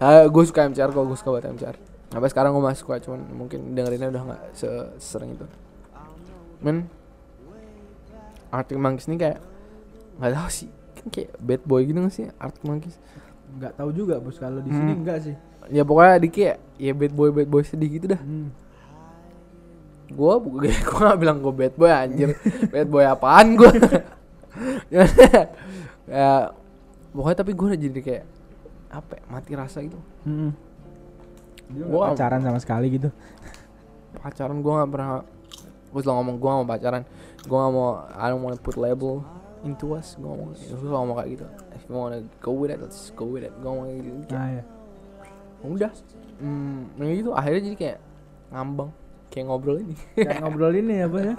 Ah, 0.00 0.24
gue 0.24 0.42
suka 0.42 0.64
MCR 0.64 0.90
kok 0.90 1.04
gue 1.04 1.14
suka 1.14 1.30
banget 1.30 1.52
MCR 1.54 1.76
sampai 2.08 2.28
sekarang 2.32 2.50
gue 2.50 2.64
masih 2.64 2.80
suka 2.80 2.98
cuman 2.98 3.20
mungkin 3.30 3.70
dengerinnya 3.70 4.10
udah 4.10 4.22
nggak 4.26 4.42
se- 4.50 4.90
sesering 4.96 5.36
itu 5.36 5.46
men 6.60 6.86
Arctic 8.50 8.76
Monkeys 8.76 9.06
ini 9.06 9.16
kayak 9.16 9.38
nggak 10.16 10.32
tahu 10.34 10.48
sih. 10.48 10.68
Kan 10.94 11.06
kayak 11.08 11.30
bad 11.38 11.62
boy 11.62 11.80
gitu 11.82 11.98
gak 11.98 12.12
sih 12.12 12.26
Arctic 12.36 12.64
Monkeys? 12.64 12.96
Nggak 13.52 13.72
tahu 13.74 13.90
juga 13.90 14.18
bos. 14.18 14.36
Kalau 14.36 14.58
di 14.58 14.68
sini 14.68 14.92
Hmm. 14.92 15.00
enggak 15.00 15.18
sih. 15.22 15.34
Ya 15.68 15.82
pokoknya 15.82 16.18
di 16.18 16.28
kayak 16.28 16.56
ya 16.76 16.92
bad 16.92 17.12
boy 17.12 17.30
bad 17.30 17.46
boy 17.46 17.62
sedih 17.62 17.90
gitu 17.90 18.06
dah. 18.08 18.20
Hmm. 18.20 18.50
gue 20.10 20.32
gue 20.42 20.74
gak 20.74 21.16
bilang 21.16 21.38
gue 21.38 21.54
bad 21.54 21.74
boy 21.74 21.86
anjir. 21.86 22.34
Bad 22.66 22.88
boy 22.88 23.06
apaan 23.06 23.54
gue 23.54 23.70
ya 26.10 26.50
pokoknya 27.10 27.36
tapi 27.38 27.52
gue 27.54 27.66
udah 27.68 27.80
jadi 27.80 28.00
kayak 28.00 28.24
apa 28.90 29.12
ya, 29.14 29.24
mati 29.30 29.52
rasa 29.54 29.78
gitu. 29.80 29.94
Hmm. 30.26 30.50
Nggak 31.70 31.86
Gua- 31.86 32.10
pacaran 32.10 32.42
sama 32.42 32.58
sekali 32.58 32.90
gitu. 32.90 33.14
Pacaran 34.18 34.58
gue 34.58 34.72
gak 34.74 34.90
pernah 34.90 35.22
gue 35.90 36.00
selalu 36.00 36.16
ngomong 36.22 36.36
gue 36.38 36.48
gak 36.48 36.58
mau 36.62 36.68
pacaran. 36.68 37.02
Gue 37.42 37.56
gak 37.58 37.72
mau 37.74 37.88
I 38.14 38.26
don't 38.30 38.42
wanna 38.42 38.58
put 38.58 38.76
label 38.78 39.26
into 39.66 39.98
us. 39.98 40.14
Gue 40.14 40.28
ngomong 40.30 40.54
gue 40.54 40.78
selalu 40.78 40.96
ngomong 40.96 41.16
kayak 41.18 41.30
gitu. 41.34 41.46
If 41.74 41.82
you 41.90 41.94
wanna 41.98 42.20
go 42.38 42.50
with 42.54 42.70
it 42.70 42.78
let's 42.78 43.10
go 43.12 43.26
with 43.26 43.44
it. 43.44 43.52
Gue 43.58 43.68
ngomong 43.68 43.86
kayak 43.90 44.00
gitu. 44.06 44.34
Nah 44.34 44.48
ya 44.50 44.62
udah. 45.60 45.92
Hmm 46.40 46.78
ya 46.96 47.12
gitu. 47.18 47.30
Akhirnya 47.34 47.60
jadi 47.66 47.76
kayak 47.76 47.98
ngambang. 48.54 48.90
Kayak 49.30 49.44
ngobrol 49.46 49.76
ini. 49.78 49.94
Kayak 50.18 50.38
ngobrol 50.42 50.74
ini 50.74 50.94
ya 50.94 51.06
bos 51.06 51.22
ya? 51.22 51.36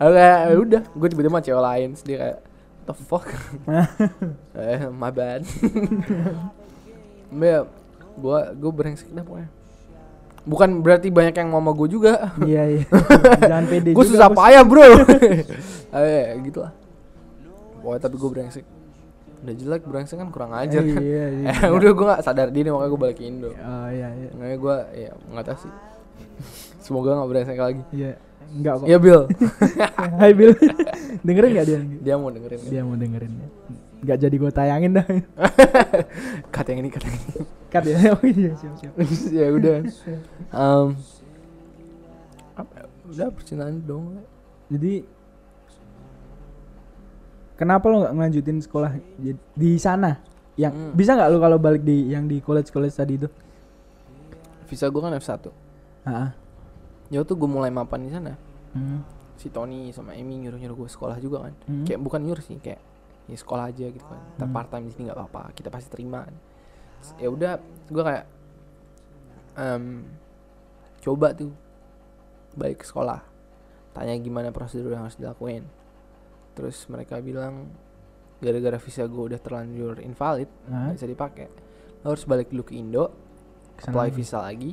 Aku 0.00 0.10
kayak 0.12 0.38
ya 0.38 0.56
udah. 0.56 0.82
Gue 0.92 1.08
tiba-tiba 1.08 1.32
sama 1.32 1.44
cewek 1.44 1.62
lain 1.64 1.88
dia 2.04 2.16
kayak 2.20 2.38
the 2.88 2.94
fuck? 2.96 3.26
Eh 4.56 4.80
my 4.92 5.12
bad. 5.12 5.44
Mbak, 7.28 7.62
gue 8.16 8.38
gue 8.56 8.70
brengsek 8.72 9.12
dah 9.12 9.20
pokoknya 9.20 9.57
bukan 10.48 10.80
berarti 10.80 11.12
banyak 11.12 11.36
yang 11.36 11.48
mau 11.52 11.60
sama 11.60 11.72
gue 11.76 11.88
juga. 11.92 12.32
Iya 12.40 12.62
iya. 12.66 12.82
Jangan 13.52 13.64
pede 13.68 13.90
gue 13.92 14.04
susah 14.04 14.32
payah 14.32 14.64
bro. 14.64 14.82
Eh 15.88 16.36
gitu 16.44 16.60
lah 16.60 16.72
pokoknya 17.78 18.00
tapi 18.02 18.16
gue 18.16 18.30
brengsek. 18.30 18.64
Udah 19.38 19.54
jelek 19.54 19.82
brengsek 19.84 20.16
kan 20.18 20.28
kurang 20.28 20.52
ajar 20.52 20.82
Eh, 20.82 20.92
kan. 20.92 21.00
iya, 21.00 21.24
iya. 21.38 21.46
eh 21.64 21.70
udah 21.70 21.90
gue 21.94 22.06
gak 22.10 22.22
sadar 22.22 22.48
diri 22.50 22.68
makanya 22.68 22.90
gue 22.90 23.00
balik 23.00 23.20
Indo. 23.20 23.50
Oh 23.52 23.88
iya 23.88 24.08
iya. 24.12 24.28
Makanya 24.34 24.58
gue 24.58 24.76
ya 24.98 25.10
nggak 25.30 25.44
tahu 25.46 25.58
sih. 25.62 25.72
Semoga 26.80 27.16
gak 27.16 27.28
brengsek 27.30 27.56
lagi. 27.56 27.82
Iya 27.92 28.12
enggak 28.48 28.74
kok. 28.80 28.86
Ya 28.88 28.98
Bill. 28.98 29.22
Hai 30.16 30.32
Bill. 30.32 30.52
Dengerin 31.20 31.50
nggak 31.54 31.66
dia? 31.66 31.80
Dia 32.02 32.14
mau 32.16 32.28
dengerin. 32.28 32.60
Dia 32.66 32.82
mau 32.82 32.96
dengerin 32.96 33.32
ya 33.32 33.48
nggak 33.98 34.18
jadi 34.18 34.36
gue 34.36 34.50
tayangin 34.50 34.92
dah. 34.94 35.06
Kata 36.54 36.68
yang 36.70 36.80
ini 36.80 36.90
kata 36.90 37.06
yang 37.06 37.18
ini. 37.18 37.42
Cut 37.68 37.84
ya? 37.84 37.96
Oh 38.14 38.24
iya 38.24 38.50
siap 38.54 38.74
siap. 38.76 38.94
Ya 39.36 39.46
udah. 39.50 39.76
Um, 40.50 40.96
apa 42.54 42.72
ya? 42.74 42.84
udah 43.04 43.28
percintaan 43.30 43.82
dong. 43.82 44.22
Jadi 44.68 45.02
kenapa 47.54 47.84
lo 47.88 48.04
nggak 48.04 48.14
ngelanjutin 48.14 48.58
sekolah 48.60 48.92
di- 49.18 49.78
sana? 49.78 50.22
Yang 50.54 50.74
Hmm. 50.74 50.92
bisa 50.92 51.14
nggak 51.14 51.28
lo 51.28 51.38
kalau 51.38 51.58
balik 51.58 51.82
di 51.82 52.08
yang 52.08 52.26
di 52.26 52.38
college 52.38 52.68
college 52.68 52.92
tadi 52.92 53.14
itu? 53.14 53.28
Visa 54.66 54.84
gue 54.86 55.00
kan 55.00 55.14
F1 55.14 55.48
ah 56.04 56.28
ya 57.08 57.24
tuh 57.24 57.36
gue 57.36 57.48
mulai 57.48 57.68
mapan 57.68 58.04
di 58.04 58.10
sana. 58.10 58.36
Hmm. 58.72 59.00
si 59.38 59.48
Tony 59.48 59.94
sama 59.94 60.12
Amy 60.12 60.34
nyuruh 60.36 60.58
nyuruh 60.58 60.76
gue 60.76 60.88
sekolah 60.90 61.16
juga 61.18 61.46
kan. 61.46 61.54
Hmm. 61.64 61.86
kayak 61.86 62.00
bukan 62.00 62.20
nyuruh 62.20 62.42
sih 62.42 62.58
kayak 62.58 62.82
ya 63.28 63.36
sekolah 63.36 63.64
aja 63.66 63.86
gitu 63.86 64.02
kan. 64.02 64.20
Ntar 64.34 64.44
Hmm. 64.44 64.54
part 64.54 64.68
time 64.68 64.84
di 64.84 64.92
sini 64.92 65.02
nggak 65.06 65.18
apa-apa 65.18 65.42
kita 65.52 65.68
pasti 65.68 65.88
terima. 65.88 66.24
Ya 67.14 67.28
udah 67.28 67.60
gue 67.86 68.02
kayak 68.02 68.24
em, 69.56 70.04
coba 70.98 71.32
tuh 71.32 71.52
balik 72.54 72.80
ke 72.80 72.86
sekolah. 72.86 73.20
Tanya 73.92 74.14
gimana 74.16 74.48
prosedur 74.48 74.90
yang 74.90 75.04
harus 75.04 75.14
dilakuin. 75.14 75.62
Terus 76.52 76.86
mereka 76.86 77.18
bilang 77.18 77.70
gara-gara 78.38 78.78
visa 78.78 79.02
gue 79.04 79.22
udah 79.24 79.36
terlanjur 79.36 79.98
invalid 79.98 80.46
nggak 80.64 80.94
bisa 80.94 81.06
dipakai 81.06 81.46
lo 81.98 82.14
harus 82.14 82.22
balik 82.22 82.46
dulu 82.48 82.62
ke 82.62 82.78
Indo 82.78 83.10
ke 83.74 83.82
sana 83.82 83.90
apply 83.92 84.06
lagi. 84.06 84.14
visa 84.16 84.38
lagi 84.38 84.70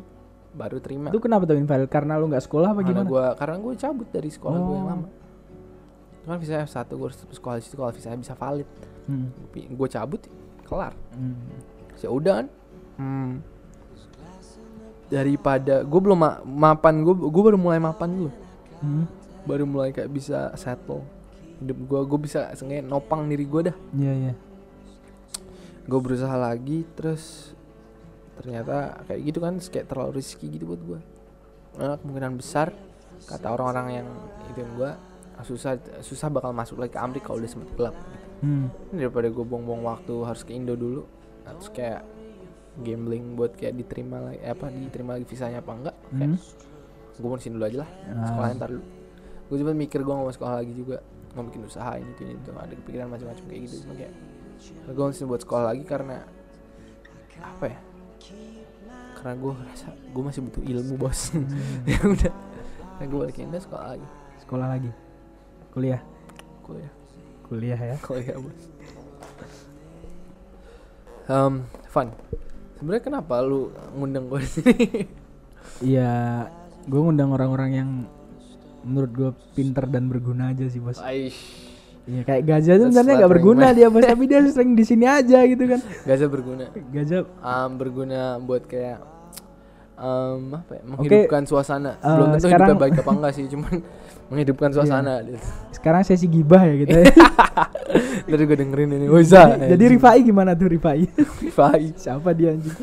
baru 0.52 0.78
terima. 0.78 1.10
Itu 1.10 1.18
kenapa 1.18 1.44
tuh 1.44 1.58
invalid? 1.58 1.90
Karena 1.90 2.16
lo 2.16 2.26
nggak 2.26 2.42
sekolah 2.42 2.70
apa 2.70 2.80
karena 2.80 3.02
gimana? 3.02 3.10
gue 3.10 3.26
karena 3.36 3.56
gue 3.60 3.74
cabut 3.76 4.08
dari 4.08 4.30
sekolah 4.30 4.60
gue 4.60 4.70
yang 4.72 4.86
Oh. 4.86 4.92
lama 4.94 5.08
kan 6.26 6.38
visa 6.38 6.60
F1 6.60 6.90
gue 6.90 7.06
harus 7.06 7.20
sekolah 7.30 7.56
di 7.58 7.64
situ 7.64 7.76
kalau 7.76 7.94
visanya 7.94 8.18
bisa 8.18 8.34
valid 8.34 8.68
hmm. 9.06 9.28
gue 9.54 9.88
cabut 9.88 10.22
kelar 10.66 10.94
Hmm. 11.14 11.38
ya 11.96 12.10
udah 12.10 12.34
kan 12.42 12.48
hmm. 12.98 13.32
daripada 15.06 15.86
gue 15.86 16.00
belum 16.02 16.18
ma- 16.18 16.42
mapan 16.44 17.06
gue 17.06 17.14
gue 17.14 17.44
baru 17.44 17.58
mulai 17.58 17.78
mapan 17.78 18.10
dulu 18.12 18.32
Hmm. 18.76 19.08
baru 19.48 19.64
mulai 19.64 19.96
kayak 19.96 20.12
bisa 20.12 20.52
settle 20.60 21.00
hidup 21.64 21.78
gue 21.80 22.00
gue 22.04 22.20
bisa 22.20 22.52
seenggaknya 22.52 22.84
nopang 22.84 23.24
diri 23.26 23.48
gue 23.48 23.72
dah 23.72 23.76
iya 23.96 24.14
iya 24.14 24.34
gue 25.86 26.00
berusaha 26.02 26.36
lagi 26.36 26.84
terus 26.98 27.56
ternyata 28.36 29.00
kayak 29.08 29.22
gitu 29.24 29.40
kan 29.40 29.56
kayak 29.62 29.88
terlalu 29.88 30.20
risky 30.20 30.52
gitu 30.52 30.68
buat 30.68 30.82
gue 30.84 31.00
Karena 31.72 31.96
kemungkinan 31.96 32.34
besar 32.36 32.76
kata 33.24 33.48
orang-orang 33.48 34.04
yang 34.04 34.08
itu 34.52 34.60
gue 34.76 34.92
susah 35.42 35.76
susah 36.00 36.30
bakal 36.30 36.52
masuk 36.52 36.78
lagi 36.78 36.94
ke 36.94 37.00
Amerika 37.00 37.28
kalau 37.28 37.40
udah 37.40 37.50
sempet 37.50 37.68
gelap 37.74 37.96
gitu. 37.98 38.16
hmm. 38.42 38.68
daripada 38.94 39.28
gue 39.28 39.44
buang-buang 39.44 39.84
waktu 39.84 40.14
harus 40.22 40.42
ke 40.42 40.54
Indo 40.54 40.74
dulu 40.74 41.04
nah, 41.42 41.52
terus 41.52 41.70
kayak 41.70 42.02
gambling 42.78 43.34
buat 43.34 43.52
kayak 43.52 43.74
diterima 43.74 44.20
lagi 44.22 44.40
eh, 44.40 44.52
apa 44.52 44.68
diterima 44.68 45.16
lagi 45.16 45.26
visanya 45.26 45.60
apa 45.60 45.72
enggak 45.74 45.96
kayak 46.10 46.30
Hmm. 46.32 46.40
gue 47.16 47.28
mau 47.28 47.40
sini 47.40 47.54
dulu 47.54 47.66
aja 47.66 47.78
lah 47.80 47.90
Ah. 48.06 48.28
sekolah 48.28 48.48
ntar 48.54 48.70
dulu 48.70 48.84
gue 49.46 49.58
cuma 49.58 49.72
mikir 49.72 50.00
gue 50.00 50.14
mau 50.14 50.28
sekolah 50.28 50.56
lagi 50.56 50.72
juga 50.72 50.98
mau 51.32 51.44
bikin 51.44 51.64
usaha 51.64 51.92
ini 51.96 52.12
ini 52.18 52.34
itu 52.34 52.50
ada 52.52 52.74
kepikiran 52.74 53.08
macam-macam 53.08 53.44
kayak 53.46 53.62
gitu 53.66 53.76
cuma 53.84 53.94
kayak 53.94 54.14
gue 54.88 55.04
masih 55.06 55.26
buat 55.26 55.42
sekolah 55.42 55.66
lagi 55.66 55.84
karena 55.84 56.24
apa 57.38 57.66
ya 57.68 57.80
karena 59.16 59.34
gue 59.36 59.54
rasa 59.54 59.88
gue 59.92 60.24
masih 60.24 60.42
butuh 60.44 60.64
ilmu 60.64 60.94
bos 60.98 61.20
ya 61.92 62.00
udah 62.02 62.34
nah, 62.96 63.06
gue 63.06 63.18
balik 63.18 63.36
ke 63.36 63.42
Indo 63.42 63.58
sekolah 63.58 63.88
lagi 63.92 64.08
sekolah 64.40 64.68
lagi 64.68 64.92
kuliah. 65.76 66.02
Kuliah. 66.64 66.92
Kuliah 67.44 67.80
ya. 67.86 67.96
Kuliah 68.00 68.38
bos. 68.40 68.60
Um, 71.26 71.66
fun 71.90 72.14
sebenarnya 72.78 73.04
kenapa 73.04 73.42
lu 73.42 73.74
ngundang 73.98 74.30
gue 74.30 74.40
di 74.46 74.50
sini? 74.52 74.76
Iya, 75.82 76.46
gue 76.86 77.00
ngundang 77.02 77.34
orang-orang 77.34 77.72
yang 77.74 77.90
menurut 78.86 79.12
gue 79.12 79.32
pinter 79.58 79.90
dan 79.90 80.06
berguna 80.06 80.54
aja 80.54 80.70
sih 80.70 80.78
bos. 80.78 81.02
Aish. 81.02 81.66
Iya 82.06 82.22
kayak 82.22 82.44
Gajah 82.46 82.74
tuh 82.78 82.86
sebenarnya 82.94 83.14
nggak 83.18 83.18
flattering, 83.26 83.34
berguna 83.34 83.66
man. 83.66 83.74
dia 83.74 83.88
bos, 83.90 84.04
tapi 84.06 84.24
dia 84.30 84.40
sering 84.46 84.72
di 84.78 84.86
sini 84.86 85.06
aja 85.10 85.40
gitu 85.44 85.64
kan. 85.66 85.80
gak 85.82 86.16
bisa 86.16 86.28
berguna. 86.30 86.66
Gajah, 86.94 87.20
um, 87.42 87.70
berguna 87.74 88.20
buat 88.38 88.64
kayak 88.70 89.02
um, 89.98 90.54
apa 90.54 90.72
ya, 90.78 90.82
menghidupkan 90.86 91.44
suasana. 91.50 91.98
Eh, 91.98 92.06
belum 92.06 92.28
tentu 92.38 92.46
sekarang- 92.46 92.70
hidupnya 92.70 92.84
baik 92.86 93.02
apa 93.02 93.12
enggak 93.18 93.34
sih 93.34 93.46
cuman 93.50 93.74
menghidupkan 94.36 94.70
suasana 94.76 95.24
gitu. 95.24 95.40
sekarang 95.72 96.04
sesi 96.04 96.28
gibah 96.28 96.68
ya 96.68 96.74
gitu. 96.84 96.92
ya. 96.92 97.08
Tadi 98.26 98.44
gue 98.44 98.58
dengerin 98.58 98.90
ini 99.00 99.06
Wiza 99.08 99.56
Jadi 99.72 99.84
Rifai 99.96 100.20
gimana 100.26 100.52
tuh 100.52 100.68
Rifai? 100.68 101.08
Rifai 101.16 101.94
Siapa 102.04 102.36
dia 102.36 102.52
anjing? 102.52 102.76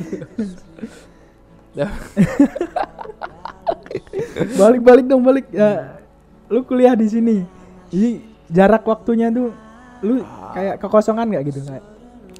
Balik-balik 4.57 5.05
dong 5.05 5.21
balik. 5.21 5.49
Ya, 5.53 6.01
lu 6.49 6.65
kuliah 6.65 6.97
di 6.97 7.09
sini. 7.09 7.45
Jadi 7.93 8.25
jarak 8.53 8.85
waktunya 8.85 9.29
tuh 9.29 9.53
lu 10.05 10.21
kayak 10.53 10.77
kekosongan 10.83 11.27
nggak 11.31 11.45
gitu 11.49 11.61
kayak 11.65 11.85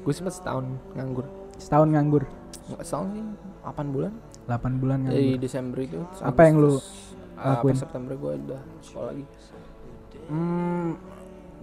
gue 0.03 0.13
sempet 0.13 0.35
setahun 0.35 0.65
nganggur 0.93 1.25
setahun 1.55 1.87
nganggur 1.89 2.23
setahun 2.83 3.07
sih 3.15 3.23
8 3.63 3.95
bulan 3.95 4.11
8 4.45 4.81
bulan 4.83 4.97
dari 5.07 5.15
nganggur 5.15 5.41
Desember 5.41 5.77
itu 5.79 5.99
Apa 6.19 6.51
yang 6.51 6.59
lu 6.59 6.75
Ah, 7.33 7.59
lakuin? 7.59 7.73
apa 7.75 7.81
September 7.81 8.13
gue 8.13 8.31
udah 8.45 8.61
sekolah 8.85 9.07
lagi 9.09 9.25
hmm, 10.29 10.89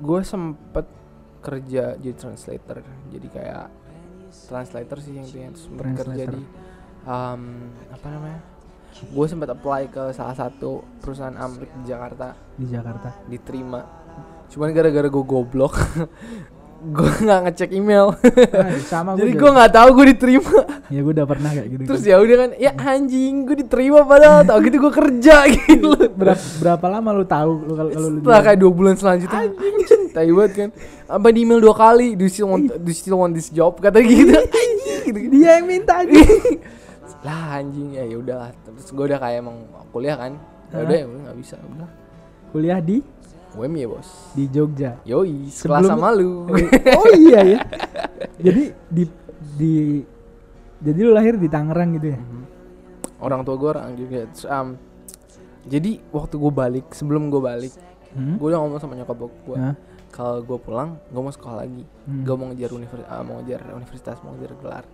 gue 0.01 0.21
sempet 0.27 0.87
kerja 1.41 1.85
jadi 1.97 2.16
translator 2.16 2.85
jadi 3.09 3.29
kayak 3.33 3.66
translator 4.47 4.99
sih 5.01 5.14
yang 5.16 5.29
yang 5.31 5.55
sempet 5.57 5.85
kerja 5.97 6.25
Translator. 6.27 6.35
di 6.37 6.43
um, 7.07 7.43
apa 7.91 8.07
namanya 8.12 8.41
gue 9.01 9.27
sempet 9.31 9.49
apply 9.49 9.83
ke 9.89 10.03
salah 10.12 10.35
satu 10.37 10.83
perusahaan 10.99 11.35
Amrik 11.39 11.71
di 11.81 11.85
Jakarta 11.89 12.35
di 12.59 12.66
Jakarta. 12.66 13.11
diterima 13.31 13.81
cuman 14.51 14.75
gara-gara 14.75 15.07
gue 15.07 15.25
goblok 15.25 15.75
gue 16.81 17.12
nggak 17.28 17.41
ngecek 17.45 17.70
email. 17.76 18.16
Ah, 18.57 18.72
sama 18.89 19.12
jadi 19.20 19.37
gue 19.37 19.41
gue 19.41 19.51
nggak 19.53 19.72
tahu 19.76 19.89
gue 20.01 20.07
diterima. 20.16 20.59
Ya 20.91 21.07
gue 21.07 21.12
udah 21.14 21.28
pernah 21.28 21.51
kayak 21.55 21.68
gitu 21.70 21.83
terus 21.87 22.03
ya 22.03 22.18
udah 22.18 22.37
kan 22.43 22.51
ya 22.59 22.74
anjing 22.74 23.47
gue 23.47 23.57
diterima 23.62 24.03
padahal 24.03 24.43
tau 24.49 24.59
gitu 24.59 24.76
gue 24.83 24.93
kerja 24.93 25.37
gitu. 25.47 25.89
Berapa, 26.18 26.45
berapa 26.59 26.87
lama 26.91 27.11
lu 27.14 27.24
tahu 27.28 27.53
lu 27.62 27.72
kalau 27.78 27.91
lu 27.95 28.18
setelah 28.18 28.43
kayak 28.43 28.59
dua 28.59 28.72
bulan 28.74 28.95
selanjutnya 28.99 29.41
anjing. 29.47 30.03
tai 30.11 30.31
banget 30.35 30.53
kan. 30.57 30.70
Apa 31.07 31.26
di 31.31 31.39
email 31.47 31.61
dua 31.62 31.74
kali 31.78 32.18
do 32.18 32.26
you 32.26 32.33
still 32.33 32.51
want 32.51 32.66
do 32.66 32.89
you 32.91 32.99
still 32.99 33.22
want 33.22 33.37
this 33.37 33.53
job? 33.55 33.78
kata 33.78 34.03
gitu. 34.03 34.35
Anjing 34.35 35.01
gitu 35.07 35.18
dia 35.31 35.62
yang 35.62 35.66
minta 35.70 36.03
aja 36.03 36.22
lah 37.20 37.61
anjing 37.61 37.93
ya 37.93 38.05
yaudah 38.09 38.49
terus 38.64 38.89
gue 38.97 39.05
udah 39.05 39.20
kayak 39.20 39.45
emang 39.45 39.68
kuliah 39.93 40.16
kan. 40.16 40.35
Ya 40.72 40.83
udah 40.83 40.97
ya 40.97 41.07
udah 41.07 41.20
nggak 41.28 41.39
bisa 41.39 41.55
udah 41.61 41.89
kuliah 42.51 42.78
di 42.83 42.99
UMY 43.53 43.82
bos 43.84 44.09
di 44.30 44.46
Jogja. 44.46 45.01
Yoi 45.03 45.48
Sebelum- 45.48 45.90
sama 45.90 46.11
lu 46.11 46.46
oh 46.46 47.07
iya 47.12 47.40
ya. 47.42 47.59
Jadi 48.38 48.62
di 48.86 49.05
di 49.53 49.72
jadi 50.78 50.98
lu 51.01 51.11
lahir 51.11 51.34
di 51.34 51.46
Tangerang 51.46 51.94
gitu 51.94 52.09
ya? 52.09 52.18
Mhm. 52.18 52.42
Orang 53.20 53.42
tua 53.42 53.53
gue 53.55 53.68
orang 53.68 53.92
juga 53.94 54.24
Terus, 54.26 54.46
um, 54.46 54.80
Jadi 55.62 56.01
waktu 56.09 56.34
gue 56.34 56.48
balik 56.51 56.86
Sebelum 56.90 57.28
gue 57.28 57.36
balik 57.38 57.72
Hmm? 58.11 58.34
Gue 58.36 58.48
udah 58.48 58.59
ngomong 58.59 58.80
sama 58.80 58.96
nyokap 58.96 59.12
gue 59.20 59.55
Hah? 59.55 59.76
Kalau 60.09 60.40
gue 60.40 60.57
pulang 60.57 60.98
Gue 61.07 61.20
mau 61.20 61.30
sekolah 61.30 61.61
lagi 61.61 61.84
Hmm. 62.03 62.24
Gue 62.24 62.34
mau 62.34 62.48
ngejar 62.48 62.72
universitas 62.72 63.07
Mau 63.20 63.38
ngejar 63.38 63.61
universitas 63.70 64.16
Mau 64.20 64.32
ngejar 64.32 64.53
gelar 64.57 64.84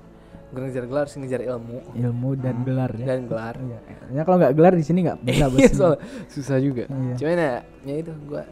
ngejar 0.55 0.85
gelar 0.87 1.07
sih 1.11 1.19
ngejar 1.19 1.43
ilmu 1.43 1.83
Ilmu 1.93 2.31
dan 2.39 2.63
gelar 2.63 2.91
ya. 2.95 3.07
Dan 3.07 3.27
gelar 3.27 3.55
Iya. 3.59 3.79
Ya 4.15 4.23
kalau 4.23 4.39
nggak 4.39 4.55
gelar 4.55 4.73
di 4.73 4.85
sini 4.87 5.03
nggak 5.03 5.19
bisa 5.21 5.45
bos. 5.51 5.59
Iya 5.59 5.71
soalnya 5.75 5.99
susah 6.31 6.59
juga 6.63 6.85
Iya. 6.87 7.15
Cuman 7.19 7.37
ya 7.37 7.53
Ya 7.83 7.95
itu 7.99 8.13
gue 8.25 8.43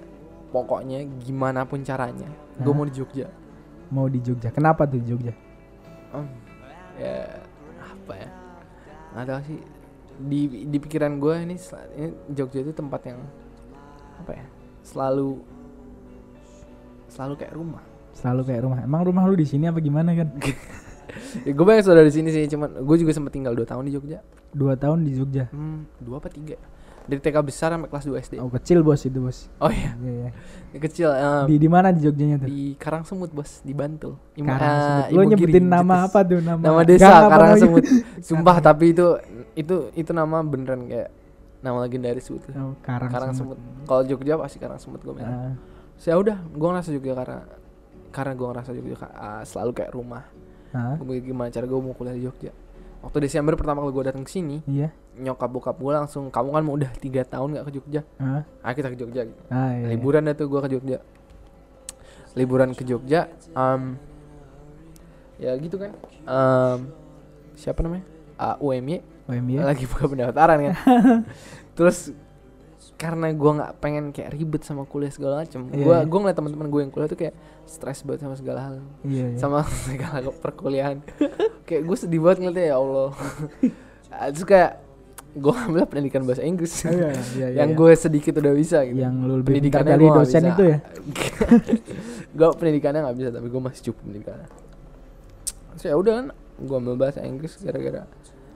Pokoknya 0.50 0.98
gimana 1.22 1.62
pun 1.62 1.82
caranya 1.82 2.26
Gue 2.58 2.70
mau 2.70 2.82
di 2.82 2.94
Jogja 2.94 3.26
Mau 3.90 4.06
di 4.06 4.18
Jogja. 4.18 4.50
Kenapa 4.50 4.86
tuh 4.86 4.98
Jogja? 5.02 5.30
Em, 6.14 6.26
Ya 6.98 7.42
Apa 7.80 8.12
ya 8.14 8.28
Nggak 9.14 9.26
tahu 9.26 9.40
sih 9.46 9.60
di, 10.14 10.40
di 10.70 10.78
pikiran 10.78 11.18
gue 11.18 11.34
ini, 11.42 11.56
ini 11.98 12.06
Jogja 12.30 12.62
itu 12.62 12.70
tempat 12.70 13.02
yang 13.06 13.18
Apa 14.18 14.34
ya 14.34 14.46
Selalu 14.82 15.42
Selalu 17.06 17.34
kayak 17.38 17.54
rumah 17.54 17.82
Selalu 18.14 18.42
kayak 18.46 18.62
rumah. 18.62 18.78
Emang 18.78 19.02
rumah 19.02 19.26
lu 19.26 19.34
di 19.34 19.42
sini 19.42 19.66
apa 19.66 19.82
gimana 19.82 20.14
kan? 20.14 20.30
ya, 21.46 21.50
Gue 21.50 21.64
banyak 21.64 21.82
saudara 21.82 22.02
di 22.02 22.12
sini 22.12 22.28
sih 22.28 22.44
Cuman 22.46 22.74
gue 22.76 22.96
juga 22.96 23.10
sempat 23.10 23.30
tinggal 23.30 23.52
2 23.52 23.62
tahun 23.62 23.84
di 23.84 23.92
Jogja 23.92 24.18
Dua 24.50 24.74
tahun 24.74 25.02
di 25.02 25.12
Jogja. 25.12 25.46
hmm, 25.46 26.00
Dua 26.00 26.16
apa 26.16 26.28
tiga 26.28 26.54
Dari 27.04 27.18
TK 27.18 27.36
besar 27.40 27.68
sampai 27.70 27.86
kelas 27.86 28.04
2 28.04 28.16
SD 28.18 28.34
Oh 28.38 28.48
kecil 28.48 28.80
bos 28.80 29.02
itu 29.02 29.18
bos. 29.18 29.52
Oh 29.58 29.68
iya 29.68 29.92
Iya 29.94 30.12
iya. 30.14 30.30
Kecil 30.74 31.08
em, 31.10 31.44
Di 31.44 31.56
di 31.56 31.66
mana 31.66 31.88
di 31.88 32.00
Jogjanya 32.00 32.36
tuh? 32.38 32.46
di 32.46 32.72
Karangsemut 32.74 33.30
bos 33.30 33.60
di 33.60 33.72
Bantul 33.72 34.16
Im- 34.34 34.46
Karangsemut. 34.46 35.02
eh, 35.02 35.06
Lu 35.06 35.20
Imogiri, 35.20 35.30
nyebutin 35.52 35.64
nama 35.66 35.96
apa 36.02 36.18
tuh 36.22 36.40
nama? 36.40 36.60
nama 36.60 36.80
desa 36.82 37.04
apa 37.04 37.12
namanya? 37.12 37.34
Karangsemut 37.36 37.84
sumpah 38.26 38.56
tapi 38.58 38.84
itu 38.90 39.06
itu 39.54 39.74
itu 39.92 40.10
nama 40.10 40.40
beneran 40.40 40.80
kayak 40.84 41.10
nama 41.60 41.76
legendaris 41.80 42.24
gitu 42.24 42.48
Oh, 42.52 42.72
Karang, 42.80 43.08
Karangsemut 43.08 43.56
kalau 43.84 44.02
Jogja 44.02 44.36
pasti 44.36 44.56
Karangsemut 44.56 44.98
gue 44.98 45.14
bilang 45.14 45.28
Ah, 45.30 45.52
so, 45.94 46.06
ya 46.06 46.16
udah 46.16 46.40
gue 46.42 46.68
ngerasa 46.70 46.88
Jogja 46.90 47.12
karena 47.14 47.38
karena 48.10 48.32
gue 48.32 48.46
ngerasa 48.46 48.70
Jogja 48.70 48.96
ka- 48.98 49.12
ah, 49.12 49.42
selalu 49.42 49.70
kayak 49.74 49.92
rumah 49.92 50.24
gue 50.98 51.16
gimana 51.22 51.48
cara 51.48 51.64
gue 51.64 51.78
mau 51.78 51.94
kuliah 51.94 52.12
di 52.12 52.26
Jogja 52.26 52.50
waktu 53.00 53.18
Desember 53.22 53.54
pertama 53.54 53.80
kali 53.80 53.92
gue 53.92 54.04
datang 54.04 54.24
ke 54.24 54.32
sini 54.32 54.64
iya. 54.64 54.88
nyokap 55.14 55.46
bokap 55.46 55.76
gue 55.76 55.92
langsung 55.92 56.28
kamu 56.28 56.48
kan 56.50 56.62
mau 56.64 56.74
udah 56.74 56.90
tiga 56.98 57.22
tahun 57.22 57.54
gak 57.54 57.64
ke 57.68 57.72
Jogja 57.76 58.00
Ah, 58.60 58.72
kita 58.72 58.88
ke 58.88 58.96
Jogja 58.96 59.28
gitu. 59.28 59.42
ah, 59.48 59.70
iya, 59.70 59.84
iya. 59.84 59.86
liburan 59.92 60.24
dah 60.24 60.34
tuh 60.34 60.48
gue 60.48 60.60
ke 60.60 60.70
Jogja 60.72 60.98
liburan 62.34 62.74
ke 62.74 62.82
Jogja 62.82 63.30
um, 63.54 63.94
ya 65.38 65.54
gitu 65.58 65.76
kan 65.78 65.92
um, 66.26 66.78
siapa 67.54 67.82
namanya 67.82 68.02
uh, 68.38 68.56
UMY 68.58 69.02
OMY. 69.30 69.54
lagi 69.62 69.84
buka 69.86 70.10
pendaftaran 70.10 70.58
kan 70.70 70.74
terus 71.78 72.10
karena 72.94 73.30
gue 73.34 73.50
nggak 73.58 73.72
pengen 73.82 74.04
kayak 74.14 74.32
ribet 74.32 74.62
sama 74.62 74.86
kuliah 74.86 75.10
segala 75.10 75.42
macem 75.42 75.66
Iya, 75.70 75.82
gue 75.82 75.96
iya. 75.98 76.06
gue 76.06 76.18
ngeliat 76.18 76.36
teman-teman 76.38 76.66
gue 76.70 76.80
yang 76.86 76.92
kuliah 76.94 77.08
tuh 77.10 77.18
kayak 77.18 77.34
stres 77.66 78.02
banget 78.02 78.20
sama 78.22 78.34
segala 78.34 78.60
hal 78.62 78.74
Iya, 79.00 79.26
iya. 79.30 79.38
sama 79.38 79.64
segala 79.86 80.18
perkuliahan 80.32 81.00
kayak 81.62 81.82
gue 81.82 81.96
sedih 81.96 82.20
banget 82.20 82.38
ngeliatnya 82.42 82.66
ya 82.66 82.76
Allah 82.76 83.10
Ah, 84.08 84.28
terus 84.32 84.44
kayak 84.44 84.72
gue 85.34 85.50
ambil 85.50 85.82
pendidikan 85.84 86.22
bahasa 86.22 86.42
Inggris 86.42 86.70
Oh, 86.80 86.90
iya, 86.90 87.10
iya, 87.10 87.22
iya, 87.34 87.46
yang 87.58 87.70
iya. 87.70 87.76
gue 87.76 87.90
sedikit 87.94 88.34
udah 88.36 88.54
bisa 88.54 88.78
gitu 88.82 88.94
yang 88.96 89.14
lu 89.20 89.40
lebih 89.40 89.58
pintar 89.58 89.82
pendidikannya 89.82 89.92
dari 89.92 90.06
dosen 90.08 90.40
bisa. 90.40 90.50
itu 90.50 90.62
ya? 90.64 90.78
gue 92.38 92.48
pendidikannya 92.52 93.00
nggak 93.02 93.16
bisa 93.16 93.28
tapi 93.30 93.46
gue 93.48 93.60
masih 93.60 93.80
cukup 93.84 94.00
pendidikannya 94.04 94.48
so 95.74 95.84
ya 95.84 95.96
udah 95.96 96.12
kan 96.14 96.26
gue 96.56 96.76
ambil 96.76 96.94
bahasa 96.96 97.18
Inggris 97.20 97.58
gara-gara 97.58 98.06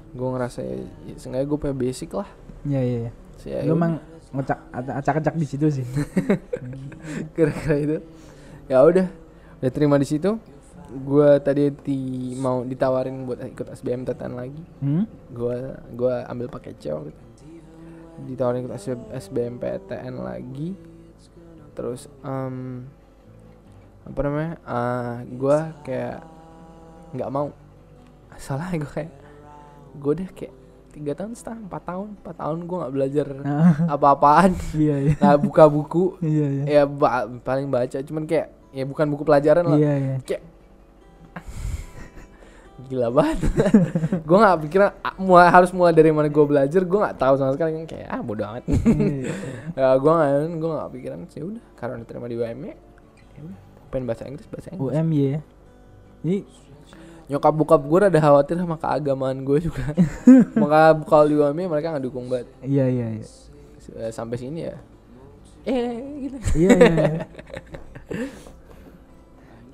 gue 0.08 0.28
ngerasa 0.28 0.58
ya, 0.60 0.76
ya 1.04 1.14
seenggaknya 1.16 1.46
gue 1.46 1.58
punya 1.58 1.74
basic 1.76 2.10
lah 2.12 2.28
Iya, 2.62 2.80
iya, 2.80 2.98
iya. 3.00 3.10
ya 3.44 3.58
Lu 3.64 3.72
udah. 3.72 3.76
emang 3.76 3.92
ngocak 4.28 4.58
acak-acak 4.70 5.34
di 5.34 5.46
situ 5.46 5.66
sih. 5.72 5.86
gara-gara 7.32 7.76
itu 7.76 7.96
ya 8.68 8.78
udah 8.80 9.06
udah 9.58 9.70
terima 9.70 9.96
di 9.96 10.04
situ. 10.04 10.36
Gue 10.88 11.36
tadi 11.38 11.68
di, 11.78 11.98
mau 12.34 12.62
ditawarin 12.62 13.24
buat 13.24 13.44
ikut 13.46 13.68
SBM 13.74 14.04
tetan 14.04 14.32
lagi. 14.32 14.62
Hmm? 14.78 15.04
gue 15.28 15.56
gua 15.92 16.24
ambil 16.24 16.48
pakai 16.48 16.72
C 16.74 16.88
waktu 16.88 17.10
itu 17.10 17.24
ditawarin 18.18 18.64
ikut 18.64 18.74
SB- 18.74 19.08
SBM 19.14 19.54
PTN 19.56 20.14
lagi. 20.18 20.72
Terus 21.72 22.10
em, 22.20 22.82
apa 24.02 24.20
namanya? 24.22 24.52
Ah 24.64 25.22
gue 25.22 25.58
kayak 25.82 26.18
nggak 27.12 27.30
mau. 27.30 27.52
Soalnya 28.36 28.74
gue 28.82 28.90
kayak 28.90 29.12
gue 29.94 30.12
udah 30.14 30.28
kayak 30.32 30.54
tiga 30.88 31.12
tahun 31.14 31.36
setengah 31.36 31.68
empat 31.68 31.82
tahun. 31.84 32.08
Empat 32.16 32.36
tahun 32.38 32.58
gue 32.64 32.76
nggak 32.76 32.94
belajar 32.96 33.26
Ah, 33.44 33.72
apa-apaan. 33.92 34.52
Iya, 34.74 34.96
iya. 34.98 35.14
nggak 35.14 35.38
buka 35.38 35.64
buku. 35.68 36.04
Iya, 36.18 36.46
iya. 36.48 36.64
ya 36.64 36.82
ba- 36.84 37.28
paling 37.38 37.68
baca. 37.68 38.00
Cuman 38.00 38.24
kayak 38.24 38.56
ya 38.72 38.84
bukan 38.84 39.06
buku 39.08 39.22
pelajaran 39.24 39.64
lah. 39.64 39.78
Iya, 39.78 39.92
iya. 39.96 40.16
kayak 40.24 40.42
gila 42.88 43.08
banget. 43.10 43.38
Gue 44.28 44.36
nggak 44.38 44.58
pikiran 44.68 44.90
ah, 45.02 45.14
mulai 45.18 45.48
harus 45.50 45.70
mulai 45.74 45.92
dari 45.96 46.14
mana 46.14 46.28
gue 46.30 46.44
belajar 46.46 46.82
gue 46.84 46.98
nggak 46.98 47.16
tahu 47.18 47.34
sama 47.40 47.52
sekali. 47.56 47.84
Kayak 47.88 48.08
ah 48.12 48.20
bodo 48.20 48.42
amat. 48.44 48.64
Iya, 48.68 49.34
ya 49.74 49.86
gue 49.96 50.12
nggak 50.18 50.30
gue 50.56 50.70
nggak 50.70 50.90
pikiran 50.94 51.18
sih 51.32 51.42
udah 51.42 51.64
karena 51.74 51.94
diterima 52.04 52.26
di 52.28 52.36
UMY 52.38 52.68
ya 52.68 53.40
udah 53.44 53.58
pengen 53.88 54.04
bahasa 54.04 54.24
Inggris 54.28 54.46
bahasa 54.52 54.68
Inggris. 54.72 54.84
UMY 54.94 55.18
ya. 55.18 55.40
Ini 56.22 56.36
nyokap 57.28 57.54
bokap 57.56 57.82
gue 57.84 57.98
rada 58.08 58.20
khawatir 58.20 58.56
sama 58.56 58.76
keagamaan 58.80 59.44
gue 59.44 59.58
juga. 59.64 59.84
Maka 60.56 60.96
kalau 61.08 61.24
di 61.28 61.34
UMY 61.36 61.64
mereka 61.68 61.92
nggak 61.92 62.04
dukung 62.04 62.28
banget. 62.28 62.48
Iya, 62.64 62.86
iya, 62.88 63.06
iya. 63.20 63.26
Sampai 64.12 64.36
sini 64.40 64.68
ya. 64.68 64.76
Eh 65.68 65.98
gitu. 66.24 66.36
Iya, 66.56 66.70
iya, 66.76 67.14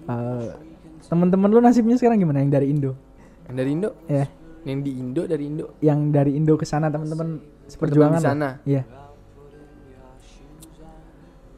iya. 0.06 0.16
Eh, 0.44 0.52
teman-teman 1.02 1.48
lu 1.48 1.58
nasibnya 1.58 1.94
sekarang 1.94 2.16
gimana 2.18 2.38
yang 2.38 2.50
dari 2.50 2.68
Indo? 2.68 2.92
yang 3.44 3.56
dari 3.56 3.70
Indo 3.70 3.90
Ya, 4.04 4.24
yang 4.64 4.80
di 4.80 4.92
Indo 4.94 5.22
dari 5.24 5.44
Indo 5.44 5.66
yang 5.78 6.08
dari 6.08 6.32
Indo 6.32 6.54
ke 6.54 6.64
sana 6.64 6.88
teman-teman 6.88 7.38
seperjuangan 7.66 8.16
di 8.16 8.24
sana 8.24 8.48
Iya. 8.62 8.82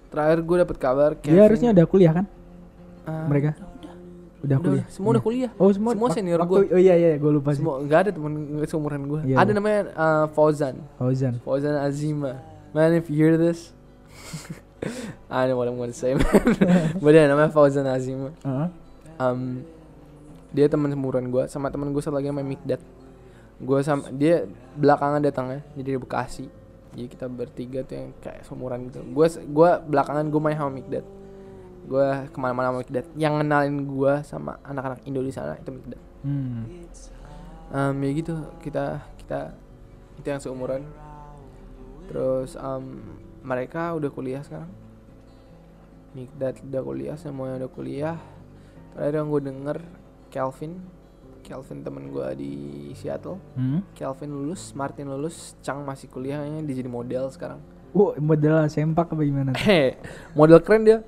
terakhir 0.08 0.38
gue 0.40 0.56
dapet 0.58 0.76
kabar 0.76 1.10
Dia 1.18 1.44
harusnya 1.44 1.70
udah 1.70 1.86
kuliah 1.86 2.12
kan? 2.12 2.26
ah, 3.04 3.26
Mereka 3.26 3.54
udah 4.36 4.56
udah, 4.56 4.58
kuliah. 4.60 4.86
semua 4.88 5.10
udah 5.10 5.18
Iya. 5.18 5.26
kuliah 5.26 5.50
Oh, 5.56 5.70
semua 5.70 5.92
semua 5.92 6.08
senior 6.10 6.38
waktu- 6.40 6.66
Oh 6.68 6.80
iya 6.80 6.94
iya, 6.94 7.10
gue 7.14 7.30
lupa 7.32 7.50
sih. 7.50 7.58
semua 7.58 7.78
nggak 7.80 8.00
ada 8.00 8.10
temen 8.12 8.32
seumuran 8.64 9.02
gue 9.04 9.20
Iya, 9.24 9.36
ada 9.36 9.44
iya. 9.44 9.54
namanya 9.54 9.80
uh, 9.92 10.26
Fauzan 10.28 10.74
Fauzan. 10.96 11.34
Fauzan 11.40 11.74
Azima 11.76 12.38
man 12.70 12.94
if 12.94 13.06
you 13.06 13.18
hear 13.20 13.34
this 13.34 13.70
I 15.28 15.46
know 15.46 15.56
what 15.56 15.66
I'm 15.66 15.76
gonna 15.76 15.92
say 15.92 16.14
man. 16.18 16.26
But 16.98 17.12
yeah, 17.12 17.26
namanya 17.26 17.50
Fauzan 17.50 17.86
Azima 17.86 18.30
Heeh. 18.40 18.68
um, 19.16 19.62
dia 20.50 20.66
teman 20.66 20.88
seumuran 20.88 21.28
gue 21.28 21.44
sama 21.46 21.68
teman 21.68 21.90
gue 21.90 22.00
satu 22.00 22.16
lagi 22.16 22.28
namanya 22.28 22.48
Mikdat 22.48 22.80
gue 23.56 23.78
sama 23.80 24.08
dia 24.12 24.44
belakangan 24.74 25.20
datangnya 25.20 25.64
jadi 25.74 25.96
dari 25.96 26.00
Bekasi. 26.00 26.46
Jadi 26.96 27.08
kita 27.08 27.28
bertiga 27.28 27.84
tuh 27.84 27.94
yang 27.94 28.08
kayak 28.18 28.40
seumuran 28.42 28.88
gitu. 28.88 29.04
Gue 29.06 29.28
gua 29.48 29.80
belakangan 29.80 30.24
gue 30.26 30.40
main 30.40 30.56
sama 30.56 30.72
Mikdat 30.72 31.04
gue 31.86 32.06
ke 32.28 32.38
mana-mana 32.40 32.72
sama 32.72 32.78
Mikdat 32.82 33.06
yang 33.14 33.38
kenalin 33.38 33.86
gue 33.86 34.12
sama 34.24 34.58
anak-anak 34.60 35.04
Indo 35.04 35.20
di 35.20 35.30
sana 35.30 35.54
itu 35.54 35.70
Mikdat 35.70 36.00
Hmm. 36.26 36.66
um, 37.70 37.94
ya 38.02 38.10
gitu 38.10 38.34
kita 38.58 38.98
kita 39.22 39.54
itu 40.16 40.26
yang 40.26 40.42
seumuran. 40.42 40.82
Terus 42.08 42.54
um, 42.56 43.02
mereka 43.46 43.94
udah 43.94 44.10
kuliah 44.10 44.42
sekarang. 44.42 44.68
Mikdat 46.18 46.58
udah 46.66 46.82
kuliah 46.82 47.14
semuanya 47.14 47.62
udah 47.62 47.70
kuliah. 47.70 48.16
Terakhir 48.92 49.14
yang 49.22 49.28
gue 49.30 49.42
denger 49.46 49.78
Kelvin. 50.34 50.72
Kelvin 51.46 51.86
temen 51.86 52.10
gue 52.10 52.28
di 52.34 52.52
Seattle. 52.98 53.38
Hmm. 53.54 53.86
Kelvin 53.94 54.34
lulus 54.34 54.74
Martin 54.74 55.06
lulus 55.06 55.54
Chang 55.62 55.86
masih 55.86 56.10
kuliahnya 56.10 56.58
dia 56.66 56.74
jadi 56.82 56.90
model 56.90 57.30
sekarang. 57.30 57.62
Oh, 57.94 58.10
model 58.18 58.66
sempak 58.66 59.14
apa 59.14 59.22
gimana? 59.22 59.54
Heh, 59.54 59.94
model 60.38 60.58
keren 60.58 60.82
dia. 60.82 60.98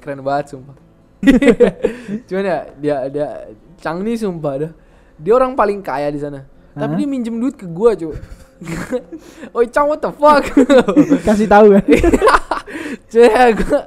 Keren 0.00 0.24
banget 0.24 0.56
sumpah. 0.56 0.74
Cuman 2.26 2.44
ya 2.48 2.58
dia 2.80 2.96
dia 3.12 3.28
Chang 3.76 4.00
nih 4.00 4.16
sumpah 4.16 4.54
dah. 4.64 4.72
Dia 5.20 5.32
orang 5.36 5.52
paling 5.52 5.84
kaya 5.84 6.08
di 6.08 6.18
sana. 6.18 6.48
Tapi 6.72 7.04
dia 7.04 7.04
minjem 7.04 7.36
duit 7.36 7.52
ke 7.52 7.68
gua 7.68 7.92
cuy 7.92 8.16
Oi 9.56 9.66
Chang 9.68 9.86
what 9.86 9.98
the 9.98 10.10
fuck? 10.10 10.44
Kasih 11.22 11.46
tahu 11.46 11.74
kan? 11.74 11.84
ya 13.12 13.52
gua 13.52 13.80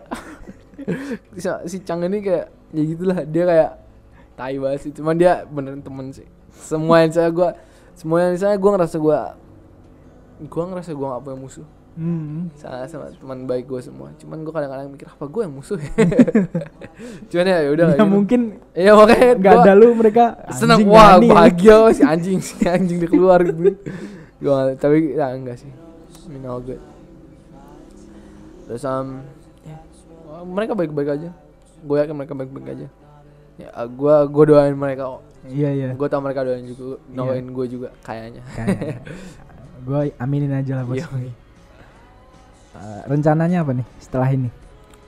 si, 1.65 1.77
Chang 1.81 2.01
ini 2.01 2.21
kayak 2.21 2.45
ya 2.71 2.83
gitulah 2.85 3.17
dia 3.23 3.43
kayak 3.43 3.71
tai 4.35 4.59
banget 4.59 4.79
sih 4.83 4.91
cuman 4.91 5.15
dia 5.15 5.47
beneran 5.47 5.79
temen 5.79 6.11
sih 6.11 6.27
semua 6.51 7.01
yang 7.01 7.09
saya 7.09 7.31
gua 7.31 7.55
semua 7.95 8.19
yang 8.21 8.35
saya 8.35 8.55
gua 8.55 8.71
ngerasa 8.75 8.97
gua 8.99 9.19
gua 10.45 10.63
ngerasa 10.69 10.91
gua 10.93 11.07
gak 11.15 11.23
punya 11.23 11.39
musuh 11.39 11.67
Hmm. 11.95 12.51
sama, 12.59 12.83
sama 12.91 13.07
teman 13.07 13.47
baik 13.47 13.71
gue 13.71 13.79
semua 13.79 14.11
cuman 14.19 14.43
gue 14.43 14.51
kadang-kadang 14.51 14.91
mikir 14.91 15.07
apa 15.07 15.31
gue 15.31 15.41
yang 15.47 15.55
musuh 15.55 15.79
ya 15.79 15.95
cuman 17.31 17.47
ya 17.47 17.71
udah 17.71 17.85
Ya 17.95 18.03
mungkin 18.03 18.41
iya 18.75 18.91
makanya 18.91 19.31
gua. 19.39 19.63
ada 19.63 19.71
lu 19.79 19.95
mereka. 19.95 20.35
Seneng 20.51 20.83
wah 20.91 21.15
bahagia. 21.23 21.95
Si 21.95 22.03
anjing 22.03 22.43
si 22.43 22.67
anjing 22.67 22.99
dia 22.99 23.07
keluar 23.07 23.39
gitu 23.47 23.79
gua 24.41 24.75
tapi 24.75 25.15
ya 25.15 25.31
enggak 25.35 25.59
sih. 25.59 25.71
I 25.71 26.27
mean 26.31 26.45
all 26.47 26.59
good. 26.59 26.81
Terus 28.65 28.83
um 28.89 29.21
ya, 29.61 29.77
mereka 30.43 30.73
baik-baik 30.73 31.09
aja. 31.15 31.29
Gue 31.85 32.01
yakin 32.01 32.15
mereka 32.17 32.33
baik-baik 32.33 32.67
aja. 32.73 32.87
Ya 33.55 33.69
gue 33.85 34.15
gue 34.27 34.43
doain 34.49 34.75
mereka 34.75 35.17
kok. 35.17 35.23
Iya 35.45 35.69
iya. 35.71 35.87
gue 35.93 36.07
tau 36.09 36.19
mereka 36.19 36.41
doain 36.41 36.65
juga 36.65 36.97
Iya. 36.97 37.15
doain 37.21 37.47
gue 37.53 37.65
juga 37.69 37.89
kayaknya. 38.01 38.41
Gue 39.85 40.09
aminin 40.17 40.49
aja 40.49 40.81
lah 40.81 40.83
bos. 40.83 40.97
Iya. 40.97 41.07
Eh, 42.75 43.01
rencananya 43.07 43.63
apa 43.63 43.71
nih 43.71 43.87
setelah 44.03 44.27
ini? 44.33 44.49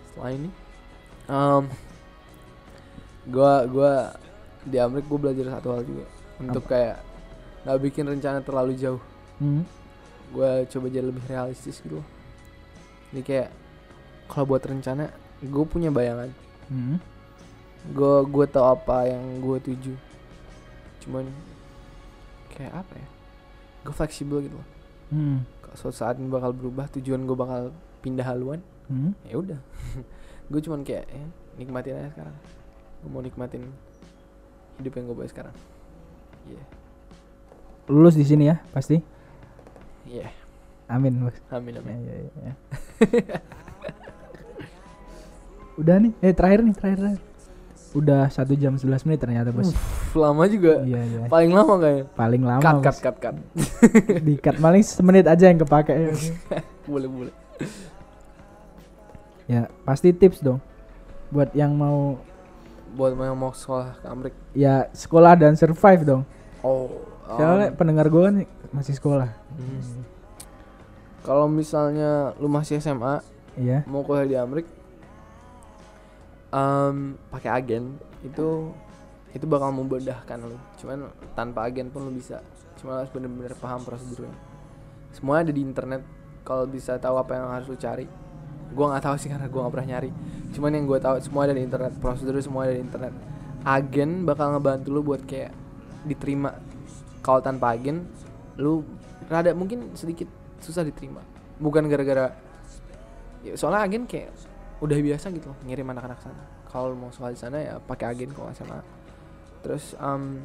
setelah 0.07 0.31
ini? 0.31 0.49
Um, 1.27 1.67
gua 3.27 3.67
gua 3.67 3.91
di 4.63 4.79
Amerika 4.79 5.11
gue 5.11 5.19
belajar 5.19 5.45
satu 5.59 5.67
hal 5.75 5.83
juga. 5.83 6.05
Untuk 6.39 6.63
kayak 6.63 7.03
nggak 7.67 7.79
bikin 7.83 8.07
rencana 8.07 8.39
terlalu 8.39 8.79
jauh 8.79 9.01
Hmm. 9.38 9.64
gue 10.27 10.49
coba 10.68 10.85
jadi 10.88 11.05
lebih 11.05 11.23
realistis 11.26 11.80
gitu 11.80 12.01
loh. 12.01 12.07
Jadi 13.09 13.22
kayak 13.23 13.49
kalau 14.27 14.45
buat 14.45 14.59
rencana 14.61 15.07
gue 15.39 15.65
punya 15.65 15.88
bayangan 15.88 16.34
Hmm. 16.68 16.99
gue 17.88 18.15
gue 18.27 18.45
tahu 18.45 18.65
apa 18.65 19.07
yang 19.07 19.23
gue 19.39 19.57
tuju 19.64 19.93
cuman 20.99 21.23
kayak 22.51 22.73
apa 22.76 22.93
ya 22.97 23.07
gue 23.85 23.93
fleksibel 23.95 24.43
gitu 24.43 24.57
loh 24.57 24.68
Hmm. 25.07 25.47
kalau 25.61 25.77
suatu 25.80 25.95
saat 25.95 26.19
ini 26.19 26.27
bakal 26.27 26.51
berubah 26.51 26.91
tujuan 26.91 27.23
gue 27.23 27.38
bakal 27.38 27.72
pindah 28.01 28.27
haluan 28.27 28.59
Hmm. 28.91 29.15
ya 29.23 29.39
udah 29.39 29.59
gue 30.51 30.59
cuman 30.59 30.84
kayak 30.84 31.07
ya, 31.07 31.23
nikmatin 31.55 31.95
aja 31.95 32.11
sekarang 32.11 32.35
gue 32.99 33.07
mau 33.07 33.23
nikmatin 33.23 33.64
hidup 34.76 34.91
yang 34.91 35.05
gue 35.07 35.15
buat 35.15 35.31
sekarang 35.31 35.55
iya 36.45 36.64
Lulus 37.88 38.19
di 38.19 38.27
sini 38.27 38.51
ya 38.51 38.59
pasti. 38.76 38.99
Iya 40.07 40.27
Amin 40.88 41.19
bos. 41.19 41.35
amin 41.49 41.75
Ya, 41.75 41.81
amin 41.84 41.95
ya, 41.99 42.15
ya, 42.15 42.31
ya. 42.41 42.53
Udah 45.77 45.95
nih, 45.99 46.11
eh 46.19 46.31
terakhir 46.31 46.63
nih 46.63 46.73
terakhir. 46.73 46.97
terakhir. 46.97 47.21
Udah 47.91 48.21
satu 48.29 48.53
jam 48.53 48.75
11 48.75 49.03
menit 49.03 49.19
ternyata 49.19 49.49
bos. 49.49 49.69
Uff, 49.69 50.13
lama 50.13 50.43
juga 50.45 50.79
Iya 50.81 51.01
iya. 51.01 51.19
paling 51.27 51.51
lama 51.51 51.73
kayaknya 51.77 52.05
Paling 52.13 52.41
lama. 52.41 52.61
cut 52.61 52.77
cut 52.84 52.97
cut 52.99 53.15
cut 53.17 53.35
Di 54.21 54.34
cut 54.38 54.57
paling 54.57 54.79
semenit 54.81 55.25
aja 55.25 55.45
yang 55.45 55.59
kepake. 55.59 55.91
boleh 56.89 57.09
boleh 57.09 57.34
ya 59.45 59.65
pasti 59.81 60.11
tips 60.11 60.39
dong. 60.39 60.59
Buat 61.29 61.51
yang 61.51 61.71
mau 61.71 62.19
buat 62.91 63.11
yang 63.13 63.35
mau 63.35 63.51
sekolah 63.51 63.99
ke 63.99 64.05
Amerika 64.05 64.38
ya 64.51 64.88
sekolah 64.91 65.34
dan 65.35 65.53
survive 65.53 66.03
dong. 66.03 66.23
oh 66.61 66.91
Soalnya 67.27 67.71
pendengar 67.71 68.07
gue 68.07 68.21
kan 68.21 68.35
masih 68.71 68.93
sekolah. 68.93 69.27
Hmm. 69.57 70.05
kalau 71.25 71.49
misalnya 71.49 72.38
lu 72.38 72.47
masih 72.47 72.79
SMA 72.79 73.21
Iya. 73.57 73.81
mau 73.89 74.05
kuliah 74.05 74.29
di 74.29 74.38
Amerika 74.38 74.69
em, 76.53 77.17
pakai 77.29 77.49
agen 77.51 77.97
itu 78.21 78.71
itu 79.35 79.45
bakal 79.45 79.69
memudahkan 79.75 80.39
lu. 80.41 80.57
Cuman 80.81 81.11
tanpa 81.38 81.67
agen 81.67 81.91
pun 81.91 82.07
lu 82.07 82.11
bisa. 82.15 82.41
Cuma 82.79 83.01
harus 83.01 83.11
bener-bener 83.11 83.53
paham 83.59 83.84
prosedurnya. 83.84 84.34
Semuanya 85.13 85.49
ada 85.49 85.53
di 85.53 85.61
internet. 85.61 86.01
Kalau 86.47 86.63
bisa 86.65 86.95
tahu 86.97 87.19
apa 87.19 87.35
yang 87.35 87.51
harus 87.51 87.67
lu 87.67 87.77
cari. 87.77 88.07
Gua 88.71 88.95
nggak 88.95 89.03
tahu 89.03 89.15
sih 89.19 89.29
karena 89.29 89.51
gua 89.51 89.67
nggak 89.67 89.73
pernah 89.77 89.89
nyari. 89.93 90.11
Cuman 90.55 90.71
yang 90.73 90.85
gua 90.88 90.99
tahu 90.99 91.15
semua 91.19 91.45
ada 91.45 91.53
di 91.53 91.63
internet. 91.63 91.93
Prosedur 91.99 92.39
semua 92.39 92.65
ada 92.65 92.73
di 92.73 92.81
internet. 92.81 93.13
Agen 93.67 94.23
bakal 94.23 94.55
ngebantu 94.55 94.88
lu 94.89 95.01
buat 95.03 95.21
kayak 95.27 95.51
diterima. 96.07 96.55
Kalau 97.21 97.43
tanpa 97.43 97.75
agen 97.75 98.07
lu 98.55 98.81
rada 99.26 99.52
mungkin 99.57 99.98
sedikit 99.98 100.30
susah 100.61 100.85
diterima. 100.85 101.26
Bukan 101.57 101.89
gara-gara 101.89 102.38
ya, 103.41 103.57
soalnya 103.57 103.89
agen 103.89 104.06
kayak 104.06 104.30
udah 104.77 104.98
biasa 105.02 105.34
gitu 105.34 105.49
loh 105.49 105.57
ngirim 105.65 105.89
anak-anak 105.89 106.22
sana. 106.22 106.44
Kalau 106.69 106.94
mau 106.94 107.10
sekolah 107.10 107.34
di 107.34 107.39
sana 107.39 107.57
ya 107.57 107.81
pakai 107.81 108.14
agen 108.14 108.30
kalau 108.35 108.53
SMA 108.53 108.80
terus 109.65 109.98
um, 109.98 110.38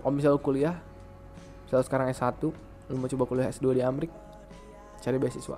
kalau 0.00 0.12
misal 0.16 0.34
kuliah 0.40 0.74
misal 1.68 1.84
sekarang 1.84 2.08
S1 2.10 2.40
lu 2.90 2.96
mau 2.98 3.06
coba 3.06 3.24
kuliah 3.28 3.46
S2 3.52 3.76
di 3.76 3.82
Amerika 3.84 4.16
cari 5.00 5.16
beasiswa. 5.16 5.56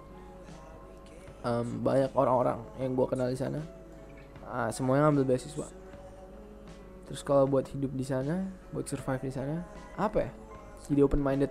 Em, 1.42 1.66
banyak 1.82 2.14
orang-orang 2.14 2.60
yang 2.78 2.94
gua 2.94 3.10
kenal 3.10 3.26
di 3.26 3.38
sana 3.38 3.58
ah, 4.46 4.68
semuanya 4.68 5.08
ngambil 5.08 5.34
beasiswa. 5.34 5.66
Terus 7.08 7.20
kalau 7.26 7.48
buat 7.48 7.66
hidup 7.72 7.90
di 7.96 8.04
sana 8.06 8.46
buat 8.70 8.86
survive 8.86 9.22
di 9.24 9.32
sana 9.32 9.64
apa 9.96 10.28
ya? 10.28 10.30
Jadi 10.86 11.00
open 11.02 11.22
minded 11.22 11.50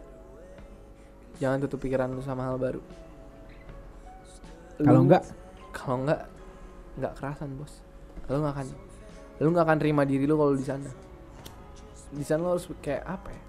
jangan 1.41 1.57
tutup 1.65 1.81
pikiran 1.81 2.13
lu 2.13 2.21
sama 2.21 2.45
hal 2.45 2.61
baru. 2.61 2.77
Kalau 4.77 5.01
enggak 5.01 5.25
kalau 5.73 5.97
enggak 6.05 6.21
nggak 7.01 7.13
kerasan 7.17 7.57
bos. 7.57 7.81
Lu 8.29 8.45
nggak 8.45 8.53
akan 8.53 8.67
lu 9.41 9.49
nggak 9.49 9.65
akan 9.65 9.77
terima 9.81 10.05
diri 10.05 10.29
lu 10.29 10.37
kalau 10.37 10.53
di 10.53 10.61
sana. 10.61 10.91
Di 12.13 12.21
sana 12.21 12.45
lu 12.45 12.49
harus 12.53 12.69
kayak 12.85 13.01
apa 13.09 13.29
ya? 13.33 13.43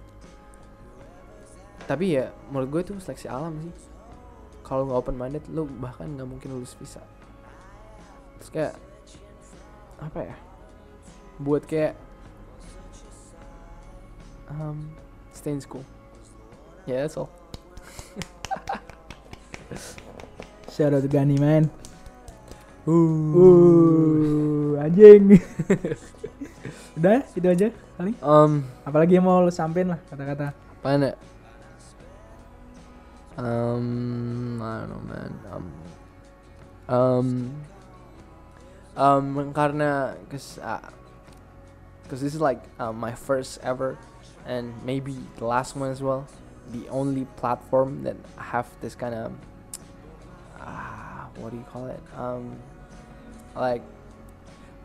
Tapi 1.85 2.05
ya 2.17 2.25
menurut 2.49 2.69
gue 2.73 2.81
itu 2.89 2.93
seleksi 2.97 3.29
alam 3.29 3.53
sih. 3.61 3.75
Kalau 4.65 4.89
nggak 4.89 4.97
open 4.97 5.15
minded 5.21 5.45
lu 5.53 5.69
bahkan 5.77 6.09
nggak 6.09 6.25
mungkin 6.25 6.49
lulus 6.57 6.73
visa. 6.81 7.05
Terus 8.41 8.49
kayak 8.49 8.73
apa 10.01 10.33
ya? 10.33 10.35
Buat 11.37 11.69
kayak 11.69 11.93
um, 14.49 14.89
stay 15.29 15.53
in 15.53 15.61
school. 15.61 15.85
Ya 16.89 16.97
yeah, 16.97 16.99
that's 17.05 17.21
all 17.21 17.42
shout 20.71 20.93
out 20.93 21.05
Gani 21.09 21.37
man. 21.37 21.69
Uh, 22.83 24.75
anjing. 24.83 25.39
Udah, 26.99 27.25
itu 27.33 27.47
aja 27.49 27.67
paling. 27.97 28.15
um 28.21 28.61
Apalagi 28.85 29.17
yang 29.17 29.25
mau 29.25 29.41
lu 29.41 29.49
sampein 29.49 29.89
lah 29.89 29.99
kata-kata. 30.11 30.53
Mana? 30.83 31.15
Um, 33.37 34.61
I 34.61 34.85
don't 34.85 34.89
know, 34.93 35.01
man. 35.09 35.31
Um, 35.49 35.65
um, 36.85 37.27
um, 38.93 39.53
karena 39.53 40.13
cause, 40.29 40.61
uh, 40.61 40.85
cause 42.09 42.21
this 42.21 42.35
is 42.35 42.41
like 42.41 42.61
uh, 42.77 42.93
my 42.93 43.17
first 43.17 43.57
ever, 43.65 43.97
and 44.45 44.69
maybe 44.85 45.17
the 45.41 45.45
last 45.49 45.75
one 45.75 45.89
as 45.89 46.01
well. 46.01 46.27
The 46.69 46.87
only 46.89 47.25
platform 47.41 48.03
that 48.03 48.15
I 48.37 48.43
have 48.53 48.69
this 48.81 48.93
kind 48.93 49.15
of, 49.15 49.33
uh, 50.63 51.27
what 51.37 51.51
do 51.51 51.57
you 51.59 51.67
call 51.69 51.87
it? 51.87 51.99
Um, 52.17 52.55
like 53.55 53.83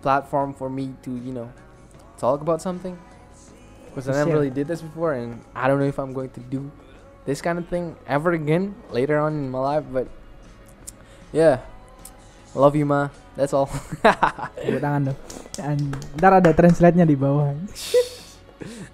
platform 0.02 0.54
for 0.54 0.68
me 0.70 0.94
to 1.02 1.10
you 1.10 1.32
know 1.32 1.48
talk 2.18 2.40
about 2.40 2.60
something. 2.60 2.98
Because 3.88 4.06
I 4.10 4.12
never 4.20 4.30
really 4.38 4.52
did 4.52 4.68
this 4.68 4.82
before, 4.84 5.14
and 5.18 5.40
I 5.56 5.66
don't 5.66 5.80
know 5.80 5.88
if 5.88 5.98
I'm 5.98 6.12
going 6.12 6.30
to 6.38 6.42
do 6.44 6.70
this 7.24 7.40
kind 7.40 7.58
of 7.58 7.66
thing 7.66 7.96
ever 8.06 8.30
again 8.32 8.76
later 8.94 9.18
on 9.18 9.32
in 9.34 9.50
my 9.50 9.58
life. 9.58 9.82
But 9.90 10.06
yeah, 11.32 11.64
love 12.54 12.76
you, 12.76 12.86
ma. 12.86 13.08
That's 13.34 13.50
all. 13.54 13.66
Tepuk 13.66 14.82
tangan 14.82 15.10
dong. 15.10 15.18
An- 15.62 15.94
Ntar 16.18 16.42
ada 16.42 16.50
translate-nya 16.54 17.06
di 17.06 17.14
bawah. 17.18 17.54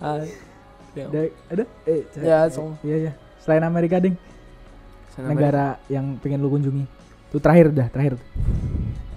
uh, 0.00 0.24
yeah. 0.96 1.28
Ada? 1.52 1.64
Eh, 1.84 2.04
Ya, 2.20 2.44
that's 2.48 2.56
all. 2.56 2.76
Iya, 2.84 2.96
iya. 3.08 3.12
Selain 3.40 3.64
Amerika, 3.64 4.00
Ding. 4.00 4.16
Sana 5.14 5.30
Negara 5.30 5.78
yang 5.86 6.18
pengen 6.18 6.42
lu 6.42 6.50
kunjungi. 6.50 6.84
Itu 7.30 7.38
terakhir 7.38 7.70
dah, 7.70 7.86
terakhir. 7.86 8.18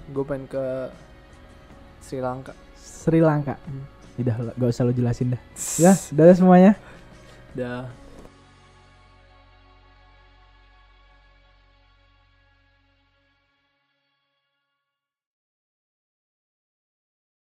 gue 0.08 0.24
pengen 0.26 0.46
ke 0.46 0.64
Sri 2.02 2.22
Lanka. 2.22 2.54
Sri 2.78 3.18
Lanka. 3.18 3.58
Hmm. 3.66 3.82
Udah, 4.18 4.54
gak 4.54 4.70
usah 4.70 4.86
lu 4.86 4.94
jelasin 4.94 5.34
dah. 5.34 5.42
Ya, 5.82 5.94
udah 5.94 6.34
semuanya. 6.38 6.72
Dah. 7.54 7.90